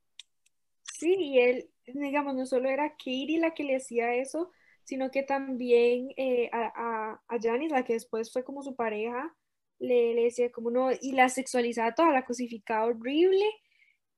Sí, 0.83 1.15
y 1.17 1.39
él, 1.41 1.71
digamos, 1.87 2.35
no 2.35 2.47
solo 2.47 2.69
era 2.69 2.91
Katie 2.91 3.39
la 3.39 3.55
que 3.55 3.65
le 3.65 3.77
hacía 3.77 4.15
eso, 4.15 4.51
sino 4.85 5.11
que 5.11 5.23
también 5.23 6.11
eh, 6.17 6.49
a, 6.53 7.21
a, 7.29 7.39
Janice, 7.41 7.75
la 7.75 7.85
que 7.85 7.95
después 7.95 8.33
fue 8.33 8.45
como 8.45 8.63
su 8.63 8.77
pareja, 8.77 9.35
le, 9.79 10.15
le, 10.15 10.25
decía 10.25 10.51
como 10.53 10.71
no, 10.71 10.91
y 11.01 11.13
la 11.13 11.29
sexualizaba 11.29 11.95
toda, 11.95 12.13
la 12.13 12.25
cosificaba 12.25 12.87
horrible, 12.87 13.45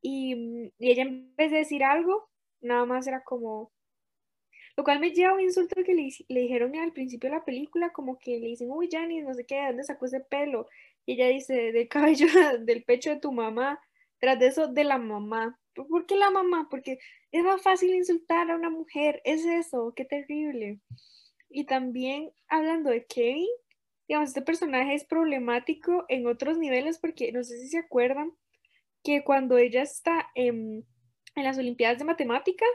y, 0.02 0.70
y, 0.78 0.90
ella 0.90 1.02
en 1.02 1.34
vez 1.36 1.50
de 1.50 1.58
decir 1.58 1.84
algo, 1.84 2.30
nada 2.60 2.84
más 2.86 3.06
era 3.06 3.24
como, 3.24 3.72
lo 4.76 4.84
cual 4.84 5.00
me 5.00 5.10
lleva 5.10 5.32
a 5.32 5.34
un 5.34 5.40
insulto 5.40 5.82
que 5.84 5.94
le, 5.94 6.08
le, 6.28 6.40
dijeron 6.40 6.76
al 6.76 6.92
principio 6.92 7.30
de 7.30 7.36
la 7.36 7.44
película, 7.44 7.92
como 7.92 8.18
que 8.18 8.38
le 8.38 8.48
dicen, 8.48 8.70
uy, 8.70 8.88
Janice, 8.90 9.26
no 9.26 9.34
sé 9.34 9.44
qué, 9.46 9.56
¿de 9.56 9.66
dónde 9.68 9.84
sacó 9.84 10.06
ese 10.06 10.20
pelo? 10.20 10.68
Y 11.06 11.14
ella 11.14 11.28
dice, 11.28 11.72
del 11.72 11.88
cabello, 11.88 12.26
del 12.60 12.84
pecho 12.84 13.10
de 13.10 13.20
tu 13.20 13.32
mamá, 13.32 13.80
tras 14.18 14.38
de 14.38 14.46
eso, 14.48 14.68
de 14.68 14.84
la 14.84 14.98
mamá. 14.98 15.58
¿Por 15.74 16.06
qué 16.06 16.16
la 16.16 16.30
mamá? 16.30 16.68
Porque 16.70 16.98
es 17.30 17.44
más 17.44 17.62
fácil 17.62 17.94
insultar 17.94 18.50
a 18.50 18.56
una 18.56 18.70
mujer, 18.70 19.20
es 19.24 19.44
eso, 19.44 19.92
qué 19.94 20.04
terrible. 20.04 20.80
Y 21.48 21.64
también 21.64 22.30
hablando 22.48 22.90
de 22.90 23.06
Kevin, 23.06 23.48
digamos, 24.08 24.30
este 24.30 24.42
personaje 24.42 24.94
es 24.94 25.04
problemático 25.04 26.04
en 26.08 26.26
otros 26.26 26.58
niveles 26.58 26.98
porque 26.98 27.32
no 27.32 27.44
sé 27.44 27.58
si 27.58 27.68
se 27.68 27.78
acuerdan 27.78 28.32
que 29.04 29.22
cuando 29.22 29.58
ella 29.58 29.82
está 29.82 30.30
en, 30.34 30.84
en 31.34 31.44
las 31.44 31.58
Olimpiadas 31.58 31.98
de 31.98 32.04
Matemática, 32.04 32.66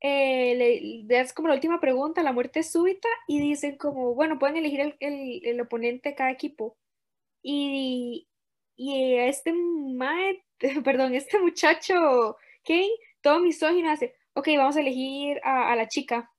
eh, 0.00 0.54
le, 1.08 1.20
es 1.20 1.32
como 1.32 1.48
la 1.48 1.54
última 1.54 1.80
pregunta, 1.80 2.22
la 2.22 2.32
muerte 2.32 2.62
súbita, 2.62 3.08
y 3.26 3.40
dicen 3.40 3.76
como, 3.76 4.14
bueno, 4.14 4.38
pueden 4.38 4.56
elegir 4.56 4.80
el, 4.80 4.96
el, 5.00 5.40
el 5.44 5.60
oponente 5.60 6.10
de 6.10 6.14
cada 6.14 6.30
equipo. 6.30 6.76
Y, 7.42 8.28
y 8.76 9.14
este 9.14 9.52
perdón, 10.84 11.14
este 11.14 11.38
muchacho, 11.38 12.36
Kane, 12.64 12.90
todo 13.20 13.40
misógino 13.40 13.90
hace, 13.90 14.14
ok, 14.34 14.48
vamos 14.56 14.76
a 14.76 14.80
elegir 14.80 15.40
a, 15.44 15.72
a, 15.72 15.76
la 15.76 15.88
chica. 15.88 16.30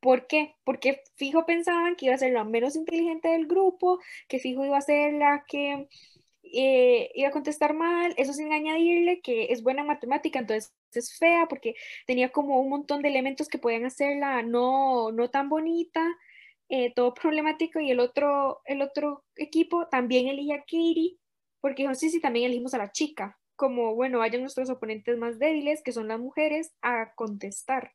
¿Por 0.00 0.26
qué? 0.26 0.56
Porque 0.64 1.02
fijo 1.14 1.46
pensaban 1.46 1.96
que 1.96 2.06
iba 2.06 2.14
a 2.14 2.18
ser 2.18 2.32
la 2.32 2.44
menos 2.44 2.76
inteligente 2.76 3.28
del 3.28 3.46
grupo, 3.46 4.00
que 4.28 4.40
fijo 4.40 4.64
iba 4.64 4.76
a 4.78 4.80
ser 4.80 5.14
la 5.14 5.44
que 5.46 5.88
eh, 6.42 7.10
iba 7.14 7.28
a 7.28 7.32
contestar 7.32 7.74
mal, 7.74 8.14
eso 8.16 8.32
sin 8.32 8.52
añadirle 8.52 9.20
que 9.22 9.52
es 9.52 9.62
buena 9.62 9.82
en 9.82 9.88
matemática, 9.88 10.38
entonces 10.40 10.74
es 10.92 11.16
fea 11.18 11.46
porque 11.48 11.74
tenía 12.06 12.30
como 12.30 12.60
un 12.60 12.68
montón 12.68 13.02
de 13.02 13.08
elementos 13.08 13.48
que 13.48 13.58
podían 13.58 13.86
hacerla 13.86 14.42
no, 14.42 15.12
no 15.12 15.30
tan 15.30 15.48
bonita, 15.48 16.04
eh, 16.68 16.92
todo 16.94 17.14
problemático 17.14 17.80
y 17.80 17.90
el 17.90 18.00
otro, 18.00 18.60
el 18.66 18.82
otro 18.82 19.24
equipo 19.36 19.88
también 19.88 20.28
elige 20.28 20.54
a 20.54 20.60
Katie 20.60 21.18
porque 21.62 21.84
dijo, 21.84 21.94
sí, 21.94 22.10
sí, 22.10 22.20
también 22.20 22.44
elegimos 22.46 22.74
a 22.74 22.78
la 22.78 22.92
chica, 22.92 23.38
como, 23.56 23.94
bueno, 23.94 24.18
vayan 24.18 24.42
nuestros 24.42 24.68
oponentes 24.68 25.16
más 25.16 25.38
débiles, 25.38 25.82
que 25.82 25.92
son 25.92 26.08
las 26.08 26.20
mujeres, 26.20 26.74
a 26.82 27.14
contestar. 27.14 27.94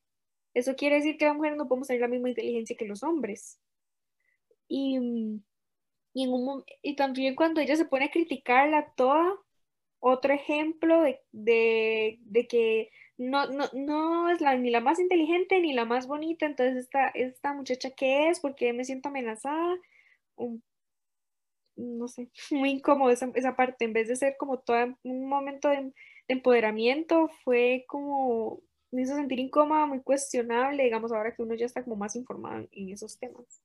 Eso 0.55 0.75
quiere 0.75 0.95
decir 0.95 1.17
que 1.17 1.25
las 1.25 1.35
mujeres 1.35 1.57
no 1.57 1.67
podemos 1.67 1.87
tener 1.87 2.01
la 2.01 2.07
misma 2.07 2.29
inteligencia 2.29 2.75
que 2.75 2.87
los 2.87 3.03
hombres. 3.03 3.59
Y 4.67 4.99
mm, 4.99 5.43
y, 6.81 6.95
también 6.95 7.35
cuando 7.35 7.61
ella 7.61 7.75
se 7.75 7.85
pone 7.85 8.05
a 8.05 8.11
criticarla 8.11 8.91
toda, 8.95 9.35
otro 9.99 10.33
ejemplo 10.33 11.01
de, 11.01 11.21
de, 11.31 12.17
de 12.21 12.47
que 12.47 12.89
no, 13.17 13.47
no, 13.47 13.65
no, 13.73 14.29
es 14.29 14.41
ni 14.59 14.71
la 14.71 14.81
más 14.81 14.99
inteligente 14.99 15.59
ni 15.59 15.73
la 15.73 15.85
más 15.85 16.07
bonita, 16.07 16.45
entonces 16.45 16.77
esta, 16.77 17.09
esta 17.09 17.53
muchacha 17.53 17.91
qué 17.91 18.29
es, 18.29 18.39
porque 18.39 18.73
me 18.73 18.83
siento 18.83 19.09
amenazada, 19.09 19.75
un, 20.35 20.63
no 21.77 22.07
sé, 22.07 22.29
muy 22.51 22.71
incómodo 22.71 23.11
esa, 23.11 23.31
esa, 23.35 23.55
parte, 23.55 23.85
en 23.85 23.93
vez 23.93 24.07
de 24.07 24.15
ser 24.15 24.35
como 24.37 24.59
todo 24.59 24.95
un 25.03 25.27
momento 25.27 25.69
de, 25.69 25.77
de 25.77 25.93
empoderamiento, 26.27 27.29
fue 27.43 27.85
como, 27.87 28.61
me 28.91 29.03
hizo 29.03 29.15
sentir 29.15 29.39
incómoda, 29.39 29.85
muy 29.85 30.01
cuestionable, 30.01 30.83
digamos, 30.83 31.11
ahora 31.11 31.33
que 31.35 31.41
uno 31.41 31.55
ya 31.55 31.65
está 31.65 31.83
como 31.83 31.95
más 31.95 32.15
informado 32.15 32.59
en, 32.59 32.69
en 32.71 32.89
esos 32.89 33.17
temas. 33.17 33.61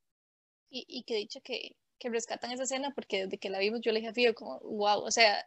Y, 0.70 0.86
y 0.88 1.02
que 1.04 1.16
dicho 1.16 1.40
que 1.42 1.76
que 2.02 2.10
rescatan 2.10 2.50
esa 2.50 2.64
escena 2.64 2.92
porque 2.96 3.24
desde 3.26 3.38
que 3.38 3.48
la 3.48 3.60
vimos 3.60 3.80
yo 3.80 3.92
le 3.92 4.00
dije 4.00 4.10
a 4.10 4.12
Fío 4.12 4.34
como, 4.34 4.58
wow, 4.58 5.04
o 5.04 5.10
sea, 5.12 5.46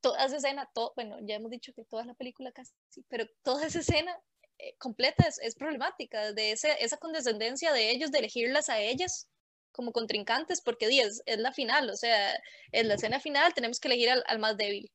toda 0.00 0.24
esa 0.24 0.38
escena, 0.38 0.68
todo, 0.74 0.92
bueno, 0.96 1.18
ya 1.22 1.36
hemos 1.36 1.52
dicho 1.52 1.72
que 1.72 1.84
toda 1.84 2.04
la 2.04 2.14
película 2.14 2.50
casi, 2.50 2.72
pero 3.08 3.26
toda 3.44 3.64
esa 3.64 3.78
escena 3.78 4.18
eh, 4.58 4.74
completa 4.78 5.24
es, 5.28 5.38
es, 5.38 5.54
problemática, 5.54 6.32
de 6.32 6.50
ese, 6.50 6.72
esa 6.80 6.96
condescendencia 6.96 7.72
de 7.72 7.92
ellos, 7.92 8.10
de 8.10 8.18
elegirlas 8.18 8.68
a 8.68 8.80
ellas 8.80 9.30
como 9.72 9.92
contrincantes, 9.92 10.60
porque 10.60 10.86
es, 11.00 11.22
es 11.26 11.38
la 11.38 11.52
final, 11.52 11.90
o 11.90 11.96
sea, 11.96 12.34
en 12.72 12.88
la 12.88 12.94
escena 12.94 13.20
final 13.20 13.54
tenemos 13.54 13.80
que 13.80 13.88
elegir 13.88 14.10
al, 14.10 14.24
al 14.26 14.38
más 14.38 14.56
débil, 14.56 14.90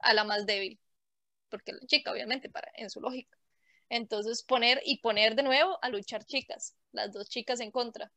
a 0.00 0.14
la 0.14 0.24
más 0.24 0.46
débil, 0.46 0.80
porque 1.48 1.72
la 1.72 1.86
chica, 1.86 2.12
obviamente, 2.12 2.48
para, 2.50 2.70
en 2.76 2.90
su 2.90 3.00
lógica. 3.00 3.36
Entonces, 3.88 4.42
poner 4.44 4.80
y 4.84 4.98
poner 5.00 5.34
de 5.34 5.42
nuevo 5.42 5.78
a 5.82 5.88
luchar 5.90 6.24
chicas, 6.24 6.76
las 6.92 7.12
dos 7.12 7.28
chicas 7.28 7.60
en 7.60 7.70
contra. 7.70 8.12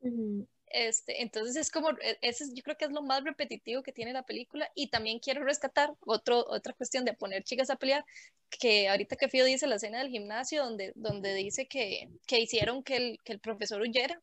Uh 0.00 0.08
-huh. 0.08 0.48
Este, 0.68 1.22
entonces 1.22 1.56
es 1.56 1.70
como, 1.70 1.90
e, 1.90 2.18
ese 2.22 2.44
yo 2.52 2.62
creo 2.62 2.76
que 2.76 2.86
es 2.86 2.90
lo 2.90 3.02
más 3.02 3.22
repetitivo 3.24 3.82
que 3.82 3.92
tiene 3.92 4.12
la 4.12 4.24
película 4.24 4.70
y 4.74 4.90
también 4.90 5.20
quiero 5.20 5.44
rescatar 5.44 5.94
otro, 6.00 6.44
otra 6.48 6.72
cuestión 6.74 7.04
de 7.04 7.14
poner 7.14 7.44
chicas 7.44 7.70
a 7.70 7.76
pelear, 7.76 8.04
que 8.50 8.88
ahorita 8.88 9.16
que 9.16 9.28
Fío 9.28 9.44
dice 9.44 9.66
la 9.68 9.76
escena 9.76 9.98
del 10.00 10.10
gimnasio 10.10 10.64
donde, 10.64 10.92
donde 10.96 11.34
dice 11.34 11.66
que, 11.68 12.10
que 12.26 12.40
hicieron 12.40 12.82
que 12.82 12.96
el, 12.96 13.18
que 13.24 13.32
el 13.32 13.40
profesor 13.40 13.80
huyera, 13.80 14.20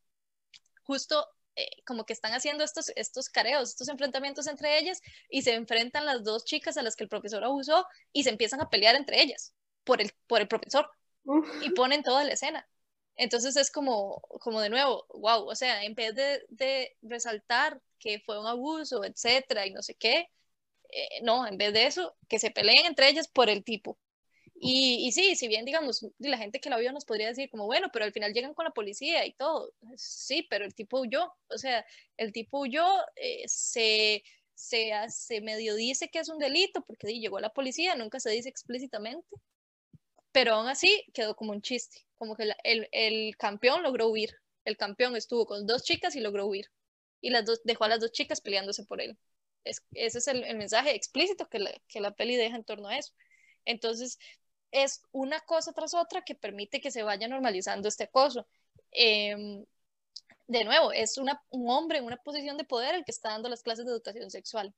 justo 0.83 1.27
eh, 1.55 1.67
como 1.85 2.05
que 2.05 2.13
están 2.13 2.33
haciendo 2.33 2.63
estos, 2.63 2.89
estos 2.95 3.29
careos, 3.29 3.69
estos 3.69 3.89
enfrentamientos 3.89 4.47
entre 4.47 4.79
ellas 4.79 5.01
y 5.29 5.43
se 5.43 5.53
enfrentan 5.53 6.05
las 6.05 6.23
dos 6.23 6.45
chicas 6.45 6.77
a 6.77 6.83
las 6.83 6.95
que 6.95 7.03
el 7.03 7.09
profesor 7.09 7.43
abusó 7.43 7.85
y 8.11 8.23
se 8.23 8.29
empiezan 8.29 8.61
a 8.61 8.69
pelear 8.69 8.95
entre 8.95 9.21
ellas 9.21 9.53
por 9.83 10.01
el, 10.01 10.11
por 10.27 10.41
el 10.41 10.47
profesor 10.47 10.89
Uf. 11.25 11.47
y 11.61 11.69
ponen 11.71 12.03
toda 12.03 12.23
la 12.23 12.33
escena. 12.33 12.67
Entonces 13.15 13.55
es 13.55 13.69
como, 13.69 14.21
como 14.41 14.61
de 14.61 14.69
nuevo, 14.69 15.05
wow, 15.09 15.47
o 15.47 15.55
sea, 15.55 15.83
en 15.83 15.93
vez 15.93 16.15
de, 16.15 16.43
de 16.49 16.97
resaltar 17.03 17.79
que 17.99 18.19
fue 18.19 18.39
un 18.39 18.47
abuso, 18.47 19.03
etcétera, 19.03 19.67
y 19.67 19.71
no 19.71 19.83
sé 19.83 19.95
qué, 19.95 20.29
eh, 20.89 21.21
no, 21.23 21.47
en 21.47 21.57
vez 21.57 21.73
de 21.73 21.87
eso, 21.87 22.15
que 22.27 22.39
se 22.39 22.51
peleen 22.51 22.85
entre 22.85 23.09
ellas 23.09 23.27
por 23.27 23.49
el 23.49 23.63
tipo. 23.63 23.97
Y, 24.65 25.07
y, 25.07 25.11
sí, 25.11 25.35
si 25.35 25.47
bien, 25.47 25.65
digamos, 25.65 26.05
la 26.19 26.37
gente 26.37 26.61
que 26.61 26.69
la 26.69 26.77
vio 26.77 26.91
nos 26.93 27.05
podría 27.05 27.27
decir 27.27 27.49
como, 27.49 27.65
bueno, 27.65 27.89
pero 27.91 28.05
al 28.05 28.13
final 28.13 28.33
llegan 28.33 28.53
con 28.53 28.65
la 28.65 28.71
policía 28.71 29.25
y 29.25 29.33
todo. 29.33 29.73
Sí, 29.97 30.47
pero 30.49 30.63
el 30.65 30.73
tipo 30.73 31.01
huyó, 31.01 31.33
o 31.49 31.57
sea, 31.57 31.85
el 32.17 32.31
tipo 32.31 32.59
huyó, 32.61 32.85
eh, 33.15 33.43
se, 33.47 34.23
se, 34.53 34.91
se 35.09 35.41
medio 35.41 35.75
dice 35.75 36.09
que 36.09 36.19
es 36.19 36.29
un 36.29 36.39
delito 36.39 36.81
porque 36.85 37.07
sí, 37.07 37.19
llegó 37.19 37.39
la 37.39 37.53
policía, 37.53 37.95
nunca 37.95 38.19
se 38.19 38.29
dice 38.31 38.49
explícitamente, 38.49 39.27
pero 40.31 40.55
aún 40.55 40.67
así 40.67 41.05
quedó 41.13 41.35
como 41.35 41.51
un 41.51 41.61
chiste 41.61 42.05
como 42.23 42.37
que 42.37 42.45
la, 42.45 42.55
el, 42.63 42.87
el, 42.93 43.35
campeón 43.37 43.83
logró 43.83 44.07
huir. 44.07 44.33
El 44.63 44.77
campeón 44.77 45.15
estuvo 45.17 45.45
con 45.45 45.67
dos 45.67 45.83
chicas 45.83 46.15
y 46.15 46.21
logró 46.21 46.45
huir. 46.45 46.71
Y 47.19 47.31
las 47.31 47.45
dos, 47.45 47.61
dejó 47.65 47.83
a 47.83 47.89
las 47.89 47.99
dos 47.99 48.13
chicas 48.13 48.39
peleándose 48.39 48.85
por 48.85 49.01
él. 49.01 49.17
Es, 49.65 49.83
ese 49.91 50.19
es 50.19 50.27
el, 50.29 50.43
el 50.45 50.57
mensaje 50.57 50.95
explícito 50.95 51.49
que 51.49 51.59
la, 51.59 51.71
que 51.89 51.99
la 51.99 52.11
peli 52.15 52.37
deja 52.37 52.55
en 52.55 52.63
torno 52.63 52.87
a 52.87 52.97
eso. 52.97 53.13
Entonces, 53.65 54.19
es 54.73 55.03
una 55.11 55.39
cosa 55.41 55.71
tras 55.71 55.93
otra 55.93 56.23
que 56.23 56.35
permite 56.35 56.81
que 56.81 56.91
se 56.91 57.03
vaya 57.03 57.27
normalizando 57.27 57.87
este 57.87 58.05
acoso. 58.05 58.47
Eh, 58.91 59.63
de 60.47 60.63
nuevo, 60.65 60.91
es 60.91 61.17
una, 61.17 61.41
un 61.49 61.69
hombre 61.69 61.99
en 61.99 62.05
una 62.05 62.17
posición 62.17 62.57
de 62.57 62.65
poder 62.65 62.95
el 62.95 63.05
que 63.05 63.11
está 63.11 63.29
dando 63.29 63.49
las 63.49 63.63
clases 63.63 63.85
de 63.85 63.91
educación 63.91 64.29
sexual. 64.29 64.73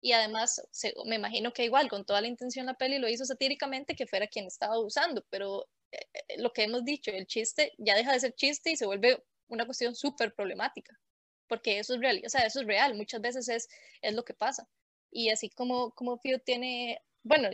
Y 0.00 0.12
además, 0.12 0.62
se, 0.70 0.94
me 1.06 1.16
imagino 1.16 1.52
que 1.52 1.64
igual, 1.64 1.88
con 1.88 2.04
toda 2.04 2.20
la 2.20 2.28
intención 2.28 2.66
la 2.66 2.74
peli 2.74 2.98
lo 2.98 3.08
hizo 3.08 3.24
satíricamente 3.24 3.94
que 3.94 4.06
fuera 4.06 4.26
quien 4.26 4.46
estaba 4.46 4.78
usando, 4.78 5.24
pero 5.30 5.68
eh, 5.92 6.38
lo 6.38 6.52
que 6.52 6.64
hemos 6.64 6.84
dicho, 6.84 7.10
el 7.10 7.26
chiste 7.26 7.72
ya 7.78 7.94
deja 7.94 8.12
de 8.12 8.20
ser 8.20 8.34
chiste 8.34 8.70
y 8.70 8.76
se 8.76 8.86
vuelve 8.86 9.22
una 9.48 9.66
cuestión 9.66 9.94
súper 9.94 10.34
problemática, 10.34 10.98
porque 11.46 11.78
eso 11.78 11.94
es 11.94 12.00
real, 12.00 12.22
o 12.26 12.28
sea, 12.30 12.42
eso 12.46 12.60
es 12.60 12.66
real, 12.66 12.94
muchas 12.96 13.20
veces 13.20 13.48
es, 13.48 13.68
es 14.00 14.14
lo 14.14 14.24
que 14.24 14.34
pasa. 14.34 14.68
Y 15.10 15.30
así 15.30 15.50
como, 15.50 15.92
como 15.92 16.18
Fio 16.18 16.40
tiene, 16.40 17.02
bueno, 17.22 17.50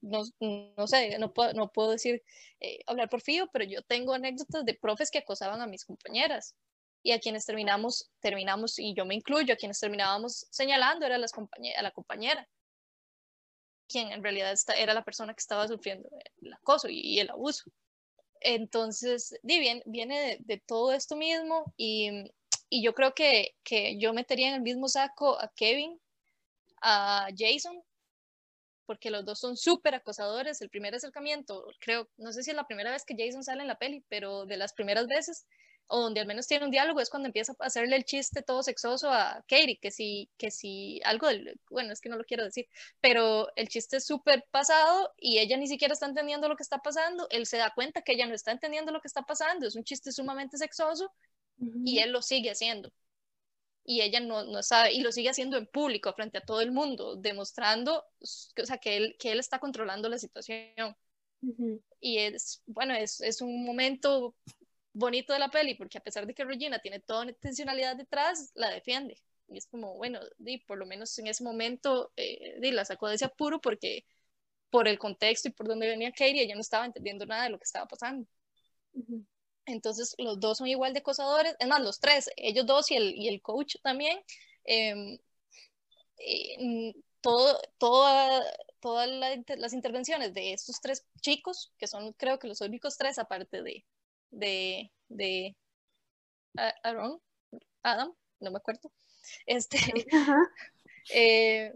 no, 0.00 0.22
no 0.40 0.86
sé, 0.86 1.18
no 1.18 1.32
puedo, 1.32 1.52
no 1.52 1.70
puedo 1.70 1.92
decir, 1.92 2.22
eh, 2.60 2.80
hablar 2.86 3.08
por 3.08 3.20
Fío, 3.20 3.48
pero 3.52 3.64
yo 3.64 3.82
tengo 3.82 4.14
anécdotas 4.14 4.64
de 4.64 4.74
profes 4.74 5.10
que 5.10 5.18
acosaban 5.18 5.60
a 5.60 5.66
mis 5.66 5.84
compañeras 5.84 6.54
y 7.02 7.12
a 7.12 7.20
quienes 7.20 7.46
terminamos, 7.46 8.10
terminamos, 8.20 8.78
y 8.78 8.94
yo 8.94 9.04
me 9.04 9.14
incluyo, 9.14 9.54
a 9.54 9.56
quienes 9.56 9.80
terminábamos 9.80 10.46
señalando 10.50 11.06
era 11.06 11.18
las 11.18 11.32
a 11.32 11.82
la 11.82 11.90
compañera, 11.92 12.48
quien 13.88 14.12
en 14.12 14.22
realidad 14.22 14.54
era 14.76 14.94
la 14.94 15.04
persona 15.04 15.34
que 15.34 15.40
estaba 15.40 15.68
sufriendo 15.68 16.08
el 16.42 16.52
acoso 16.52 16.88
y, 16.88 17.18
el 17.20 17.30
abuso. 17.30 17.70
Entonces, 18.40 19.38
bien, 19.42 19.82
viene 19.86 20.20
de, 20.20 20.38
de, 20.40 20.58
todo 20.58 20.92
esto 20.92 21.16
mismo 21.16 21.72
y, 21.76 22.30
y 22.68 22.82
yo 22.82 22.94
creo 22.94 23.14
que, 23.14 23.56
que 23.64 23.98
yo 23.98 24.12
metería 24.12 24.48
en 24.48 24.54
el 24.54 24.62
mismo 24.62 24.88
saco 24.88 25.40
a 25.40 25.48
Kevin, 25.54 26.00
a 26.82 27.28
Jason 27.36 27.82
porque 28.88 29.10
los 29.10 29.26
dos 29.26 29.38
son 29.38 29.58
súper 29.58 29.94
acosadores. 29.94 30.62
El 30.62 30.70
primer 30.70 30.94
acercamiento, 30.94 31.66
creo, 31.78 32.08
no 32.16 32.32
sé 32.32 32.42
si 32.42 32.50
es 32.52 32.56
la 32.56 32.66
primera 32.66 32.90
vez 32.90 33.04
que 33.04 33.14
Jason 33.18 33.44
sale 33.44 33.60
en 33.60 33.68
la 33.68 33.78
peli, 33.78 34.02
pero 34.08 34.46
de 34.46 34.56
las 34.56 34.72
primeras 34.72 35.06
veces, 35.06 35.46
o 35.88 36.00
donde 36.00 36.20
al 36.20 36.26
menos 36.26 36.46
tiene 36.46 36.64
un 36.64 36.70
diálogo, 36.70 36.98
es 36.98 37.10
cuando 37.10 37.26
empieza 37.26 37.52
a 37.58 37.66
hacerle 37.66 37.96
el 37.96 38.04
chiste 38.06 38.40
todo 38.40 38.62
sexoso 38.62 39.10
a 39.12 39.44
Katie, 39.46 39.78
que 39.78 39.90
si, 39.90 40.30
que 40.38 40.50
si 40.50 41.02
algo, 41.04 41.26
del, 41.26 41.60
bueno, 41.68 41.92
es 41.92 42.00
que 42.00 42.08
no 42.08 42.16
lo 42.16 42.24
quiero 42.24 42.44
decir, 42.44 42.66
pero 43.02 43.48
el 43.56 43.68
chiste 43.68 43.98
es 43.98 44.06
súper 44.06 44.46
pasado 44.50 45.12
y 45.18 45.38
ella 45.38 45.58
ni 45.58 45.66
siquiera 45.66 45.92
está 45.92 46.06
entendiendo 46.06 46.48
lo 46.48 46.56
que 46.56 46.62
está 46.62 46.78
pasando, 46.78 47.26
él 47.30 47.44
se 47.44 47.58
da 47.58 47.74
cuenta 47.74 48.00
que 48.00 48.12
ella 48.12 48.26
no 48.26 48.34
está 48.34 48.52
entendiendo 48.52 48.90
lo 48.90 49.02
que 49.02 49.08
está 49.08 49.20
pasando, 49.20 49.66
es 49.66 49.76
un 49.76 49.84
chiste 49.84 50.12
sumamente 50.12 50.56
sexoso 50.56 51.12
y 51.84 51.98
él 51.98 52.10
lo 52.12 52.22
sigue 52.22 52.50
haciendo 52.50 52.90
y 53.88 54.02
ella 54.02 54.20
no, 54.20 54.44
no, 54.44 54.62
sabe 54.62 54.92
y 54.92 55.00
lo 55.00 55.10
sigue 55.12 55.30
haciendo 55.30 55.56
en 55.56 55.66
público 55.66 56.12
frente 56.12 56.36
a 56.36 56.42
todo 56.42 56.60
el 56.60 56.72
mundo, 56.72 57.16
demostrando 57.16 58.04
que, 58.54 58.60
o 58.60 58.66
sea, 58.66 58.76
que, 58.76 58.98
él, 58.98 59.16
que 59.18 59.32
él 59.32 59.38
está 59.38 59.58
controlando 59.60 60.10
la 60.10 60.18
situación. 60.18 60.94
Y 61.98 62.18
es, 62.18 62.62
bueno, 62.66 62.92
es, 62.92 63.22
es, 63.22 63.40
un 63.40 63.64
momento 63.64 64.36
bonito 64.92 65.32
de 65.32 65.38
la 65.38 65.48
peli 65.48 65.74
porque 65.74 65.96
a 65.96 66.02
pesar 66.02 66.26
de 66.26 66.34
que 66.34 66.44
Regina 66.44 66.80
tiene 66.80 67.00
toda 67.00 67.22
una 67.22 67.30
intencionalidad 67.30 67.96
detrás, 67.96 68.52
la 68.54 68.68
defiende. 68.68 69.22
Y 69.48 69.56
es 69.56 69.66
como, 69.66 69.96
bueno, 69.96 70.20
di, 70.36 70.58
por 70.58 70.76
lo 70.76 70.84
menos 70.84 71.18
en 71.18 71.28
ese 71.28 71.42
momento 71.42 72.12
eh, 72.14 72.58
di, 72.60 72.72
la 72.72 72.84
sacó 72.84 73.08
de 73.08 73.14
ese 73.14 73.24
apuro 73.24 73.58
porque 73.58 74.04
por 74.68 74.86
el 74.86 74.98
contexto 74.98 75.48
y 75.48 75.52
por 75.52 75.66
donde 75.66 75.88
venía 75.88 76.12
Katie, 76.12 76.42
ella 76.42 76.56
no 76.56 76.60
estaba 76.60 76.84
entendiendo 76.84 77.24
nada 77.24 77.44
de 77.44 77.50
lo 77.50 77.58
que 77.58 77.64
estaba 77.64 77.86
pasando. 77.86 78.28
Entonces 79.68 80.14
los 80.18 80.40
dos 80.40 80.58
son 80.58 80.66
igual 80.66 80.92
de 80.94 81.00
acosadores, 81.00 81.54
es 81.58 81.68
más, 81.68 81.80
los 81.80 82.00
tres, 82.00 82.30
ellos 82.36 82.66
dos 82.66 82.90
y 82.90 82.96
el, 82.96 83.14
y 83.14 83.28
el 83.28 83.42
coach 83.42 83.76
también. 83.82 84.18
Eh, 84.64 85.18
eh, 86.18 86.94
todo, 87.20 87.60
toda, 87.78 88.42
todas 88.80 89.08
las 89.56 89.72
intervenciones 89.72 90.34
de 90.34 90.52
estos 90.52 90.80
tres 90.80 91.04
chicos, 91.20 91.72
que 91.78 91.86
son 91.86 92.12
creo 92.14 92.38
que 92.38 92.48
los 92.48 92.60
únicos 92.60 92.96
tres 92.96 93.18
aparte 93.18 93.62
de, 93.62 93.84
de, 94.30 94.90
de 95.08 95.56
Aaron, 96.82 97.20
Adam, 97.82 98.14
no 98.40 98.50
me 98.50 98.58
acuerdo, 98.58 98.92
este, 99.46 99.78
eh, 101.12 101.74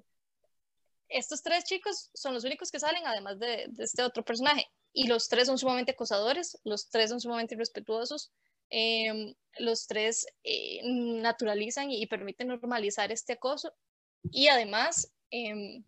estos 1.09 1.43
tres 1.43 1.64
chicos 1.64 2.11
son 2.14 2.34
los 2.34 2.45
únicos 2.45 2.70
que 2.70 2.80
salen 2.80 3.07
además 3.07 3.38
de, 3.38 3.66
de 3.68 3.84
este 3.84 4.03
otro 4.03 4.24
personaje 4.24 4.70
y 4.93 5.07
los 5.07 5.28
tres 5.28 5.47
son 5.47 5.59
sumamente 5.59 5.93
acosadores, 5.93 6.59
los 6.64 6.90
tres 6.90 7.11
son 7.11 7.20
sumamente 7.20 7.55
irrespetuosos, 7.55 8.32
em, 8.68 9.34
los 9.59 9.86
tres 9.86 10.26
eh, 10.45 10.80
naturalizan 10.84 11.90
y, 11.90 12.07
permiten 12.07 12.49
normalizar 12.49 13.11
este 13.12 13.34
acoso 13.34 13.74
y 14.30 14.49
además, 14.49 15.12
eh, 15.30 15.82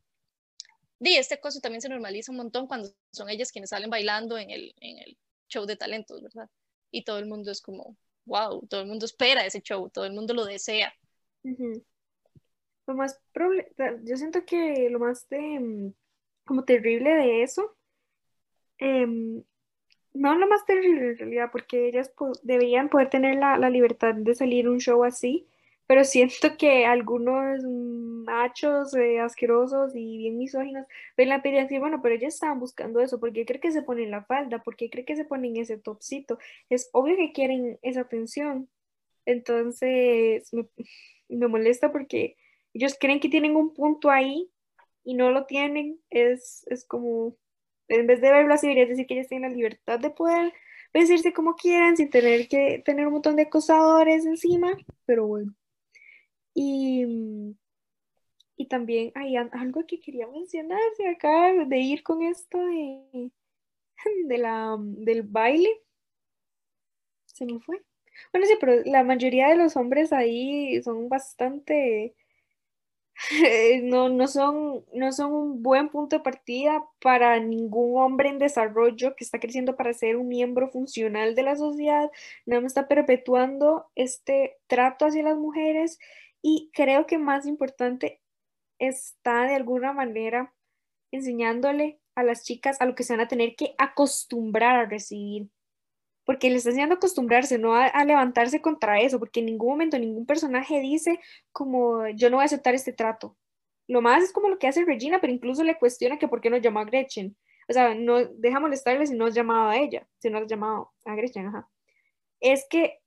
este 1.00 1.34
acoso 1.34 1.61
también 1.61 1.82
se 1.82 1.88
normaliza 1.88 2.32
un 2.32 2.38
montón 2.38 2.66
cuando 2.66 2.88
son 3.12 3.28
ellas 3.28 3.52
quienes 3.52 3.70
salen 3.70 3.90
bailando 3.90 4.38
en 4.38 4.50
el, 4.50 4.74
en 4.80 4.98
el 4.98 5.18
show 5.48 5.66
de 5.66 5.76
talentos, 5.76 6.22
¿verdad? 6.22 6.48
Y 6.90 7.05
todo 7.05 7.18
el 7.18 7.26
mundo 7.26 7.50
es 7.50 7.61
como, 7.61 7.96
wow, 8.24 8.66
todo 8.66 8.80
el 8.80 8.86
mundo 8.86 9.05
espera 9.05 9.44
ese 9.44 9.61
show, 9.61 9.90
todo 9.90 10.07
el 10.07 10.14
mundo 10.14 10.32
lo 10.32 10.46
desea. 10.46 10.94
Lo 12.86 12.94
más 12.94 13.18
yo 14.05 14.16
siento 14.16 14.44
que 14.44 14.88
lo 14.90 14.98
más 14.98 15.28
de, 15.28 15.92
como 16.44 16.64
terrible 16.64 17.11
de 17.11 17.42
eso 17.42 17.76
Em, 18.79 19.43
no 20.14 20.37
lo 20.37 20.49
más 20.49 20.64
terrible 20.64 21.11
en 21.11 21.18
realidad, 21.18 21.51
porque 21.53 21.89
ellas 21.89 22.12
deberían 22.43 22.89
poder 22.89 23.11
tener 23.11 23.37
la, 23.37 23.59
la, 23.59 23.70
libertad 23.70 24.14
de 24.14 24.35
salir 24.35 24.68
un 24.68 24.79
show 24.79 25.05
así, 25.05 25.49
pero 25.87 26.05
siento 26.05 26.57
que 26.57 26.87
algunos 26.87 27.62
machos 27.64 28.95
eh, 28.95 29.20
asquerosos 29.20 29.95
y 29.95 30.18
bien 30.18 30.39
misóginos 30.39 30.87
ven 31.16 31.29
la 31.29 31.43
peli 31.43 31.59
y 31.59 31.62
dicen, 31.62 31.81
bueno, 31.81 32.01
pero 32.03 32.14
ellas 32.14 32.35
estaban 32.35 32.61
buscando 32.61 33.01
eso, 33.01 33.20
porque 33.20 33.45
cree 33.45 33.61
que 33.61 33.72
se 33.72 33.83
ponen 33.83 34.11
la 34.11 34.25
falda? 34.25 34.62
porque 34.62 34.89
cree 34.91 35.05
que 35.05 35.16
se 35.16 35.25
ponen 35.25 35.57
ese 35.57 35.79
topcito? 35.79 36.39
Es 36.70 36.89
obvio 36.93 37.16
que 37.16 37.33
quieren 37.33 37.79
esa 37.83 38.03
atención. 38.03 38.68
Entonces, 39.27 40.53
me, 40.53 40.68
me 41.29 41.49
molesta 41.49 41.93
porque 41.93 42.37
ellos 42.72 42.97
creen 42.99 43.20
que 43.20 43.29
tienen 43.29 43.57
un 43.57 43.75
punto 43.75 44.11
ahí 44.11 44.51
y 45.05 45.14
no 45.14 45.31
lo 45.31 45.47
tienen. 45.47 46.01
Es, 46.11 46.66
es 46.70 46.85
como 46.87 47.37
en 48.01 48.07
vez 48.07 48.20
de 48.20 48.30
verlo 48.30 48.55
así, 48.55 48.66
deberías 48.66 48.90
decir 48.90 49.07
que 49.07 49.14
ellas 49.14 49.28
tienen 49.28 49.51
la 49.51 49.57
libertad 49.57 49.99
de 49.99 50.11
poder 50.11 50.53
vestirse 50.92 51.32
como 51.32 51.57
quieran 51.57 51.97
sin 51.97 52.11
tener 52.11 52.49
que 52.49 52.82
tener 52.84 53.07
un 53.07 53.14
montón 53.14 53.36
de 53.36 53.42
acosadores 53.42 54.24
encima, 54.26 54.76
pero 55.07 55.26
bueno. 55.26 55.55
Y, 56.55 57.05
y 58.57 58.66
también 58.68 59.11
hay 59.16 59.36
algo 59.36 59.86
que 59.86 60.01
quería 60.01 60.28
mencionar, 60.28 60.80
se 60.97 61.09
acaba 61.09 61.64
de 61.64 61.78
ir 61.78 62.03
con 62.03 62.22
esto 62.22 62.59
de, 62.59 63.30
de 64.26 64.38
la, 64.38 64.76
del 64.78 65.22
baile. 65.22 65.70
Se 67.26 67.45
me 67.45 67.59
fue. 67.59 67.82
Bueno, 68.32 68.47
sí, 68.47 68.55
pero 68.61 68.82
la 68.84 69.03
mayoría 69.03 69.49
de 69.49 69.57
los 69.57 69.76
hombres 69.76 70.12
ahí 70.12 70.80
son 70.82 71.09
bastante 71.09 72.14
no, 73.83 74.09
no, 74.09 74.27
son, 74.29 74.85
no 74.93 75.12
son 75.12 75.33
un 75.33 75.62
buen 75.62 75.89
punto 75.89 76.17
de 76.17 76.23
partida 76.23 76.85
para 77.01 77.39
ningún 77.41 78.01
hombre 78.01 78.29
en 78.29 78.39
desarrollo 78.39 79.15
que 79.17 79.25
está 79.25 79.39
creciendo 79.39 79.77
para 79.77 79.93
ser 79.93 80.17
un 80.17 80.29
miembro 80.29 80.69
funcional 80.69 81.35
de 81.35 81.43
la 81.43 81.57
sociedad, 81.57 82.11
nada 82.47 82.62
más 82.62 82.73
está 82.73 82.89
perpetuando 82.89 83.87
este 83.95 84.59
trato 84.67 85.07
hacia 85.07 85.23
las 85.23 85.37
mujeres 85.37 85.99
y 86.43 86.71
creo 86.75 87.07
que 87.07 87.19
más 87.19 87.47
importante 87.47 88.21
está 88.79 89.45
de 89.45 89.55
alguna 89.55 89.93
manera 89.93 90.53
enseñándole 91.12 92.01
a 92.15 92.23
las 92.23 92.45
chicas 92.45 92.81
a 92.81 92.87
lo 92.87 92.95
que 92.95 93.05
se 93.05 93.12
van 93.12 93.21
a 93.21 93.29
tener 93.29 93.57
que 93.57 93.75
acostumbrar 93.79 94.77
a 94.77 94.87
recibir 94.87 95.49
porque 96.25 96.51
le 96.51 96.57
está 96.57 96.70
enseñando 96.70 96.95
a 96.95 96.99
acostumbrarse, 96.99 97.59
no 97.59 97.75
a, 97.75 98.05
levantarse 98.05 98.61
contra 98.61 99.01
eso, 99.01 99.19
porque 99.19 99.40
en 99.40 99.47
ningún 99.47 99.70
momento 99.70 99.98
ningún 99.98 100.27
personaje 100.27 100.81
dice 100.81 101.20
como 101.53 102.09
yo 102.09 102.31
no 102.31 102.36
voy 102.36 102.44
a 102.44 102.47
aceptar 102.47 102.74
este 102.74 102.93
trato. 102.93 103.36
Lo 103.86 104.01
más 104.01 104.23
es 104.23 104.32
como 104.32 104.48
lo 104.48 104.59
que 104.59 104.66
hace 104.66 104.85
Regina, 104.85 105.20
pero 105.20 105.32
incluso 105.32 105.62
le 105.62 105.78
cuestiona 105.78 106.19
que 106.19 106.28
por 106.28 106.40
qué 106.40 106.51
no 106.51 106.57
llamó 106.57 106.81
a 106.81 106.85
Gretchen. 106.85 107.36
O 107.69 107.73
sea, 107.73 107.94
no 107.94 108.24
deja 108.24 108.61
molestarle 108.61 109.07
si 109.07 109.15
no 109.15 109.27
has 109.27 109.35
llamado 109.35 109.70
a 109.70 109.77
ella, 109.77 110.07
si 110.19 110.31
no 110.31 110.39
has 110.39 110.47
llamado 110.47 110.93
a 111.05 111.15
Gretchen, 111.15 111.47
ajá. 111.47 111.69
Es 112.40 112.66
que 112.69 113.01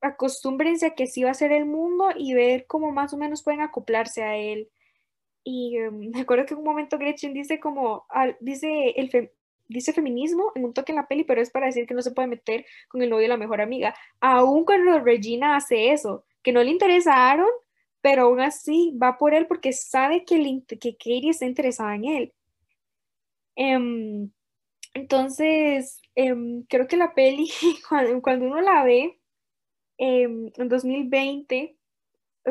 acostúmbrense 0.00 0.86
a 0.86 0.94
que 0.94 1.06
sí 1.06 1.22
va 1.24 1.30
a 1.30 1.34
ser 1.34 1.52
el 1.52 1.66
mundo 1.66 2.08
y 2.16 2.34
ver 2.34 2.66
cómo 2.66 2.92
más 2.92 3.12
o 3.12 3.18
menos 3.18 3.42
pueden 3.42 3.60
acoplarse 3.60 4.22
a 4.22 4.36
él. 4.36 4.70
Y 5.44 5.76
em, 5.78 6.10
me 6.10 6.20
acuerdo 6.20 6.46
que 6.46 6.54
en 6.54 6.58
un 6.58 6.64
momento 6.64 6.98
Gretchen 6.98 7.34
dice 7.34 7.60
como, 7.60 8.06
dice 8.40 8.90
el, 8.96 9.32
dice 9.70 9.92
feminismo 9.92 10.52
en 10.54 10.64
un 10.64 10.74
toque 10.74 10.92
en 10.92 10.96
la 10.96 11.08
peli, 11.08 11.24
pero 11.24 11.40
es 11.40 11.50
para 11.50 11.66
decir 11.66 11.86
que 11.86 11.94
no 11.94 12.02
se 12.02 12.12
puede 12.12 12.28
meter 12.28 12.66
con 12.88 13.02
el 13.02 13.10
novio 13.10 13.22
de 13.22 13.28
la 13.28 13.36
mejor 13.36 13.60
amiga. 13.60 13.94
Aún 14.20 14.64
cuando 14.64 15.00
Regina 15.00 15.56
hace 15.56 15.92
eso, 15.92 16.24
que 16.42 16.52
no 16.52 16.62
le 16.62 16.70
interesa 16.70 17.14
a 17.14 17.30
Aaron, 17.32 17.50
pero 18.00 18.22
aún 18.24 18.40
así 18.40 18.96
va 19.00 19.18
por 19.18 19.34
él 19.34 19.46
porque 19.46 19.72
sabe 19.72 20.24
que, 20.24 20.62
que 20.68 20.96
Katie 20.96 21.30
está 21.30 21.46
interesada 21.46 21.94
en 21.94 22.04
él. 22.04 22.32
Em, 23.56 24.30
entonces, 24.94 26.00
em, 26.14 26.64
creo 26.64 26.86
que 26.88 26.96
la 26.96 27.14
peli, 27.14 27.50
cuando, 28.22 28.46
uno 28.46 28.60
la 28.60 28.84
ve 28.84 29.18
em, 29.98 30.50
en 30.56 30.68
2020, 30.68 31.76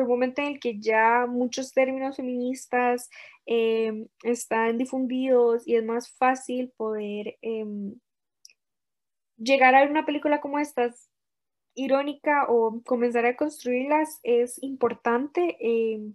el 0.00 0.08
momento 0.08 0.42
en 0.42 0.48
el 0.48 0.60
que 0.60 0.78
ya 0.78 1.26
muchos 1.28 1.72
términos 1.72 2.16
feministas 2.16 3.10
em, 3.46 4.08
están 4.22 4.78
difundidos 4.78 5.66
y 5.66 5.76
es 5.76 5.84
más 5.84 6.10
fácil 6.16 6.72
poder 6.76 7.38
em, 7.42 7.94
llegar 9.36 9.74
a 9.74 9.84
una 9.84 10.04
película 10.04 10.40
como 10.40 10.58
esta 10.58 10.90
irónica 11.74 12.46
o 12.48 12.82
comenzar 12.84 13.26
a 13.26 13.36
construirlas, 13.36 14.20
es 14.22 14.62
importante 14.62 15.56
em, 15.60 16.14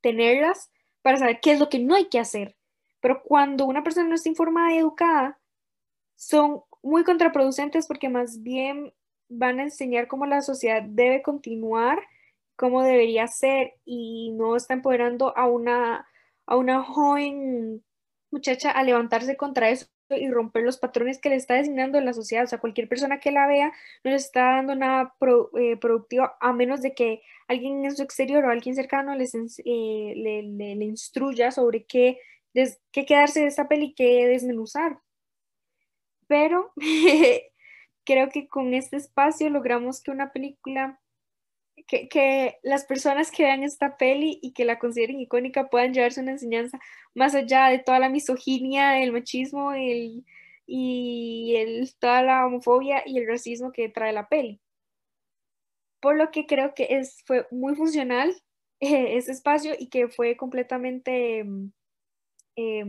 tenerlas 0.00 0.70
para 1.02 1.18
saber 1.18 1.40
qué 1.40 1.52
es 1.52 1.60
lo 1.60 1.68
que 1.68 1.78
no 1.78 1.94
hay 1.94 2.08
que 2.08 2.18
hacer. 2.18 2.56
Pero 3.00 3.22
cuando 3.22 3.66
una 3.66 3.82
persona 3.82 4.08
no 4.08 4.14
está 4.14 4.28
informada 4.28 4.72
y 4.72 4.78
educada, 4.78 5.38
son 6.16 6.62
muy 6.82 7.04
contraproducentes 7.04 7.86
porque 7.86 8.08
más 8.08 8.42
bien 8.42 8.92
van 9.28 9.60
a 9.60 9.64
enseñar 9.64 10.08
cómo 10.08 10.26
la 10.26 10.42
sociedad 10.42 10.82
debe 10.82 11.22
continuar, 11.22 12.00
cómo 12.60 12.82
debería 12.82 13.26
ser 13.26 13.72
y 13.86 14.32
no 14.32 14.54
está 14.54 14.74
empoderando 14.74 15.34
a 15.34 15.46
una, 15.46 16.06
a 16.44 16.56
una 16.56 16.84
joven 16.84 17.82
muchacha 18.30 18.70
a 18.70 18.82
levantarse 18.82 19.38
contra 19.38 19.70
eso 19.70 19.86
y 20.10 20.30
romper 20.30 20.64
los 20.64 20.76
patrones 20.76 21.18
que 21.18 21.30
le 21.30 21.36
está 21.36 21.54
designando 21.54 21.98
la 22.02 22.12
sociedad. 22.12 22.44
O 22.44 22.46
sea, 22.46 22.60
cualquier 22.60 22.86
persona 22.86 23.18
que 23.18 23.30
la 23.30 23.46
vea 23.46 23.72
no 24.04 24.10
le 24.10 24.16
está 24.18 24.56
dando 24.56 24.74
nada 24.74 25.14
eh, 25.58 25.78
productivo 25.78 26.30
a 26.38 26.52
menos 26.52 26.82
de 26.82 26.92
que 26.92 27.22
alguien 27.48 27.82
en 27.86 27.96
su 27.96 28.02
exterior 28.02 28.44
o 28.44 28.50
alguien 28.50 28.74
cercano 28.74 29.14
les, 29.14 29.34
eh, 29.34 30.12
le, 30.14 30.84
instruya 30.84 31.52
sobre 31.52 31.86
qué, 31.86 32.18
qué 32.92 33.06
quedarse 33.06 33.40
de 33.40 33.46
esa 33.46 33.68
peli 33.68 33.86
y 33.86 33.94
qué 33.94 34.26
desmenuzar. 34.26 34.98
Pero 36.26 36.74
creo 38.04 38.28
que 38.28 38.48
con 38.48 38.74
este 38.74 38.98
espacio 38.98 39.48
logramos 39.48 40.02
que 40.02 40.10
una 40.10 40.30
película, 40.30 40.99
que, 41.86 42.08
que, 42.08 42.58
las 42.62 42.84
personas 42.84 43.30
que 43.30 43.44
vean 43.44 43.62
esta 43.62 43.96
peli 43.96 44.38
y 44.42 44.52
que 44.52 44.64
la 44.64 44.78
consideren 44.78 45.20
icónica 45.20 45.68
puedan 45.68 45.92
llevarse 45.92 46.20
una 46.20 46.32
enseñanza 46.32 46.78
más 47.14 47.34
allá 47.34 47.68
de 47.68 47.78
toda 47.78 47.98
la 47.98 48.08
misoginia, 48.08 49.02
el 49.02 49.12
machismo 49.12 49.72
el, 49.72 50.24
y 50.66 51.54
el, 51.56 51.94
toda 51.98 52.22
la 52.22 52.46
homofobia 52.46 53.02
y 53.06 53.18
el 53.18 53.26
racismo 53.26 53.72
que 53.72 53.88
trae 53.88 54.12
la 54.12 54.28
peli. 54.28 54.60
Por 56.00 56.16
lo 56.16 56.30
que 56.30 56.46
creo 56.46 56.74
que 56.74 56.86
es, 56.90 57.22
fue 57.26 57.46
muy 57.50 57.74
funcional 57.74 58.34
eh, 58.80 59.16
ese 59.16 59.32
espacio 59.32 59.74
y 59.78 59.88
que 59.88 60.08
fue 60.08 60.36
completamente... 60.36 61.44
Eh, 62.56 62.84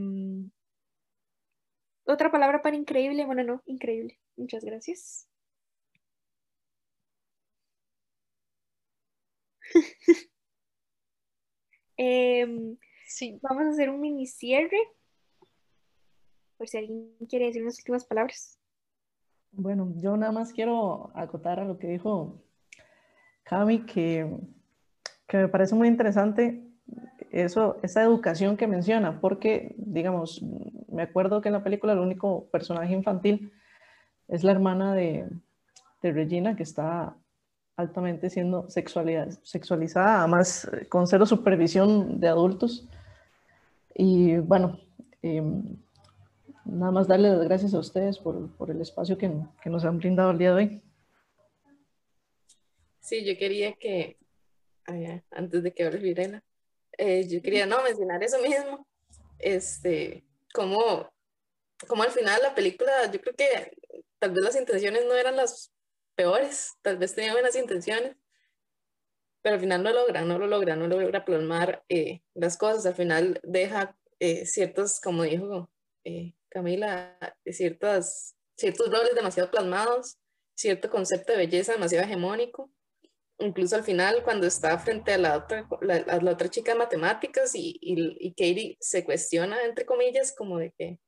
otra 2.06 2.32
palabra 2.32 2.62
para 2.62 2.76
increíble, 2.76 3.26
bueno, 3.26 3.44
no, 3.44 3.62
increíble. 3.66 4.20
Muchas 4.36 4.64
gracias. 4.66 5.31
Em, 12.04 12.78
sí. 13.06 13.38
Vamos 13.44 13.64
a 13.64 13.70
hacer 13.70 13.90
un 13.92 14.02
mini 14.02 14.26
cierre. 14.26 14.78
Por 16.58 16.68
si 16.68 16.80
alguien 16.80 17.16
quiere 17.30 17.46
decir 17.46 17.62
unas 17.62 17.78
últimas 17.78 18.06
palabras. 18.06 18.60
Bueno, 19.52 19.94
yo 19.98 20.18
nada 20.18 20.32
más 20.32 20.52
quiero 20.52 21.12
acotar 21.14 21.60
a 21.60 21.66
lo 21.66 21.78
que 21.78 21.88
dijo 21.88 22.42
Cami, 23.44 23.86
que, 23.86 24.28
que 25.28 25.38
me 25.38 25.48
parece 25.48 25.76
muy 25.76 25.88
interesante 25.88 26.64
eso, 27.32 27.78
esa 27.84 28.02
educación 28.02 28.58
que 28.58 28.68
menciona, 28.68 29.20
porque, 29.20 29.76
digamos, 29.78 30.42
me 30.88 31.04
acuerdo 31.04 31.42
que 31.42 31.50
en 31.50 31.54
la 31.54 31.64
película 31.64 31.94
el 31.94 32.00
único 32.00 32.50
personaje 32.50 32.94
infantil 32.94 33.52
es 34.28 34.44
la 34.44 34.52
hermana 34.54 34.96
de, 34.96 35.30
de 36.02 36.12
Regina, 36.12 36.56
que 36.56 36.64
está 36.64 37.16
altamente 37.82 38.30
siendo 38.30 38.70
sexualizada, 38.70 40.20
además 40.20 40.70
eh, 40.72 40.88
con 40.88 41.08
cero 41.08 41.26
supervisión 41.26 42.20
de 42.20 42.28
adultos. 42.28 42.88
Y 43.94 44.38
bueno, 44.38 44.80
em, 45.22 45.78
nada 46.66 46.92
más 46.92 47.08
darle 47.08 47.30
las 47.30 47.44
gracias 47.44 47.74
a 47.74 47.80
ustedes 47.80 48.18
por, 48.18 48.50
por 48.56 48.72
el 48.72 48.82
espacio 48.82 49.18
que, 49.18 49.32
que, 49.62 49.70
nos 49.70 49.84
han 49.86 49.98
brindado 49.98 50.32
el 50.32 50.38
día 50.38 50.50
de 50.50 50.56
hoy. 50.56 50.82
Sí, 53.00 53.26
yo 53.26 53.38
quería 53.38 53.74
que, 53.74 54.18
antes 55.32 55.64
de 55.64 55.74
que 55.74 55.84
hable 55.84 56.00
Virena, 56.00 56.44
eh, 56.98 57.28
yo 57.28 57.42
quería 57.42 57.66
no 57.66 57.84
mencionar 57.84 58.24
eso 58.24 58.40
mismo, 58.40 58.88
este, 59.40 60.24
como, 60.54 61.10
como 61.88 62.04
al 62.04 62.12
final 62.12 62.42
la 62.42 62.54
película, 62.54 63.12
yo 63.12 63.20
creo 63.20 63.36
que 63.36 63.72
tal 64.20 64.32
vez 64.32 64.44
las 64.44 64.56
intenciones 64.56 65.04
no 65.06 65.16
eran 65.16 65.36
las 65.36 65.72
peores, 66.16 66.74
tal 66.82 66.98
vez 66.98 67.16
tenía 67.16 67.34
buenas 67.34 67.56
intenciones, 67.56 68.16
pero 69.42 69.56
al 69.56 69.62
final 69.62 69.84
no 69.84 69.92
logra, 69.92 70.22
no 70.22 70.38
lo 70.38 70.48
logra, 70.48 70.76
no 70.76 70.88
logra 70.88 71.26
plasmar 71.26 71.84
eh, 71.90 72.22
las 72.34 72.58
cosas, 72.58 72.86
al 72.86 72.96
final 72.96 73.40
deja 73.44 73.98
eh, 74.20 74.46
ciertos, 74.46 75.00
como 75.00 75.24
dijo 75.24 75.70
Camila, 76.50 77.18
ciertas, 77.46 78.36
ciertos 78.56 78.92
roles 78.92 79.16
demasiado 79.16 79.50
plasmados, 79.50 80.18
cierto 80.56 80.90
concepto 80.90 81.32
de 81.32 81.40
belleza 81.40 81.74
demasiado 81.74 82.06
hegemónico, 82.06 82.72
incluso 83.40 83.76
al 83.76 83.84
final 83.84 84.24
cuando 84.24 84.48
está 84.48 84.78
frente 84.78 85.14
a 85.14 85.18
la 85.18 85.38
otra, 85.38 85.68
la, 85.82 86.00
la 86.22 86.32
otra 86.32 86.50
chica 86.50 86.74
de 86.74 86.80
matemáticas 86.80 87.56
y, 87.56 87.78
y, 87.82 88.16
y, 88.20 88.32
Katie 88.32 88.78
se 88.80 89.04
cuestiona, 89.04 89.64
entre 89.64 89.86
comillas, 89.86 90.34
como 90.36 90.60
de 90.60 90.72
que, 90.72 91.00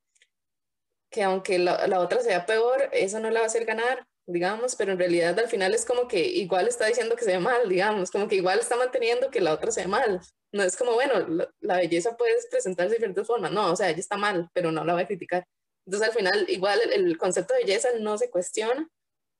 que 1.10 1.22
aunque 1.22 1.58
la, 1.58 1.86
la, 1.86 2.00
otra 2.00 2.20
sea 2.20 2.46
peor, 2.46 2.88
eso 2.92 3.20
no 3.20 3.30
la 3.30 3.40
va 3.40 3.44
a 3.44 3.46
hacer 3.46 3.64
ganar, 3.64 4.06
digamos, 4.26 4.74
pero 4.76 4.92
en 4.92 4.98
realidad 4.98 5.38
al 5.38 5.48
final 5.48 5.74
es 5.74 5.84
como 5.84 6.08
que 6.08 6.26
igual 6.26 6.66
está 6.66 6.86
diciendo 6.86 7.16
que 7.16 7.24
se 7.24 7.32
ve 7.32 7.38
mal, 7.38 7.68
digamos, 7.68 8.10
como 8.10 8.26
que 8.28 8.36
igual 8.36 8.58
está 8.58 8.76
manteniendo 8.76 9.30
que 9.30 9.40
la 9.40 9.52
otra 9.52 9.70
sea 9.70 9.86
mal. 9.86 10.20
No 10.52 10.62
es 10.62 10.76
como, 10.76 10.94
bueno, 10.94 11.46
la, 11.60 11.76
belleza 11.78 12.16
puede 12.16 12.34
presentarse 12.50 12.90
de 12.90 12.96
diferentes 12.96 13.26
formas, 13.26 13.52
no, 13.52 13.72
o 13.72 13.76
sea, 13.76 13.90
ella 13.90 13.98
está 13.98 14.16
mal, 14.16 14.48
pero 14.54 14.72
no 14.72 14.84
la 14.84 14.94
va 14.94 15.00
a 15.00 15.06
criticar. 15.06 15.44
Entonces 15.86 16.08
al 16.08 16.14
final 16.14 16.46
igual 16.48 16.80
el, 16.92 17.18
concepto 17.18 17.54
de 17.54 17.60
belleza 17.60 17.88
no 18.00 18.16
se 18.16 18.30
cuestiona, 18.30 18.88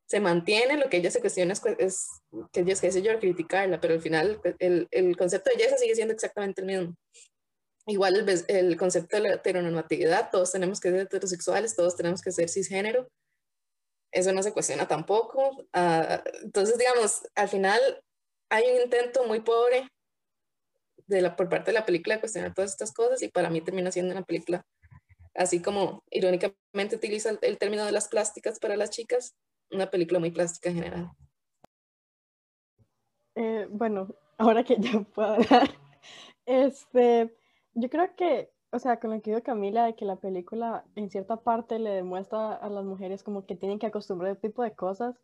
se 0.06 0.20
mantiene, 0.20 0.76
lo 0.76 0.90
que 0.90 0.98
ella 0.98 1.10
se 1.10 1.20
cuestiona 1.20 1.54
es, 1.54 1.62
es 1.78 2.06
que 2.52 2.60
ella, 2.60 2.74
qué 2.78 2.92
sé 2.92 3.00
yo, 3.00 3.18
criticarla, 3.18 3.80
pero 3.80 3.94
al 3.94 4.02
final 4.02 4.38
pues, 4.42 4.54
el, 4.58 4.86
el, 4.90 5.16
concepto 5.16 5.50
de 5.50 5.56
belleza 5.56 5.78
sigue 5.78 5.94
siendo 5.94 6.12
exactamente 6.12 6.60
el 6.60 6.66
mismo. 6.66 6.94
Igual 7.86 8.16
el, 8.16 8.44
el, 8.48 8.76
concepto 8.76 9.16
de 9.16 9.22
la 9.22 9.34
heteronormatividad, 9.34 10.30
todos 10.30 10.52
tenemos 10.52 10.80
que 10.80 10.90
ser 10.90 11.00
heterosexuales, 11.00 11.76
todos 11.76 11.96
tenemos 11.96 12.20
que 12.20 12.32
ser 12.32 12.50
cisgénero, 12.50 13.08
eso 14.14 14.32
no 14.32 14.42
se 14.42 14.52
cuestiona 14.52 14.86
tampoco. 14.86 15.50
Uh, 15.74 16.22
entonces, 16.42 16.78
digamos, 16.78 17.22
al 17.34 17.48
final 17.48 17.80
hay 18.48 18.70
un 18.70 18.82
intento 18.82 19.24
muy 19.24 19.40
pobre 19.40 19.88
de 21.06 21.20
la, 21.20 21.36
por 21.36 21.48
parte 21.48 21.72
de 21.72 21.78
la 21.78 21.84
película 21.84 22.14
de 22.14 22.20
cuestionar 22.20 22.54
todas 22.54 22.70
estas 22.70 22.92
cosas 22.92 23.20
y 23.22 23.28
para 23.28 23.50
mí 23.50 23.60
termina 23.60 23.90
siendo 23.90 24.12
una 24.12 24.22
película, 24.22 24.64
así 25.34 25.60
como 25.60 26.04
irónicamente 26.10 26.96
utiliza 26.96 27.36
el, 27.42 27.58
término 27.58 27.84
de 27.84 27.92
las 27.92 28.08
plásticas 28.08 28.58
para 28.60 28.76
las 28.76 28.90
chicas, 28.90 29.34
una 29.70 29.90
película 29.90 30.20
muy 30.20 30.30
plástica 30.30 30.70
en 30.70 30.76
general. 30.76 31.10
Eh, 33.34 33.66
bueno, 33.68 34.14
ahora 34.38 34.62
que 34.62 34.76
ya 34.78 35.00
puedo 35.00 35.34
hablar, 35.34 35.76
este, 36.46 37.36
yo 37.72 37.90
creo 37.90 38.14
que, 38.14 38.53
o 38.74 38.78
sea, 38.80 38.98
con 38.98 39.10
lo 39.10 39.22
que 39.22 39.30
dijo 39.30 39.42
Camila, 39.42 39.84
de 39.86 39.94
que 39.94 40.04
la 40.04 40.16
película 40.16 40.84
en 40.96 41.08
cierta 41.08 41.36
parte 41.36 41.78
le 41.78 41.90
demuestra 41.90 42.54
a 42.54 42.68
las 42.68 42.84
mujeres 42.84 43.22
como 43.22 43.46
que 43.46 43.54
tienen 43.56 43.78
que 43.78 43.86
acostumbrar 43.86 44.30
a 44.30 44.32
este 44.34 44.48
tipo 44.48 44.62
de 44.62 44.74
cosas, 44.74 45.20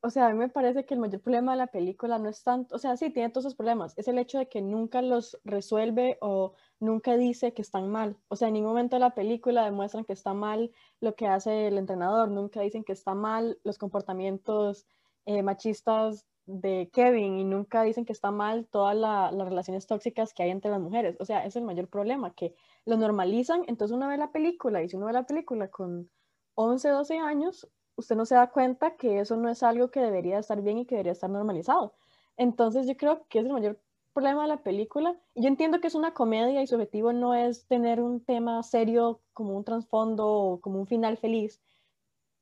o 0.00 0.10
sea, 0.10 0.28
a 0.28 0.30
mí 0.32 0.38
me 0.38 0.48
parece 0.48 0.86
que 0.86 0.94
el 0.94 1.00
mayor 1.00 1.20
problema 1.20 1.52
de 1.52 1.58
la 1.58 1.66
película 1.66 2.18
no 2.18 2.28
es 2.28 2.42
tanto, 2.42 2.76
o 2.76 2.78
sea, 2.78 2.96
sí, 2.96 3.10
tiene 3.10 3.30
todos 3.30 3.46
esos 3.46 3.56
problemas, 3.56 3.92
es 3.98 4.08
el 4.08 4.18
hecho 4.18 4.38
de 4.38 4.48
que 4.48 4.62
nunca 4.62 5.02
los 5.02 5.38
resuelve 5.44 6.16
o 6.20 6.54
nunca 6.80 7.16
dice 7.16 7.52
que 7.54 7.62
están 7.62 7.90
mal. 7.90 8.16
O 8.28 8.36
sea, 8.36 8.48
en 8.48 8.54
ningún 8.54 8.70
momento 8.70 8.96
de 8.96 9.00
la 9.00 9.14
película 9.14 9.64
demuestran 9.64 10.04
que 10.04 10.12
está 10.14 10.32
mal 10.34 10.70
lo 11.00 11.14
que 11.16 11.26
hace 11.26 11.68
el 11.68 11.78
entrenador, 11.78 12.30
nunca 12.30 12.60
dicen 12.60 12.84
que 12.84 12.92
está 12.92 13.14
mal 13.14 13.58
los 13.64 13.78
comportamientos 13.78 14.86
eh, 15.26 15.42
machistas 15.42 16.26
de 16.46 16.90
Kevin 16.92 17.38
y 17.38 17.44
nunca 17.44 17.82
dicen 17.82 18.04
que 18.04 18.12
está 18.12 18.30
mal 18.30 18.66
todas 18.66 18.96
las 18.96 19.32
relaciones 19.32 19.86
tóxicas 19.86 20.32
que 20.32 20.44
hay 20.44 20.50
entre 20.50 20.70
las 20.70 20.80
mujeres. 20.80 21.16
O 21.20 21.24
sea, 21.24 21.44
es 21.44 21.56
el 21.56 21.64
mayor 21.64 21.88
problema, 21.88 22.32
que 22.34 22.54
lo 22.84 22.96
normalizan, 22.96 23.64
entonces 23.66 23.96
uno 23.96 24.08
ve 24.08 24.16
la 24.16 24.30
película 24.30 24.82
y 24.82 24.88
si 24.88 24.96
uno 24.96 25.06
ve 25.06 25.12
la 25.12 25.26
película 25.26 25.68
con 25.68 26.08
11, 26.54 26.88
12 26.88 27.18
años, 27.18 27.68
usted 27.96 28.16
no 28.16 28.24
se 28.26 28.36
da 28.36 28.50
cuenta 28.50 28.96
que 28.96 29.20
eso 29.20 29.36
no 29.36 29.48
es 29.48 29.62
algo 29.62 29.90
que 29.90 30.00
debería 30.00 30.38
estar 30.38 30.62
bien 30.62 30.78
y 30.78 30.86
que 30.86 30.94
debería 30.94 31.12
estar 31.12 31.30
normalizado. 31.30 31.94
Entonces 32.36 32.86
yo 32.86 32.96
creo 32.96 33.26
que 33.28 33.40
es 33.40 33.46
el 33.46 33.52
mayor 33.52 33.78
problema 34.12 34.42
de 34.42 34.48
la 34.48 34.62
película. 34.62 35.16
Yo 35.34 35.48
entiendo 35.48 35.80
que 35.80 35.88
es 35.88 35.94
una 35.94 36.14
comedia 36.14 36.62
y 36.62 36.66
su 36.66 36.76
objetivo 36.76 37.12
no 37.12 37.34
es 37.34 37.66
tener 37.66 38.00
un 38.00 38.20
tema 38.20 38.62
serio 38.62 39.20
como 39.34 39.56
un 39.56 39.64
trasfondo 39.64 40.28
o 40.28 40.60
como 40.60 40.78
un 40.78 40.86
final 40.86 41.16
feliz, 41.16 41.60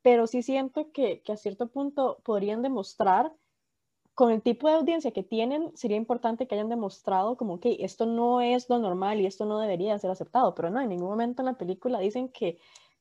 pero 0.03 0.27
sí 0.27 0.43
siento 0.43 0.93
que, 0.93 1.23
que 1.23 1.33
a 1.33 1.37
cierto 1.37 1.69
punto 1.69 2.19
podrían 2.25 2.63
demostrar 2.63 3.33
con 4.15 4.31
el 4.31 4.43
tipo 4.43 4.69
de 4.69 4.75
audiencia 4.75 5.11
que 5.11 5.23
tienen, 5.23 5.77
sería 5.77 5.97
importante 5.97 6.47
que 6.47 6.55
hayan 6.55 6.69
demostrado 6.69 7.37
como 7.37 7.61
que 7.61 7.79
esto 7.81 8.07
no 8.07 8.41
es 8.41 8.69
lo 8.69 8.79
normal 8.79 9.21
y 9.21 9.27
esto 9.27 9.45
no 9.45 9.59
debería 9.59 9.99
ser 9.99 10.11
aceptado, 10.11 10.55
pero 10.55 10.71
no, 10.71 10.81
en 10.81 10.89
ningún 10.89 11.09
momento 11.09 11.43
en 11.43 11.47
la 11.47 11.59
película 11.59 11.99
dicen 11.99 12.29
que 12.29 12.59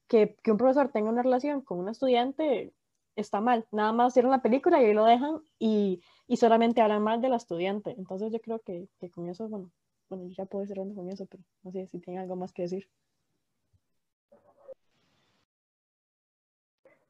que, 0.08 0.36
un 0.52 0.58
profesor 0.58 0.90
tenga 0.90 1.10
una 1.10 1.24
relación 1.24 1.62
con 1.62 1.80
un 1.80 1.90
estudiante 1.90 2.74
está 3.16 3.42
mal. 3.42 3.66
Nada 3.72 3.92
más 3.94 4.14
hicieron 4.14 4.32
la 4.32 4.42
película 4.42 4.82
y 4.82 4.86
ahí 4.86 4.94
lo 4.94 5.06
dejan 5.06 5.42
y, 5.60 6.02
y 6.28 6.38
solamente 6.38 6.82
hablan 6.82 7.04
mal 7.04 7.22
de 7.22 7.30
la 7.30 7.38
estudiante. 7.38 7.96
Entonces 7.98 8.32
yo 8.32 8.40
creo 8.40 8.60
que, 8.60 8.88
que 9.00 9.10
con 9.10 9.30
eso, 9.30 9.48
bueno, 9.48 9.72
bueno, 10.10 10.28
ya 10.30 10.46
puedo 10.46 10.64
ir 10.64 10.70
cerrando 10.70 10.96
con 10.96 11.10
eso, 11.10 11.26
pero 11.26 11.44
no 11.64 11.72
sé 11.72 11.88
si 11.88 12.00
tienen 12.00 12.22
algo 12.22 12.36
más 12.36 12.52
que 12.54 12.64
decir. 12.64 12.88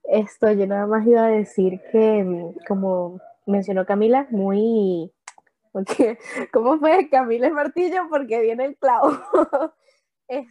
Esto, 0.04 0.52
yo 0.52 0.68
nada 0.68 0.86
más 0.86 1.08
iba 1.08 1.26
a 1.26 1.30
decir 1.30 1.82
que, 1.92 2.54
como 2.68 3.20
mencionó 3.46 3.86
Camila, 3.86 4.28
muy... 4.32 5.12
Porque, 5.72 6.20
¿Cómo 6.54 6.78
fue 6.78 7.10
Camila 7.10 7.48
el 7.48 7.54
martillo? 7.54 8.08
Porque 8.10 8.42
viene 8.42 8.66
el 8.66 8.78
clavo. 8.78 9.12
es 10.28 10.48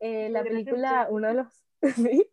eh, 0.00 0.28
la 0.30 0.42
película, 0.42 1.08
uno 1.10 1.28
de 1.28 1.34
los 1.34 1.46
¿sí? 1.96 2.28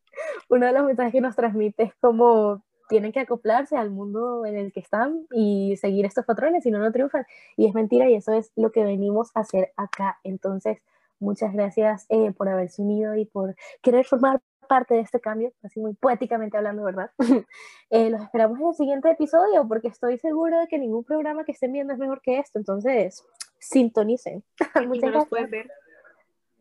Uno 0.49 0.65
de 0.65 0.71
los 0.73 0.85
mensajes 0.85 1.11
que 1.11 1.21
nos 1.21 1.35
transmite 1.35 1.83
es 1.83 1.95
como 1.95 2.63
tienen 2.89 3.11
que 3.11 3.21
acoplarse 3.21 3.75
al 3.75 3.89
mundo 3.89 4.45
en 4.45 4.55
el 4.55 4.71
que 4.71 4.81
están 4.81 5.25
y 5.31 5.75
seguir 5.77 6.05
estos 6.05 6.25
patrones, 6.25 6.63
si 6.63 6.69
no, 6.69 6.79
no 6.79 6.91
triunfan. 6.91 7.25
Y 7.57 7.65
es 7.67 7.73
mentira 7.73 8.09
y 8.09 8.15
eso 8.15 8.33
es 8.33 8.51
lo 8.55 8.71
que 8.71 8.83
venimos 8.83 9.31
a 9.33 9.39
hacer 9.39 9.73
acá. 9.77 10.19
Entonces, 10.23 10.79
muchas 11.19 11.53
gracias 11.53 12.05
eh, 12.09 12.31
por 12.33 12.49
haberse 12.49 12.81
unido 12.81 13.15
y 13.15 13.25
por 13.25 13.55
querer 13.81 14.05
formar 14.05 14.41
parte 14.67 14.95
de 14.95 15.01
este 15.01 15.19
cambio, 15.19 15.53
así 15.63 15.79
muy 15.79 15.93
poéticamente 15.93 16.57
hablando, 16.57 16.83
¿verdad? 16.83 17.11
Eh, 17.89 18.09
los 18.09 18.21
esperamos 18.21 18.59
en 18.59 18.67
el 18.67 18.73
siguiente 18.73 19.11
episodio 19.11 19.67
porque 19.67 19.87
estoy 19.87 20.17
segura 20.17 20.61
de 20.61 20.67
que 20.67 20.79
ningún 20.79 21.03
programa 21.03 21.43
que 21.43 21.51
estén 21.51 21.71
viendo 21.71 21.93
es 21.93 21.99
mejor 21.99 22.21
que 22.21 22.39
esto. 22.39 22.57
Entonces, 22.57 23.23
sintonicen. 23.59 24.43
Muchas 24.87 25.11
no 25.11 25.27
gracias. 25.29 25.49
ver. 25.51 25.71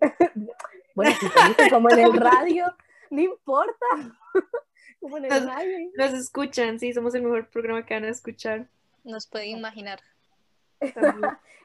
bueno, 0.94 1.16
sintonicen 1.18 1.70
como 1.70 1.90
en 1.90 1.98
el 2.00 2.12
radio, 2.12 2.66
no 3.08 3.20
importa. 3.22 3.86
nos, 5.96 6.12
escuchan, 6.12 6.78
sí, 6.78 6.92
somos 6.92 7.14
el 7.14 7.22
mejor 7.22 7.48
programa 7.48 7.86
que 7.86 7.94
van 7.94 8.04
a 8.04 8.10
escuchar. 8.10 8.68
Nos 9.04 9.26
pueden 9.26 9.56
imaginar. 9.56 10.00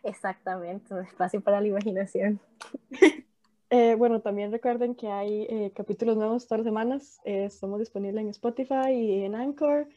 Exactamente, 0.03 0.93
un 0.93 1.03
espacio 1.03 1.41
para 1.41 1.59
la 1.59 1.67
imaginación. 1.67 2.39
Eh, 3.69 3.95
bueno, 3.95 4.21
también 4.21 4.51
recuerden 4.51 4.95
que 4.95 5.07
hay 5.07 5.43
eh, 5.49 5.73
capítulos 5.75 6.15
nuevos 6.15 6.47
todas 6.47 6.59
las 6.59 6.65
semanas. 6.65 7.19
Eh, 7.25 7.45
estamos 7.45 7.79
disponibles 7.79 8.21
en 8.21 8.29
Spotify 8.29 8.91
y 8.91 9.23
en 9.23 9.35
Anchor. 9.35 9.87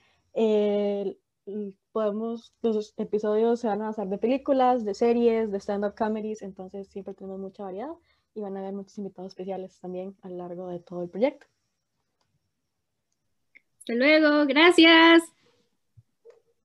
podemos, 1.92 2.52
los 2.62 2.94
episodios 2.96 3.60
se 3.60 3.66
van 3.68 3.82
a 3.82 3.86
basar 3.86 4.08
de 4.08 4.18
películas, 4.18 4.84
de 4.84 4.94
series, 4.94 5.50
de 5.50 5.58
stand-up 5.58 5.94
comedies, 5.96 6.42
entonces 6.42 6.88
siempre 6.88 7.14
tenemos 7.14 7.40
mucha 7.40 7.64
variedad 7.64 7.92
y 8.34 8.40
van 8.40 8.56
a 8.56 8.60
haber 8.60 8.72
muchos 8.74 8.98
invitados 8.98 9.32
especiales 9.32 9.78
también 9.80 10.16
a 10.22 10.28
lo 10.28 10.36
largo 10.36 10.68
de 10.68 10.80
todo 10.80 11.02
el 11.02 11.08
proyecto. 11.08 11.46
Hasta 13.78 13.94
luego, 13.94 14.46
gracias. 14.46 15.22